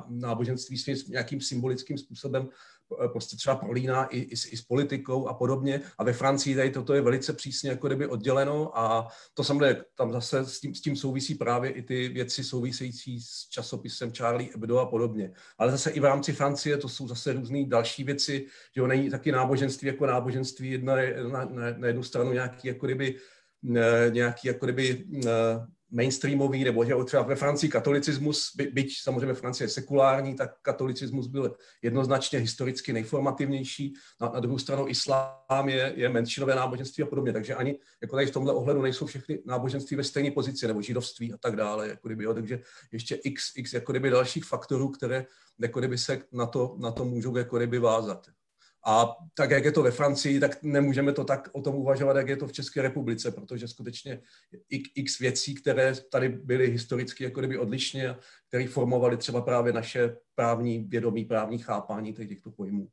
náboženství 0.08 0.78
s 0.78 1.08
nějakým 1.08 1.40
symbolickým 1.40 1.98
způsobem 1.98 2.48
Eh, 2.48 2.75
prostě 3.12 3.36
třeba 3.36 3.56
prolíná 3.56 4.04
i, 4.04 4.18
i, 4.18 4.32
i 4.32 4.56
s 4.56 4.62
politikou 4.62 5.28
a 5.28 5.34
podobně. 5.34 5.80
A 5.98 6.04
ve 6.04 6.12
Francii 6.12 6.56
tady 6.56 6.70
toto 6.70 6.94
je 6.94 7.00
velice 7.00 7.32
přísně 7.32 7.70
jako 7.70 7.86
kdyby 7.86 8.06
odděleno 8.06 8.78
a 8.78 9.08
to 9.34 9.44
samozřejmě 9.44 9.82
tam 9.94 10.12
zase 10.12 10.46
s 10.46 10.60
tím, 10.60 10.74
s 10.74 10.80
tím 10.80 10.96
souvisí 10.96 11.34
právě 11.34 11.70
i 11.70 11.82
ty 11.82 12.08
věci 12.08 12.44
související 12.44 13.20
s 13.20 13.48
časopisem 13.48 14.12
Charlie 14.12 14.50
Hebdo 14.52 14.78
a 14.78 14.86
podobně. 14.86 15.32
Ale 15.58 15.70
zase 15.70 15.90
i 15.90 16.00
v 16.00 16.04
rámci 16.04 16.32
Francie 16.32 16.76
to 16.76 16.88
jsou 16.88 17.08
zase 17.08 17.32
různé 17.32 17.64
další 17.66 18.04
věci, 18.04 18.46
že 18.74 18.80
jo, 18.80 18.86
není 18.86 19.10
taky 19.10 19.32
náboženství 19.32 19.88
jako 19.88 20.06
náboženství 20.06 20.70
jedna, 20.70 20.96
na, 21.32 21.44
na, 21.44 21.70
na 21.76 21.86
jednu 21.86 22.02
stranu 22.02 22.32
nějaký 22.32 22.68
jako 22.68 22.86
kdyby 22.86 23.16
eh, 23.76 24.10
nějaký 24.10 24.48
jako 24.48 24.66
kdyby 24.66 25.04
eh, 25.26 25.30
mainstreamový, 25.90 26.64
nebo 26.64 26.84
že 26.84 26.94
třeba 27.04 27.22
ve 27.22 27.36
Francii 27.36 27.70
katolicismus, 27.70 28.52
by, 28.56 28.66
byť 28.66 29.00
samozřejmě 29.02 29.34
Francie 29.34 29.64
je 29.64 29.68
sekulární, 29.68 30.34
tak 30.34 30.50
katolicismus 30.62 31.26
byl 31.26 31.56
jednoznačně 31.82 32.38
historicky 32.38 32.92
nejformativnější. 32.92 33.94
Na, 34.20 34.28
na 34.28 34.40
druhou 34.40 34.58
stranu 34.58 34.88
islám 34.88 35.68
je, 35.68 35.92
je 35.96 36.08
menšinové 36.08 36.54
náboženství 36.54 37.04
a 37.04 37.06
podobně, 37.06 37.32
takže 37.32 37.54
ani 37.54 37.78
jako 38.02 38.16
tady 38.16 38.26
v 38.26 38.30
tomhle 38.30 38.52
ohledu 38.52 38.82
nejsou 38.82 39.06
všechny 39.06 39.38
náboženství 39.46 39.96
ve 39.96 40.04
stejné 40.04 40.30
pozici, 40.30 40.66
nebo 40.66 40.82
židovství 40.82 41.32
a 41.32 41.36
tak 41.36 41.56
dále, 41.56 41.88
jako 41.88 42.08
kdyby, 42.08 42.24
jo, 42.24 42.34
takže 42.34 42.60
ještě 42.92 43.14
x, 43.14 43.52
x 43.56 43.72
jako 43.72 43.92
kdyby 43.92 44.10
dalších 44.10 44.44
faktorů, 44.44 44.88
které 44.88 45.26
jako 45.58 45.78
kdyby 45.78 45.98
se 45.98 46.22
na 46.32 46.46
to, 46.46 46.76
na 46.78 46.90
to 46.90 47.04
můžou 47.04 47.36
jako 47.36 47.56
kdyby 47.56 47.78
vázat. 47.78 48.26
A 48.86 49.16
tak, 49.34 49.50
jak 49.50 49.64
je 49.64 49.72
to 49.72 49.82
ve 49.82 49.90
Francii, 49.90 50.40
tak 50.40 50.62
nemůžeme 50.62 51.12
to 51.12 51.24
tak 51.24 51.48
o 51.52 51.62
tom 51.62 51.74
uvažovat, 51.74 52.16
jak 52.16 52.28
je 52.28 52.36
to 52.36 52.46
v 52.46 52.52
České 52.52 52.82
republice, 52.82 53.30
protože 53.30 53.68
skutečně 53.68 54.22
x 54.94 55.18
věcí, 55.18 55.54
které 55.54 55.92
tady 56.12 56.28
byly 56.28 56.66
historicky 56.66 57.24
jako 57.24 57.40
kdyby 57.40 57.58
odlišně, 57.58 58.16
které 58.48 58.68
formovaly 58.68 59.16
třeba 59.16 59.40
právě 59.40 59.72
naše 59.72 60.16
právní 60.34 60.78
vědomí, 60.78 61.24
právní 61.24 61.58
chápání 61.58 62.12
těchto 62.12 62.50
pojmů. 62.50 62.88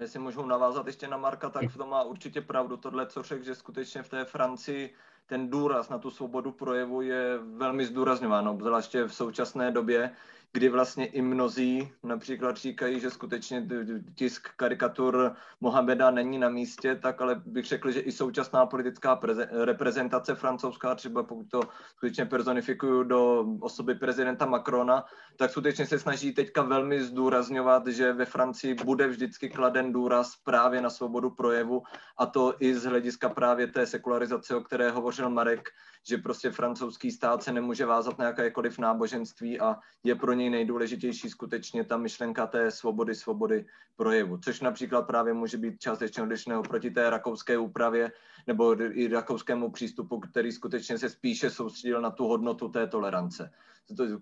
Jestli 0.00 0.18
můžu 0.18 0.46
navázat 0.46 0.86
ještě 0.86 1.08
na 1.08 1.16
Marka, 1.16 1.50
tak 1.50 1.70
v 1.70 1.76
tom 1.76 1.88
má 1.88 2.02
určitě 2.02 2.40
pravdu 2.40 2.76
tohle, 2.76 3.06
co 3.06 3.22
řekl, 3.22 3.44
že 3.44 3.54
skutečně 3.54 4.02
v 4.02 4.08
té 4.08 4.24
Francii 4.24 4.94
ten 5.26 5.50
důraz 5.50 5.88
na 5.88 5.98
tu 5.98 6.10
svobodu 6.10 6.52
projevu 6.52 7.02
je 7.02 7.38
velmi 7.38 7.86
zdůrazňován, 7.86 8.48
obzvláště 8.48 9.04
v 9.04 9.14
současné 9.14 9.70
době, 9.70 10.10
kdy 10.52 10.68
vlastně 10.68 11.06
i 11.06 11.22
mnozí 11.22 11.92
například 12.02 12.56
říkají, 12.56 13.00
že 13.00 13.10
skutečně 13.10 13.68
tisk 14.14 14.48
karikatur 14.56 15.32
Mohameda 15.60 16.10
není 16.10 16.38
na 16.38 16.48
místě, 16.48 16.94
tak 16.94 17.20
ale 17.20 17.42
bych 17.46 17.64
řekl, 17.64 17.90
že 17.90 18.00
i 18.00 18.12
současná 18.12 18.66
politická 18.66 19.20
reprezentace 19.64 20.34
francouzská, 20.34 20.94
třeba 20.94 21.22
pokud 21.22 21.50
to 21.50 21.60
skutečně 21.96 22.26
personifikuju 22.26 23.02
do 23.02 23.46
osoby 23.60 23.94
prezidenta 23.94 24.46
Macrona, 24.46 25.04
tak 25.36 25.50
skutečně 25.50 25.86
se 25.86 25.98
snaží 25.98 26.32
teďka 26.32 26.62
velmi 26.62 27.02
zdůrazňovat, 27.02 27.86
že 27.86 28.12
ve 28.12 28.24
Francii 28.24 28.74
bude 28.74 29.08
vždycky 29.08 29.50
kladen 29.50 29.92
důraz 29.92 30.36
právě 30.44 30.80
na 30.80 30.90
svobodu 30.90 31.30
projevu 31.30 31.82
a 32.18 32.26
to 32.26 32.54
i 32.60 32.74
z 32.74 32.84
hlediska 32.84 33.28
právě 33.28 33.66
té 33.66 33.86
sekularizace, 33.86 34.56
o 34.56 34.60
které 34.60 34.90
hovořil 34.90 35.30
Marek, 35.30 35.68
že 36.08 36.18
prostě 36.18 36.50
francouzský 36.50 37.10
stát 37.10 37.42
se 37.42 37.52
nemůže 37.52 37.86
vázat 37.86 38.18
na 38.18 38.24
jakékoliv 38.24 38.78
náboženství 38.78 39.60
a 39.60 39.76
je 40.04 40.14
pro 40.14 40.32
něj 40.42 40.50
nejdůležitější 40.50 41.30
skutečně 41.30 41.84
ta 41.84 41.96
myšlenka 41.96 42.46
té 42.46 42.70
svobody, 42.70 43.14
svobody 43.14 43.66
projevu, 43.96 44.38
což 44.38 44.60
například 44.60 45.02
právě 45.02 45.32
může 45.32 45.56
být 45.58 45.80
částečně 45.80 46.22
odlišného 46.22 46.62
proti 46.62 46.90
té 46.90 47.10
rakouské 47.10 47.58
úpravě 47.58 48.12
nebo 48.46 48.80
i 48.80 49.08
rakouskému 49.08 49.70
přístupu, 49.70 50.20
který 50.20 50.52
skutečně 50.52 50.98
se 50.98 51.08
spíše 51.08 51.50
soustředil 51.50 52.00
na 52.00 52.10
tu 52.10 52.26
hodnotu 52.26 52.68
té 52.68 52.86
tolerance 52.86 53.50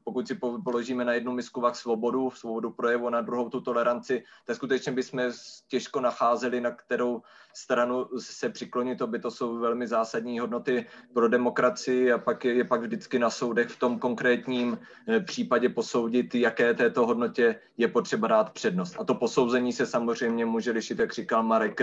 pokud 0.05 0.29
si 0.29 0.35
položíme 0.65 1.05
na 1.05 1.13
jednu 1.13 1.33
misku 1.33 1.61
vach 1.61 1.77
svobodu, 1.77 2.31
svobodu 2.31 2.71
projevu, 2.71 3.11
na 3.11 3.21
druhou 3.21 3.49
tu 3.49 3.61
toleranci, 3.61 4.25
tak 4.45 4.57
skutečně 4.57 4.93
bychom 4.93 5.21
těžko 5.69 6.01
nacházeli, 6.01 6.61
na 6.61 6.71
kterou 6.71 7.23
stranu 7.55 8.07
se 8.19 8.49
přiklonit, 8.49 8.99
to 8.99 9.07
by 9.07 9.19
to 9.19 9.31
jsou 9.31 9.59
velmi 9.59 9.87
zásadní 9.87 10.39
hodnoty 10.39 10.87
pro 11.15 11.29
demokracii 11.29 12.13
a 12.13 12.19
pak 12.19 12.45
je, 12.45 12.55
je 12.55 12.65
pak 12.65 12.81
vždycky 12.81 13.19
na 13.19 13.31
soudech 13.31 13.69
v 13.69 13.79
tom 13.79 13.99
konkrétním 13.99 14.79
eh, 15.09 15.21
případě 15.21 15.69
posoudit, 15.69 16.35
jaké 16.35 16.75
této 16.75 17.07
hodnotě 17.07 17.61
je 17.77 17.89
potřeba 17.89 18.29
dát 18.29 18.51
přednost. 18.51 18.97
A 18.99 19.05
to 19.05 19.15
posouzení 19.15 19.73
se 19.73 19.87
samozřejmě 19.87 20.47
může 20.47 20.71
lišit, 20.71 20.99
jak 20.99 21.13
říkal 21.13 21.43
Marek, 21.43 21.81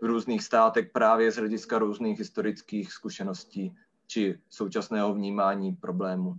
v 0.00 0.02
různých 0.02 0.42
státech 0.42 0.90
právě 0.92 1.32
z 1.32 1.36
hlediska 1.36 1.78
různých 1.78 2.18
historických 2.18 2.92
zkušeností 2.92 3.76
či 4.06 4.38
současného 4.50 5.14
vnímání 5.14 5.72
problému. 5.72 6.34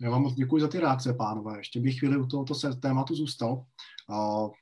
Já 0.00 0.10
vám 0.10 0.22
moc 0.22 0.34
děkuji 0.34 0.60
za 0.60 0.68
ty 0.68 0.80
reakce, 0.80 1.14
pánové. 1.14 1.58
Ještě 1.58 1.80
bych 1.80 1.98
chvíli 1.98 2.16
u 2.16 2.26
tohoto 2.26 2.54
tématu 2.80 3.14
zůstal. 3.14 3.64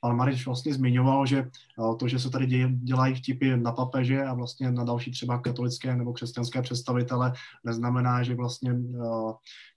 Pan 0.01 0.17
Mariš 0.17 0.47
vlastně 0.47 0.75
zmiňoval, 0.75 1.27
že 1.27 1.51
to, 1.99 2.09
že 2.09 2.19
se 2.19 2.31
tady 2.31 2.47
dělají 2.69 3.15
vtipy 3.15 3.57
na 3.57 3.73
papeže 3.73 4.23
a 4.23 4.35
vlastně 4.35 4.71
na 4.71 4.85
další 4.85 5.11
třeba 5.11 5.39
katolické 5.39 5.97
nebo 5.97 6.13
křesťanské 6.13 6.63
představitele, 6.63 7.33
neznamená, 7.65 8.23
že 8.23 8.35
vlastně 8.35 8.75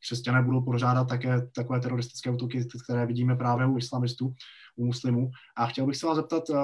křesťané 0.01 0.41
budou 0.41 0.61
pořádat 0.61 1.07
také 1.07 1.47
takové 1.55 1.79
teroristické 1.79 2.31
útoky, 2.31 2.65
které 2.83 3.05
vidíme 3.05 3.35
právě 3.35 3.65
u 3.67 3.77
islamistů 3.77 4.35
u 4.75 4.85
muslimů. 4.85 5.31
A 5.57 5.65
chtěl 5.67 5.85
bych 5.85 5.97
se 5.97 6.05
vás 6.07 6.15
zeptat, 6.15 6.43
eh, 6.49 6.55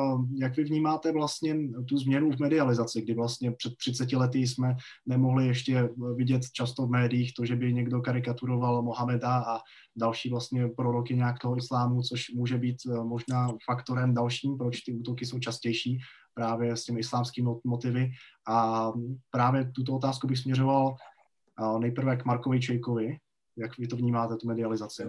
jak 0.41 0.58
vy 0.58 0.64
vnímáte 0.64 1.12
vlastně 1.12 1.55
tu 1.86 1.97
změnu 1.97 2.32
v 2.32 2.39
medializaci, 2.39 3.01
kdy 3.01 3.14
vlastně 3.14 3.51
před 3.51 3.78
30 3.78 4.16
lety 4.16 4.39
jsme 4.39 4.76
nemohli 5.05 5.47
ještě 5.47 5.89
vidět 6.16 6.41
často 6.53 6.88
v 6.88 6.89
médiích 6.89 7.34
to, 7.34 7.45
že 7.45 7.55
by 7.55 7.74
někdo 7.74 8.01
karikaturoval 8.01 8.82
Mohameda 8.82 9.38
a 9.38 9.60
další 9.95 10.30
vlastně 10.30 10.68
proroky 10.68 11.16
nějakého 11.16 11.58
islámu, 11.58 12.01
což 12.01 12.30
může 12.30 12.58
být 12.58 12.78
eh, 12.88 12.96
možná 13.03 13.47
faktorem 13.65 14.13
dalším, 14.13 14.57
proč 14.57 14.81
ty 14.81 14.93
útoky 14.93 15.25
jsou 15.25 15.39
častější 15.39 15.99
právě 16.33 16.77
s 16.77 16.83
těmi 16.83 16.99
islámskými 16.99 17.49
motivy. 17.63 18.09
A 18.47 18.91
právě 19.31 19.71
tuto 19.71 19.95
otázku 19.95 20.27
bych 20.27 20.39
směřoval 20.39 20.95
eh, 20.95 21.79
nejprve 21.79 22.17
k 22.17 22.25
Markovi 22.25 22.59
Čejkovi. 22.59 23.17
Jak 23.57 23.77
vy 23.77 23.87
to 23.87 23.95
vnímáte, 23.95 24.35
tu 24.35 24.47
medializaci? 24.47 25.03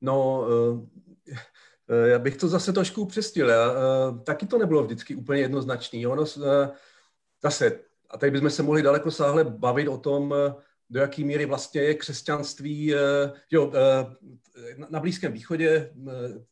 No, 0.00 0.46
Eh, 1.90 2.08
já 2.08 2.18
bych 2.18 2.36
to 2.36 2.48
zase 2.48 2.72
trošku 2.72 3.08
eh, 3.46 3.52
taky 4.24 4.46
to 4.46 4.58
nebylo 4.58 4.82
vždycky 4.82 5.14
úplně 5.14 5.40
jednoznačný. 5.40 6.06
Ono 6.06 6.24
eh, 6.24 6.70
zase, 7.42 7.80
a 8.10 8.18
tady 8.18 8.32
bychom 8.32 8.50
se 8.50 8.62
mohli 8.62 8.82
daleko 8.82 9.10
sáhle 9.10 9.44
bavit 9.44 9.88
o 9.88 9.98
tom, 9.98 10.34
do 10.90 11.00
jaké 11.00 11.24
míry 11.24 11.46
vlastně 11.46 11.80
je 11.80 11.94
křesťanství, 11.94 12.94
jo, 13.50 13.72
na 14.88 15.00
Blízkém 15.00 15.32
východě 15.32 15.92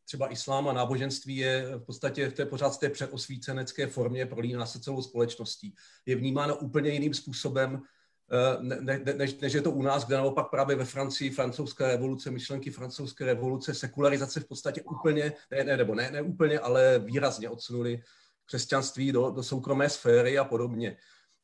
třeba 0.05 0.33
islám 0.33 0.69
a 0.69 0.73
náboženství 0.73 1.37
je 1.37 1.67
v 1.79 1.85
podstatě 1.85 2.29
v 2.29 2.33
té 2.33 2.47
pořád 2.47 2.79
té 2.79 2.91
předosvícenecké 2.91 3.87
formě 3.87 4.27
prolíná 4.27 4.67
se 4.67 4.81
celou 4.81 5.03
společností. 5.03 5.75
Je 6.07 6.17
vnímáno 6.17 6.57
úplně 6.57 6.91
jiným 6.91 7.15
způsobem, 7.15 7.83
Eh, 8.31 8.57
ne, 8.61 9.01
ne, 9.05 9.15
než, 9.15 9.39
než 9.39 9.53
je 9.53 9.63
to 9.63 9.71
u 9.71 9.83
nás, 9.83 10.07
kde 10.07 10.17
naopak 10.17 10.51
právě 10.51 10.77
ve 10.77 10.85
Francii 10.85 11.31
francouzská 11.31 11.89
revoluce, 11.89 12.31
myšlenky 12.31 12.71
francouzské 12.71 13.25
revoluce, 13.25 13.75
sekularizace 13.75 14.41
v 14.41 14.45
podstatě 14.45 14.83
úplně, 14.83 15.33
ne, 15.51 15.65
ne 15.65 15.77
nebo 15.77 15.95
ne, 15.95 16.11
ne 16.11 16.23
úplně, 16.23 16.59
ale 16.59 16.99
výrazně 16.99 17.49
odsunuli 17.49 18.03
křesťanství 18.47 19.13
do, 19.13 19.31
do 19.31 19.43
soukromé 19.43 19.89
sféry 19.89 20.39
a 20.39 20.45
podobně. 20.45 20.97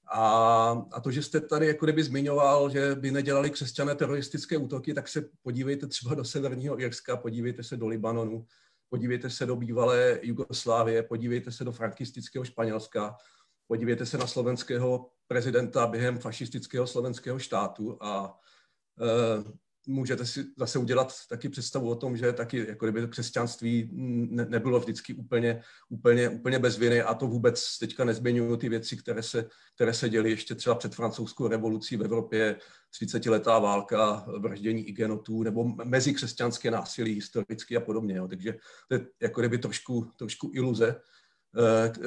A, 0.07 0.87
a 0.93 1.01
to, 1.01 1.11
že 1.11 1.23
jste 1.23 1.41
tady 1.41 1.67
jako 1.67 1.87
kdyby 1.87 2.05
zmiňoval, 2.05 2.71
že 2.71 2.95
by 2.95 3.11
nedělali 3.11 3.51
křesťané 3.51 3.95
teroristické 3.95 4.57
útoky, 4.57 4.95
tak 4.95 5.09
se 5.09 5.29
podívejte 5.43 5.87
třeba 5.87 6.15
do 6.15 6.25
Severního 6.25 6.81
Irska, 6.81 7.17
podívejte 7.17 7.63
se 7.63 7.77
do 7.77 7.87
Libanonu, 7.87 8.47
podívejte 8.89 9.31
se 9.31 9.47
do 9.47 9.57
bývalé 9.57 10.19
Jugoslávie, 10.23 11.03
podívejte 11.03 11.53
se 11.53 11.65
do 11.65 11.73
frankistického 11.73 12.45
Španělska, 12.45 13.17
podívejte 13.67 14.07
se 14.07 14.19
na 14.19 14.27
slovenského 14.27 15.11
prezidenta 15.27 15.87
během 15.87 16.19
fašistického 16.19 16.87
slovenského 16.87 17.39
štátu 17.39 17.99
a 18.01 18.39
e, 19.01 19.64
můžete 19.87 20.27
si 20.27 20.45
zase 20.59 20.79
udělat 20.79 21.13
taky 21.29 21.49
představu 21.49 21.91
o 21.91 21.95
tom, 21.95 22.17
že 22.17 22.33
taky 22.33 22.67
jako 22.69 22.87
kdyby 22.87 23.09
křesťanství 23.09 23.91
ne, 23.93 24.47
nebylo 24.49 24.81
vždycky 24.81 25.15
úplně, 25.15 25.63
úplně, 25.89 26.29
úplně 26.29 26.59
bez 26.59 26.79
viny 26.79 27.03
a 27.03 27.15
to 27.15 27.27
vůbec 27.27 27.79
teďka 27.79 28.05
nezmiňuju 28.05 28.57
ty 28.57 28.69
věci, 28.69 28.97
které 28.97 29.23
se, 29.23 29.49
které 29.75 29.95
se 29.95 30.09
děly 30.09 30.31
ještě 30.31 30.55
třeba 30.55 30.77
před 30.77 30.95
francouzskou 30.95 31.49
revolucí 31.49 31.97
v 31.97 32.03
Evropě, 32.03 32.57
30-letá 33.01 33.63
válka, 33.63 34.27
vraždění 34.39 34.89
igenotů 34.89 35.43
nebo 35.43 35.65
mezikřesťanské 35.85 36.71
násilí 36.71 37.15
historicky 37.15 37.77
a 37.77 37.81
podobně. 37.81 38.17
Jo. 38.17 38.29
Takže 38.29 38.57
to 38.89 38.95
je 38.95 39.07
jako 39.23 39.41
kdyby 39.41 39.59
trošku, 39.59 40.11
trošku 40.17 40.51
iluze, 40.55 41.01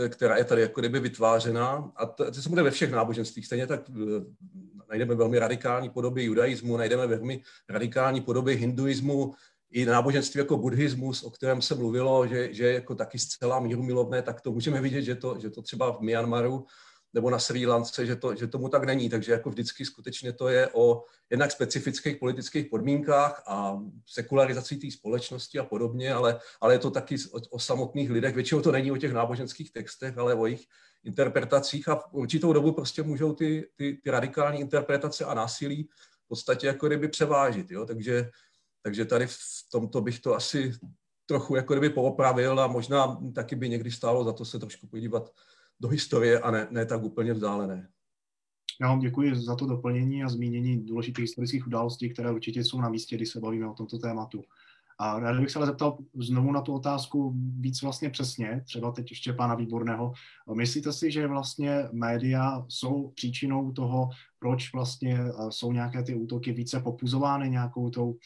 která 0.10 0.38
je 0.38 0.44
tady 0.44 0.62
jako 0.62 0.80
kdyby 0.80 1.00
vytvářena. 1.00 1.92
A 1.96 2.06
to, 2.06 2.32
to 2.32 2.42
se 2.42 2.50
bude 2.50 2.64
ve 2.64 2.72
všech 2.72 2.92
náboženstvích. 2.92 3.46
Stejně 3.46 3.68
tak 3.68 3.82
eh, 3.90 3.94
najdeme 4.90 5.16
velmi 5.16 5.40
radikální 5.40 5.90
podoby 5.90 6.24
judaismu, 6.24 6.78
najdeme 6.78 7.08
velmi 7.08 7.42
radikální 7.70 8.22
podoby 8.22 8.56
hinduismu, 8.56 9.34
i 9.72 9.86
náboženství 9.86 10.38
jako 10.38 10.58
buddhismus, 10.58 11.24
o 11.24 11.30
kterém 11.30 11.62
se 11.62 11.76
mluvilo, 11.76 12.28
že, 12.28 12.54
že 12.54 12.68
je 12.68 12.74
jako 12.74 12.96
taky 12.96 13.20
zcela 13.20 13.60
mírumilovné, 13.60 14.22
tak 14.22 14.42
to 14.42 14.52
můžeme 14.52 14.82
vidět, 14.82 15.02
že 15.02 15.16
to, 15.16 15.40
že 15.40 15.50
to 15.50 15.62
třeba 15.62 15.92
v 15.92 16.02
Myanmaru 16.02 16.66
nebo 17.18 17.30
na 17.30 17.40
Sri 17.40 17.66
Lance, 17.66 18.06
že, 18.06 18.16
to, 18.16 18.36
že 18.36 18.48
tomu 18.48 18.70
tak 18.70 18.84
není. 18.84 19.10
Takže 19.10 19.32
jako 19.32 19.50
vždycky 19.50 19.86
skutečně 19.86 20.34
to 20.34 20.48
je 20.48 20.70
o 20.74 21.04
jednak 21.30 21.52
specifických 21.52 22.18
politických 22.18 22.66
podmínkách 22.66 23.44
a 23.48 23.82
sekularizací 24.06 24.78
té 24.78 24.92
společnosti 24.92 25.60
a 25.60 25.64
podobně, 25.64 26.14
ale, 26.14 26.40
ale 26.62 26.74
je 26.74 26.80
to 26.80 26.92
taky 26.92 27.16
o, 27.32 27.40
o 27.50 27.60
samotných 27.60 28.12
lidech. 28.12 28.36
Většinou 28.36 28.62
to 28.62 28.72
není 28.72 28.92
o 28.92 28.98
těch 28.98 29.14
náboženských 29.14 29.72
textech, 29.74 30.18
ale 30.18 30.36
o 30.36 30.46
jejich 30.46 30.66
interpretacích 31.04 31.90
a 31.90 31.96
v 31.96 32.14
určitou 32.14 32.54
dobu 32.54 32.72
prostě 32.72 33.04
můžou 33.04 33.34
ty, 33.34 33.70
ty, 33.76 33.98
ty 34.04 34.12
radikální 34.12 34.60
interpretace 34.60 35.26
a 35.26 35.34
násilí 35.34 35.90
v 36.26 36.28
podstatě 36.28 36.68
jako 36.68 36.88
kdyby 36.88 37.08
převážit. 37.08 37.72
Jo? 37.72 37.86
Takže, 37.86 38.30
takže 38.84 39.06
tady 39.06 39.28
v 39.28 39.38
tomto 39.72 40.02
bych 40.02 40.20
to 40.20 40.36
asi 40.36 40.74
trochu 41.26 41.56
jako 41.56 41.74
kdyby 41.74 41.90
poopravil 41.90 42.60
a 42.60 42.68
možná 42.68 43.18
taky 43.36 43.56
by 43.56 43.70
někdy 43.70 43.92
stálo 43.92 44.24
za 44.24 44.34
to 44.34 44.46
se 44.46 44.60
trošku 44.60 44.88
podívat 44.88 45.34
do 45.80 45.88
historie 45.88 46.40
a 46.40 46.52
ne, 46.52 46.68
ne 46.72 46.86
tak 46.86 47.04
úplně 47.04 47.34
vzdálené. 47.34 47.90
Já 48.82 48.88
vám 48.88 49.00
děkuji 49.00 49.36
za 49.36 49.56
to 49.56 49.66
doplnění 49.66 50.24
a 50.24 50.30
zmínění 50.30 50.86
důležitých 50.86 51.24
historických 51.24 51.68
událostí, 51.68 52.10
které 52.10 52.32
určitě 52.32 52.64
jsou 52.64 52.82
na 52.82 52.90
místě, 52.90 53.16
když 53.16 53.30
se 53.30 53.40
bavíme 53.40 53.68
o 53.68 53.74
tomto 53.74 53.98
tématu. 53.98 54.44
A 55.00 55.20
rád 55.20 55.40
bych 55.40 55.52
se 55.52 55.60
ale 55.60 55.66
zeptal 55.66 55.98
znovu 56.20 56.52
na 56.52 56.62
tu 56.62 56.74
otázku 56.74 57.34
víc 57.60 57.82
vlastně 57.82 58.10
přesně, 58.10 58.64
třeba 58.66 58.92
teď 58.92 59.12
ještě 59.12 59.34
pána 59.34 59.56
Výborného. 59.56 60.14
Myslíte 60.54 60.94
si, 60.94 61.12
že 61.12 61.28
vlastně 61.28 61.84
média 61.92 62.66
jsou 62.68 63.12
příčinou 63.16 63.72
toho, 63.72 64.10
proč 64.40 64.74
vlastně 64.74 65.20
eh, 65.20 65.32
jsou 65.50 65.72
nějaké 65.72 66.04
ty 66.04 66.16
útoky 66.16 66.52
více 66.52 66.80
popuzovány 66.80 67.50
nějakou 67.50 67.90
tou 67.90 68.18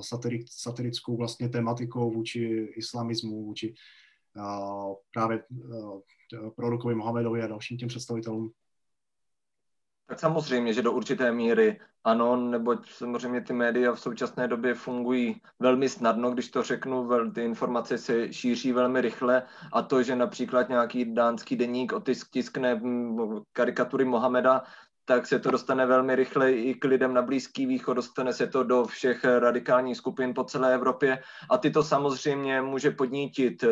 satirik, 0.00 0.46
satirickou 0.50 1.16
vlastně 1.16 1.48
tematikou 1.48 2.12
vůči 2.12 2.68
islamismu, 2.76 3.44
vůči 3.44 3.74
uh, 4.36 4.94
právě 5.12 5.42
prorokovi 6.56 6.94
Mohamedovi 6.94 7.42
a 7.42 7.46
dalším 7.46 7.78
těm 7.78 7.88
představitelům. 7.88 8.52
Tak 10.08 10.20
samozřejmě, 10.20 10.72
že 10.72 10.82
do 10.82 10.92
určité 10.92 11.32
míry 11.32 11.80
ano, 12.04 12.36
neboť 12.36 12.90
samozřejmě 12.90 13.40
ty 13.40 13.52
média 13.52 13.92
v 13.92 14.00
současné 14.00 14.48
době 14.48 14.74
fungují 14.74 15.40
velmi 15.58 15.88
snadno, 15.88 16.30
když 16.30 16.50
to 16.50 16.62
řeknu, 16.62 17.08
ty 17.34 17.44
informace 17.44 17.98
se 17.98 18.32
šíří 18.32 18.72
velmi 18.72 19.00
rychle 19.00 19.42
a 19.72 19.82
to, 19.82 20.02
že 20.02 20.16
například 20.16 20.68
nějaký 20.68 21.14
dánský 21.14 21.56
deník 21.56 21.92
otisk 21.92 22.30
tiskne 22.30 22.80
karikatury 23.52 24.04
Mohameda, 24.04 24.62
tak 25.04 25.26
se 25.26 25.38
to 25.38 25.50
dostane 25.50 25.86
velmi 25.86 26.16
rychle 26.16 26.52
i 26.52 26.74
k 26.74 26.84
lidem 26.84 27.14
na 27.14 27.22
Blízký 27.22 27.66
východ, 27.66 27.94
dostane 27.94 28.32
se 28.32 28.46
to 28.46 28.64
do 28.64 28.84
všech 28.84 29.24
radikálních 29.24 29.96
skupin 29.96 30.34
po 30.34 30.44
celé 30.44 30.74
Evropě 30.74 31.22
a 31.50 31.58
ty 31.58 31.70
to 31.70 31.82
samozřejmě 31.82 32.62
může 32.62 32.90
podnítit 32.90 33.64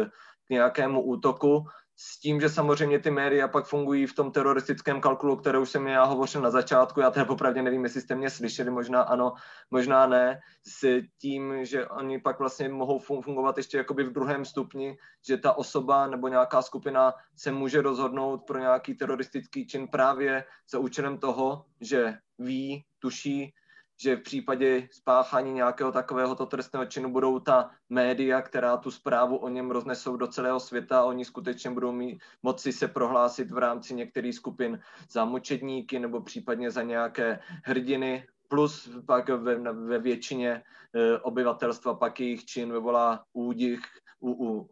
k 0.46 0.50
nějakému 0.50 1.02
útoku, 1.02 1.66
s 1.96 2.20
tím, 2.20 2.40
že 2.40 2.48
samozřejmě 2.48 2.98
ty 2.98 3.10
média 3.10 3.48
pak 3.48 3.66
fungují 3.66 4.06
v 4.06 4.14
tom 4.14 4.32
teroristickém 4.32 5.00
kalkulu, 5.00 5.36
které 5.36 5.58
už 5.58 5.70
jsem 5.70 5.86
já 5.86 6.04
hovořil 6.04 6.40
na 6.40 6.50
začátku, 6.50 7.00
já 7.00 7.10
teda 7.10 7.24
popravdě 7.24 7.62
nevím, 7.62 7.84
jestli 7.84 8.00
jste 8.00 8.14
mě 8.14 8.30
slyšeli, 8.30 8.70
možná 8.70 9.02
ano, 9.02 9.32
možná 9.70 10.06
ne, 10.06 10.40
s 10.66 11.02
tím, 11.18 11.64
že 11.64 11.86
oni 11.86 12.20
pak 12.20 12.38
vlastně 12.38 12.68
mohou 12.68 12.98
fungovat 12.98 13.56
ještě 13.56 13.76
jakoby 13.76 14.04
v 14.04 14.12
druhém 14.12 14.44
stupni, 14.44 14.98
že 15.26 15.36
ta 15.36 15.52
osoba 15.52 16.06
nebo 16.06 16.28
nějaká 16.28 16.62
skupina 16.62 17.14
se 17.36 17.52
může 17.52 17.82
rozhodnout 17.82 18.42
pro 18.46 18.58
nějaký 18.58 18.94
teroristický 18.94 19.66
čin 19.66 19.88
právě 19.88 20.44
za 20.70 20.78
účelem 20.78 21.18
toho, 21.18 21.64
že 21.80 22.14
ví, 22.38 22.84
tuší, 22.98 23.54
že 24.00 24.16
v 24.16 24.22
případě 24.22 24.88
spáchání 24.90 25.52
nějakého 25.52 25.92
takového 25.92 26.34
trestného 26.46 26.86
činu 26.86 27.12
budou 27.12 27.38
ta 27.38 27.70
média, 27.88 28.42
která 28.42 28.76
tu 28.76 28.90
zprávu 28.90 29.36
o 29.36 29.48
něm 29.48 29.70
roznesou 29.70 30.16
do 30.16 30.26
celého 30.26 30.60
světa 30.60 31.00
a 31.00 31.04
oni 31.04 31.24
skutečně 31.24 31.70
budou 31.70 31.92
mít, 31.92 32.22
moci 32.42 32.72
se 32.72 32.88
prohlásit 32.88 33.50
v 33.50 33.58
rámci 33.58 33.94
některých 33.94 34.34
skupin 34.34 34.80
za 35.10 35.24
mučedníky 35.24 35.98
nebo 35.98 36.20
případně 36.20 36.70
za 36.70 36.82
nějaké 36.82 37.40
hrdiny, 37.64 38.26
plus 38.48 38.90
pak 39.06 39.28
ve, 39.28 39.72
ve 39.72 39.98
většině 39.98 40.62
e, 40.94 41.18
obyvatelstva 41.18 41.94
pak 41.94 42.20
jejich 42.20 42.44
čin 42.44 42.72
vyvolá 42.72 43.24
údich, 43.32 43.80
u, 44.20 44.30
u, 44.30 44.68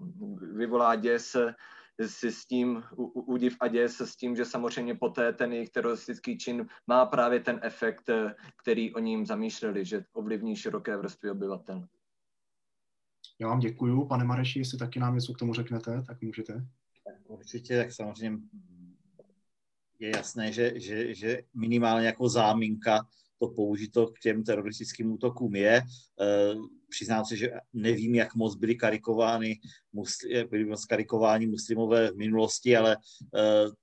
vyvolá 0.54 0.94
děs, 0.94 1.36
si 2.06 2.32
s 2.32 2.46
tím 2.46 2.82
údiv 3.14 3.56
a 3.60 3.68
děs 3.68 4.00
s 4.00 4.16
tím, 4.16 4.36
že 4.36 4.44
samozřejmě 4.44 4.94
poté 4.94 5.32
ten 5.32 5.52
jejich 5.52 5.70
teroristický 5.70 6.38
čin 6.38 6.66
má 6.86 7.06
právě 7.06 7.40
ten 7.40 7.60
efekt, 7.62 8.08
eh, 8.08 8.34
který 8.62 8.94
oni 8.94 9.10
jim 9.10 9.26
zamýšleli, 9.26 9.84
že 9.84 10.04
ovlivní 10.12 10.56
široké 10.56 10.96
vrstvy 10.96 11.30
obyvatel. 11.30 11.86
Já 13.40 13.48
vám 13.48 13.60
děkuju. 13.60 14.06
Pane 14.06 14.24
Mareši, 14.24 14.58
jestli 14.58 14.78
taky 14.78 15.00
nám 15.00 15.14
něco 15.14 15.32
k 15.32 15.38
tomu 15.38 15.54
řeknete, 15.54 16.02
tak 16.06 16.22
můžete. 16.22 16.66
Určitě, 17.26 17.76
tak 17.76 17.92
samozřejmě 17.92 18.38
je 19.98 20.16
jasné, 20.16 20.52
že, 20.52 20.80
že, 20.80 21.14
že 21.14 21.42
minimálně 21.54 22.06
jako 22.06 22.28
záminka 22.28 23.06
to 23.38 23.48
použito 23.48 24.06
k 24.06 24.18
těm 24.18 24.44
teroristickým 24.44 25.12
útokům 25.12 25.54
je. 25.54 25.82
Přiznám 26.92 27.24
se, 27.24 27.36
že 27.36 27.50
nevím, 27.72 28.14
jak 28.14 28.34
moc 28.34 28.54
byli 28.54 28.74
karikovány, 28.74 29.60
musli, 29.92 30.44
byli 30.44 30.64
moc 30.64 30.84
karikováni 30.84 31.46
muslimové 31.46 32.10
v 32.10 32.16
minulosti, 32.16 32.76
ale 32.76 32.96
e, 32.96 32.98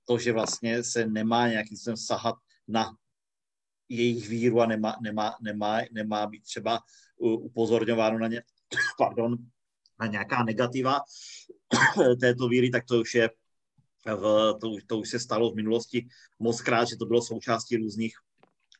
to, 0.04 0.18
že 0.18 0.32
vlastně 0.32 0.84
se 0.84 1.06
nemá 1.06 1.48
nějakým 1.48 1.76
způsobem 1.76 1.96
sahat 1.96 2.34
na 2.68 2.94
jejich 3.88 4.28
víru 4.28 4.60
a 4.60 4.66
nemá, 4.66 4.96
nemá, 5.02 5.36
nemá, 5.42 5.80
nemá 5.92 6.26
být 6.26 6.42
třeba 6.42 6.80
upozorňováno 7.18 8.18
na 8.18 8.28
ně, 8.28 8.42
pardon, 8.98 9.36
na 10.00 10.06
nějaká 10.06 10.44
negativa 10.44 11.00
této 12.20 12.48
víry, 12.48 12.70
tak 12.70 12.84
to 12.84 13.00
už 13.00 13.14
je 13.14 13.30
v, 14.06 14.54
to, 14.60 14.76
to 14.86 14.98
už 14.98 15.10
se 15.10 15.18
stalo 15.18 15.50
v 15.50 15.56
minulosti 15.56 16.08
moc 16.38 16.60
krát, 16.60 16.88
že 16.88 16.96
to 16.96 17.06
bylo 17.06 17.22
součástí 17.22 17.76
různých 17.76 18.14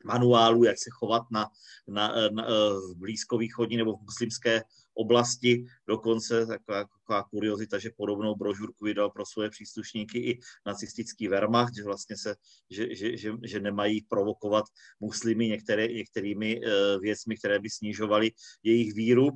manuálu, 0.05 0.65
jak 0.65 0.79
se 0.79 0.91
chovat 0.91 1.23
na, 1.31 1.47
na, 1.89 2.31
na, 2.31 2.47
v 2.93 2.95
blízkovýchodní 2.97 3.77
nebo 3.77 3.97
v 3.97 4.03
muslimské 4.03 4.63
oblasti. 4.95 5.65
Dokonce 5.89 6.47
taková, 6.47 6.85
taková 6.85 7.23
kuriozita, 7.23 7.79
že 7.79 7.91
podobnou 7.97 8.35
brožurku 8.35 8.85
vydal 8.85 9.11
pro 9.11 9.27
svoje 9.27 9.51
příslušníky 9.51 10.19
i 10.19 10.39
nacistický 10.67 11.29
Wehrmacht, 11.29 11.75
že 11.75 11.85
vlastně 11.85 12.17
se, 12.17 12.37
že, 12.71 12.95
že, 12.95 13.17
že, 13.17 13.33
že 13.45 13.61
nemají 13.61 14.03
provokovat 14.03 14.65
muslimy 15.01 15.49
některé, 15.49 15.89
některými 15.89 16.61
uh, 16.61 17.01
věcmi, 17.01 17.37
které 17.37 17.59
by 17.59 17.71
snižovaly 17.71 18.31
jejich 18.63 18.95
víru 18.95 19.31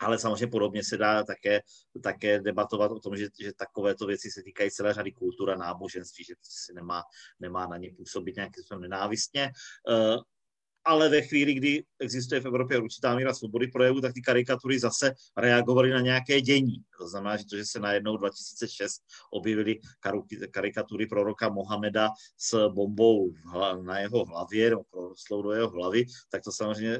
ale 0.00 0.18
samozřejmě 0.18 0.46
podobně 0.46 0.84
se 0.84 0.96
dá 0.96 1.24
také, 1.24 1.60
také 2.02 2.40
debatovat 2.40 2.90
o 2.90 3.00
tom, 3.00 3.16
že, 3.16 3.28
že 3.40 3.52
takovéto 3.52 4.06
věci 4.06 4.30
se 4.30 4.42
týkají 4.42 4.70
celé 4.70 4.94
řady 4.94 5.12
kultur 5.12 5.50
a 5.50 5.56
náboženství, 5.56 6.24
že 6.24 6.34
se 6.42 6.72
nemá, 6.72 7.02
nemá 7.40 7.66
na 7.66 7.76
ně 7.76 7.92
působit 7.96 8.36
nějakým 8.36 8.62
způsobem 8.62 8.82
nenávistně. 8.82 9.52
Ale 10.88 11.08
ve 11.08 11.22
chvíli, 11.22 11.54
kdy 11.54 11.84
existuje 11.98 12.40
v 12.40 12.46
Evropě 12.46 12.78
určitá 12.78 13.16
míra 13.16 13.34
svobody 13.34 13.66
projevu, 13.66 14.00
tak 14.00 14.12
ty 14.12 14.22
karikatury 14.22 14.78
zase 14.78 15.14
reagovaly 15.36 15.90
na 15.90 16.00
nějaké 16.00 16.40
dění. 16.40 16.76
To 16.98 17.08
znamená, 17.08 17.36
že 17.36 17.44
to, 17.50 17.56
že 17.56 17.64
se 17.64 17.80
najednou 17.80 18.16
2006 18.16 19.02
objevily 19.32 19.78
karikatury 20.50 21.06
proroka 21.06 21.48
Mohameda 21.48 22.10
s 22.38 22.68
bombou 22.68 23.32
na 23.82 23.98
jeho 23.98 24.24
hlavě, 24.24 24.70
nebo 24.70 24.82
prorostlou 24.90 25.42
do 25.42 25.52
jeho 25.52 25.70
hlavy, 25.70 26.04
tak 26.30 26.42
to 26.42 26.52
samozřejmě 26.52 26.98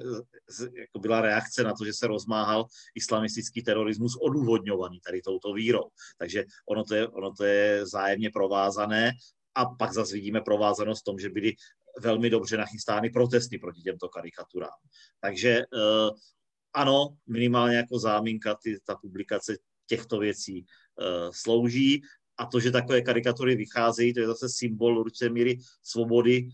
jako 0.75 0.99
byla 1.01 1.21
reakce 1.21 1.63
na 1.63 1.73
to, 1.75 1.85
že 1.85 1.93
se 1.93 2.07
rozmáhal 2.07 2.67
islamistický 2.95 3.63
terorismus 3.63 4.17
odůvodňovaný 4.23 5.01
tady 5.01 5.23
touto 5.23 5.53
vírou. 5.53 5.85
Takže 6.19 6.45
ono 6.69 6.85
to 6.85 6.95
je, 6.95 7.09
ono 7.09 7.33
to 7.33 7.45
je 7.45 7.87
zájemně 7.87 8.31
provázané 8.31 9.13
a 9.55 9.65
pak 9.65 9.93
zase 9.93 10.15
vidíme 10.15 10.41
provázanost 10.41 11.01
v 11.01 11.05
tom, 11.05 11.19
že 11.19 11.31
byly 11.31 11.53
velmi 12.01 12.31
dobře 12.31 12.57
nachystány 12.57 13.11
protesty 13.11 13.59
proti 13.59 13.81
těmto 13.81 14.09
karikaturám. 14.09 14.79
Takže 15.21 15.59
uh, 15.59 16.17
ano, 16.75 17.17
minimálně 17.27 17.77
jako 17.77 17.99
záminka 17.99 18.55
ty, 18.63 18.79
ta 18.85 18.97
publikace 18.97 19.57
těchto 19.87 20.19
věcí 20.19 20.61
uh, 20.61 21.31
slouží 21.33 22.03
a 22.39 22.47
to, 22.47 22.61
že 22.61 22.71
takové 22.71 23.01
karikatury 23.01 23.57
vycházejí, 23.57 24.15
to 24.15 24.21
je 24.21 24.27
zase 24.27 24.49
symbol 24.49 24.99
určité 24.99 25.29
míry 25.29 25.59
svobody 25.83 26.49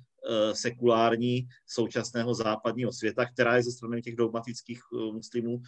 sekulární 0.53 1.49
současného 1.67 2.35
západního 2.35 2.93
světa, 2.93 3.27
která 3.27 3.57
je 3.57 3.63
ze 3.63 3.73
strany 3.73 4.03
těch 4.03 4.17
dogmatických 4.17 4.81
muslimů 5.13 5.63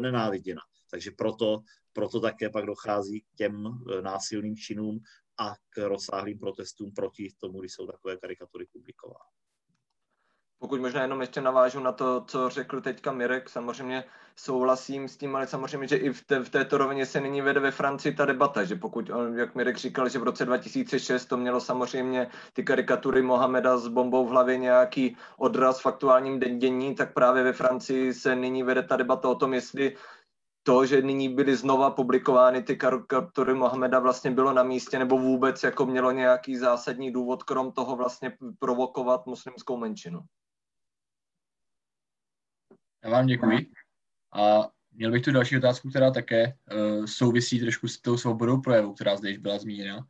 nenáviděna. 0.00 0.60
Takže 0.90 1.10
proto, 1.10 1.60
proto 1.92 2.20
také 2.20 2.50
pak 2.50 2.66
dochází 2.66 3.20
k 3.20 3.36
těm 3.36 3.68
násilným 4.00 4.56
činům 4.56 5.00
a 5.38 5.54
k 5.70 5.78
rozsáhlým 5.78 6.38
protestům 6.38 6.92
proti 6.92 7.28
tomu, 7.40 7.60
když 7.60 7.72
jsou 7.72 7.86
takové 7.86 8.16
karikatury 8.16 8.66
publikovány. 8.72 9.30
Pokud 10.58 10.80
možná 10.80 11.02
jenom 11.02 11.20
ještě 11.20 11.40
navážu 11.40 11.80
na 11.80 11.92
to, 11.92 12.24
co 12.28 12.48
řekl 12.48 12.80
teďka 12.80 13.12
Mirek, 13.12 13.48
samozřejmě 13.48 14.04
souhlasím 14.36 15.08
s 15.08 15.16
tím, 15.16 15.36
ale 15.36 15.46
samozřejmě, 15.46 15.88
že 15.88 15.96
i 15.96 16.12
v, 16.12 16.24
té, 16.24 16.38
v 16.38 16.50
této 16.50 16.78
rovině 16.78 17.06
se 17.06 17.20
nyní 17.20 17.42
vede 17.42 17.60
ve 17.60 17.70
Francii 17.70 18.14
ta 18.14 18.24
debata, 18.24 18.64
že 18.64 18.74
pokud, 18.76 19.10
jak 19.34 19.54
Mirek 19.54 19.76
říkal, 19.76 20.08
že 20.08 20.18
v 20.18 20.22
roce 20.22 20.44
2006 20.44 21.26
to 21.26 21.36
mělo 21.36 21.60
samozřejmě 21.60 22.30
ty 22.52 22.64
karikatury 22.64 23.22
Mohameda 23.22 23.78
s 23.78 23.88
bombou 23.88 24.26
v 24.26 24.30
hlavě 24.30 24.56
nějaký 24.56 25.16
odraz 25.36 25.80
v 25.80 25.86
aktuálním 25.86 26.38
dění, 26.58 26.94
tak 26.94 27.14
právě 27.14 27.42
ve 27.42 27.52
Francii 27.52 28.14
se 28.14 28.36
nyní 28.36 28.62
vede 28.62 28.82
ta 28.82 28.96
debata 28.96 29.28
o 29.28 29.34
tom, 29.34 29.54
jestli 29.54 29.96
to, 30.66 30.86
že 30.86 31.02
nyní 31.02 31.28
byly 31.28 31.56
znova 31.56 31.90
publikovány 31.90 32.62
ty 32.62 32.76
karikatury 32.76 33.54
Mohameda 33.54 33.98
vlastně 33.98 34.30
bylo 34.30 34.52
na 34.52 34.62
místě, 34.62 34.98
nebo 34.98 35.18
vůbec 35.18 35.62
jako 35.62 35.86
mělo 35.86 36.10
nějaký 36.10 36.56
zásadní 36.56 37.12
důvod, 37.12 37.42
krom 37.42 37.72
toho 37.72 37.96
vlastně 37.96 38.36
provokovat 38.58 39.26
muslimskou 39.26 39.76
menšinu. 39.76 40.20
Já 43.04 43.10
vám 43.10 43.26
děkuji. 43.26 43.70
A 44.34 44.68
měl 44.92 45.12
bych 45.12 45.22
tu 45.22 45.32
další 45.32 45.56
otázku, 45.56 45.90
která 45.90 46.10
také 46.10 46.46
uh, 46.46 47.04
souvisí 47.04 47.60
trošku 47.60 47.88
s 47.88 48.00
tou 48.00 48.16
svobodou 48.16 48.60
projevu, 48.60 48.94
která 48.94 49.16
zde 49.16 49.28
již 49.28 49.38
byla 49.38 49.58
zmíněna. 49.58 50.06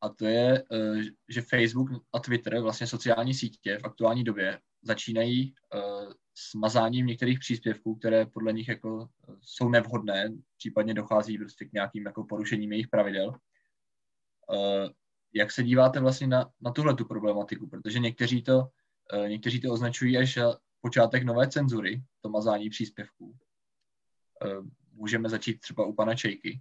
A 0.00 0.08
to 0.08 0.26
je, 0.26 0.64
uh, 0.70 1.02
že 1.28 1.42
Facebook 1.42 1.88
a 2.12 2.18
Twitter, 2.18 2.60
vlastně 2.60 2.86
sociální 2.86 3.34
sítě 3.34 3.78
v 3.78 3.84
aktuální 3.84 4.24
době, 4.24 4.60
začínají 4.82 5.54
uh, 5.74 6.12
s 6.34 6.54
mazáním 6.54 7.06
některých 7.06 7.38
příspěvků, 7.38 7.94
které 7.94 8.26
podle 8.26 8.52
nich 8.52 8.68
jako 8.68 9.08
jsou 9.40 9.68
nevhodné, 9.68 10.32
případně 10.58 10.94
dochází 10.94 11.38
prostě 11.38 11.64
k 11.64 11.72
nějakým 11.72 12.06
jako 12.06 12.24
porušením 12.24 12.72
jejich 12.72 12.88
pravidel. 12.88 13.28
Uh, 13.28 14.90
jak 15.34 15.52
se 15.52 15.62
díváte 15.62 16.00
vlastně 16.00 16.26
na, 16.26 16.50
na 16.60 16.70
tuhle 16.70 16.94
tu 16.94 17.04
problematiku? 17.04 17.68
Protože 17.68 17.98
někteří 17.98 18.42
to, 18.42 18.68
někteří 19.26 19.60
to 19.60 19.72
označují 19.72 20.18
až 20.18 20.38
počátek 20.82 21.22
nové 21.22 21.48
cenzury, 21.48 22.02
to 22.20 22.28
mazání 22.28 22.70
příspěvků. 22.70 23.36
Eh, 24.44 24.62
můžeme 24.92 25.28
začít 25.28 25.60
třeba 25.60 25.86
u 25.86 25.92
pana 25.92 26.14
Čejky. 26.14 26.60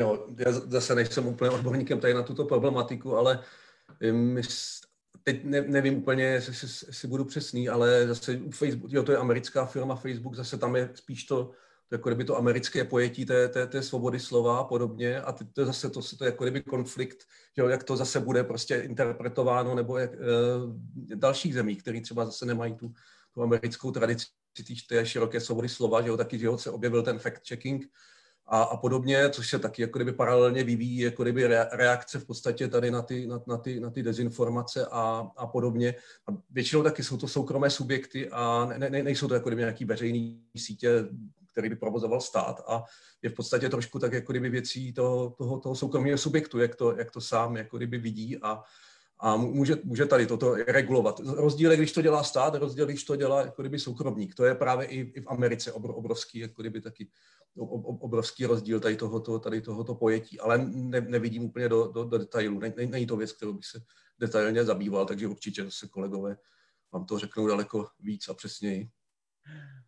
Jo, 0.00 0.28
já 0.38 0.52
zase 0.52 0.94
nejsem 0.94 1.26
úplně 1.26 1.50
odborníkem 1.50 2.00
tady 2.00 2.14
na 2.14 2.22
tuto 2.22 2.44
problematiku, 2.44 3.16
ale 3.16 3.44
my, 4.12 4.42
teď 5.24 5.44
ne, 5.44 5.60
nevím 5.60 5.96
úplně, 5.98 6.24
jestli, 6.24 6.52
jestli 6.86 7.08
budu 7.08 7.24
přesný, 7.24 7.68
ale 7.68 8.06
zase 8.06 8.40
Facebook, 8.50 8.92
jo, 8.92 9.02
to 9.02 9.12
je 9.12 9.18
americká 9.18 9.66
firma 9.66 9.96
Facebook, 9.96 10.34
zase 10.34 10.58
tam 10.58 10.76
je 10.76 10.90
spíš 10.94 11.24
to, 11.24 11.50
to 11.88 11.94
jako 11.94 12.08
kdyby 12.08 12.24
to 12.24 12.36
americké 12.36 12.84
pojetí 12.84 13.26
té, 13.26 13.48
té, 13.48 13.66
té 13.66 13.82
svobody 13.82 14.20
slova 14.20 14.58
a 14.58 14.64
podobně. 14.64 15.20
A 15.20 15.32
to 15.32 15.60
je 15.60 15.66
zase 15.66 15.90
to, 15.90 16.00
to 16.18 16.24
je 16.24 16.28
jako 16.28 16.44
kdyby 16.44 16.62
konflikt, 16.62 17.24
jo, 17.56 17.68
jak 17.68 17.84
to 17.84 17.96
zase 17.96 18.20
bude 18.20 18.44
prostě 18.44 18.76
interpretováno 18.76 19.74
nebo 19.74 19.98
jak, 19.98 20.14
e, 20.14 20.16
dalších 21.14 21.54
zemí, 21.54 21.76
které 21.76 22.00
třeba 22.00 22.24
zase 22.24 22.46
nemají 22.46 22.74
tu, 22.74 22.92
tu 23.34 23.42
americkou 23.42 23.90
tradici 23.90 24.26
té 24.88 25.06
široké 25.06 25.40
svobody 25.40 25.68
slova, 25.68 26.02
že 26.02 26.08
jo, 26.08 26.16
taky, 26.16 26.38
že 26.38 26.46
jo, 26.46 26.58
se 26.58 26.70
objevil 26.70 27.02
ten 27.02 27.16
fact-checking 27.16 27.80
a, 28.52 28.62
a 28.62 28.76
podobně, 28.76 29.30
což 29.30 29.50
se 29.50 29.58
taky 29.58 29.82
jako 29.82 29.98
kdyby 29.98 30.12
paralelně 30.12 30.64
vyvíjí, 30.64 30.98
jako 30.98 31.22
kdyby 31.22 31.46
reakce 31.72 32.18
v 32.18 32.26
podstatě 32.26 32.68
tady 32.68 32.90
na 32.90 33.02
ty, 33.02 33.26
na, 33.26 33.40
na 33.46 33.56
ty, 33.56 33.80
na 33.80 33.90
ty 33.90 34.02
dezinformace 34.02 34.86
a, 34.86 35.30
a 35.36 35.46
podobně. 35.46 35.94
A 36.28 36.36
většinou 36.50 36.82
taky 36.82 37.02
jsou 37.02 37.16
to 37.16 37.28
soukromé 37.28 37.70
subjekty 37.70 38.28
a 38.30 38.64
ne, 38.64 38.90
ne, 38.90 39.02
nejsou 39.02 39.28
to 39.28 39.34
jako 39.34 39.48
kdyby 39.48 39.62
nějaký 39.62 39.84
veřejný 39.84 40.42
sítě, 40.56 41.04
který 41.52 41.68
by 41.68 41.76
provozoval 41.76 42.20
stát 42.20 42.60
a 42.68 42.84
je 43.22 43.30
v 43.30 43.34
podstatě 43.34 43.68
trošku 43.68 43.98
tak 43.98 44.12
jako 44.12 44.32
kdyby 44.32 44.50
věcí 44.50 44.92
toho, 44.92 45.30
toho, 45.38 45.60
toho 45.60 45.74
soukromého 45.74 46.18
subjektu, 46.18 46.58
jak 46.58 46.76
to, 46.76 46.96
jak 46.96 47.10
to 47.10 47.20
sám 47.20 47.56
jako 47.56 47.76
kdyby 47.76 47.98
vidí 47.98 48.38
a, 48.42 48.62
a 49.22 49.36
může, 49.36 49.76
může 49.84 50.06
tady 50.06 50.26
toto 50.26 50.54
regulovat. 50.54 51.20
Rozdíl 51.20 51.70
je, 51.70 51.76
když 51.76 51.92
to 51.92 52.02
dělá 52.02 52.22
stát, 52.22 52.54
rozdíl, 52.54 52.86
když 52.86 53.04
to 53.04 53.16
dělá 53.16 53.40
jako 53.40 53.62
kdyby 53.62 53.78
soukromník. 53.78 54.34
To 54.34 54.44
je 54.44 54.54
právě 54.54 54.86
i, 54.86 55.00
i 55.00 55.20
v 55.20 55.28
Americe 55.28 55.72
obrovský, 55.72 56.38
jako 56.38 56.62
kdyby 56.62 56.80
taky 56.80 57.08
obrovský 57.56 58.46
rozdíl 58.46 58.80
tady 58.80 58.96
tohoto, 58.96 59.38
tady 59.38 59.60
tohoto 59.60 59.94
pojetí, 59.94 60.40
ale 60.40 60.58
ne, 60.58 61.00
nevidím 61.00 61.44
úplně 61.44 61.68
do, 61.68 61.92
do, 61.94 62.04
do 62.04 62.18
detailu. 62.18 62.60
Není 62.86 63.06
to 63.06 63.16
věc, 63.16 63.32
kterou 63.32 63.52
bych 63.52 63.66
se 63.66 63.80
detailně 64.18 64.64
zabýval, 64.64 65.06
takže 65.06 65.28
určitě 65.28 65.64
zase 65.64 65.88
kolegové 65.88 66.36
vám 66.92 67.04
to 67.06 67.18
řeknou 67.18 67.46
daleko 67.46 67.88
víc 68.00 68.28
a 68.28 68.34
přesněji. 68.34 68.88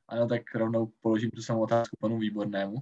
Ano, 0.08 0.28
tak 0.28 0.42
rovnou 0.54 0.92
položím 1.00 1.30
tu 1.30 1.42
samou 1.42 1.62
otázku 1.62 1.96
panu 2.00 2.18
Výbornému. 2.18 2.74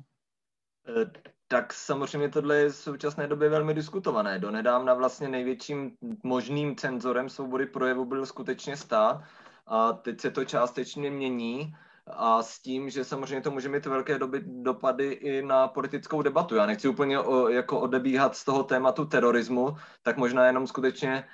Tak 1.52 1.72
samozřejmě 1.72 2.28
tohle 2.28 2.56
je 2.56 2.68
v 2.68 2.76
současné 2.76 3.26
době 3.26 3.48
velmi 3.48 3.74
diskutované. 3.74 4.38
Do 4.38 4.50
nedávna 4.50 4.94
vlastně 4.94 5.28
největším 5.28 5.96
možným 6.22 6.76
cenzorem 6.76 7.28
svobody 7.28 7.66
projevu 7.66 8.04
byl 8.04 8.26
skutečně 8.26 8.76
stát 8.76 9.22
a 9.66 9.92
teď 9.92 10.20
se 10.20 10.30
to 10.30 10.44
částečně 10.44 11.10
mění 11.10 11.76
a 12.06 12.42
s 12.42 12.58
tím, 12.58 12.90
že 12.90 13.04
samozřejmě 13.04 13.40
to 13.40 13.50
může 13.50 13.68
mít 13.68 13.86
velké 13.86 14.18
doby, 14.18 14.42
dopady 14.46 15.12
i 15.12 15.42
na 15.42 15.68
politickou 15.68 16.22
debatu. 16.22 16.54
Já 16.54 16.66
nechci 16.66 16.88
úplně 16.88 17.18
o, 17.18 17.48
jako 17.48 17.80
odebíhat 17.80 18.36
z 18.36 18.44
toho 18.44 18.64
tématu 18.64 19.04
terorismu, 19.04 19.76
tak 20.02 20.16
možná 20.16 20.46
jenom 20.46 20.66
skutečně 20.66 21.24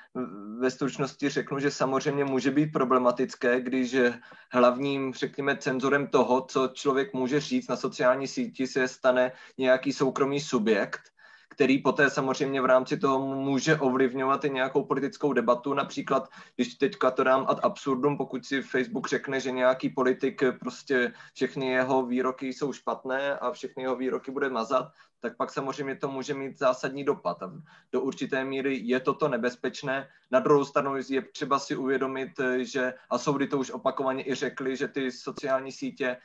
ve 0.58 0.70
stručnosti 0.70 1.28
řeknu, 1.28 1.58
že 1.58 1.70
samozřejmě 1.70 2.24
může 2.24 2.50
být 2.50 2.72
problematické, 2.72 3.60
když 3.60 3.96
hlavním, 4.52 5.14
řekněme, 5.14 5.56
cenzorem 5.56 6.06
toho, 6.06 6.40
co 6.40 6.68
člověk 6.68 7.14
může 7.14 7.40
říct 7.40 7.68
na 7.68 7.76
sociální 7.76 8.28
síti, 8.28 8.66
se 8.66 8.88
stane 8.88 9.32
nějaký 9.58 9.92
soukromý 9.92 10.40
subjekt, 10.40 11.00
který 11.58 11.78
poté 11.78 12.10
samozřejmě 12.10 12.60
v 12.60 12.64
rámci 12.64 12.96
toho 12.96 13.34
může 13.34 13.76
ovlivňovat 13.76 14.44
i 14.44 14.50
nějakou 14.50 14.84
politickou 14.84 15.32
debatu. 15.32 15.74
Například, 15.74 16.28
když 16.56 16.74
teďka 16.74 17.10
to 17.10 17.24
dám 17.24 17.46
ad 17.48 17.58
absurdum, 17.62 18.16
pokud 18.16 18.46
si 18.46 18.62
Facebook 18.62 19.08
řekne, 19.08 19.40
že 19.40 19.50
nějaký 19.50 19.88
politik 19.88 20.42
prostě 20.60 21.12
všechny 21.34 21.66
jeho 21.66 22.06
výroky 22.06 22.46
jsou 22.46 22.72
špatné 22.72 23.38
a 23.38 23.50
všechny 23.50 23.82
jeho 23.82 23.96
výroky 23.96 24.30
bude 24.30 24.50
mazat, 24.50 24.92
tak 25.20 25.36
pak 25.36 25.50
samozřejmě 25.50 25.96
to 25.96 26.08
může 26.08 26.34
mít 26.34 26.58
zásadní 26.58 27.04
dopad. 27.04 27.38
Do 27.92 28.00
určité 28.00 28.44
míry 28.44 28.78
je 28.82 29.00
toto 29.00 29.28
nebezpečné. 29.28 30.08
Na 30.30 30.40
druhou 30.40 30.64
stranu 30.64 30.96
je 31.08 31.22
třeba 31.22 31.58
si 31.58 31.76
uvědomit, 31.76 32.30
že, 32.58 32.94
a 33.10 33.18
soudy 33.18 33.46
to 33.46 33.58
už 33.58 33.70
opakovaně 33.70 34.28
i 34.30 34.34
řekli, 34.34 34.76
že 34.76 34.88
ty 34.88 35.12
sociální 35.12 35.72
sítě 35.72 36.16
Eh, 36.16 36.18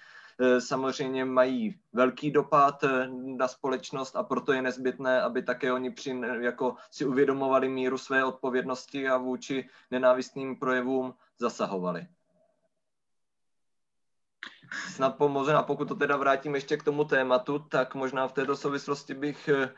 samozřejmě 0.60 1.26
mají 1.26 1.80
velký 1.94 2.32
dopad 2.32 2.84
eh, 2.84 3.08
na 3.38 3.48
společnost 3.48 4.16
a 4.16 4.24
proto 4.24 4.54
je 4.54 4.62
nezbytné, 4.62 5.22
aby 5.22 5.44
také 5.44 5.74
oni 5.74 5.92
při, 5.92 6.22
jako 6.40 6.76
si 6.92 7.06
uvědomovali 7.06 7.70
míru 7.70 7.98
své 7.98 8.26
odpovědnosti 8.26 9.10
a 9.10 9.18
vůči 9.18 9.70
nenávistným 9.92 10.56
projevům 10.56 11.14
zasahovali. 11.40 12.08
Snad 14.90 15.18
pomoze, 15.18 15.54
a 15.54 15.64
pokud 15.64 15.88
to 15.88 15.96
teda 15.96 16.18
vrátím 16.18 16.56
ještě 16.56 16.78
k 16.78 16.84
tomu 16.84 17.04
tématu, 17.04 17.60
tak 17.60 17.96
možná 17.96 18.28
v 18.28 18.34
této 18.34 18.56
souvislosti 18.56 19.14
bych 19.14 19.48
eh, 19.50 19.70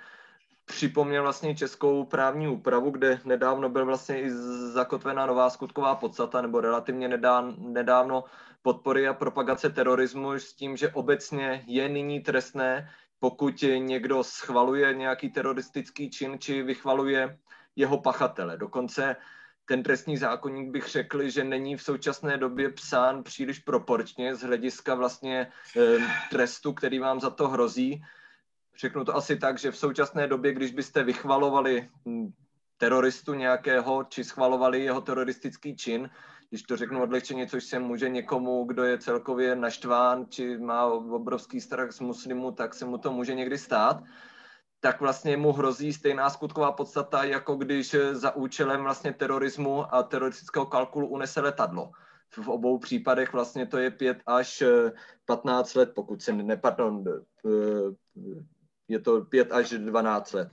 připomněl 0.66 1.24
vlastně 1.24 1.56
českou 1.56 2.06
právní 2.06 2.48
úpravu, 2.48 2.92
kde 2.92 3.20
nedávno 3.26 3.70
byl 3.70 3.86
vlastně 3.86 4.22
i 4.22 4.30
zakotvená 4.72 5.26
nová 5.26 5.50
skutková 5.50 5.96
podstata, 5.96 6.42
nebo 6.42 6.62
relativně 6.62 7.20
nedávno 7.58 8.24
podpory 8.66 9.08
a 9.08 9.14
propagace 9.14 9.70
terorismu 9.70 10.34
s 10.34 10.54
tím, 10.54 10.78
že 10.78 10.90
obecně 10.90 11.64
je 11.68 11.90
nyní 11.90 12.20
trestné, 12.20 12.90
pokud 13.20 13.62
někdo 13.78 14.24
schvaluje 14.24 14.94
nějaký 14.94 15.30
teroristický 15.30 16.10
čin 16.10 16.40
či 16.40 16.62
vychvaluje 16.62 17.38
jeho 17.76 18.02
pachatele. 18.02 18.58
Dokonce 18.58 19.16
ten 19.66 19.84
trestní 19.84 20.18
zákonník 20.18 20.70
bych 20.70 20.88
řekl, 20.88 21.30
že 21.30 21.44
není 21.44 21.78
v 21.78 21.84
současné 21.84 22.38
době 22.38 22.70
psán 22.70 23.24
příliš 23.24 23.60
proporčně 23.60 24.36
z 24.36 24.42
hlediska 24.42 24.96
vlastně 24.96 25.52
trestu, 26.30 26.74
který 26.74 27.00
vám 27.00 27.20
za 27.20 27.30
to 27.30 27.48
hrozí. 27.48 28.02
Řeknu 28.82 29.06
to 29.06 29.16
asi 29.16 29.38
tak, 29.38 29.60
že 29.60 29.72
v 29.72 29.78
současné 29.78 30.28
době, 30.28 30.54
když 30.54 30.72
byste 30.72 31.04
vychvalovali 31.04 31.90
hm, 32.06 32.34
teroristu 32.78 33.34
nějakého, 33.34 34.04
či 34.10 34.24
schvalovali 34.24 34.84
jeho 34.84 35.02
teroristický 35.02 35.76
čin, 35.76 36.10
když 36.50 36.64
to 36.64 36.78
řeknu 36.78 37.04
odlehčeně, 37.04 37.48
což 37.48 37.64
se 37.64 37.80
může 37.80 38.10
někomu, 38.10 38.64
kdo 38.64 38.84
je 38.84 38.98
celkově 38.98 39.56
naštván, 39.56 40.26
či 40.30 40.58
má 40.58 40.86
obrovský 40.86 41.62
strach 41.62 41.92
z 41.92 42.00
muslimů, 42.00 42.52
tak 42.52 42.74
se 42.74 42.86
mu 42.86 42.98
to 42.98 43.12
může 43.12 43.36
někdy 43.36 43.58
stát, 43.58 44.04
tak 44.80 45.02
vlastně 45.02 45.38
mu 45.38 45.52
hrozí 45.52 45.94
stejná 45.94 46.30
skutková 46.30 46.72
podstata, 46.72 47.24
jako 47.24 47.56
když 47.56 47.96
za 48.12 48.36
účelem 48.36 48.84
vlastně 48.84 49.14
terorismu 49.14 49.96
a 49.96 50.04
teroristického 50.04 50.66
kalkulu 50.66 51.08
unese 51.08 51.42
letadlo. 51.42 51.92
V 52.30 52.50
obou 52.50 52.78
případech 52.78 53.34
vlastně 53.34 53.66
to 53.66 53.78
je 53.78 53.92
5 53.92 54.18
až 54.26 54.64
15 55.26 55.74
let, 55.74 55.92
pokud 55.96 56.22
se 56.22 56.34
ne, 56.34 56.58
pardon, 56.58 57.04
je 58.88 59.00
to 59.00 59.22
5 59.22 59.52
až 59.52 59.70
12 59.70 60.34
let, 60.34 60.50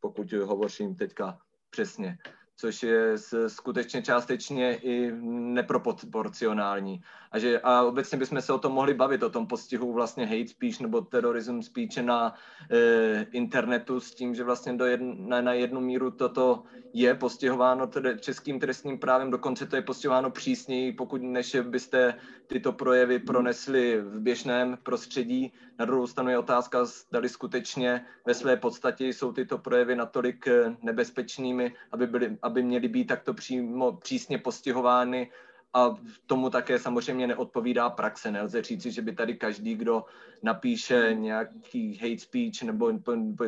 pokud 0.00 0.32
hovořím 0.32 0.94
teďka 0.94 1.38
přesně. 1.70 2.18
Což 2.60 2.82
je 2.82 3.14
skutečně 3.46 4.02
částečně 4.02 4.76
i 4.76 5.12
neproporcionální. 5.22 7.02
A, 7.32 7.38
že, 7.38 7.60
a 7.60 7.82
obecně 7.82 8.18
bychom 8.18 8.40
se 8.40 8.52
o 8.52 8.58
tom 8.58 8.72
mohli 8.72 8.94
bavit, 8.94 9.22
o 9.22 9.30
tom 9.30 9.46
postihu 9.46 9.92
vlastně 9.92 10.26
hate 10.26 10.48
speech 10.48 10.80
nebo 10.80 11.00
terorism 11.00 11.62
speech 11.62 11.96
na 12.02 12.34
e, 12.70 13.26
internetu 13.32 14.00
s 14.00 14.14
tím, 14.14 14.34
že 14.34 14.44
vlastně 14.44 14.72
do 14.72 14.86
jedn, 14.86 15.12
na, 15.28 15.40
na 15.40 15.52
jednu 15.52 15.80
míru 15.80 16.10
toto 16.10 16.62
je 16.92 17.14
postihováno 17.14 17.86
tedy 17.86 18.16
českým 18.20 18.60
trestním 18.60 18.98
právem, 18.98 19.30
dokonce 19.30 19.66
to 19.66 19.76
je 19.76 19.82
postihováno 19.82 20.30
přísněji, 20.30 20.92
pokud 20.92 21.22
než 21.22 21.56
byste 21.62 22.14
tyto 22.46 22.72
projevy 22.72 23.18
pronesli 23.18 24.00
v 24.00 24.20
běžném 24.20 24.78
prostředí. 24.82 25.52
Na 25.78 25.84
druhou 25.84 26.06
stranu 26.06 26.30
je 26.30 26.38
otázka, 26.38 26.84
zda 26.84 27.20
skutečně 27.26 28.06
ve 28.26 28.34
své 28.34 28.56
podstatě 28.56 29.06
jsou 29.06 29.32
tyto 29.32 29.58
projevy 29.58 29.96
natolik 29.96 30.46
eh, 30.46 30.76
nebezpečnými, 30.82 31.74
aby, 31.92 32.06
byly, 32.06 32.38
aby 32.42 32.62
měly 32.62 32.88
být 32.88 33.04
takto 33.04 33.34
přímo, 33.34 33.92
přísně 33.92 34.38
postihovány 34.38 35.30
a 35.74 35.94
tomu 36.26 36.50
také 36.50 36.78
samozřejmě 36.78 37.26
neodpovídá 37.26 37.90
praxe. 37.90 38.30
Nelze 38.30 38.62
říci, 38.62 38.92
že 38.92 39.02
by 39.02 39.12
tady 39.12 39.34
každý, 39.34 39.74
kdo 39.74 40.04
napíše 40.42 41.14
nějaký 41.14 41.96
hate 41.96 42.18
speech 42.18 42.62
nebo 42.62 42.92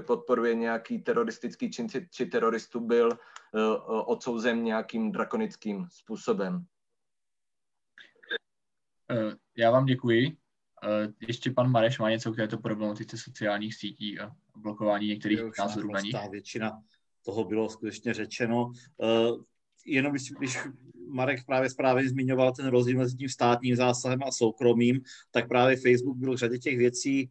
podporuje 0.07 0.55
nějaký 0.55 0.99
teroristický 0.99 1.71
čin 1.71 1.89
či 2.11 2.27
teroristu, 2.27 2.81
byl 2.81 3.09
uh, 3.09 4.03
odsouzen 4.07 4.65
nějakým 4.65 5.13
drakonickým 5.13 5.87
způsobem. 5.91 6.65
Eh, 9.11 9.37
já 9.57 9.71
vám 9.71 9.87
děkuji. 9.87 10.37
Eh, 10.83 11.13
ještě 11.21 11.51
pan 11.51 11.71
Mareš 11.71 11.99
má 11.99 12.11
něco 12.11 12.33
k 12.33 12.37
této 12.37 12.59
problematice 12.59 13.19
sociálních 13.19 13.75
sítí 13.75 14.21
a 14.21 14.31
blokování 14.57 15.07
některých 15.07 15.41
názorů 15.59 15.93
na 15.93 16.01
nich? 16.01 16.17
Většina 16.31 16.83
toho 17.25 17.45
bylo 17.45 17.71
skutečně 17.71 18.15
řečeno. 18.15 18.73
Jenom 19.87 20.13
když, 20.13 20.31
když 20.31 20.59
Marek 21.11 21.45
právě 21.47 21.71
správně 21.71 22.09
zmiňoval 22.09 22.53
ten 22.53 22.67
rozdíl 22.67 22.99
mezi 22.99 23.17
tím 23.17 23.29
státním 23.29 23.77
zásahem 23.77 24.23
a 24.23 24.33
soukromým, 24.33 25.01
tak 25.31 25.49
právě 25.49 25.77
Facebook 25.77 26.17
byl 26.17 26.35
v 26.35 26.37
řadě 26.37 26.59
těch 26.59 26.79
věcí 26.79 27.31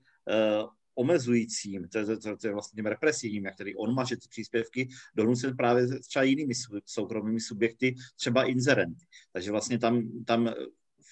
uh, 0.59 0.69
omezujícím, 0.95 1.87
to 1.87 1.97
je, 1.97 2.05
to, 2.05 2.37
to 2.37 2.47
je 2.47 2.53
vlastně 2.53 2.75
tím 2.75 2.85
represivním, 2.85 3.45
jak 3.45 3.55
tedy 3.55 3.75
on 3.75 3.93
maže 3.93 4.15
ty 4.15 4.27
příspěvky, 4.29 4.89
donucen 5.15 5.57
právě 5.57 5.87
třeba 5.99 6.23
jinými 6.23 6.53
soukromými 6.85 7.39
subjekty, 7.39 7.95
třeba 8.15 8.43
inzerenty. 8.43 9.05
Takže 9.31 9.51
vlastně 9.51 9.79
tam, 9.79 10.23
tam 10.25 10.53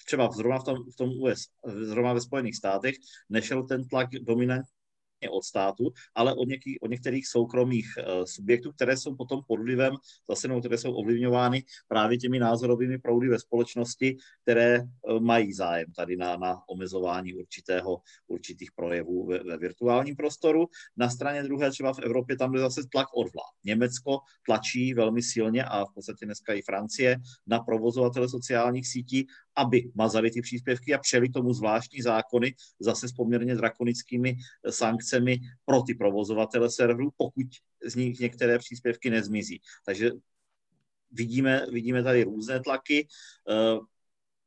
třeba 0.06 0.30
zrovna 0.30 0.58
v 0.58 0.64
tom, 0.64 0.76
v 0.92 0.96
tom 0.96 1.10
US, 1.20 1.48
zrovna 1.64 2.12
ve 2.12 2.20
Spojených 2.20 2.56
státech, 2.56 2.94
nešel 3.28 3.62
ten 3.62 3.88
tlak 3.88 4.10
dominant 4.10 4.66
od 5.30 5.44
státu, 5.44 5.90
ale 6.14 6.34
od, 6.34 6.48
něký, 6.48 6.80
od 6.80 6.90
některých 6.90 7.28
soukromých 7.28 7.86
uh, 7.98 8.24
subjektů, 8.24 8.72
které 8.72 8.96
jsou 8.96 9.16
potom 9.16 9.40
pod 9.46 9.60
vlivem, 9.60 9.94
zase 10.30 10.48
no, 10.48 10.60
které 10.60 10.78
jsou 10.78 10.94
ovlivňovány 10.94 11.64
právě 11.88 12.18
těmi 12.18 12.38
názorovými 12.38 12.98
proudy 12.98 13.28
ve 13.28 13.38
společnosti, 13.38 14.16
které 14.42 14.80
uh, 14.80 15.20
mají 15.20 15.52
zájem 15.52 15.92
tady 15.96 16.16
na, 16.16 16.36
na 16.36 16.62
omezování 16.68 17.34
určitého, 17.34 18.00
určitých 18.26 18.72
projevů 18.72 19.26
ve, 19.26 19.38
ve 19.38 19.56
virtuálním 19.56 20.16
prostoru. 20.16 20.66
Na 20.96 21.10
straně 21.10 21.42
druhé 21.42 21.70
třeba 21.70 21.92
v 21.92 21.98
Evropě 21.98 22.36
tam 22.36 22.54
je 22.54 22.60
zase 22.60 22.80
tlak 22.92 23.06
od 23.14 23.24
vlád. 23.32 23.54
Německo 23.64 24.18
tlačí 24.46 24.94
velmi 24.94 25.22
silně 25.22 25.64
a 25.64 25.84
v 25.84 25.94
podstatě 25.94 26.24
dneska 26.26 26.52
i 26.52 26.62
Francie 26.62 27.16
na 27.46 27.58
provozovatele 27.60 28.28
sociálních 28.28 28.88
sítí, 28.88 29.26
aby 29.58 29.90
mazali 29.94 30.30
ty 30.30 30.40
příspěvky 30.40 30.94
a 30.94 30.98
přeli 30.98 31.28
tomu 31.28 31.52
zvláštní 31.52 32.02
zákony 32.02 32.54
zase 32.80 33.08
s 33.08 33.12
poměrně 33.12 33.54
drakonickými 33.54 34.36
eh, 34.36 34.72
sankcemi 34.72 35.38
pro 35.64 35.82
ty 35.82 35.94
provozovatele 35.94 36.70
serverů, 36.70 37.10
pokud 37.16 37.46
z 37.84 37.94
nich 37.94 38.20
některé 38.20 38.58
příspěvky 38.58 39.10
nezmizí. 39.10 39.60
Takže 39.86 40.10
vidíme, 41.12 41.66
vidíme 41.72 42.02
tady 42.02 42.24
různé 42.24 42.60
tlaky. 42.60 43.06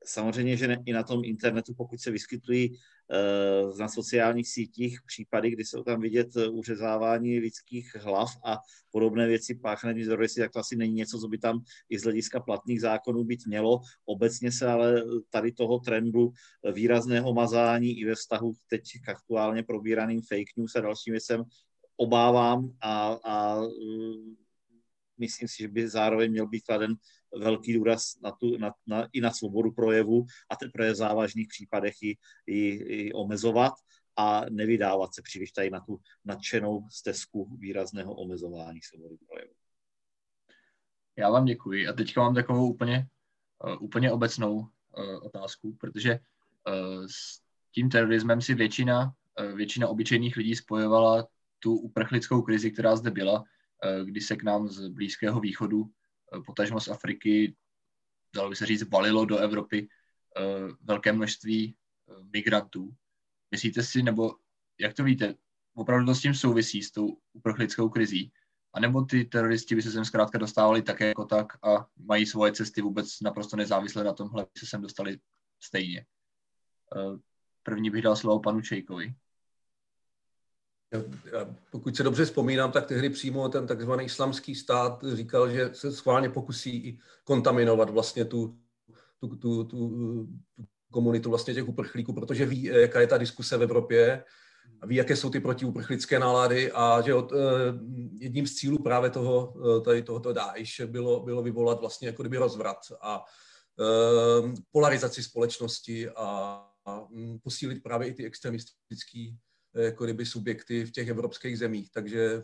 Eh, 0.02 0.08
samozřejmě, 0.08 0.58
že 0.58 0.68
ne, 0.68 0.84
i 0.86 0.94
na 0.94 1.04
tom 1.04 1.22
internetu, 1.24 1.74
pokud 1.74 2.02
se 2.02 2.12
vyskytují 2.12 2.70
uh, 2.70 3.78
na 3.78 3.88
sociálních 3.88 4.48
sítích 4.48 5.00
případy, 5.06 5.52
kdy 5.52 5.66
jsou 5.66 5.84
tam 5.84 6.02
vidět 6.02 6.28
uřezávání 6.52 7.40
lidských 7.40 7.96
hlav 7.96 8.30
a 8.46 8.58
podobné 8.92 9.28
věci 9.28 9.56
páchané 9.56 10.06
teroristy, 10.06 10.42
tak 10.42 10.52
to 10.52 10.60
asi 10.60 10.76
není 10.76 10.94
něco, 10.94 11.20
co 11.20 11.28
by 11.28 11.38
tam 11.38 11.60
i 11.90 12.00
z 12.00 12.04
hlediska 12.04 12.40
platných 12.40 12.82
zákonů 12.82 13.24
být 13.24 13.48
mělo. 13.48 13.80
Obecně 14.06 14.52
se 14.52 14.68
ale 14.68 15.04
tady 15.30 15.52
toho 15.52 15.80
trendu 15.80 16.32
výrazného 16.74 17.34
mazání 17.34 18.00
i 18.00 18.06
ve 18.06 18.16
vztahu 18.16 18.54
teď 18.70 18.84
k 19.06 19.10
aktuálně 19.10 19.64
probíraným 19.64 20.22
fake 20.22 20.58
news 20.58 20.76
a 20.76 20.82
dalším 20.82 21.12
věcem 21.12 21.44
obávám 22.02 22.74
a, 22.82 23.18
a 23.24 23.62
myslím 25.18 25.48
si, 25.48 25.64
že 25.64 25.68
by 25.68 25.90
zároveň 25.90 26.32
měl 26.32 26.48
být 26.48 26.66
kladen 26.66 26.96
velký 27.40 27.74
důraz 27.74 28.20
na 28.24 28.32
tu, 28.32 28.58
na, 28.58 28.74
na, 28.88 29.08
i 29.14 29.22
na 29.22 29.32
svobodu 29.32 29.72
projevu 29.72 30.26
a 30.50 30.56
teprve 30.56 30.92
v 30.92 30.96
závažných 30.96 31.48
případech 31.48 31.96
ji, 32.02 32.16
ji, 32.48 32.94
ji 32.94 33.14
omezovat 33.14 33.74
a 34.18 34.46
nevydávat 34.50 35.16
se 35.16 35.22
příliš 35.22 35.52
tady 35.52 35.70
na 35.70 35.80
tu 35.80 36.00
nadšenou 36.26 36.88
stezku 36.92 37.58
výrazného 37.60 38.16
omezování 38.16 38.80
svobody 38.82 39.18
projevu. 39.28 39.54
Já 41.18 41.30
vám 41.30 41.46
děkuji 41.46 41.88
a 41.88 41.94
teďka 41.94 42.22
mám 42.22 42.36
takovou 42.36 42.74
úplně, 42.74 43.08
uh, 43.64 43.84
úplně 43.84 44.12
obecnou 44.12 44.56
uh, 44.56 44.66
otázku, 45.26 45.78
protože 45.80 46.20
uh, 46.20 47.06
s 47.06 47.42
tím 47.72 47.90
terorismem 47.90 48.42
si 48.42 48.54
většina, 48.54 49.14
většina 49.56 49.88
obyčejných 49.88 50.38
lidí 50.38 50.56
spojovala 50.56 51.28
tu 51.60 51.76
uprchlickou 51.76 52.42
krizi, 52.42 52.72
která 52.72 52.96
zde 52.96 53.12
byla, 53.12 53.44
kdy 54.06 54.22
se 54.22 54.36
k 54.36 54.44
nám 54.44 54.68
z 54.68 54.88
Blízkého 54.88 55.40
východu 55.40 55.86
potažmo 56.46 56.80
z 56.80 56.88
Afriky, 56.88 57.56
dalo 58.36 58.50
by 58.50 58.56
se 58.56 58.66
říct, 58.66 58.90
valilo 58.90 59.26
do 59.26 59.38
Evropy 59.38 59.88
uh, 59.88 60.78
velké 60.82 61.14
množství 61.14 61.76
uh, 62.06 62.26
migrantů. 62.34 62.96
Myslíte 63.52 63.84
si, 63.84 64.04
nebo 64.04 64.36
jak 64.80 64.94
to 64.94 65.04
víte, 65.04 65.36
opravdu 65.74 66.06
to 66.06 66.16
s 66.16 66.22
tím 66.22 66.34
souvisí, 66.34 66.84
s 66.84 66.92
tou 66.92 67.18
uprchlickou 67.34 67.90
krizí? 67.90 68.32
A 68.74 68.80
nebo 68.80 69.02
ty 69.02 69.26
teroristi 69.26 69.76
by 69.76 69.82
se 69.82 69.92
sem 69.92 70.06
zkrátka 70.06 70.38
dostávali 70.38 70.82
také 70.82 71.08
jako 71.08 71.26
tak 71.26 71.66
a 71.66 71.88
mají 71.98 72.26
svoje 72.26 72.52
cesty 72.52 72.82
vůbec 72.82 73.20
naprosto 73.22 73.58
nezávisle 73.58 74.04
na 74.04 74.14
tomhle, 74.14 74.44
by 74.44 74.60
se 74.60 74.66
sem 74.66 74.82
dostali 74.82 75.20
stejně? 75.64 76.06
Uh, 76.96 77.20
první 77.64 77.90
bych 77.90 78.02
dal 78.02 78.16
slovo 78.16 78.40
panu 78.40 78.62
Čejkovi. 78.62 79.16
Pokud 81.72 81.96
se 81.96 82.04
dobře 82.04 82.26
vzpomínám, 82.26 82.72
tak 82.72 82.86
tehdy 82.86 83.10
přímo 83.10 83.50
ten 83.50 83.68
takzvaný 83.68 84.06
islamský 84.06 84.56
stát 84.56 85.04
říkal, 85.14 85.50
že 85.50 85.70
se 85.74 85.92
schválně 85.92 86.30
pokusí 86.30 87.00
kontaminovat 87.24 87.90
vlastně 87.90 88.26
tu, 88.26 88.58
tu, 89.20 89.28
tu, 89.28 89.36
tu, 89.36 89.64
tu 89.64 90.28
komunitu 90.92 91.30
vlastně 91.30 91.54
těch 91.54 91.68
uprchlíků, 91.68 92.14
protože 92.14 92.46
ví, 92.46 92.64
jaká 92.64 93.02
je 93.02 93.08
ta 93.08 93.18
diskuse 93.18 93.58
v 93.58 93.64
Evropě, 93.64 94.24
a 94.82 94.86
ví, 94.86 94.96
jaké 94.96 95.16
jsou 95.16 95.30
ty 95.30 95.40
protiuprchlické 95.40 96.20
nálady 96.20 96.72
a 96.72 97.02
že 97.02 97.14
od, 97.14 97.32
eh, 97.32 97.36
jedním 98.20 98.48
z 98.48 98.56
cílů 98.56 98.84
právě 98.84 99.10
toho, 99.10 99.54
eh, 99.78 99.82
tady 99.82 100.04
tohoto 100.04 100.34
Daesh 100.34 100.82
bylo, 100.86 101.20
bylo 101.20 101.44
vyvolat 101.44 101.80
vlastně 101.80 102.08
jako 102.08 102.24
kdyby 102.24 102.38
rozvrat 102.38 102.78
a 103.02 103.26
eh, 103.80 104.54
polarizaci 104.72 105.24
společnosti 105.24 106.10
a, 106.10 106.26
a 106.86 107.08
mm, 107.10 107.40
posílit 107.40 107.84
právě 107.84 108.08
i 108.08 108.14
ty 108.14 108.26
extremistické 108.26 109.20
Eh, 109.20 109.51
jako 109.76 110.04
kdyby 110.04 110.26
subjekty 110.26 110.86
v 110.86 110.92
těch 110.92 111.08
evropských 111.08 111.60
zemích. 111.60 111.92
Takže 111.92 112.44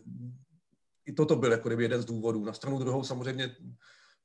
i 1.05 1.13
toto 1.13 1.35
byl 1.35 1.51
jako 1.51 1.69
kdyby 1.69 1.83
jeden 1.83 2.01
z 2.01 2.05
důvodů. 2.05 2.45
Na 2.45 2.53
stranu 2.53 2.79
druhou 2.79 3.03
samozřejmě 3.03 3.55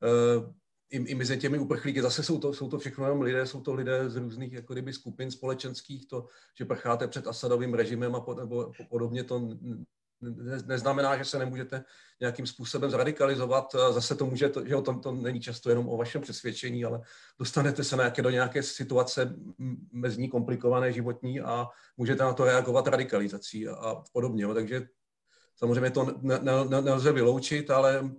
eh, 0.02 0.52
i, 0.90 0.96
i 0.96 1.14
mezi 1.14 1.38
těmi 1.38 1.58
uprchlíky, 1.58 2.02
zase 2.02 2.22
jsou 2.22 2.40
to, 2.40 2.54
jsou 2.54 2.68
to 2.68 2.78
všechno 2.78 3.04
jenom 3.04 3.20
lidé, 3.20 3.46
jsou 3.46 3.60
to 3.60 3.74
lidé 3.74 4.10
z 4.10 4.16
různých 4.16 4.52
jako 4.52 4.72
kdyby 4.72 4.92
skupin 4.92 5.30
společenských, 5.30 6.08
to, 6.08 6.26
že 6.58 6.64
prcháte 6.64 7.08
před 7.08 7.26
Asadovým 7.26 7.74
režimem 7.74 8.14
a 8.14 8.20
pod, 8.20 8.38
nebo 8.38 8.72
podobně, 8.90 9.24
to 9.24 9.48
neznamená, 10.66 11.16
že 11.16 11.24
se 11.24 11.38
nemůžete 11.38 11.84
nějakým 12.20 12.46
způsobem 12.46 12.90
zradikalizovat. 12.90 13.76
Zase 13.90 14.14
to 14.14 14.26
může, 14.26 14.52
že 14.64 14.76
to, 14.82 14.94
to 14.94 15.12
není 15.12 15.40
často 15.40 15.70
jenom 15.70 15.88
o 15.88 15.96
vašem 15.96 16.22
přesvědčení, 16.22 16.84
ale 16.84 17.00
dostanete 17.38 17.84
se 17.84 17.96
nějaké, 17.96 18.22
do 18.22 18.30
nějaké 18.30 18.62
situace 18.62 19.34
mezní 19.92 20.28
komplikované 20.28 20.92
životní 20.92 21.40
a 21.40 21.68
můžete 21.96 22.22
na 22.22 22.32
to 22.32 22.44
reagovat 22.44 22.86
radikalizací 22.86 23.68
a, 23.68 23.74
a 23.74 24.02
podobně. 24.12 24.46
Takže 24.54 24.88
samozřejmě 25.56 25.90
to 25.90 26.04
ne, 26.20 26.38
ne, 26.42 26.80
nelze 26.82 27.12
vyloučit, 27.12 27.70
ale 27.70 28.10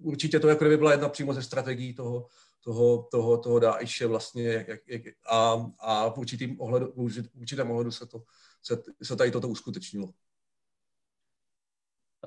určitě 0.00 0.40
to 0.40 0.48
jako 0.48 0.64
by 0.64 0.76
byla 0.76 0.92
jedna 0.92 1.08
přímo 1.08 1.34
ze 1.34 1.42
strategií 1.42 1.94
toho, 1.94 2.26
toho, 2.64 3.08
toho, 3.10 3.38
toho 3.38 3.58
Dáiše 3.58 4.06
vlastně 4.06 4.48
jak, 4.48 4.68
jak, 4.86 5.02
a, 5.30 5.66
a 5.78 6.10
v 6.10 6.18
určitém 6.18 6.60
ohledu, 6.60 6.92
v 6.96 7.40
určitém 7.40 7.70
ohledu 7.70 7.90
se, 7.90 8.06
to, 8.06 8.22
se, 8.62 8.82
se 9.02 9.16
tady 9.16 9.30
toto 9.30 9.48
uskutečnilo. 9.48 10.12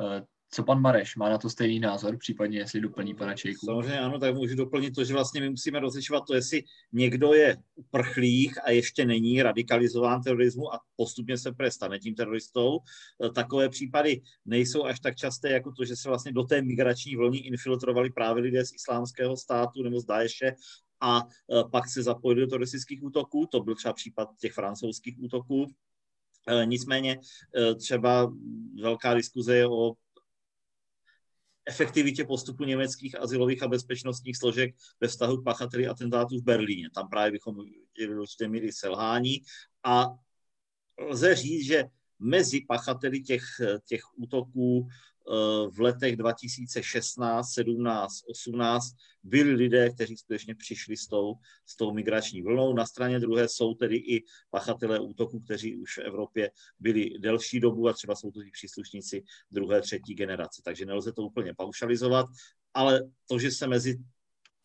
Eh, 0.02 0.22
Co 0.52 0.64
pan 0.64 0.82
Mareš, 0.82 1.16
má 1.16 1.30
na 1.30 1.38
to 1.38 1.50
stejný 1.50 1.80
názor, 1.80 2.18
případně 2.18 2.60
jestli 2.60 2.82
doplní 2.82 3.16
pana 3.16 3.36
Čejku? 3.36 3.66
Samozřejmě 3.66 4.00
ano, 4.00 4.20
tak 4.20 4.36
můžu 4.36 4.56
doplnit 4.56 4.96
to, 4.96 5.04
že 5.04 5.14
vlastně 5.14 5.42
my 5.42 5.50
musíme 5.50 5.80
rozlišovat 5.80 6.24
to, 6.28 6.36
jestli 6.36 6.64
někdo 6.94 7.34
je 7.34 7.58
uprchlík 7.76 8.58
a 8.64 8.72
ještě 8.72 9.06
není 9.06 9.44
radikalizován 9.44 10.22
terorismu 10.22 10.74
a 10.74 10.80
postupně 10.96 11.38
se 11.38 11.52
prestane 11.52 12.00
tím 12.00 12.16
teroristou. 12.16 12.80
E, 13.26 13.30
takové 13.30 13.70
případy 13.70 14.22
nejsou 14.46 14.86
až 14.86 15.00
tak 15.00 15.16
časté, 15.16 15.50
jako 15.50 15.72
to, 15.72 15.86
že 15.86 15.96
se 15.96 16.10
vlastně 16.10 16.32
do 16.32 16.44
té 16.44 16.62
migrační 16.62 17.16
vlny 17.16 17.38
infiltrovali 17.38 18.10
právě 18.12 18.44
lidé 18.44 18.66
z 18.66 18.74
islámského 18.74 19.38
státu 19.38 19.84
nebo 19.84 20.00
z 20.00 20.06
Daeše 20.06 20.56
a 21.02 21.20
e, 21.20 21.64
pak 21.72 21.90
se 21.90 22.04
zapojili 22.04 22.42
do 22.42 22.48
teroristických 22.48 23.04
útoků. 23.04 23.48
To 23.52 23.60
byl 23.60 23.76
třeba 23.76 23.94
případ 23.94 24.30
těch 24.40 24.54
francouzských 24.54 25.20
útoků. 25.20 25.68
E, 26.48 26.66
nicméně 26.66 27.20
třeba 27.78 28.34
velká 28.82 29.14
diskuze 29.14 29.56
je 29.56 29.68
o 29.68 29.94
efektivitě 31.66 32.26
postupu 32.26 32.64
německých 32.64 33.20
asilových 33.20 33.64
a 33.64 33.68
bezpečnostních 33.68 34.38
složek 34.38 34.76
ve 35.02 35.08
vztahu 35.08 35.38
k 35.38 35.44
pachateli 35.44 35.88
atentátů 35.88 36.40
v 36.40 36.44
Berlíně. 36.44 36.90
Tam 36.96 37.10
právě 37.10 37.32
bychom 37.32 37.56
viděli 37.98 38.20
určité 38.20 38.48
míry 38.48 38.72
selhání 38.72 39.42
a 39.84 40.08
lze 41.00 41.36
říct, 41.36 41.66
že 41.66 41.84
mezi 42.20 42.62
pachateli 42.68 43.22
těch, 43.22 43.44
těch 43.86 44.02
útoků 44.16 44.88
Eh, 44.88 45.15
v 45.72 45.80
letech 45.80 46.16
2016, 46.16 47.54
17, 47.54 48.14
18 48.30 48.96
byli 49.24 49.52
lidé, 49.52 49.90
kteří 49.90 50.18
skutečně 50.18 50.56
přišli 50.56 50.98
s 50.98 51.08
tou, 51.08 51.34
s 51.66 51.76
tou 51.76 51.94
migrační 51.94 52.42
vlnou. 52.42 52.74
Na 52.74 52.86
straně 52.86 53.20
druhé 53.20 53.48
jsou 53.48 53.74
tedy 53.74 53.96
i 53.96 54.24
pachatelé 54.50 55.00
útoku, 55.00 55.40
kteří 55.40 55.76
už 55.76 55.98
v 55.98 56.02
Evropě 56.02 56.52
byli 56.80 57.10
delší 57.20 57.60
dobu 57.60 57.88
a 57.88 57.94
třeba 57.94 58.16
jsou 58.16 58.32
to 58.32 58.42
i 58.42 58.52
příslušníci 58.52 59.24
druhé, 59.52 59.82
třetí 59.82 60.14
generace. 60.16 60.62
Takže 60.66 60.86
nelze 60.86 61.12
to 61.14 61.22
úplně 61.22 61.54
paušalizovat, 61.58 62.26
ale 62.74 63.02
to, 63.30 63.40
že 63.40 63.52
se 63.52 63.68
mezi 63.68 63.98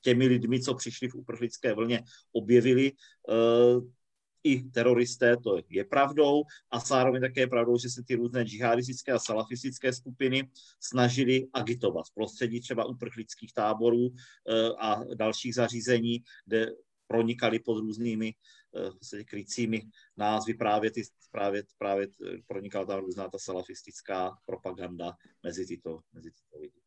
těmi 0.01 0.27
lidmi, 0.27 0.61
co 0.61 0.75
přišli 0.75 1.09
v 1.09 1.15
uprchlické 1.15 1.75
vlně, 1.75 2.03
objevili, 2.33 2.93
eh, 3.29 4.00
i 4.45 4.63
teroristé, 4.63 5.37
to 5.37 5.59
je 5.69 5.85
pravdou, 5.85 6.43
a 6.71 6.79
zároveň 6.79 7.21
také 7.21 7.41
je 7.41 7.47
pravdou, 7.47 7.79
že 7.79 7.91
se 7.91 8.03
ty 8.03 8.15
různé 8.15 8.45
džihadistické 8.45 9.13
a 9.13 9.19
salafistické 9.19 9.93
skupiny 9.93 10.51
snažili 10.81 11.47
agitovat 11.53 12.07
v 12.07 12.15
prostředí 12.15 12.61
třeba 12.61 12.85
uprchlických 12.85 13.53
táborů 13.53 14.09
eh, 14.09 14.69
a 14.79 15.05
dalších 15.15 15.55
zařízení, 15.55 16.23
kde 16.47 16.73
pronikali 17.07 17.59
pod 17.59 17.81
různými 17.81 18.35
vlastně 18.73 19.25
krycími 19.25 19.83
názvy 20.17 20.55
právě, 20.55 20.91
ty, 20.91 21.03
právě, 21.31 21.63
právě 21.79 22.09
pronikala 22.47 22.87
tam 22.87 23.01
různá 23.01 23.29
ta 23.29 23.39
salafistická 23.39 24.39
propaganda 24.47 25.17
mezi 25.43 25.67
tyto, 25.67 26.01
mezi 26.13 26.31
tyto 26.31 26.61
lidi. 26.61 26.81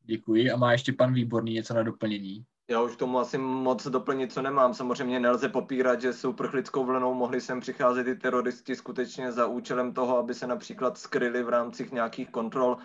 Děkuji. 0.00 0.50
A 0.50 0.56
má 0.56 0.72
ještě 0.72 0.92
pan 0.92 1.14
Výborný 1.14 1.52
něco 1.52 1.74
na 1.74 1.82
doplnění? 1.82 2.46
Já 2.70 2.80
už 2.80 2.96
tomu 2.96 3.18
asi 3.18 3.38
moc 3.38 3.86
doplnit, 3.86 4.32
co 4.32 4.42
nemám. 4.42 4.74
Samozřejmě 4.74 5.20
nelze 5.20 5.48
popírat, 5.48 6.00
že 6.00 6.12
s 6.12 6.24
uprchlickou 6.24 6.84
vlnou 6.84 7.14
mohli 7.14 7.40
sem 7.40 7.60
přicházet 7.60 8.06
i 8.06 8.14
teroristi 8.14 8.76
skutečně 8.76 9.32
za 9.32 9.46
účelem 9.46 9.92
toho, 9.92 10.18
aby 10.18 10.34
se 10.34 10.46
například 10.46 10.98
skryli 10.98 11.42
v 11.42 11.48
rámci 11.48 11.88
nějakých 11.92 12.30
kontrol 12.30 12.76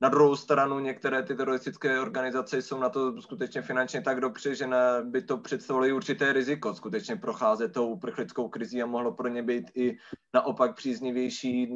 na 0.00 0.08
druhou 0.08 0.36
stranu 0.36 0.78
některé 0.78 1.22
ty 1.22 1.34
teroristické 1.34 2.00
organizace 2.00 2.62
jsou 2.62 2.80
na 2.80 2.88
to 2.88 3.22
skutečně 3.22 3.62
finančně 3.62 4.02
tak 4.02 4.20
dobře, 4.20 4.54
že 4.54 4.66
na, 4.66 5.02
by 5.02 5.22
to 5.22 5.38
představovalo 5.38 5.96
určité 5.96 6.32
riziko. 6.32 6.74
Skutečně 6.74 7.16
procházet 7.16 7.72
tou 7.72 7.88
uprchlickou 7.88 8.48
krizí 8.48 8.82
a 8.82 8.86
mohlo 8.86 9.12
pro 9.12 9.28
ně 9.28 9.42
být 9.42 9.70
i 9.74 9.96
naopak 10.34 10.76
příznivější 10.76 11.68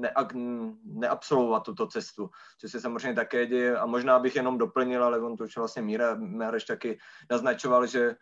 neak, 0.00 0.32
neabsolvovat 0.84 1.62
tuto 1.62 1.86
cestu, 1.86 2.30
což 2.58 2.70
se 2.72 2.80
samozřejmě 2.80 3.14
také 3.14 3.46
děje. 3.46 3.78
A 3.78 3.86
možná 3.86 4.18
bych 4.18 4.36
jenom 4.36 4.58
doplnil, 4.58 5.04
ale 5.04 5.20
on 5.20 5.36
to 5.36 5.44
už 5.44 5.56
vlastně 5.56 5.82
Míra 5.82 6.14
Méreš 6.14 6.64
taky 6.64 6.98
naznačoval, 7.30 7.86
že 7.86 8.16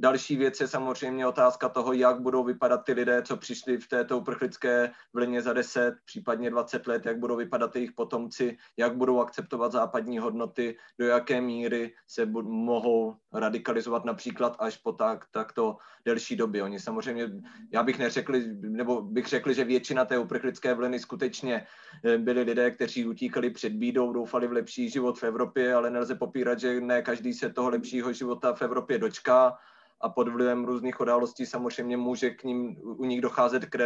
Další 0.00 0.36
věc 0.36 0.60
je 0.60 0.68
samozřejmě 0.68 1.26
otázka 1.26 1.68
toho, 1.68 1.92
jak 1.92 2.20
budou 2.20 2.44
vypadat 2.44 2.84
ty 2.84 2.92
lidé, 2.92 3.22
co 3.22 3.36
přišli 3.36 3.78
v 3.78 3.88
této 3.88 4.18
uprchlické 4.18 4.90
vlně 5.12 5.42
za 5.42 5.52
10, 5.52 5.94
případně 6.04 6.50
20 6.50 6.86
let, 6.86 7.06
jak 7.06 7.18
budou 7.18 7.36
vypadat 7.36 7.76
jejich 7.76 7.92
potomci, 7.92 8.56
jak 8.76 8.96
budou 8.96 9.20
akceptovat 9.20 9.72
západní 9.72 10.18
hodnoty, 10.18 10.76
do 10.98 11.06
jaké 11.06 11.40
míry 11.40 11.94
se 12.06 12.26
mohou 12.42 13.16
radikalizovat 13.32 14.04
například 14.04 14.56
až 14.58 14.76
po 14.76 14.92
tak, 14.92 15.24
takto 15.30 15.76
delší 16.04 16.36
době. 16.36 16.62
Oni 16.62 16.80
samozřejmě, 16.80 17.30
já 17.72 17.82
bych 17.82 17.98
neřekl, 17.98 18.32
nebo 18.60 19.02
bych 19.02 19.26
řekl, 19.26 19.52
že 19.52 19.64
většina 19.64 20.04
té 20.04 20.18
uprchlické 20.18 20.74
vlny 20.74 21.00
skutečně 21.00 21.66
eh, 22.04 22.18
byli 22.18 22.42
lidé, 22.42 22.70
kteří 22.70 23.06
utíkali 23.06 23.50
před 23.50 23.72
bídou, 23.72 24.12
doufali 24.12 24.46
v 24.46 24.52
lepší 24.52 24.90
život 24.90 25.18
v 25.18 25.22
Evropě, 25.22 25.74
ale 25.74 25.90
nelze 25.90 26.14
popírat, 26.14 26.60
že 26.60 26.80
ne 26.80 27.02
každý 27.02 27.32
se 27.32 27.50
toho 27.50 27.70
lepšího 27.70 28.12
života 28.12 28.54
v 28.54 28.62
Evropě 28.62 28.98
dočká 28.98 29.58
a 30.00 30.08
pod 30.08 30.28
vlivem 30.28 30.64
různých 30.64 31.00
událostí 31.00 31.46
samozřejmě 31.46 31.96
může 31.96 32.30
k 32.30 32.44
ním, 32.44 32.76
u 32.82 33.04
nich 33.04 33.20
docházet 33.20 33.64
k, 33.64 33.78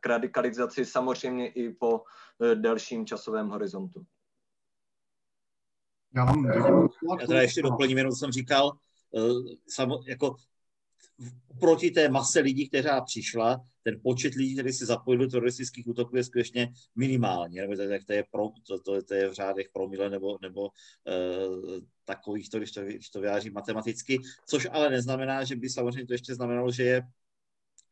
k 0.00 0.06
radikalizaci 0.06 0.84
samozřejmě 0.84 1.48
i 1.48 1.70
po 1.74 2.02
e, 2.42 2.54
delším 2.54 3.06
časovém 3.06 3.48
horizontu. 3.48 4.04
Já, 6.16 6.24
vám 6.24 6.46
Já 7.20 7.26
teda 7.26 7.42
ještě 7.42 7.62
doplním, 7.62 7.98
jenom 7.98 8.12
jsem 8.12 8.32
říkal, 8.32 8.72
e, 9.16 9.20
samo, 9.68 10.00
jako 10.06 10.36
proti 11.60 11.90
té 11.90 12.08
mase 12.08 12.40
lidí, 12.40 12.68
která 12.68 13.00
přišla, 13.00 13.60
ten 13.84 14.00
počet 14.02 14.34
lidí, 14.34 14.54
který 14.54 14.72
se 14.72 14.86
zapojil 14.86 15.20
do 15.20 15.28
teroristických 15.28 15.86
útoků, 15.86 16.16
je 16.16 16.24
skutečně 16.24 16.72
minimální. 16.96 17.56
Nebo 17.56 17.76
to, 17.76 17.82
to, 18.06 18.12
je, 18.12 18.24
pro, 18.30 18.48
to, 18.66 18.78
to, 18.78 19.02
to 19.02 19.14
je 19.14 19.28
v 19.28 19.32
řádech 19.32 19.66
promile 19.72 20.10
nebo, 20.10 20.38
nebo 20.42 20.62
uh, 20.62 21.78
takových, 22.04 22.50
to, 22.50 22.58
když, 22.58 22.72
to, 22.72 22.82
když 22.82 23.10
to 23.10 23.20
vyjáří 23.20 23.50
matematicky, 23.50 24.18
což 24.46 24.68
ale 24.72 24.90
neznamená, 24.90 25.44
že 25.44 25.56
by 25.56 25.68
samozřejmě 25.68 26.06
to 26.06 26.14
ještě 26.14 26.34
znamenalo, 26.34 26.72
že 26.72 26.82
je 26.82 27.02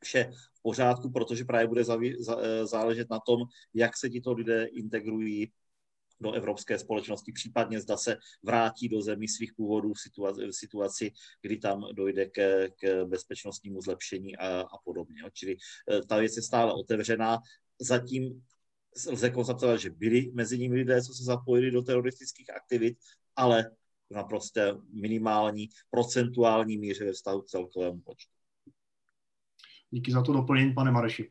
vše 0.02 0.31
v 0.55 0.62
pořádku, 0.62 1.10
protože 1.10 1.44
právě 1.44 1.66
bude 1.66 1.82
eh, 1.82 2.66
záležet 2.66 3.10
na 3.10 3.20
tom, 3.20 3.40
jak 3.74 3.97
se 3.97 4.10
tito 4.10 4.32
lidé 4.32 4.64
integrují 4.64 5.52
do 6.23 6.32
evropské 6.32 6.78
společnosti, 6.78 7.32
případně 7.32 7.81
zda 7.81 7.97
se 7.97 8.16
vrátí 8.43 8.89
do 8.89 9.03
zemí 9.03 9.28
svých 9.28 9.53
původů 9.55 9.93
v 9.93 10.01
situaci, 10.01 10.47
v 10.47 10.53
situaci 10.53 11.12
kdy 11.43 11.57
tam 11.57 11.86
dojde 11.93 12.27
k, 12.27 12.69
k 12.77 13.05
bezpečnostnímu 13.05 13.82
zlepšení 13.82 14.36
a, 14.36 14.61
a 14.61 14.78
podobně. 14.85 15.23
Čili 15.32 15.57
eh, 15.90 16.01
ta 16.03 16.16
věc 16.16 16.36
je 16.36 16.43
stále 16.43 16.73
otevřená. 16.73 17.39
Zatím 17.81 18.43
lze 19.09 19.31
konstatovat, 19.31 19.77
že 19.77 19.90
byli 19.90 20.31
mezi 20.35 20.59
nimi 20.59 20.77
lidé, 20.77 21.03
co 21.03 21.15
se 21.15 21.24
zapojili 21.24 21.70
do 21.70 21.82
teroristických 21.82 22.51
aktivit, 22.51 22.99
ale 23.36 23.70
naprosto 24.11 24.82
minimální 24.93 25.69
procentuální 25.90 26.78
míře 26.78 27.05
ve 27.05 27.12
vztahu 27.12 27.43
k 27.43 27.47
celkovému 27.47 28.01
počtu. 28.01 28.41
Díky 29.94 30.12
za 30.12 30.23
to 30.23 30.32
doplnění, 30.32 30.73
pane 30.73 30.90
Mareši. 30.90 31.28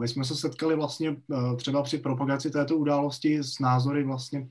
My 0.00 0.08
jsme 0.08 0.24
se 0.24 0.36
setkali 0.36 0.76
vlastně 0.76 1.08
e, 1.08 1.16
třeba 1.56 1.82
při 1.82 1.98
propagaci 1.98 2.50
této 2.50 2.76
události 2.76 3.38
s 3.38 3.58
názory 3.58 4.04
vlastně 4.04 4.38
e, 4.38 4.46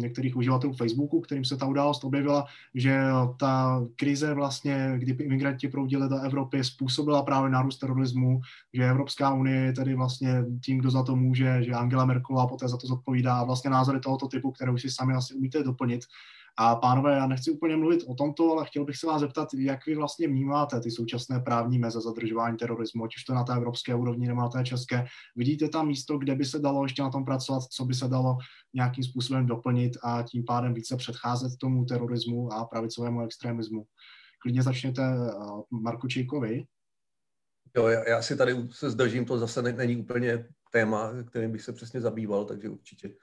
některých 0.00 0.36
uživatelů 0.36 0.72
Facebooku, 0.72 1.20
kterým 1.20 1.44
se 1.44 1.56
ta 1.56 1.66
událost 1.66 2.04
objevila, 2.04 2.44
že 2.74 3.00
ta 3.38 3.82
krize 3.96 4.34
vlastně, 4.34 4.94
kdy 4.96 5.12
imigranti 5.24 5.68
proudili 5.68 6.08
do 6.08 6.18
Evropy, 6.18 6.64
způsobila 6.64 7.22
právě 7.22 7.50
nárůst 7.50 7.78
terorismu, 7.78 8.40
že 8.72 8.90
Evropská 8.90 9.34
unie 9.34 9.56
je 9.56 9.72
tedy 9.72 9.94
vlastně 9.94 10.44
tím, 10.64 10.78
kdo 10.78 10.90
za 10.90 11.02
to 11.02 11.16
může, 11.16 11.62
že 11.62 11.72
Angela 11.72 12.04
Merkelová 12.04 12.46
poté 12.46 12.68
za 12.68 12.76
to 12.76 12.86
zodpovídá 12.86 13.44
vlastně 13.44 13.70
názory 13.70 14.00
tohoto 14.00 14.28
typu, 14.28 14.50
které 14.50 14.72
už 14.72 14.82
si 14.82 14.90
sami 14.90 15.14
asi 15.14 15.34
umíte 15.34 15.62
doplnit. 15.62 16.04
A 16.58 16.76
pánové, 16.76 17.16
já 17.16 17.26
nechci 17.26 17.50
úplně 17.50 17.76
mluvit 17.76 18.04
o 18.06 18.14
tomto, 18.14 18.52
ale 18.52 18.66
chtěl 18.66 18.84
bych 18.84 18.96
se 18.96 19.06
vás 19.06 19.20
zeptat, 19.20 19.48
jak 19.54 19.86
vy 19.86 19.94
vlastně 19.94 20.28
vnímáte 20.28 20.80
ty 20.80 20.90
současné 20.90 21.40
právní 21.40 21.78
meze 21.78 22.00
zadržování 22.00 22.56
terorismu, 22.56 23.04
ať 23.04 23.16
už 23.16 23.24
to 23.24 23.34
na 23.34 23.44
té 23.44 23.52
evropské 23.52 23.94
úrovni 23.94 24.28
nebo 24.28 24.40
na 24.40 24.48
té 24.48 24.64
české. 24.64 25.04
Vidíte 25.36 25.68
tam 25.68 25.86
místo, 25.86 26.18
kde 26.18 26.34
by 26.34 26.44
se 26.44 26.58
dalo 26.58 26.84
ještě 26.84 27.02
na 27.02 27.10
tom 27.10 27.24
pracovat, 27.24 27.62
co 27.62 27.84
by 27.84 27.94
se 27.94 28.08
dalo 28.08 28.36
nějakým 28.74 29.04
způsobem 29.04 29.46
doplnit 29.46 29.92
a 30.02 30.22
tím 30.22 30.44
pádem 30.44 30.74
více 30.74 30.96
předcházet 30.96 31.52
tomu 31.60 31.84
terorismu 31.84 32.52
a 32.52 32.64
pravicovému 32.64 33.24
extremismu. 33.24 33.84
Klidně 34.42 34.62
začněte 34.62 35.02
uh, 35.02 35.62
Marku 35.70 36.08
Čejkovi. 36.08 36.64
Jo, 37.76 37.86
já, 37.86 38.08
já 38.08 38.22
si 38.22 38.36
tady 38.36 38.68
se 38.70 38.90
zdržím, 38.90 39.24
to 39.24 39.38
zase 39.38 39.62
není 39.62 39.96
úplně 39.96 40.48
téma, 40.72 41.10
kterým 41.26 41.52
bych 41.52 41.62
se 41.62 41.72
přesně 41.72 42.00
zabýval, 42.00 42.44
takže 42.44 42.68
určitě 42.68 43.14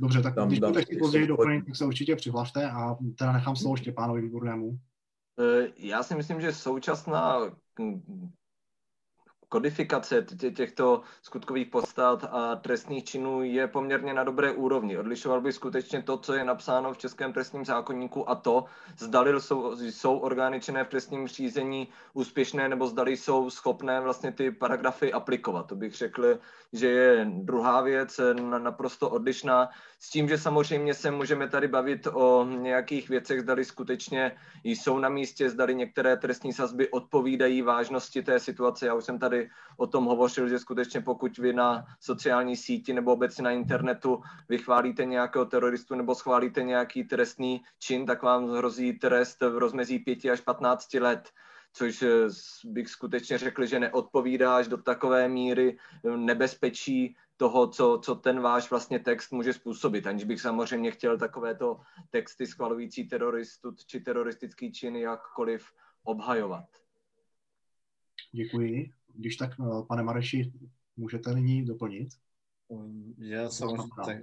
Dobře, 0.00 0.22
tak 0.22 0.34
dám, 0.34 0.48
když 0.48 0.60
budete 0.60 0.82
chtít 0.82 0.98
později 0.98 1.26
doplnit, 1.26 1.64
tak 1.64 1.76
se 1.76 1.84
určitě 1.84 2.16
přihlašte 2.16 2.70
a 2.70 2.96
teda 3.18 3.32
nechám 3.32 3.56
slovo 3.56 3.76
Štěpánovi 3.76 4.22
Výbornému. 4.22 4.78
E, 5.40 5.72
já 5.76 6.02
si 6.02 6.14
myslím, 6.14 6.40
že 6.40 6.52
současná 6.52 7.38
kodifikace 9.48 10.22
těchto 10.56 11.02
skutkových 11.22 11.66
podstat 11.66 12.24
a 12.30 12.56
trestných 12.56 13.04
činů 13.04 13.42
je 13.42 13.68
poměrně 13.68 14.14
na 14.14 14.24
dobré 14.24 14.52
úrovni. 14.52 14.98
Odlišoval 14.98 15.40
by 15.40 15.52
skutečně 15.52 16.02
to, 16.02 16.18
co 16.18 16.34
je 16.34 16.44
napsáno 16.44 16.92
v 16.94 16.98
Českém 16.98 17.32
trestním 17.32 17.64
zákonníku 17.64 18.30
a 18.30 18.34
to, 18.34 18.64
zdali 18.98 19.40
jsou, 19.40 19.76
jsou 19.76 20.18
orgány 20.18 20.60
činné 20.60 20.84
v 20.84 20.88
trestním 20.88 21.28
řízení 21.28 21.88
úspěšné 22.12 22.68
nebo 22.68 22.86
zdali 22.86 23.16
jsou 23.16 23.50
schopné 23.50 24.00
vlastně 24.00 24.32
ty 24.32 24.50
paragrafy 24.50 25.12
aplikovat. 25.12 25.66
To 25.66 25.76
bych 25.76 25.94
řekl, 25.94 26.38
že 26.72 26.88
je 26.88 27.24
druhá 27.24 27.80
věc, 27.80 28.20
naprosto 28.58 29.10
odlišná. 29.10 29.68
S 30.00 30.10
tím, 30.10 30.28
že 30.28 30.38
samozřejmě 30.38 30.94
se 30.94 31.10
můžeme 31.10 31.48
tady 31.48 31.68
bavit 31.68 32.06
o 32.06 32.44
nějakých 32.44 33.08
věcech, 33.08 33.40
zdali 33.40 33.64
skutečně 33.64 34.36
jsou 34.64 34.98
na 34.98 35.08
místě, 35.08 35.50
zdali 35.50 35.74
některé 35.74 36.16
trestní 36.16 36.52
sazby 36.52 36.90
odpovídají 36.90 37.62
vážnosti 37.62 38.22
té 38.22 38.40
situace. 38.40 38.86
Já 38.86 38.94
už 38.94 39.04
jsem 39.04 39.18
tady 39.18 39.50
o 39.76 39.86
tom 39.86 40.04
hovořil, 40.04 40.48
že 40.48 40.58
skutečně 40.58 41.00
pokud 41.00 41.38
vy 41.38 41.52
na 41.52 41.86
sociální 42.00 42.56
síti 42.56 42.92
nebo 42.92 43.12
obecně 43.12 43.44
na 43.44 43.50
internetu 43.50 44.22
vychválíte 44.48 45.04
nějakého 45.04 45.44
teroristu 45.44 45.94
nebo 45.94 46.14
schválíte 46.14 46.62
nějaký 46.62 47.04
trestný 47.04 47.62
čin, 47.78 48.06
tak 48.06 48.22
vám 48.22 48.50
hrozí 48.50 48.92
trest 48.92 49.40
v 49.40 49.58
rozmezí 49.58 49.98
5 49.98 50.24
až 50.24 50.40
15 50.40 50.94
let 50.94 51.28
což 51.72 52.02
eh, 52.02 52.08
bych 52.64 52.88
skutečně 52.88 53.38
řekl, 53.38 53.66
že 53.66 53.80
neodpovídá 53.80 54.56
až 54.56 54.68
do 54.68 54.76
takové 54.76 55.28
míry 55.28 55.78
eh, 56.04 56.16
nebezpečí 56.16 57.16
toho, 57.38 57.68
co, 57.68 58.00
co 58.04 58.14
ten 58.14 58.40
váš 58.40 58.70
vlastně 58.70 58.98
text 58.98 59.32
může 59.32 59.52
způsobit, 59.52 60.06
aniž 60.06 60.24
bych 60.24 60.40
samozřejmě 60.40 60.90
chtěl 60.90 61.18
takovéto 61.18 61.80
texty 62.10 62.46
schvalující 62.46 63.08
teroristu 63.08 63.74
či 63.86 64.00
teroristický 64.00 64.72
činy 64.72 65.00
jakkoliv 65.00 65.72
obhajovat. 66.02 66.64
Děkuji. 68.32 68.92
Když 69.14 69.36
tak, 69.36 69.50
eh, 69.60 69.82
pane 69.88 70.02
Mareši, 70.02 70.52
můžete 70.96 71.34
nyní 71.34 71.64
doplnit? 71.64 72.08
Já 73.18 73.50
samozřejmě 73.50 73.92
tak 74.06 74.16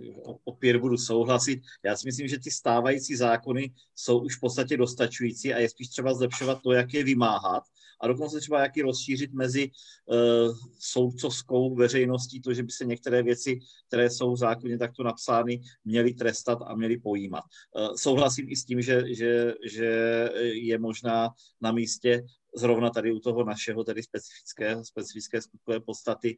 opět 0.44 0.78
budu 0.78 0.98
souhlasit. 0.98 1.62
Já 1.84 1.98
si 1.98 2.08
myslím, 2.08 2.28
že 2.28 2.40
ty 2.40 2.52
stávající 2.52 3.16
zákony 3.16 3.74
jsou 3.96 4.20
už 4.20 4.38
v 4.38 4.40
podstatě 4.40 4.78
dostačující 4.78 5.54
a 5.54 5.60
je 5.60 5.70
spíš 5.70 5.90
třeba 5.90 6.14
zlepšovat 6.14 6.62
to, 6.64 6.72
jak 6.72 6.94
je 6.94 7.04
vymáhat 7.04 7.64
a 8.02 8.08
dokonce 8.08 8.40
třeba 8.40 8.62
jak 8.62 8.78
je 8.78 8.84
rozšířit 8.84 9.34
mezi 9.34 9.72
uh, 10.06 10.58
soudcovskou 10.80 11.76
veřejností, 11.76 12.42
to, 12.42 12.54
že 12.54 12.64
by 12.64 12.72
se 12.72 12.86
některé 12.86 13.24
věci, 13.24 13.60
které 13.88 14.10
jsou 14.10 14.34
v 14.34 14.38
zákoně 14.38 14.78
takto 14.78 15.04
napsány, 15.04 15.62
měly 15.86 16.14
trestat 16.14 16.60
a 16.66 16.76
měly 16.76 16.98
pojímat. 16.98 17.44
Uh, 17.76 17.96
souhlasím 17.96 18.50
i 18.50 18.56
s 18.56 18.66
tím, 18.66 18.82
že, 18.82 19.16
že, 19.16 19.54
že 19.72 20.30
je 20.42 20.80
možná 20.80 21.30
na 21.62 21.72
místě 21.72 22.26
zrovna 22.56 22.90
tady 22.90 23.12
u 23.12 23.20
toho 23.20 23.44
našeho 23.44 23.84
tedy 23.84 24.04
specifické, 24.04 24.84
specifické 24.84 25.42
skutkové 25.42 25.80
podstaty 25.80 26.38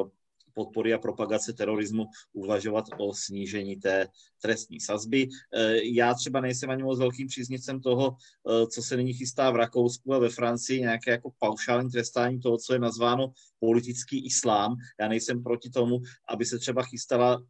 uh, 0.00 0.08
podpory 0.54 0.94
a 0.94 0.98
propagace 0.98 1.52
terorismu 1.52 2.06
uvažovat 2.32 2.84
o 2.98 3.14
snížení 3.14 3.76
té 3.76 4.08
trestní 4.42 4.80
sazby. 4.80 5.28
Eh, 5.54 5.76
já 5.84 6.14
třeba 6.14 6.40
nejsem 6.40 6.70
ani 6.70 6.82
moc 6.82 6.98
velkým 6.98 7.26
příznivcem 7.26 7.80
toho, 7.80 8.16
eh, 8.16 8.66
co 8.66 8.82
se 8.82 8.96
nyní 8.96 9.12
chystá 9.14 9.50
v 9.50 9.56
Rakousku 9.56 10.14
a 10.14 10.18
ve 10.18 10.28
Francii, 10.28 10.80
nějaké 10.80 11.10
jako 11.10 11.30
paušální 11.38 11.90
trestání 11.90 12.40
toho, 12.40 12.58
co 12.58 12.72
je 12.72 12.78
nazváno 12.78 13.32
politický 13.60 14.26
islám. 14.26 14.76
Já 15.00 15.08
nejsem 15.08 15.42
proti 15.42 15.70
tomu, 15.70 15.98
aby 16.28 16.44
se 16.44 16.58
třeba 16.58 16.82
chystala 16.82 17.42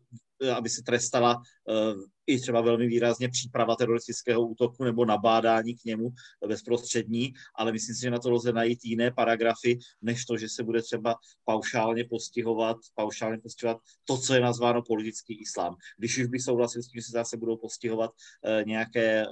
aby 0.51 0.69
se 0.69 0.83
trestala 0.83 1.37
uh, 1.37 2.03
i 2.27 2.41
třeba 2.41 2.61
velmi 2.61 2.87
výrazně 2.87 3.29
příprava 3.29 3.77
teroristického 3.77 4.47
útoku 4.47 4.85
nebo 4.85 5.05
nabádání 5.05 5.75
k 5.75 5.85
němu 5.85 6.11
bezprostřední, 6.47 7.33
ale 7.55 7.73
myslím 7.73 7.95
si, 7.95 8.01
že 8.01 8.11
na 8.11 8.19
to 8.19 8.31
lze 8.31 8.53
najít 8.53 8.85
jiné 8.85 9.11
paragrafy, 9.11 9.79
než 10.03 10.25
to, 10.25 10.37
že 10.37 10.49
se 10.49 10.63
bude 10.63 10.83
třeba 10.83 11.15
paušálně 11.45 12.05
postihovat, 12.05 12.77
paušálně 12.95 13.39
postihovat 13.39 13.79
to, 14.05 14.19
co 14.19 14.35
je 14.35 14.41
nazváno 14.41 14.83
politický 14.83 15.41
islám. 15.41 15.77
Když 15.99 16.19
už 16.19 16.27
bych 16.27 16.43
souhlasil 16.43 16.83
s 16.83 16.89
tím, 16.89 17.01
že 17.01 17.07
se 17.07 17.13
zase 17.13 17.37
budou 17.37 17.57
postihovat 17.57 18.11
uh, 18.11 18.67
nějaké 18.67 19.27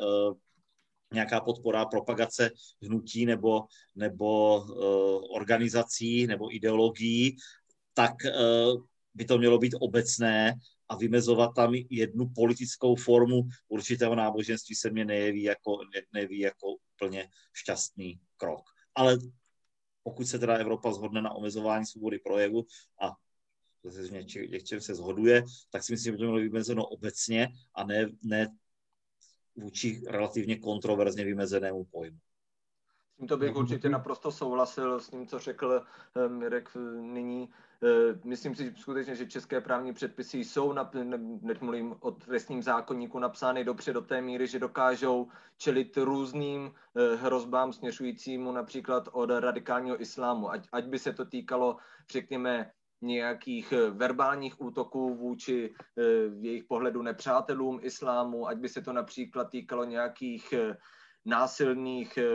nějaká 1.14 1.40
podpora 1.40 1.84
propagace 1.84 2.50
hnutí 2.82 3.26
nebo, 3.26 3.64
nebo 3.96 4.60
uh, 4.60 5.36
organizací 5.36 6.26
nebo 6.26 6.54
ideologií, 6.54 7.36
tak 7.94 8.14
uh, 8.24 8.82
by 9.14 9.24
to 9.24 9.38
mělo 9.38 9.58
být 9.58 9.74
obecné 9.80 10.54
a 10.90 10.96
vymezovat 10.96 11.54
tam 11.54 11.74
jednu 11.90 12.28
politickou 12.34 12.94
formu 12.94 13.42
určitého 13.68 14.14
náboženství 14.14 14.74
se 14.74 14.90
mě 14.90 15.04
nejeví 15.04 15.42
jako, 15.42 15.78
neví 16.12 16.38
jako 16.38 16.66
úplně 16.94 17.28
šťastný 17.52 18.20
krok. 18.36 18.62
Ale 18.94 19.18
pokud 20.02 20.26
se 20.26 20.38
teda 20.38 20.54
Evropa 20.54 20.92
zhodne 20.92 21.22
na 21.22 21.32
omezování 21.32 21.86
svobody 21.86 22.18
projevu 22.18 22.66
a 23.02 23.12
něčem 24.50 24.80
se 24.80 24.94
zhoduje, 24.94 25.44
tak 25.70 25.84
si 25.84 25.92
myslím, 25.92 26.12
že 26.12 26.12
by 26.12 26.18
to 26.18 26.24
mělo 26.24 26.38
vymezeno 26.38 26.86
obecně 26.86 27.48
a 27.74 27.84
ne, 27.84 28.10
ne 28.22 28.48
vůči 29.56 30.02
relativně 30.06 30.58
kontroverzně 30.58 31.24
vymezenému 31.24 31.84
pojmu. 31.84 32.18
Tímto 33.20 33.36
bych 33.36 33.56
určitě 33.56 33.88
naprosto 33.88 34.32
souhlasil 34.32 35.00
s 35.00 35.08
tím, 35.08 35.26
co 35.26 35.38
řekl 35.38 35.82
eh, 36.16 36.28
Mirek 36.28 36.70
nyní. 37.00 37.48
Eh, 37.82 38.18
myslím 38.24 38.54
si 38.54 38.74
skutečně, 38.76 39.14
že 39.16 39.26
české 39.26 39.60
právní 39.60 39.92
předpisy 39.92 40.38
jsou, 40.38 40.72
na, 40.72 40.90
než 41.42 41.60
mluvím 41.60 41.96
o 42.00 42.10
trestním 42.10 42.62
zákonníku, 42.62 43.18
napsány 43.18 43.64
dobře 43.64 43.92
do 43.92 44.00
té 44.00 44.20
míry, 44.20 44.46
že 44.46 44.58
dokážou 44.58 45.28
čelit 45.56 45.96
různým 45.96 46.72
eh, 46.72 47.16
hrozbám 47.16 47.72
směřujícímu 47.72 48.52
například 48.52 49.08
od 49.12 49.30
radikálního 49.30 50.02
islámu. 50.02 50.50
Ať, 50.50 50.68
ať 50.72 50.84
by 50.84 50.98
se 50.98 51.12
to 51.12 51.24
týkalo, 51.24 51.76
řekněme, 52.10 52.70
nějakých 53.02 53.72
verbálních 53.90 54.60
útoků 54.60 55.14
vůči 55.14 55.74
v 56.28 56.44
jejich 56.44 56.64
pohledu 56.64 57.02
nepřátelům 57.02 57.80
islámu, 57.82 58.48
ať 58.48 58.58
by 58.58 58.68
se 58.68 58.82
to 58.82 58.92
například 58.92 59.50
týkalo 59.50 59.84
nějakých 59.84 60.54
násilných 61.30 62.18
eh, 62.18 62.26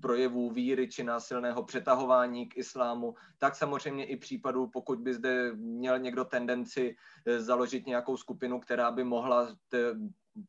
projevů 0.00 0.50
víry 0.50 0.88
či 0.88 1.04
násilného 1.04 1.62
přetahování 1.62 2.46
k 2.46 2.56
islámu, 2.56 3.14
tak 3.38 3.56
samozřejmě 3.56 4.04
i 4.04 4.16
případů, 4.16 4.66
pokud 4.66 4.98
by 5.00 5.14
zde 5.14 5.52
měl 5.54 5.98
někdo 5.98 6.24
tendenci 6.24 6.96
eh, 7.26 7.40
založit 7.40 7.86
nějakou 7.86 8.16
skupinu, 8.16 8.60
která 8.60 8.90
by 8.90 9.04
mohla 9.04 9.56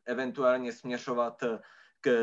eventuálně 0.06 0.74
směřovat 0.74 1.44
eh, 1.44 1.60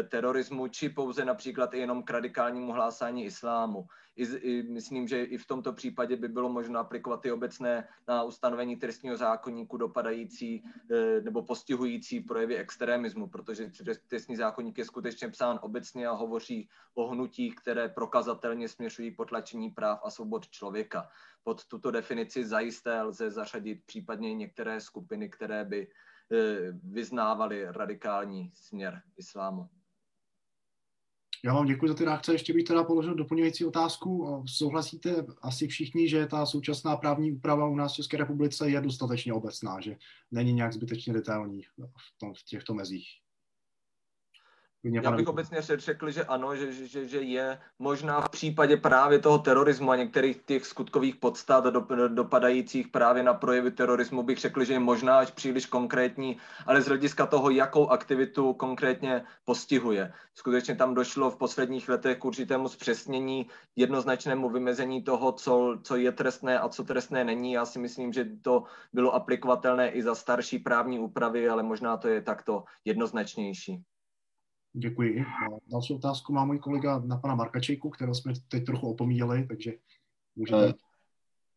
terorismu, 0.08 0.68
či 0.68 0.88
pouze 0.88 1.24
například 1.24 1.74
i 1.74 1.78
jenom 1.78 2.02
k 2.02 2.10
radikálnímu 2.10 2.72
hlásání 2.72 3.24
islámu. 3.24 3.86
I, 4.16 4.24
i, 4.24 4.62
myslím, 4.62 5.08
že 5.08 5.24
i 5.24 5.38
v 5.38 5.46
tomto 5.46 5.72
případě 5.72 6.16
by 6.16 6.28
bylo 6.28 6.48
možno 6.48 6.78
aplikovat 6.78 7.20
ty 7.20 7.32
obecné 7.32 7.88
na 8.08 8.22
ustanovení 8.22 8.76
trestního 8.76 9.16
zákonníku 9.16 9.76
dopadající 9.76 10.64
e, 10.90 11.20
nebo 11.20 11.42
postihující 11.42 12.20
projevy 12.20 12.56
extremismu, 12.56 13.26
protože 13.26 13.70
trestní 14.08 14.36
zákonník 14.36 14.78
je 14.78 14.84
skutečně 14.84 15.28
psán 15.28 15.58
obecně 15.62 16.06
a 16.06 16.12
hovoří 16.12 16.68
o 16.94 17.08
hnutích, 17.08 17.54
které 17.54 17.88
prokazatelně 17.88 18.68
směřují 18.68 19.10
potlačení 19.10 19.70
práv 19.70 20.00
a 20.04 20.10
svobod 20.10 20.48
člověka. 20.48 21.08
Pod 21.42 21.66
tuto 21.66 21.90
definici 21.90 22.44
zajisté 22.44 23.02
lze 23.02 23.30
zařadit 23.30 23.82
případně 23.86 24.34
některé 24.34 24.80
skupiny, 24.80 25.28
které 25.28 25.64
by 25.64 25.88
vyznávali 26.84 27.64
radikální 27.64 28.52
směr 28.54 29.02
islámu. 29.16 29.68
Já 31.44 31.54
vám 31.54 31.66
děkuji 31.66 31.88
za 31.88 31.94
ty 31.94 32.04
reakce. 32.04 32.32
Ještě 32.32 32.52
bych 32.52 32.64
teda 32.64 32.84
položil 32.84 33.14
doplňující 33.14 33.64
otázku. 33.64 34.44
Souhlasíte 34.46 35.26
asi 35.42 35.68
všichni, 35.68 36.08
že 36.08 36.26
ta 36.26 36.46
současná 36.46 36.96
právní 36.96 37.32
úprava 37.32 37.68
u 37.68 37.76
nás 37.76 37.92
v 37.92 37.96
České 37.96 38.16
republice 38.16 38.70
je 38.70 38.80
dostatečně 38.80 39.32
obecná, 39.32 39.80
že 39.80 39.96
není 40.30 40.52
nějak 40.52 40.72
zbytečně 40.72 41.12
detailní 41.12 41.62
v, 41.62 42.18
tom, 42.18 42.34
v 42.34 42.44
těchto 42.44 42.74
mezích? 42.74 43.06
Já 44.84 45.10
bych 45.12 45.28
obecně 45.28 45.62
řekl, 45.62 46.10
že 46.10 46.24
ano, 46.24 46.56
že, 46.56 46.72
že, 46.72 47.08
že 47.08 47.20
je 47.20 47.60
možná 47.78 48.20
v 48.20 48.28
případě 48.28 48.76
právě 48.76 49.18
toho 49.18 49.38
terorismu 49.38 49.90
a 49.90 49.96
některých 49.96 50.42
těch 50.46 50.66
skutkových 50.66 51.16
podstat 51.16 51.64
dopadajících 52.08 52.88
právě 52.88 53.22
na 53.22 53.34
projevy 53.34 53.70
terorismu 53.70 54.22
bych 54.22 54.38
řekl, 54.38 54.64
že 54.64 54.72
je 54.72 54.78
možná 54.78 55.18
až 55.18 55.30
příliš 55.30 55.66
konkrétní, 55.66 56.36
ale 56.66 56.82
z 56.82 56.86
hlediska 56.86 57.26
toho, 57.26 57.50
jakou 57.50 57.88
aktivitu 57.88 58.52
konkrétně 58.52 59.24
postihuje. 59.44 60.12
Skutečně 60.34 60.76
tam 60.76 60.94
došlo 60.94 61.30
v 61.30 61.36
posledních 61.36 61.88
letech 61.88 62.18
k 62.18 62.24
určitému 62.24 62.68
zpřesnění, 62.68 63.46
jednoznačnému 63.76 64.50
vymezení 64.50 65.02
toho, 65.02 65.32
co, 65.32 65.78
co 65.82 65.96
je 65.96 66.12
trestné 66.12 66.58
a 66.58 66.68
co 66.68 66.84
trestné 66.84 67.24
není. 67.24 67.52
Já 67.52 67.64
si 67.64 67.78
myslím, 67.78 68.12
že 68.12 68.24
to 68.42 68.64
bylo 68.92 69.14
aplikovatelné 69.14 69.90
i 69.90 70.02
za 70.02 70.14
starší 70.14 70.58
právní 70.58 70.98
úpravy, 70.98 71.48
ale 71.48 71.62
možná 71.62 71.96
to 71.96 72.08
je 72.08 72.22
takto 72.22 72.64
jednoznačnější. 72.84 73.84
Děkuji. 74.76 75.24
Další 75.72 75.94
otázku 75.94 76.32
má 76.32 76.44
můj 76.44 76.58
kolega 76.58 76.98
na 76.98 77.16
pana 77.16 77.34
Markačejku, 77.34 77.90
kterého 77.90 78.14
jsme 78.14 78.32
teď 78.48 78.66
trochu 78.66 78.90
opomíjeli, 78.90 79.46
takže 79.46 79.72
můžete... 80.36 80.66
Uh, 80.66 80.72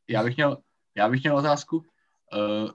já 0.07 0.23
bych 0.23 0.35
měl, 0.35 0.57
já 0.95 1.09
bych 1.09 1.23
měl 1.23 1.37
otázku. 1.37 1.77
Uh, 1.77 2.71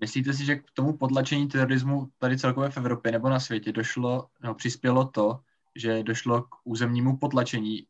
myslíte 0.00 0.32
si, 0.32 0.44
že 0.44 0.56
k 0.56 0.70
tomu 0.74 0.96
podlačení 0.96 1.48
terorismu 1.48 2.08
tady 2.18 2.38
celkově 2.38 2.70
v 2.70 2.76
Evropě 2.76 3.12
nebo 3.12 3.28
na 3.28 3.40
světě 3.40 3.72
došlo, 3.72 4.26
no, 4.42 4.54
přispělo 4.54 5.04
to, 5.04 5.40
že 5.76 6.02
došlo 6.02 6.42
k 6.42 6.48
územnímu 6.64 7.16
potlačení 7.16 7.86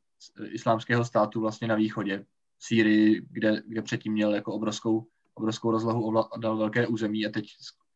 islámského 0.52 1.04
státu 1.04 1.40
vlastně 1.40 1.68
na 1.68 1.74
východě 1.74 2.26
Sýrii, 2.58 3.26
kde, 3.30 3.62
kde 3.66 3.82
předtím 3.82 4.12
měl 4.12 4.34
jako 4.34 4.52
obrovskou, 4.52 5.06
obrovskou 5.34 5.70
rozlohu, 5.70 6.06
ovládal 6.06 6.56
velké 6.56 6.86
území 6.86 7.26
a 7.26 7.30
teď 7.30 7.46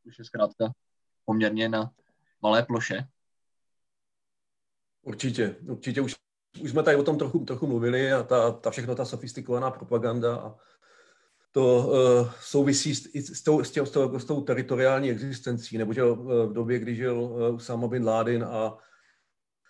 už 0.05 0.19
je 0.19 0.25
zkrátka 0.25 0.73
poměrně 1.25 1.69
na 1.69 1.91
malé 2.43 2.63
ploše. 2.63 3.09
Určitě, 5.05 5.57
určitě. 5.69 6.01
Už, 6.01 6.15
už 6.61 6.71
jsme 6.71 6.83
tady 6.83 6.97
o 6.97 7.03
tom 7.03 7.19
trochu, 7.19 7.39
trochu 7.39 7.67
mluvili 7.67 8.13
a 8.13 8.23
ta, 8.23 8.53
ta 8.53 8.71
všechno 8.71 8.95
ta 8.95 9.05
sofistikovaná 9.05 9.71
propaganda 9.71 10.37
a 10.37 10.55
to 11.53 11.87
uh, 11.87 12.31
souvisí 12.41 12.95
s, 12.95 13.15
s, 13.15 13.43
tou, 13.43 13.65
s, 13.65 13.71
tě, 13.71 13.87
s, 13.87 13.91
tou, 13.91 14.19
s 14.19 14.25
tou 14.25 14.41
teritoriální 14.41 15.11
existencí, 15.11 15.79
nebo 15.79 15.93
že 15.93 16.03
v 16.03 16.53
době, 16.53 16.79
kdy 16.79 16.95
žil 16.95 17.23
uh, 17.23 17.55
Usama 17.55 17.89
bin 17.89 18.05
Laden 18.05 18.45
a 18.45 18.79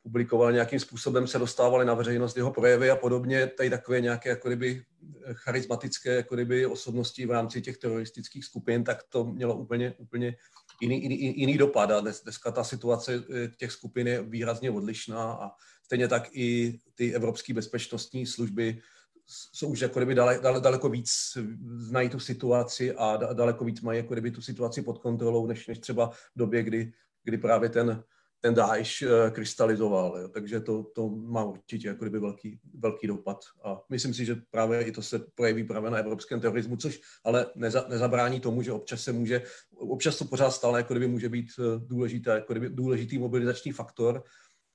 publikoval 0.02 0.52
nějakým 0.52 0.81
způsobem, 0.81 1.27
se 1.27 1.39
dostávaly 1.39 1.85
na 1.85 1.94
veřejnost 1.94 2.36
jeho 2.36 2.51
projevy 2.51 2.90
a 2.90 2.97
podobně, 2.97 3.47
tady 3.47 3.70
takové 3.70 4.01
nějaké 4.01 4.28
jako 4.28 4.48
kdyby 4.48 4.85
charismatické 5.32 6.15
jako 6.15 6.35
kdyby 6.35 6.66
osobnosti 6.66 7.27
v 7.27 7.31
rámci 7.31 7.62
těch 7.62 7.78
teroristických 7.78 8.44
skupin, 8.44 8.85
tak 8.85 9.02
to 9.09 9.24
mělo 9.24 9.56
úplně, 9.56 9.94
úplně 9.98 10.36
jiný, 10.80 11.02
jiný, 11.02 11.40
jiný 11.40 11.59
dopad 11.59 11.90
a 11.90 12.01
dnes, 12.01 12.22
dneska 12.22 12.51
ta 12.51 12.64
situace 12.64 13.14
eh, 13.14 13.48
těch 13.56 13.72
skupin 13.72 14.06
je 14.06 14.22
výrazně 14.22 14.70
odlišná 14.70 15.32
a 15.32 15.51
stejně 15.84 16.09
tak 16.09 16.28
i 16.32 16.78
ty 16.94 17.14
evropské 17.14 17.55
bezpečnostní 17.55 18.26
služby 18.26 18.80
jsou 19.26 19.68
už 19.68 19.80
jako 19.80 19.98
kdyby 19.98 20.14
dale, 20.14 20.38
dale, 20.42 20.60
daleko 20.60 20.88
víc 20.88 21.38
znají 21.76 22.09
tu 22.09 22.20
situaci 22.20 22.94
a 22.94 23.16
daleko 23.16 23.64
víc 23.64 23.80
mají 23.80 23.96
jako 23.96 24.14
kdyby 24.14 24.30
tu 24.30 24.42
situaci 24.42 24.82
pod 24.82 24.98
kontrolou, 24.98 25.46
než, 25.46 25.66
než 25.66 25.78
třeba 25.78 26.10
v 26.10 26.36
době, 26.36 26.62
kdy, 26.62 26.92
kdy 27.24 27.38
právě 27.38 27.68
ten, 27.68 28.05
ten 28.44 28.54
Daesh 28.54 29.02
eh, 29.02 29.30
krystalizoval. 29.30 30.18
Jo. 30.20 30.28
Takže 30.28 30.60
to, 30.60 30.82
to 30.82 31.08
má 31.08 31.44
určitě 31.44 31.88
jako 31.88 32.04
kdyby 32.04 32.18
velký, 32.18 32.60
velký 32.78 33.06
dopad. 33.06 33.44
A 33.64 33.80
myslím 33.88 34.14
si, 34.14 34.24
že 34.24 34.36
právě 34.50 34.82
i 34.82 34.92
to 34.92 35.02
se 35.02 35.18
projeví 35.34 35.64
právě 35.64 35.90
na 35.90 35.98
evropském 35.98 36.40
terorismu, 36.40 36.76
což 36.76 37.00
ale 37.24 37.46
neza, 37.54 37.86
nezabrání 37.88 38.40
tomu, 38.40 38.62
že 38.62 38.72
občas 38.72 39.00
se 39.00 39.12
může, 39.12 39.42
občas 39.76 40.18
to 40.18 40.24
pořád 40.24 40.50
stále 40.50 40.78
jako 40.78 40.94
kdyby 40.94 41.06
může 41.06 41.28
být 41.28 41.46
eh, 41.58 41.62
důležité, 41.86 42.30
jako 42.30 42.52
kdyby 42.52 42.68
důležitý 42.68 43.18
mobilizační 43.18 43.72
faktor. 43.72 44.22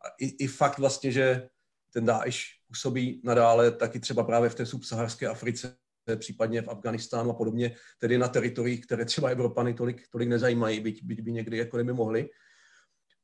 A 0.06 0.08
i, 0.20 0.26
i 0.26 0.48
fakt 0.48 0.78
vlastně, 0.78 1.12
že 1.12 1.50
ten 1.94 2.06
Daesh 2.06 2.40
působí 2.68 3.22
nadále 3.24 3.72
taky 3.72 4.00
třeba 4.00 4.24
právě 4.24 4.50
v 4.50 4.56
té 4.56 4.66
subsaharské 4.66 5.28
Africe, 5.28 5.76
případně 6.16 6.62
v 6.62 6.70
Afganistánu 6.70 7.30
a 7.30 7.34
podobně, 7.34 7.76
tedy 8.00 8.18
na 8.18 8.28
teritoriích, 8.28 8.86
které 8.86 9.06
třeba 9.06 9.30
Evropany 9.30 9.74
tolik, 9.74 10.04
tolik 10.10 10.30
nezajímají, 10.30 10.80
byť, 10.80 11.04
byť 11.04 11.22
by 11.22 11.32
někdy 11.32 11.58
jako 11.58 11.78
kdyby 11.78 11.94
mohli. 11.94 12.30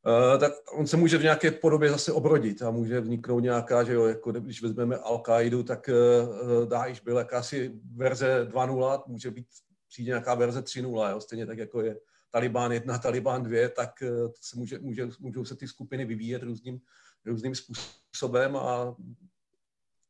Uh, 0.06 0.40
tak 0.40 0.54
on 0.72 0.88
se 0.88 0.98
může 0.98 1.18
v 1.18 1.24
nějaké 1.24 1.52
podobě 1.52 1.90
zase 1.90 2.12
obrodit 2.12 2.62
a 2.62 2.72
může 2.72 3.02
vzniknout 3.02 3.40
nějaká, 3.40 3.84
že 3.84 3.94
jo, 3.94 4.06
jako 4.06 4.32
když 4.32 4.62
vezmeme 4.62 4.98
al 4.98 5.20
qaidu 5.20 5.64
tak 5.64 5.90
uh, 5.90 6.66
Daesh 6.66 7.04
byl 7.04 7.18
jakási 7.18 7.72
verze 7.96 8.48
2.0, 8.52 9.04
může 9.08 9.32
být 9.32 9.48
přijde 9.88 10.10
nějaká 10.10 10.36
verze 10.36 10.62
3.0, 10.62 11.12
jo, 11.12 11.20
stejně 11.22 11.46
tak 11.46 11.58
jako 11.58 11.82
je 11.82 12.00
Taliban 12.32 12.72
1, 12.72 12.98
Taliban 13.04 13.44
2, 13.44 13.70
tak 13.70 14.04
se 14.42 14.60
může, 14.60 14.80
může, 14.80 15.10
můžou 15.20 15.46
se 15.46 15.56
ty 15.56 15.68
skupiny 15.68 16.06
vyvíjet 16.06 16.44
různým, 16.44 16.80
různým 17.26 17.56
způsobem 17.56 18.56
a 18.56 18.96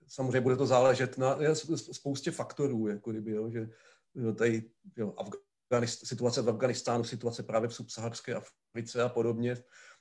samozřejmě 0.08 0.42
bude 0.42 0.56
to 0.56 0.66
záležet 0.66 1.18
na 1.18 1.38
spoustě 1.92 2.32
faktorů, 2.32 2.88
jako 2.88 3.12
kdyby, 3.12 3.32
jo, 3.32 3.50
že 3.50 3.70
tady 4.36 4.64
jo, 4.98 5.14
Afganist, 5.18 6.08
situace 6.08 6.42
v 6.42 6.50
Afganistánu, 6.50 7.04
situace 7.04 7.44
právě 7.44 7.70
v 7.70 7.74
subsaharské 7.74 8.34
Africe 8.34 8.65
a 9.04 9.10
podobně. 9.10 9.58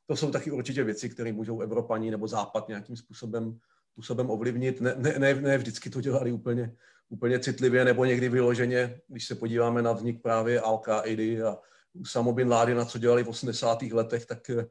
To 0.07 0.17
jsou 0.17 0.31
taky 0.31 0.51
určitě 0.51 0.85
věci, 0.85 1.09
které 1.09 1.33
můžou 1.33 1.61
Evropani 1.61 2.11
nebo 2.11 2.29
Západ 2.29 2.69
nějakým 2.69 2.97
způsobem, 2.97 3.59
způsobem 3.93 4.31
ovlivnit. 4.31 4.81
Ne, 4.81 4.95
ne, 4.97 5.15
ne, 5.19 5.35
ne 5.35 5.59
vždycky 5.59 5.91
to 5.91 6.01
dělali 6.01 6.33
úplně, 6.33 6.77
úplně 7.09 7.39
citlivě 7.39 7.85
nebo 7.85 8.05
někdy 8.05 8.29
vyloženě, 8.29 9.01
když 9.09 9.27
se 9.27 9.35
podíváme 9.35 9.83
na 9.83 9.93
vznik 9.93 10.23
právě 10.23 10.61
al 10.61 10.83
a 10.89 11.57
Usama 11.95 12.33
bin 12.33 12.49
Laden, 12.49 12.87
co 12.87 12.99
dělali 12.99 13.25
v 13.25 13.29
80. 13.29 13.83
letech, 13.83 14.27
tak 14.27 14.51
eh, 14.51 14.67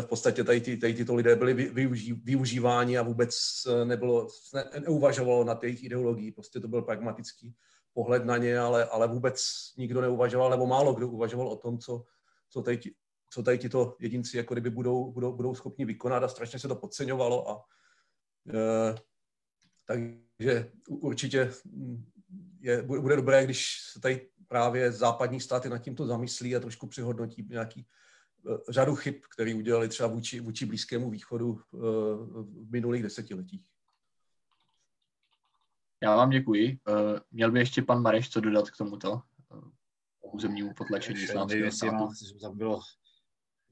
v 0.00 0.06
podstatě 0.06 0.44
tady, 0.44 0.60
ty, 0.60 0.76
tady 0.76 0.94
tyto 0.94 1.14
lidé 1.14 1.36
byli 1.36 1.54
využí, 1.54 2.12
využíváni 2.12 2.98
a 2.98 3.02
vůbec 3.02 3.36
nebylo, 3.84 4.28
ne, 4.54 4.64
neuvažovalo 4.80 5.44
na 5.44 5.58
jejich 5.62 5.84
ideologii. 5.84 6.32
Prostě 6.32 6.60
to 6.60 6.68
byl 6.68 6.82
pragmatický 6.82 7.54
pohled 7.94 8.24
na 8.24 8.36
ně, 8.36 8.58
ale, 8.58 8.84
ale 8.84 9.08
vůbec 9.08 9.40
nikdo 9.78 10.00
neuvažoval, 10.00 10.50
nebo 10.50 10.66
málo 10.66 10.94
kdo 10.94 11.08
uvažoval 11.08 11.48
o 11.48 11.56
tom, 11.56 11.78
co, 11.78 12.04
co 12.50 12.62
tady, 12.62 12.80
co 13.36 13.42
tady 13.42 13.58
tito 13.58 13.96
jedinci 14.00 14.36
jako 14.36 14.54
kdyby 14.54 14.70
budou, 14.70 15.12
budou, 15.12 15.32
budou 15.32 15.54
schopni 15.54 15.84
vykonat 15.84 16.22
a 16.22 16.28
strašně 16.28 16.58
se 16.58 16.68
to 16.68 16.76
podceňovalo 16.76 17.50
a 17.50 17.64
e, 18.54 18.94
takže 19.84 20.72
určitě 20.88 21.52
je, 22.60 22.82
bude 22.82 23.16
dobré, 23.16 23.44
když 23.44 23.80
se 23.92 24.00
tady 24.00 24.28
právě 24.48 24.92
západní 24.92 25.40
státy 25.40 25.68
nad 25.68 25.78
tímto 25.78 26.06
zamyslí 26.06 26.56
a 26.56 26.60
trošku 26.60 26.86
přihodnotí 26.86 27.46
nějaký 27.50 27.80
e, 27.80 28.72
řadu 28.72 28.94
chyb, 28.94 29.14
které 29.34 29.54
udělali 29.54 29.88
třeba 29.88 30.08
vůči, 30.08 30.40
vůči 30.40 30.66
Blízkému 30.66 31.10
východu 31.10 31.60
e, 31.60 31.76
v 32.42 32.70
minulých 32.70 33.02
desetiletích. 33.02 33.64
Já 36.02 36.16
vám 36.16 36.30
děkuji. 36.30 36.78
Uh, 36.88 37.18
měl 37.30 37.52
by 37.52 37.58
ještě 37.58 37.82
pan 37.82 38.02
Mareš 38.02 38.30
co 38.30 38.40
dodat 38.40 38.70
k 38.70 38.76
tomuto 38.76 39.12
uh, 39.12 40.34
územnímu 40.34 40.74
potlačení 40.74 41.22
islámského 41.22 41.72
státu? 41.72 42.08
Bylo, 42.54 42.80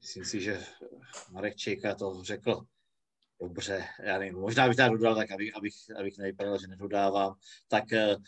myslím 0.05 0.25
si, 0.25 0.41
že 0.41 0.63
Marek 1.31 1.55
Čejka 1.55 1.95
to 1.95 2.23
řekl 2.23 2.65
dobře, 3.41 3.85
já 3.99 4.19
nevím, 4.19 4.39
možná 4.39 4.67
bych 4.67 4.77
to 4.77 4.89
dodal 4.89 5.15
tak, 5.15 5.31
abych, 5.31 5.55
abych, 5.55 5.73
abych 5.99 6.17
nevypadal, 6.17 6.59
že 6.59 6.67
nedodávám, 6.67 7.35
tak 7.67 7.83
uh, 7.91 8.23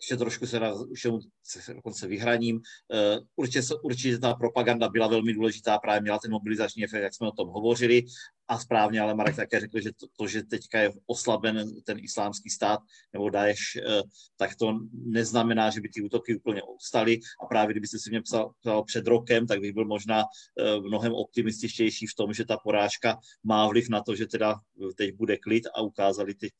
ještě 0.00 0.16
trošku 0.16 0.46
se, 0.46 0.60
na, 0.60 0.72
už 0.72 1.06
se 1.42 1.74
dokonce 1.74 2.06
vyhraním. 2.06 2.56
Uh, 2.56 3.24
určitě, 3.36 3.60
určitě 3.82 4.18
ta 4.18 4.34
propaganda 4.34 4.88
byla 4.88 5.06
velmi 5.06 5.32
důležitá, 5.32 5.78
právě 5.78 6.00
měla 6.00 6.18
ten 6.18 6.30
mobilizační 6.30 6.84
efekt, 6.84 7.02
jak 7.02 7.14
jsme 7.14 7.28
o 7.28 7.32
tom 7.32 7.48
hovořili. 7.48 8.04
A 8.48 8.58
správně, 8.58 9.00
ale 9.00 9.14
Marek 9.14 9.36
také 9.36 9.60
řekl, 9.60 9.80
že 9.80 9.92
to, 9.92 10.06
to 10.16 10.26
že 10.26 10.42
teďka 10.42 10.78
je 10.78 10.92
oslaben 11.06 11.82
ten 11.84 11.98
islámský 11.98 12.50
stát 12.50 12.80
nebo 13.12 13.30
Daesh, 13.30 13.76
uh, 13.76 14.02
tak 14.36 14.56
to 14.56 14.78
neznamená, 14.92 15.70
že 15.70 15.80
by 15.80 15.88
ty 15.88 16.02
útoky 16.02 16.36
úplně 16.36 16.62
ustaly. 16.62 17.20
A 17.42 17.46
právě 17.46 17.72
kdybyste 17.72 17.98
si 17.98 18.10
mě 18.10 18.22
psal, 18.22 18.52
psal 18.60 18.84
před 18.84 19.06
rokem, 19.06 19.46
tak 19.46 19.60
bych 19.60 19.72
byl 19.72 19.84
možná 19.84 20.24
uh, 20.24 20.84
mnohem 20.84 21.12
optimističtější 21.12 22.06
v 22.06 22.14
tom, 22.14 22.32
že 22.32 22.44
ta 22.44 22.56
porážka 22.56 23.18
má 23.44 23.68
vliv 23.68 23.88
na 23.88 24.02
to, 24.02 24.16
že 24.16 24.26
teda 24.26 24.54
teď 24.96 25.14
bude 25.14 25.36
klid 25.36 25.66
a 25.74 25.82
ukázali 25.82 26.34
teď 26.34 26.52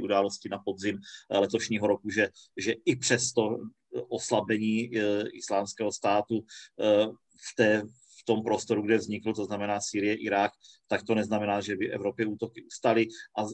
události 0.00 0.48
na 0.48 0.58
podzim 0.58 0.98
eh, 1.30 1.38
letošního 1.38 1.86
roku, 1.86 2.10
že, 2.10 2.28
že 2.56 2.72
i 2.84 2.96
přes 2.96 3.32
to 3.32 3.58
oslabení 4.08 4.90
eh, 4.96 5.22
islámského 5.32 5.92
státu 5.92 6.44
eh, 6.80 7.06
v, 7.50 7.54
té, 7.56 7.82
v 8.20 8.24
tom 8.24 8.42
prostoru, 8.42 8.82
kde 8.82 8.96
vznikl, 8.96 9.32
to 9.32 9.44
znamená 9.44 9.80
Sýrie, 9.80 10.14
Irák, 10.14 10.52
tak 10.86 11.02
to 11.02 11.14
neznamená, 11.14 11.60
že 11.60 11.76
by 11.76 11.90
Evropě 11.90 12.26
útoky 12.26 12.62
ustaly. 12.62 13.06
A 13.38 13.44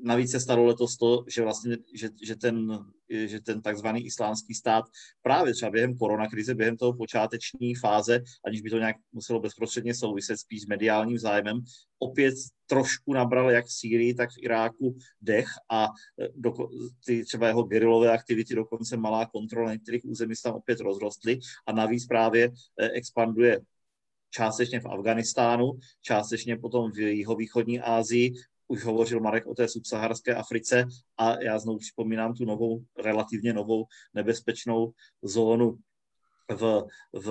navíc 0.00 0.30
se 0.30 0.40
stalo 0.40 0.64
letos 0.64 0.96
to, 0.96 1.24
že 1.28 1.42
vlastně, 1.42 1.76
že, 1.94 2.08
že, 2.22 2.36
ten, 2.36 2.84
že 3.08 3.40
ten 3.40 3.62
takzvaný 3.62 4.06
islámský 4.06 4.54
stát 4.54 4.84
právě 5.22 5.54
třeba 5.54 5.70
během 5.70 5.96
koronakrize, 5.98 6.54
během 6.54 6.76
toho 6.76 6.92
počáteční 6.92 7.74
fáze, 7.74 8.22
aniž 8.46 8.60
by 8.60 8.70
to 8.70 8.78
nějak 8.78 8.96
muselo 9.12 9.40
bezprostředně 9.40 9.94
souviset 9.94 10.38
spíš 10.38 10.62
s 10.62 10.66
mediálním 10.66 11.18
zájmem, 11.18 11.60
opět 11.98 12.34
trošku 12.66 13.12
nabral 13.12 13.50
jak 13.50 13.66
v 13.66 13.72
Sýrii, 13.72 14.14
tak 14.14 14.30
v 14.30 14.42
Iráku 14.42 14.96
dech 15.20 15.48
a 15.70 15.84
e, 15.84 16.28
do, 16.36 16.54
ty 17.06 17.24
třeba 17.24 17.46
jeho 17.46 17.62
gerilové 17.62 18.12
aktivity, 18.12 18.54
dokonce 18.54 18.96
malá 18.96 19.26
kontrola 19.26 19.72
některých 19.72 20.04
území 20.04 20.34
tam 20.44 20.54
opět 20.54 20.80
rozrostly 20.80 21.38
a 21.66 21.72
navíc 21.72 22.06
právě 22.06 22.50
e, 22.80 22.90
expanduje 22.90 23.60
částečně 24.30 24.80
v 24.80 24.86
Afganistánu, 24.86 25.72
částečně 26.00 26.56
potom 26.56 26.92
v 26.92 26.98
jihovýchodní 26.98 27.80
Asii, 27.80 28.32
už 28.72 28.84
hovořil 28.84 29.20
Marek 29.20 29.46
o 29.46 29.54
té 29.54 29.68
subsaharské 29.68 30.34
Africe 30.34 30.84
a 31.18 31.42
já 31.42 31.58
znovu 31.58 31.78
připomínám 31.78 32.34
tu 32.34 32.44
novou, 32.44 32.82
relativně 32.98 33.52
novou 33.52 33.84
nebezpečnou 34.14 34.92
zónu 35.22 35.76
v, 36.50 36.84
v, 37.12 37.26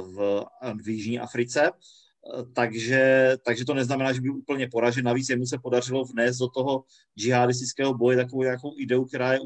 v, 0.00 0.44
v 0.82 0.88
Jižní 0.88 1.18
Africe. 1.18 1.70
Takže, 2.54 3.36
takže 3.44 3.64
to 3.64 3.74
neznamená, 3.74 4.12
že 4.12 4.20
by 4.20 4.30
úplně 4.30 4.68
poražen. 4.68 5.04
Navíc 5.04 5.28
jemu 5.28 5.46
se 5.46 5.58
podařilo 5.58 6.04
vnést 6.04 6.38
do 6.38 6.48
toho 6.48 6.84
džihadistického 7.18 7.94
boje 7.94 8.16
takovou 8.16 8.42
nějakou 8.42 8.74
ideu, 8.78 9.04
která 9.04 9.32
je 9.32 9.40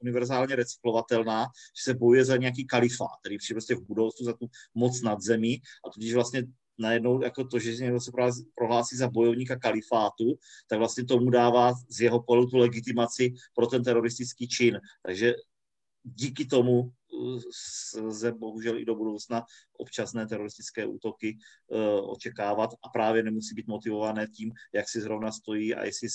univerzálně 0.00 0.56
recyklovatelná, 0.56 1.46
že 1.78 1.82
se 1.82 1.94
bojuje 1.94 2.24
za 2.24 2.36
nějaký 2.36 2.66
kalifát, 2.66 3.18
který 3.20 3.38
přijde 3.38 3.54
prostě 3.54 3.74
v 3.74 3.86
budoucnu 3.86 4.26
za 4.26 4.32
tu 4.32 4.46
moc 4.74 5.02
nad 5.02 5.20
zemí 5.22 5.62
a 5.86 5.90
tudíž 5.90 6.14
vlastně 6.14 6.42
najednou 6.78 7.22
jako 7.22 7.44
to, 7.44 7.58
že 7.58 7.76
někdo 7.76 8.00
se 8.00 8.10
prohlásí 8.54 8.96
za 8.96 9.08
bojovníka 9.08 9.56
kalifátu, 9.58 10.38
tak 10.68 10.78
vlastně 10.78 11.04
tomu 11.04 11.30
dává 11.30 11.72
z 11.88 12.00
jeho 12.00 12.22
pohledu 12.22 12.50
tu 12.50 12.56
legitimaci 12.56 13.34
pro 13.54 13.66
ten 13.66 13.84
teroristický 13.84 14.48
čin. 14.48 14.80
Takže 15.02 15.34
díky 16.04 16.44
tomu 16.44 16.80
uh, 16.80 17.40
lze 17.96 18.32
bohužel 18.32 18.78
i 18.78 18.84
do 18.84 18.94
budoucna 18.94 19.44
občasné 19.78 20.26
teroristické 20.26 20.86
útoky 20.86 21.38
uh, 21.68 22.10
očekávat 22.10 22.70
a 22.82 22.88
právě 22.88 23.22
nemusí 23.22 23.54
být 23.54 23.66
motivované 23.66 24.26
tím, 24.26 24.52
jak 24.72 24.88
si 24.88 25.00
zrovna 25.00 25.32
stojí 25.32 25.74
a 25.74 25.84
jestli 25.84 26.08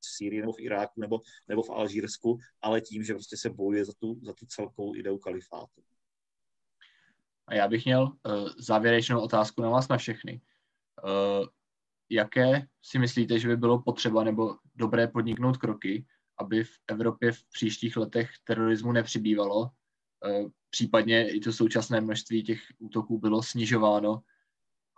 v 0.00 0.06
Sýrii 0.16 0.40
nebo 0.40 0.52
v 0.52 0.60
Iráku 0.60 1.00
nebo, 1.00 1.20
nebo 1.48 1.62
v 1.62 1.70
Alžírsku, 1.70 2.38
ale 2.60 2.80
tím, 2.80 3.04
že 3.04 3.14
prostě 3.14 3.36
se 3.36 3.50
bojuje 3.50 3.84
za 3.84 3.92
tu, 3.98 4.20
za 4.22 4.32
tu 4.32 4.46
celkovou 4.46 4.94
ideu 4.94 5.18
kalifátu. 5.18 5.82
A 7.46 7.54
já 7.54 7.68
bych 7.68 7.84
měl 7.84 8.02
uh, 8.02 8.48
závěrečnou 8.58 9.20
otázku 9.20 9.62
na 9.62 9.70
vás 9.70 9.88
na 9.88 9.96
všechny. 9.96 10.40
Uh, 11.04 11.46
jaké 12.10 12.66
si 12.82 12.98
myslíte, 12.98 13.38
že 13.38 13.48
by 13.48 13.56
bylo 13.56 13.82
potřeba 13.82 14.24
nebo 14.24 14.56
dobré 14.74 15.08
podniknout 15.08 15.56
kroky, 15.56 16.06
aby 16.38 16.64
v 16.64 16.78
Evropě 16.86 17.32
v 17.32 17.44
příštích 17.52 17.96
letech 17.96 18.30
terorismu 18.44 18.92
nepřibývalo, 18.92 19.60
uh, 19.60 20.50
případně 20.70 21.30
i 21.30 21.40
to 21.40 21.52
současné 21.52 22.00
množství 22.00 22.42
těch 22.42 22.60
útoků 22.78 23.18
bylo 23.18 23.42
snižováno 23.42 24.22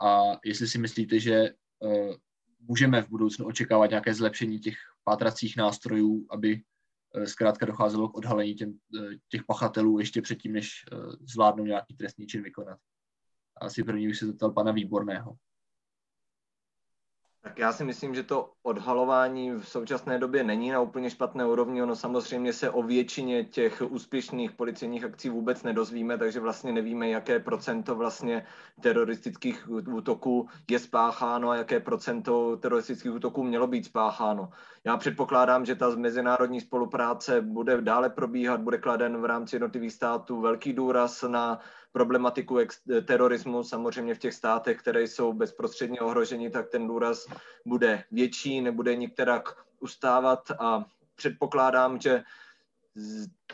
a 0.02 0.22
jestli 0.44 0.68
si 0.68 0.78
myslíte, 0.78 1.20
že 1.20 1.50
uh, 1.78 2.14
můžeme 2.60 3.02
v 3.02 3.08
budoucnu 3.08 3.46
očekávat 3.46 3.90
nějaké 3.90 4.14
zlepšení 4.14 4.58
těch 4.58 4.76
pátracích 5.04 5.56
nástrojů, 5.56 6.26
aby 6.30 6.62
zkrátka 7.24 7.66
docházelo 7.66 8.08
k 8.08 8.16
odhalení 8.16 8.54
těm, 8.54 8.68
uh, 8.70 9.12
těch 9.28 9.44
pachatelů 9.44 9.98
ještě 9.98 10.22
předtím, 10.22 10.52
než 10.52 10.70
zvládnou 11.20 11.64
nějaký 11.64 11.94
trestný 11.94 12.26
čin 12.26 12.42
vykonat. 12.42 12.78
Asi 13.60 13.84
první 13.84 14.08
už 14.08 14.18
se 14.18 14.26
zeptal 14.26 14.50
pana 14.50 14.72
Výborného. 14.72 15.36
Tak 17.42 17.58
já 17.58 17.72
si 17.72 17.84
myslím, 17.84 18.14
že 18.14 18.22
to 18.22 18.52
odhalování 18.62 19.50
v 19.50 19.62
současné 19.62 20.18
době 20.18 20.44
není 20.44 20.70
na 20.70 20.80
úplně 20.80 21.10
špatné 21.10 21.46
úrovni. 21.46 21.82
Ono 21.82 21.96
samozřejmě 21.96 22.52
se 22.52 22.70
o 22.70 22.82
většině 22.82 23.44
těch 23.44 23.82
úspěšných 23.88 24.52
policejních 24.52 25.04
akcí 25.04 25.28
vůbec 25.28 25.62
nedozvíme, 25.62 26.18
takže 26.18 26.40
vlastně 26.40 26.72
nevíme, 26.72 27.08
jaké 27.08 27.38
procento 27.38 27.94
vlastně 27.94 28.46
teroristických 28.80 29.68
útoků 29.70 30.48
je 30.70 30.78
spácháno 30.78 31.50
a 31.50 31.56
jaké 31.56 31.80
procento 31.80 32.56
teroristických 32.56 33.12
útoků 33.12 33.42
mělo 33.44 33.66
být 33.66 33.84
spácháno. 33.84 34.50
Já 34.84 34.96
předpokládám, 34.96 35.64
že 35.64 35.74
ta 35.74 35.90
mezinárodní 35.90 36.60
spolupráce 36.60 37.40
bude 37.40 37.80
dále 37.80 38.10
probíhat, 38.10 38.60
bude 38.60 38.78
kladen 38.78 39.20
v 39.20 39.24
rámci 39.24 39.56
jednotlivých 39.56 39.92
států 39.92 40.40
velký 40.40 40.72
důraz 40.72 41.22
na 41.22 41.60
problematiku 41.98 42.58
terorismu. 43.04 43.64
Samozřejmě 43.64 44.14
v 44.14 44.18
těch 44.18 44.34
státech, 44.34 44.78
které 44.78 45.02
jsou 45.02 45.32
bezprostředně 45.32 46.00
ohroženi, 46.00 46.50
tak 46.50 46.68
ten 46.70 46.86
důraz 46.86 47.26
bude 47.66 48.04
větší, 48.10 48.60
nebude 48.60 48.96
nikterak 48.96 49.58
ustávat 49.80 50.50
a 50.58 50.84
předpokládám, 51.16 52.00
že 52.00 52.22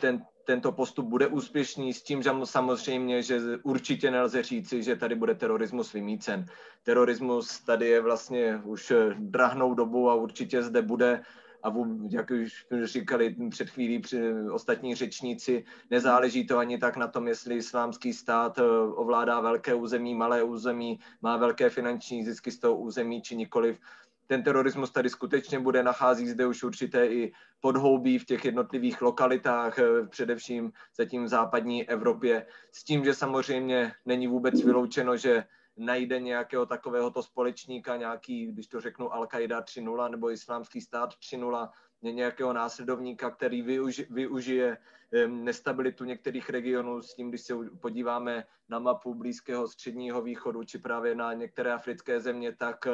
ten, 0.01 0.21
tento 0.45 0.71
postup 0.71 1.05
bude 1.05 1.27
úspěšný 1.27 1.93
s 1.93 2.03
tím, 2.03 2.21
že 2.21 2.29
samozřejmě, 2.43 3.23
že 3.23 3.41
určitě 3.63 4.11
nelze 4.11 4.43
říci, 4.43 4.83
že 4.83 4.95
tady 4.95 5.15
bude 5.15 5.35
terorismus 5.35 5.93
vymícen. 5.93 6.45
Terorismus 6.83 7.59
tady 7.59 7.89
je 7.89 8.01
vlastně 8.01 8.61
už 8.63 8.93
drahnou 9.17 9.73
dobu 9.73 10.09
a 10.09 10.15
určitě 10.15 10.63
zde 10.63 10.81
bude 10.81 11.25
a 11.65 11.73
jak 12.09 12.31
už 12.31 12.65
říkali 12.83 13.35
před 13.49 13.69
chvílí 13.69 13.99
při 13.99 14.33
ostatní 14.51 14.95
řečníci, 14.95 15.65
nezáleží 15.89 16.47
to 16.47 16.57
ani 16.57 16.77
tak 16.77 16.97
na 16.97 17.07
tom, 17.07 17.27
jestli 17.27 17.55
islámský 17.55 18.13
stát 18.13 18.57
eh, 18.57 18.63
ovládá 18.95 19.39
velké 19.39 19.73
území, 19.73 20.15
malé 20.15 20.43
území, 20.43 20.99
má 21.21 21.37
velké 21.37 21.69
finanční 21.69 22.25
zisky 22.25 22.51
z 22.51 22.59
toho 22.59 22.77
území 22.77 23.21
či 23.21 23.35
nikoliv. 23.35 23.79
Ten 24.27 24.43
terorismus 24.43 24.91
tady 24.91 25.09
skutečně 25.09 25.59
bude, 25.59 25.83
nachází 25.83 26.27
zde 26.27 26.45
už 26.45 26.63
určité 26.63 27.07
i 27.07 27.31
podhoubí 27.59 28.19
v 28.19 28.25
těch 28.25 28.45
jednotlivých 28.45 29.01
lokalitách, 29.01 29.79
eh, 29.79 30.07
především 30.07 30.71
zatím 30.97 31.23
v 31.23 31.27
západní 31.27 31.89
Evropě, 31.89 32.45
s 32.71 32.83
tím, 32.83 33.05
že 33.05 33.13
samozřejmě 33.13 33.91
není 34.05 34.27
vůbec 34.27 34.63
vyloučeno, 34.63 35.17
že 35.17 35.43
najde 35.77 36.19
nějakého 36.19 36.65
takovéhoto 36.65 37.23
společníka, 37.23 37.95
nějaký, 37.95 38.47
když 38.47 38.67
to 38.67 38.81
řeknu, 38.81 39.07
Al-Qaida 39.07 39.61
3.0 39.61 40.11
nebo 40.11 40.31
Islámský 40.31 40.81
stát 40.81 41.09
3.0, 41.09 41.69
nějakého 42.01 42.53
následovníka, 42.53 43.29
který 43.29 43.61
využi, 43.61 44.07
využije 44.09 44.77
nestabilitu 45.27 46.03
některých 46.03 46.49
regionů 46.49 47.01
s 47.01 47.15
tím, 47.15 47.29
když 47.29 47.41
se 47.41 47.53
podíváme 47.81 48.43
na 48.69 48.79
mapu 48.79 49.15
Blízkého 49.15 49.67
středního 49.67 50.21
východu 50.21 50.63
či 50.63 50.79
právě 50.79 51.15
na 51.15 51.33
některé 51.33 51.73
africké 51.73 52.19
země, 52.19 52.55
tak 52.55 52.87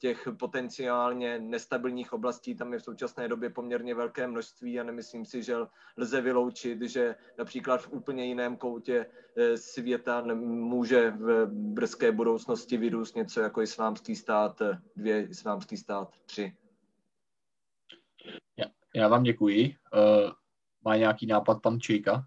těch 0.00 0.28
potenciálně 0.38 1.38
nestabilních 1.38 2.12
oblastí 2.12 2.54
tam 2.54 2.72
je 2.72 2.78
v 2.78 2.82
současné 2.82 3.28
době 3.28 3.50
poměrně 3.50 3.94
velké 3.94 4.26
množství 4.26 4.80
a 4.80 4.82
nemyslím 4.82 5.24
si, 5.24 5.42
že 5.42 5.56
lze 5.96 6.20
vyloučit, 6.20 6.82
že 6.82 7.14
například 7.38 7.82
v 7.82 7.92
úplně 7.92 8.26
jiném 8.26 8.56
koutě 8.56 9.06
eh, 9.36 9.56
světa 9.56 10.24
může 10.44 11.10
v 11.10 11.46
brzké 11.46 12.12
budoucnosti 12.12 12.76
vyrůst 12.76 13.16
něco 13.16 13.40
jako 13.40 13.62
islámský 13.62 14.16
stát 14.16 14.62
2, 14.96 15.16
islámský 15.16 15.76
stát 15.76 16.16
3. 16.26 16.56
Já, 18.56 18.66
já 18.94 19.08
vám 19.08 19.22
děkuji. 19.22 19.76
Uh, 19.94 20.30
má 20.84 20.96
nějaký 20.96 21.26
nápad 21.26 21.62
pan 21.62 21.80
Čejka? 21.80 22.26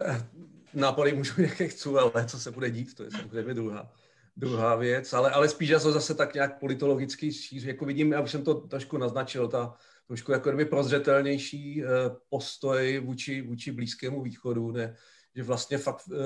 Eh, 0.00 0.28
nápady 0.74 1.12
můžu 1.12 1.42
jaké 1.42 1.68
chci, 1.68 1.88
ale 1.88 2.26
co 2.26 2.38
se 2.38 2.50
bude 2.50 2.70
dít, 2.70 2.94
to 2.94 3.02
je 3.04 3.10
samozřejmě 3.10 3.54
druhá 3.54 3.92
druhá 4.38 4.76
věc, 4.76 5.12
ale, 5.12 5.30
ale 5.30 5.48
spíš 5.48 5.68
já 5.68 5.80
to 5.80 5.92
zase 5.92 6.14
tak 6.14 6.34
nějak 6.34 6.58
politologicky 6.58 7.32
šíř, 7.32 7.64
jako 7.64 7.84
vidím, 7.84 8.12
já 8.12 8.20
už 8.20 8.30
jsem 8.30 8.44
to 8.44 8.54
trošku 8.54 8.98
naznačil, 8.98 9.48
ta 9.48 9.74
trošku 10.06 10.32
jako 10.32 10.48
kdyby 10.50 10.64
prozřetelnější 10.64 11.82
eh, 11.84 11.86
postoj 12.28 13.00
vůči, 13.04 13.42
vůči 13.42 13.72
Blízkému 13.72 14.22
východu, 14.22 14.70
ne, 14.70 14.96
že 15.34 15.42
vlastně 15.42 15.78
fakt 15.78 16.08
uh, 16.08 16.16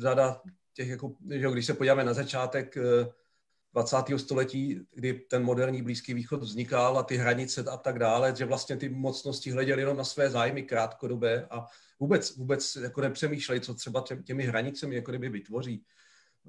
řada 0.00 0.40
těch, 0.74 0.88
jako, 0.88 1.14
že 1.30 1.50
když 1.50 1.66
se 1.66 1.74
podíváme 1.74 2.04
na 2.04 2.14
začátek 2.14 2.74
20. 3.72 3.96
Eh, 4.10 4.18
století, 4.18 4.80
kdy 4.94 5.12
ten 5.12 5.42
moderní 5.44 5.82
Blízký 5.82 6.14
východ 6.14 6.42
vznikal 6.42 6.98
a 6.98 7.02
ty 7.02 7.16
hranice 7.16 7.64
a 7.70 7.76
tak 7.76 7.98
dále, 7.98 8.34
že 8.36 8.44
vlastně 8.44 8.76
ty 8.76 8.88
mocnosti 8.88 9.50
hleděly 9.50 9.82
jenom 9.82 9.96
na 9.96 10.04
své 10.04 10.30
zájmy 10.30 10.62
krátkodobé 10.62 11.46
a 11.50 11.66
vůbec, 12.00 12.36
vůbec 12.36 12.76
jako 12.76 13.00
nepřemýšleli, 13.00 13.60
co 13.60 13.74
třeba 13.74 14.04
těmi 14.24 14.44
hranicemi 14.44 14.94
jako 14.94 15.10
kdyby 15.10 15.28
vytvoří 15.28 15.84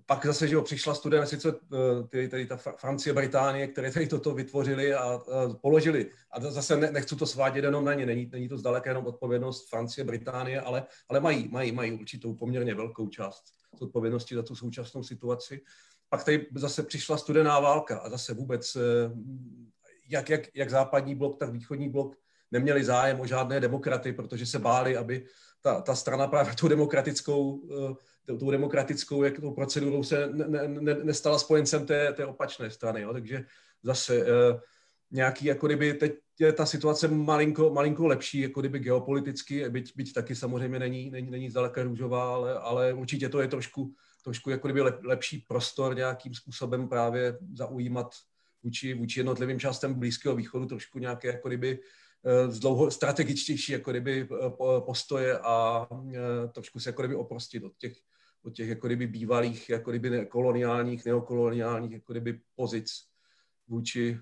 pak 0.05 0.25
zase, 0.25 0.47
že 0.47 0.55
jo, 0.55 0.61
přišla 0.61 0.95
studie, 0.95 1.25
sice 1.25 1.49
eh, 1.49 2.07
ty, 2.07 2.27
tady 2.27 2.45
ta 2.45 2.57
Francie, 2.57 3.13
Británie, 3.13 3.67
které 3.67 3.91
tady 3.91 4.07
toto 4.07 4.33
vytvořili 4.33 4.93
a, 4.93 5.03
a 5.03 5.21
položili. 5.61 6.09
A 6.31 6.39
zase 6.39 6.77
ne, 6.77 6.91
nechci 6.91 7.15
to 7.15 7.25
svádět 7.25 7.63
jenom 7.63 7.85
na 7.85 7.93
ně, 7.93 8.05
není, 8.05 8.29
není 8.31 8.49
to 8.49 8.57
zdaleka 8.57 8.89
jenom 8.89 9.05
odpovědnost 9.05 9.69
Francie, 9.69 10.05
Británie, 10.05 10.61
ale, 10.61 10.85
ale 11.09 11.19
mají, 11.19 11.47
mají, 11.47 11.71
mají 11.71 11.91
určitou 11.91 12.33
poměrně 12.33 12.75
velkou 12.75 13.07
část 13.07 13.43
odpovědnosti 13.79 14.35
za 14.35 14.43
tu 14.43 14.55
současnou 14.55 15.03
situaci. 15.03 15.61
Pak 16.09 16.23
tady 16.23 16.47
zase 16.55 16.83
přišla 16.83 17.17
studená 17.17 17.59
válka 17.59 17.97
a 17.97 18.09
zase 18.09 18.33
vůbec 18.33 18.75
eh, 18.75 18.79
jak, 20.09 20.29
jak, 20.29 20.41
jak 20.55 20.69
západní 20.69 21.15
blok, 21.15 21.39
tak 21.39 21.49
východní 21.49 21.89
blok 21.89 22.15
neměli 22.51 22.83
zájem 22.83 23.19
o 23.19 23.27
žádné 23.27 23.59
demokraty, 23.59 24.13
protože 24.13 24.45
se 24.45 24.59
báli, 24.59 24.97
aby 24.97 25.25
ta, 25.61 25.81
ta 25.81 25.95
strana 25.95 26.27
právě 26.27 26.55
tu 26.55 26.67
demokratickou 26.67 27.51
uh, 27.51 27.95
tou 28.25 28.51
demokratickou 28.51 29.23
jak 29.23 29.39
tou 29.39 29.51
procedurou 29.51 30.03
se 30.03 30.29
ne, 30.33 30.67
ne, 30.67 30.95
nestala 31.03 31.39
spojencem 31.39 31.85
té, 31.85 32.13
té 32.13 32.25
opačné 32.25 32.71
strany. 32.71 33.01
Jo? 33.01 33.13
Takže 33.13 33.45
zase 33.83 34.17
uh, 34.17 34.59
nějaký, 35.11 35.45
jako 35.45 35.67
kdyby 35.67 35.93
teď 35.93 36.13
je 36.39 36.53
ta 36.53 36.65
situace 36.65 37.07
malinko, 37.07 37.69
malinko 37.69 38.07
lepší, 38.07 38.39
jako 38.39 38.59
kdyby 38.59 38.79
geopoliticky, 38.79 39.69
byť, 39.69 39.93
byť 39.95 40.13
taky 40.13 40.35
samozřejmě 40.35 40.79
není, 40.79 41.11
není, 41.11 41.31
není 41.31 41.49
zdaleka 41.49 41.83
růžová, 41.83 42.33
ale, 42.33 42.59
ale 42.59 42.93
určitě 42.93 43.29
to 43.29 43.41
je 43.41 43.47
trošku, 43.47 43.93
trošku 44.23 44.49
jako 44.49 44.67
kdyby 44.67 44.81
lep, 44.81 45.03
lepší 45.03 45.45
prostor 45.47 45.95
nějakým 45.95 46.33
způsobem 46.33 46.89
právě 46.89 47.37
zaujímat 47.53 48.15
vůči, 48.63 48.93
vůči 48.93 49.19
jednotlivým 49.19 49.59
částem 49.59 49.93
Blízkého 49.93 50.35
východu 50.35 50.65
trošku 50.65 50.99
nějaké 50.99 51.27
jako 51.27 51.47
kdyby 51.47 51.79
Eh, 52.25 52.51
z 52.51 52.59
dlouho 52.59 52.91
strategičtější 52.91 53.71
jako 53.71 53.91
kdyby 53.91 54.27
eh, 54.31 54.81
postoje 54.85 55.39
a 55.39 55.87
eh, 56.13 56.47
trošku 56.47 56.79
se 56.79 56.89
jako 56.89 57.01
kdyby 57.01 57.15
oprostit 57.15 57.63
od 57.63 57.77
těch, 57.77 57.93
od 58.43 58.53
těch 58.53 58.69
jako 58.69 58.87
kdyby 58.87 59.07
bývalých, 59.07 59.69
jako 59.69 59.89
kdyby 59.91 60.25
koloniálních, 60.25 61.05
neokoloniálních 61.05 61.91
jako 61.91 62.13
kdyby 62.13 62.39
pozic 62.55 62.89
vůči, 63.67 64.19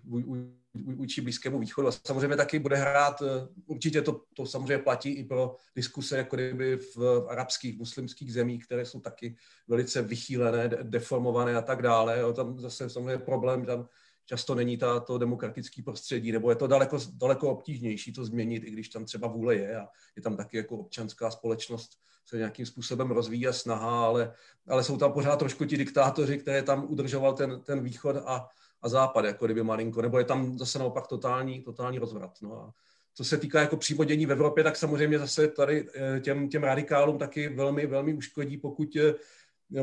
vůči 0.74 1.22
Blízkému 1.22 1.60
východu. 1.60 1.88
A 1.88 1.92
samozřejmě 1.92 2.38
taky 2.38 2.60
bude 2.60 2.76
hrát, 2.76 3.24
určitě 3.66 4.02
to, 4.02 4.22
to 4.36 4.46
samozřejmě 4.46 4.84
platí 4.84 5.10
i 5.10 5.24
pro 5.24 5.56
diskuse 5.76 6.18
jako 6.18 6.36
kdyby 6.36 6.78
v, 6.78 6.96
v 6.96 7.26
arabských, 7.30 7.78
muslimských 7.78 8.34
zemích, 8.34 8.66
které 8.66 8.86
jsou 8.86 9.00
taky 9.00 9.36
velice 9.68 10.02
vychýlené, 10.02 10.70
deformované 10.84 11.56
a 11.56 11.62
tak 11.62 11.82
dále. 11.82 12.20
Jo, 12.20 12.34
tam 12.34 12.60
zase 12.60 12.90
samozřejmě 12.90 13.18
problém, 13.18 13.66
tam 13.66 13.88
často 14.26 14.56
není 14.56 14.78
ta, 14.78 15.00
to 15.00 15.18
demokratické 15.18 15.82
prostředí, 15.84 16.32
nebo 16.32 16.50
je 16.50 16.56
to 16.56 16.68
daleko, 16.68 16.98
daleko 17.14 17.50
obtížnější 17.50 18.14
to 18.14 18.26
změnit, 18.26 18.64
i 18.64 18.72
když 18.72 18.90
tam 18.90 19.06
třeba 19.06 19.28
vůle 19.28 19.56
je 19.56 19.80
a 19.80 19.88
je 20.16 20.22
tam 20.22 20.38
taky 20.38 20.58
jako 20.58 20.78
občanská 20.78 21.32
společnost 21.32 21.92
se 22.26 22.38
nějakým 22.38 22.66
způsobem 22.66 23.12
rozvíjí 23.12 23.48
a 23.48 23.54
snaha, 23.54 24.06
ale, 24.06 24.34
ale 24.68 24.84
jsou 24.84 24.98
tam 24.98 25.14
pořád 25.14 25.36
trošku 25.36 25.66
ti 25.66 25.78
diktátoři, 25.78 26.38
které 26.38 26.64
tam 26.64 26.86
udržoval 26.90 27.34
ten, 27.34 27.62
ten 27.62 27.84
východ 27.84 28.16
a, 28.26 28.48
a 28.82 28.90
západ, 28.90 29.26
jako 29.26 29.46
kdyby 29.46 29.64
malinko, 29.64 30.02
nebo 30.02 30.18
je 30.20 30.26
tam 30.26 30.58
zase 30.58 30.80
naopak 30.80 31.08
totální, 31.08 31.62
totální 31.62 32.00
rozvrat. 32.00 32.32
No 32.42 32.62
a 32.62 32.74
co 33.14 33.24
se 33.24 33.38
týká 33.38 33.62
jako 33.62 33.78
přímo 33.78 34.04
dění 34.04 34.26
v 34.26 34.32
Evropě, 34.32 34.64
tak 34.64 34.76
samozřejmě 34.76 35.20
zase 35.20 35.48
tady 35.48 35.88
eh, 35.96 36.20
těm, 36.20 36.50
těm 36.50 36.64
radikálům 36.64 37.18
taky 37.18 37.50
velmi, 37.50 37.88
velmi 37.88 38.14
uškodí, 38.14 38.58
pokud 38.58 38.96
eh, 38.96 39.14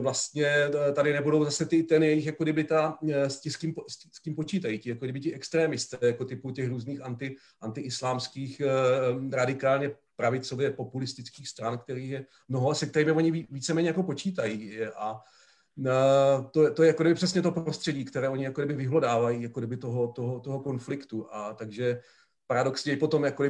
vlastně 0.01 0.55
tady 0.93 1.13
nebudou 1.13 1.45
zase 1.45 1.67
ty, 1.67 1.83
ten 1.83 2.03
jejich, 2.03 2.27
jako 2.27 2.45
kdyby 2.45 2.65
ta, 2.65 2.99
s, 3.11 3.41
tí, 3.41 3.51
s, 3.51 3.57
kým, 3.57 3.75
s 3.89 4.35
počítají, 4.37 4.79
ti, 4.79 4.89
jako 4.89 5.05
kdyby 5.05 5.21
ti 5.21 5.35
extrémisté, 5.35 5.99
jako 6.07 6.25
typu 6.25 6.51
těch 6.51 6.69
různých 6.69 7.01
anti, 7.01 7.37
antiislámských 7.61 8.63
radikálně 9.33 9.91
pravicově 10.17 10.71
populistických 10.71 11.49
stran, 11.49 11.79
který 11.79 12.09
je 12.09 12.25
mnoho, 12.49 12.75
se 12.75 12.87
kterými 12.87 13.13
oni 13.13 13.47
víceméně 13.51 13.89
jako 13.89 14.03
počítají. 14.03 14.81
A 14.97 15.21
to, 16.51 16.75
to 16.75 16.83
je 16.83 16.87
jako 16.87 17.03
kdyby 17.03 17.15
přesně 17.15 17.43
to 17.43 17.51
prostředí, 17.53 18.05
které 18.05 18.29
oni 18.29 18.45
jako 18.45 18.61
kdyby 18.61 18.75
vyhlodávají 18.75 19.43
jako 19.43 19.61
kdyby 19.61 19.77
toho, 19.77 20.09
toho, 20.09 20.41
toho 20.41 20.61
konfliktu. 20.61 21.35
A 21.35 21.53
takže 21.53 22.01
paradoxně 22.49 22.93
i 22.93 22.97
potom 22.97 23.25
jako 23.25 23.45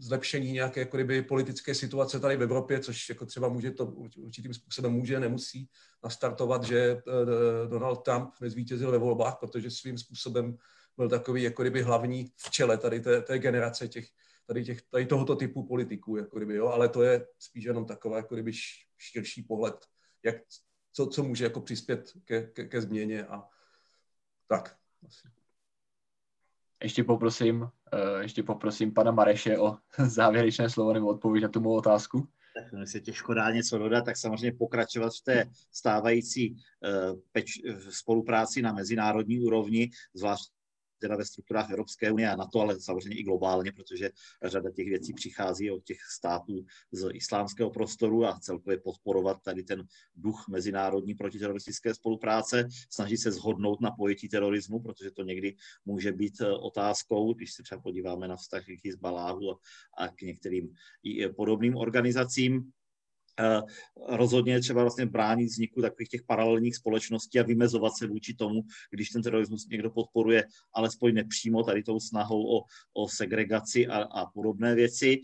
zlepšení 0.00 0.52
nějaké 0.52 0.80
jako 0.80 0.98
politické 1.28 1.74
situace 1.74 2.20
tady 2.20 2.36
v 2.36 2.42
Evropě, 2.42 2.80
což 2.80 3.08
jako 3.08 3.26
třeba 3.26 3.48
může 3.48 3.70
to 3.70 3.86
určitým 4.16 4.54
způsobem 4.54 4.92
může, 4.92 5.20
nemusí 5.20 5.68
nastartovat, 6.04 6.64
že 6.64 6.78
eh, 6.78 7.68
Donald 7.68 7.96
Trump 7.96 8.30
nezvítězil 8.40 8.90
ve 8.90 8.98
volbách, 8.98 9.36
protože 9.40 9.70
svým 9.70 9.98
způsobem 9.98 10.58
byl 10.96 11.08
takový 11.08 11.42
jako 11.42 11.64
hlavní 11.84 12.32
v 12.36 12.50
čele 12.50 12.78
tady 12.78 13.00
té, 13.00 13.22
té 13.22 13.38
generace 13.38 13.88
těch, 13.88 14.06
tady, 14.46 14.64
těch, 14.64 14.82
tady 14.82 15.06
tohoto 15.06 15.36
typu 15.36 15.66
politiků, 15.66 16.16
jako 16.16 16.40
jo, 16.40 16.66
ale 16.66 16.88
to 16.88 17.02
je 17.02 17.26
spíš 17.38 17.64
jenom 17.64 17.86
taková 17.86 18.16
jako 18.16 18.36
širší 18.98 19.42
pohled, 19.42 19.86
jak, 20.22 20.36
co, 20.92 21.06
co 21.06 21.22
může 21.22 21.44
jako 21.44 21.60
přispět 21.60 22.12
ke, 22.24 22.42
ke, 22.42 22.64
ke 22.64 22.80
změně 22.80 23.26
a 23.26 23.42
tak. 24.46 24.76
Asi. 25.06 25.41
Ještě 26.82 27.04
poprosím, 27.04 27.68
eh, 27.92 28.22
ještě 28.22 28.42
poprosím 28.42 28.94
pana 28.94 29.10
Mareše 29.10 29.58
o 29.58 29.76
závěrečné 30.06 30.70
slovo 30.70 30.92
nebo 30.92 31.06
odpověď 31.06 31.42
na 31.42 31.48
tu 31.48 31.60
mou 31.60 31.76
otázku. 31.76 32.28
Tak 32.54 32.72
no, 32.72 32.86
se 32.86 33.00
těžko 33.00 33.34
dá 33.34 33.50
něco 33.50 33.78
dodat, 33.78 34.04
tak 34.04 34.16
samozřejmě 34.16 34.52
pokračovat 34.52 35.12
v 35.12 35.24
té 35.24 35.44
stávající 35.72 36.50
uh, 36.50 37.18
peč, 37.32 37.52
spolupráci 37.90 38.62
na 38.62 38.72
mezinárodní 38.72 39.40
úrovni, 39.40 39.90
zvlášť 40.14 40.50
teda 41.02 41.16
ve 41.16 41.24
strukturách 41.24 41.70
Evropské 41.70 42.12
unie 42.12 42.30
a 42.30 42.36
NATO, 42.36 42.60
ale 42.60 42.80
samozřejmě 42.80 43.18
i 43.18 43.22
globálně, 43.22 43.72
protože 43.72 44.10
řada 44.44 44.70
těch 44.70 44.86
věcí 44.86 45.12
přichází 45.12 45.70
od 45.70 45.84
těch 45.84 45.98
států 46.16 46.64
z 46.92 47.10
islámského 47.12 47.70
prostoru 47.70 48.26
a 48.26 48.38
celkově 48.40 48.78
podporovat 48.78 49.42
tady 49.42 49.62
ten 49.62 49.82
duch 50.14 50.44
mezinárodní 50.48 51.14
protiteroristické 51.14 51.94
spolupráce, 51.94 52.68
snažit 52.90 53.18
se 53.18 53.32
zhodnout 53.32 53.80
na 53.80 53.90
pojetí 53.90 54.28
terorismu, 54.28 54.80
protože 54.80 55.10
to 55.10 55.22
někdy 55.22 55.56
může 55.84 56.12
být 56.12 56.40
eh, 56.40 56.52
otázkou, 56.52 57.34
když 57.34 57.52
se 57.52 57.62
třeba 57.62 57.80
podíváme 57.80 58.28
na 58.28 58.36
vztah 58.36 58.64
k 58.64 58.86
Hezbaláhu 58.86 59.58
a 59.98 60.08
k 60.08 60.22
některým 60.22 60.74
eh, 61.22 61.28
podobným 61.28 61.76
organizacím. 61.76 62.72
Eh, 63.40 63.60
rozhodně 64.08 64.60
třeba 64.60 64.80
vlastně 64.82 65.06
bránit 65.06 65.46
vzniku 65.46 65.82
takových 65.82 66.08
těch 66.08 66.22
paralelních 66.22 66.76
společností 66.76 67.40
a 67.40 67.42
vymezovat 67.42 67.92
se 67.98 68.06
vůči 68.06 68.34
tomu, 68.34 68.62
když 68.90 69.10
ten 69.10 69.22
terorismus 69.22 69.66
někdo 69.66 69.90
podporuje, 69.90 70.44
alespoň 70.74 71.14
nepřímo 71.14 71.62
tady 71.62 71.82
tou 71.82 72.00
snahou 72.00 72.58
o, 72.58 72.64
o 72.94 73.08
segregaci 73.08 73.86
a, 73.86 74.02
a 74.02 74.26
podobné 74.26 74.74
věci. 74.74 75.20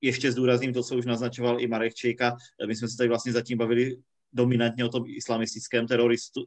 Ještě 0.00 0.32
zdůrazním 0.32 0.72
to, 0.72 0.82
co 0.82 0.96
už 0.96 1.06
naznačoval 1.06 1.60
i 1.60 1.66
Marek 1.66 1.94
Čejka. 1.94 2.36
My 2.66 2.76
jsme 2.76 2.88
se 2.88 2.96
tady 2.96 3.08
vlastně 3.08 3.32
zatím 3.32 3.58
bavili 3.58 3.96
dominantně 4.32 4.84
o 4.84 4.88
tom 4.88 5.04
islamistickém 5.06 5.86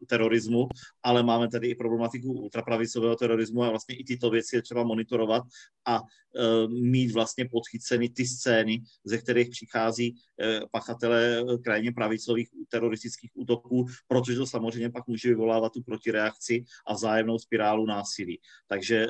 terorismu, 0.07 0.68
ale 1.03 1.23
máme 1.23 1.47
tady 1.47 1.68
i 1.68 1.76
problematiku 1.76 2.34
ultrapravicového 2.34 3.15
terorismu 3.15 3.64
a 3.64 3.69
vlastně 3.69 3.95
i 3.95 4.03
tyto 4.03 4.30
věci 4.30 4.55
je 4.55 4.61
třeba 4.61 4.84
monitorovat 4.84 5.43
a 5.85 5.97
e, 5.97 6.68
mít 6.68 7.11
vlastně 7.11 7.45
podchyceny 7.51 8.10
ty 8.10 8.26
scény, 8.26 8.81
ze 9.05 9.18
kterých 9.18 9.49
přichází 9.49 10.15
e, 10.41 10.60
pachatelé 10.72 11.39
e, 11.39 11.57
krajně 11.57 11.91
pravicových 11.91 12.49
teroristických 12.69 13.31
útoků, 13.34 13.85
protože 14.07 14.38
to 14.38 14.45
samozřejmě 14.45 14.89
pak 14.89 15.07
může 15.07 15.30
vyvolávat 15.30 15.73
tu 15.73 15.84
protireakci 15.84 16.64
a 16.88 16.93
vzájemnou 16.93 17.39
spirálu 17.39 17.85
násilí. 17.85 18.39
Takže 18.68 18.97
e, 19.03 19.10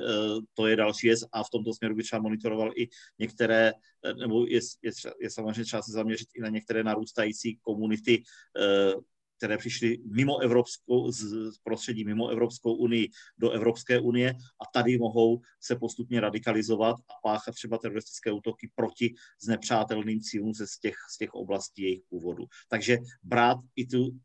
to 0.54 0.68
je 0.68 0.76
další 0.76 1.08
věc 1.08 1.20
a 1.32 1.44
v 1.44 1.50
tomto 1.50 1.74
směru 1.74 1.96
by 1.96 2.04
třeba 2.04 2.22
monitoroval 2.22 2.72
i 2.76 2.88
některé, 3.20 3.74
e, 4.04 4.14
nebo 4.14 4.46
je, 4.46 4.60
je, 4.82 4.92
je 5.22 5.30
samozřejmě 5.30 5.64
třeba 5.64 5.82
se 5.82 5.92
zaměřit 5.92 6.28
i 6.36 6.42
na 6.42 6.50
některé 6.50 6.84
narůstající 6.84 7.58
komunity 7.62 8.24
Eh, 8.63 8.63
které 9.38 9.58
přišly 9.58 9.98
mimo 10.06 10.40
Evropskou, 10.40 11.12
z 11.12 11.58
prostředí 11.64 12.06
mimo 12.06 12.30
Evropskou 12.30 12.74
unii 12.74 13.10
do 13.38 13.52
Evropské 13.52 14.00
unie 14.00 14.34
a 14.34 14.66
tady 14.74 14.98
mohou 14.98 15.42
se 15.60 15.76
postupně 15.76 16.22
radikalizovat 16.22 16.96
a 17.00 17.14
páchat 17.24 17.56
třeba 17.56 17.78
teroristické 17.78 18.32
útoky 18.32 18.72
proti 18.76 19.14
znepřátelným 19.42 20.22
cílům 20.22 20.54
ze 20.54 20.68
z 20.68 20.80
těch, 20.80 20.96
z 21.10 21.18
těch 21.18 21.34
oblastí 21.34 21.82
jejich 21.82 22.02
původu. 22.10 22.46
Takže 22.70 22.98
brát 23.24 23.58
i 23.76 23.86
tu 23.86 24.20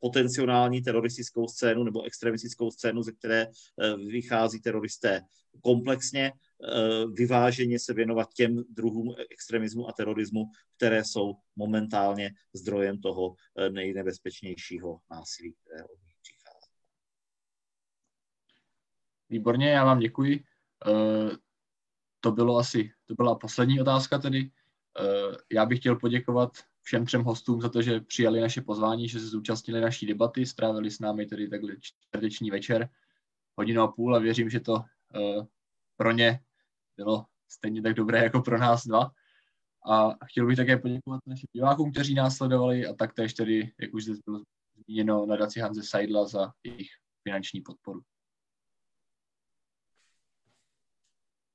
potenciální 0.00 0.82
teroristickou 0.82 1.48
scénu 1.48 1.84
nebo 1.84 2.02
extremistickou 2.02 2.70
scénu, 2.70 3.02
ze 3.02 3.12
které 3.12 3.46
eh, 3.46 3.96
vychází 3.96 4.60
teroristé 4.60 5.22
komplexně, 5.62 6.32
eh, 6.32 7.06
vyváženě 7.12 7.78
se 7.78 7.94
věnovat 7.94 8.34
těm 8.34 8.64
druhům 8.70 9.14
extremismu 9.30 9.88
a 9.88 9.92
terorismu, 9.92 10.44
které 10.76 11.04
jsou 11.04 11.34
momentálně 11.56 12.30
zdrojem 12.52 13.00
toho 13.00 13.34
eh, 13.58 13.70
nejnebezpečnějšího 13.70 15.00
násilí, 15.10 15.54
které 15.54 15.84
od 15.84 15.98
nich 16.06 16.16
přichází. 16.22 16.72
Výborně, 19.30 19.70
já 19.70 19.84
vám 19.84 19.98
děkuji. 19.98 20.44
To 22.20 22.32
bylo 22.32 22.56
asi, 22.56 22.90
to 23.06 23.14
byla 23.14 23.34
poslední 23.34 23.80
otázka 23.80 24.18
tedy. 24.18 24.50
Já 25.52 25.66
bych 25.66 25.78
chtěl 25.78 25.96
poděkovat 25.96 26.50
všem 26.88 27.06
třem 27.06 27.22
hostům 27.22 27.60
za 27.60 27.68
to, 27.68 27.82
že 27.82 28.00
přijali 28.00 28.40
naše 28.40 28.60
pozvání, 28.60 29.08
že 29.08 29.20
se 29.20 29.26
zúčastnili 29.26 29.80
naší 29.80 30.06
debaty, 30.06 30.46
strávili 30.46 30.90
s 30.90 31.00
námi 31.00 31.26
tedy 31.26 31.48
takhle 31.48 31.72
čtvrteční 31.80 32.50
večer, 32.50 32.88
hodinu 33.56 33.82
a 33.82 33.92
půl 33.92 34.16
a 34.16 34.18
věřím, 34.18 34.50
že 34.50 34.60
to 34.60 34.72
uh, 34.72 35.46
pro 35.96 36.12
ně 36.12 36.40
bylo 36.96 37.24
stejně 37.48 37.82
tak 37.82 37.94
dobré 37.94 38.22
jako 38.22 38.40
pro 38.40 38.58
nás 38.58 38.86
dva. 38.86 39.10
A 39.90 40.24
chtěl 40.24 40.46
bych 40.46 40.56
také 40.56 40.76
poděkovat 40.76 41.20
našim 41.26 41.48
divákům, 41.52 41.92
kteří 41.92 42.14
nás 42.14 42.36
sledovali 42.36 42.86
a 42.86 42.94
taktéž 42.94 43.34
tedy, 43.34 43.72
jak 43.80 43.94
už 43.94 44.04
zde 44.04 44.14
bylo 44.24 44.42
zmíněno, 44.84 45.26
nadaci 45.26 45.60
Hanze 45.60 45.82
Seidla 45.82 46.26
za 46.26 46.52
jejich 46.64 46.88
finanční 47.22 47.60
podporu. 47.60 48.00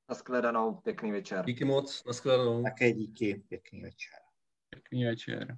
Naschledanou, 0.10 0.76
pěkný 0.76 1.12
večer. 1.12 1.46
Díky 1.46 1.66
moc, 1.66 2.04
naschledanou. 2.06 2.64
Také 2.64 2.92
díky, 2.92 3.44
pěkný 3.50 3.82
večer. 3.82 4.23
Pěkný 4.74 5.06
večer. 5.06 5.58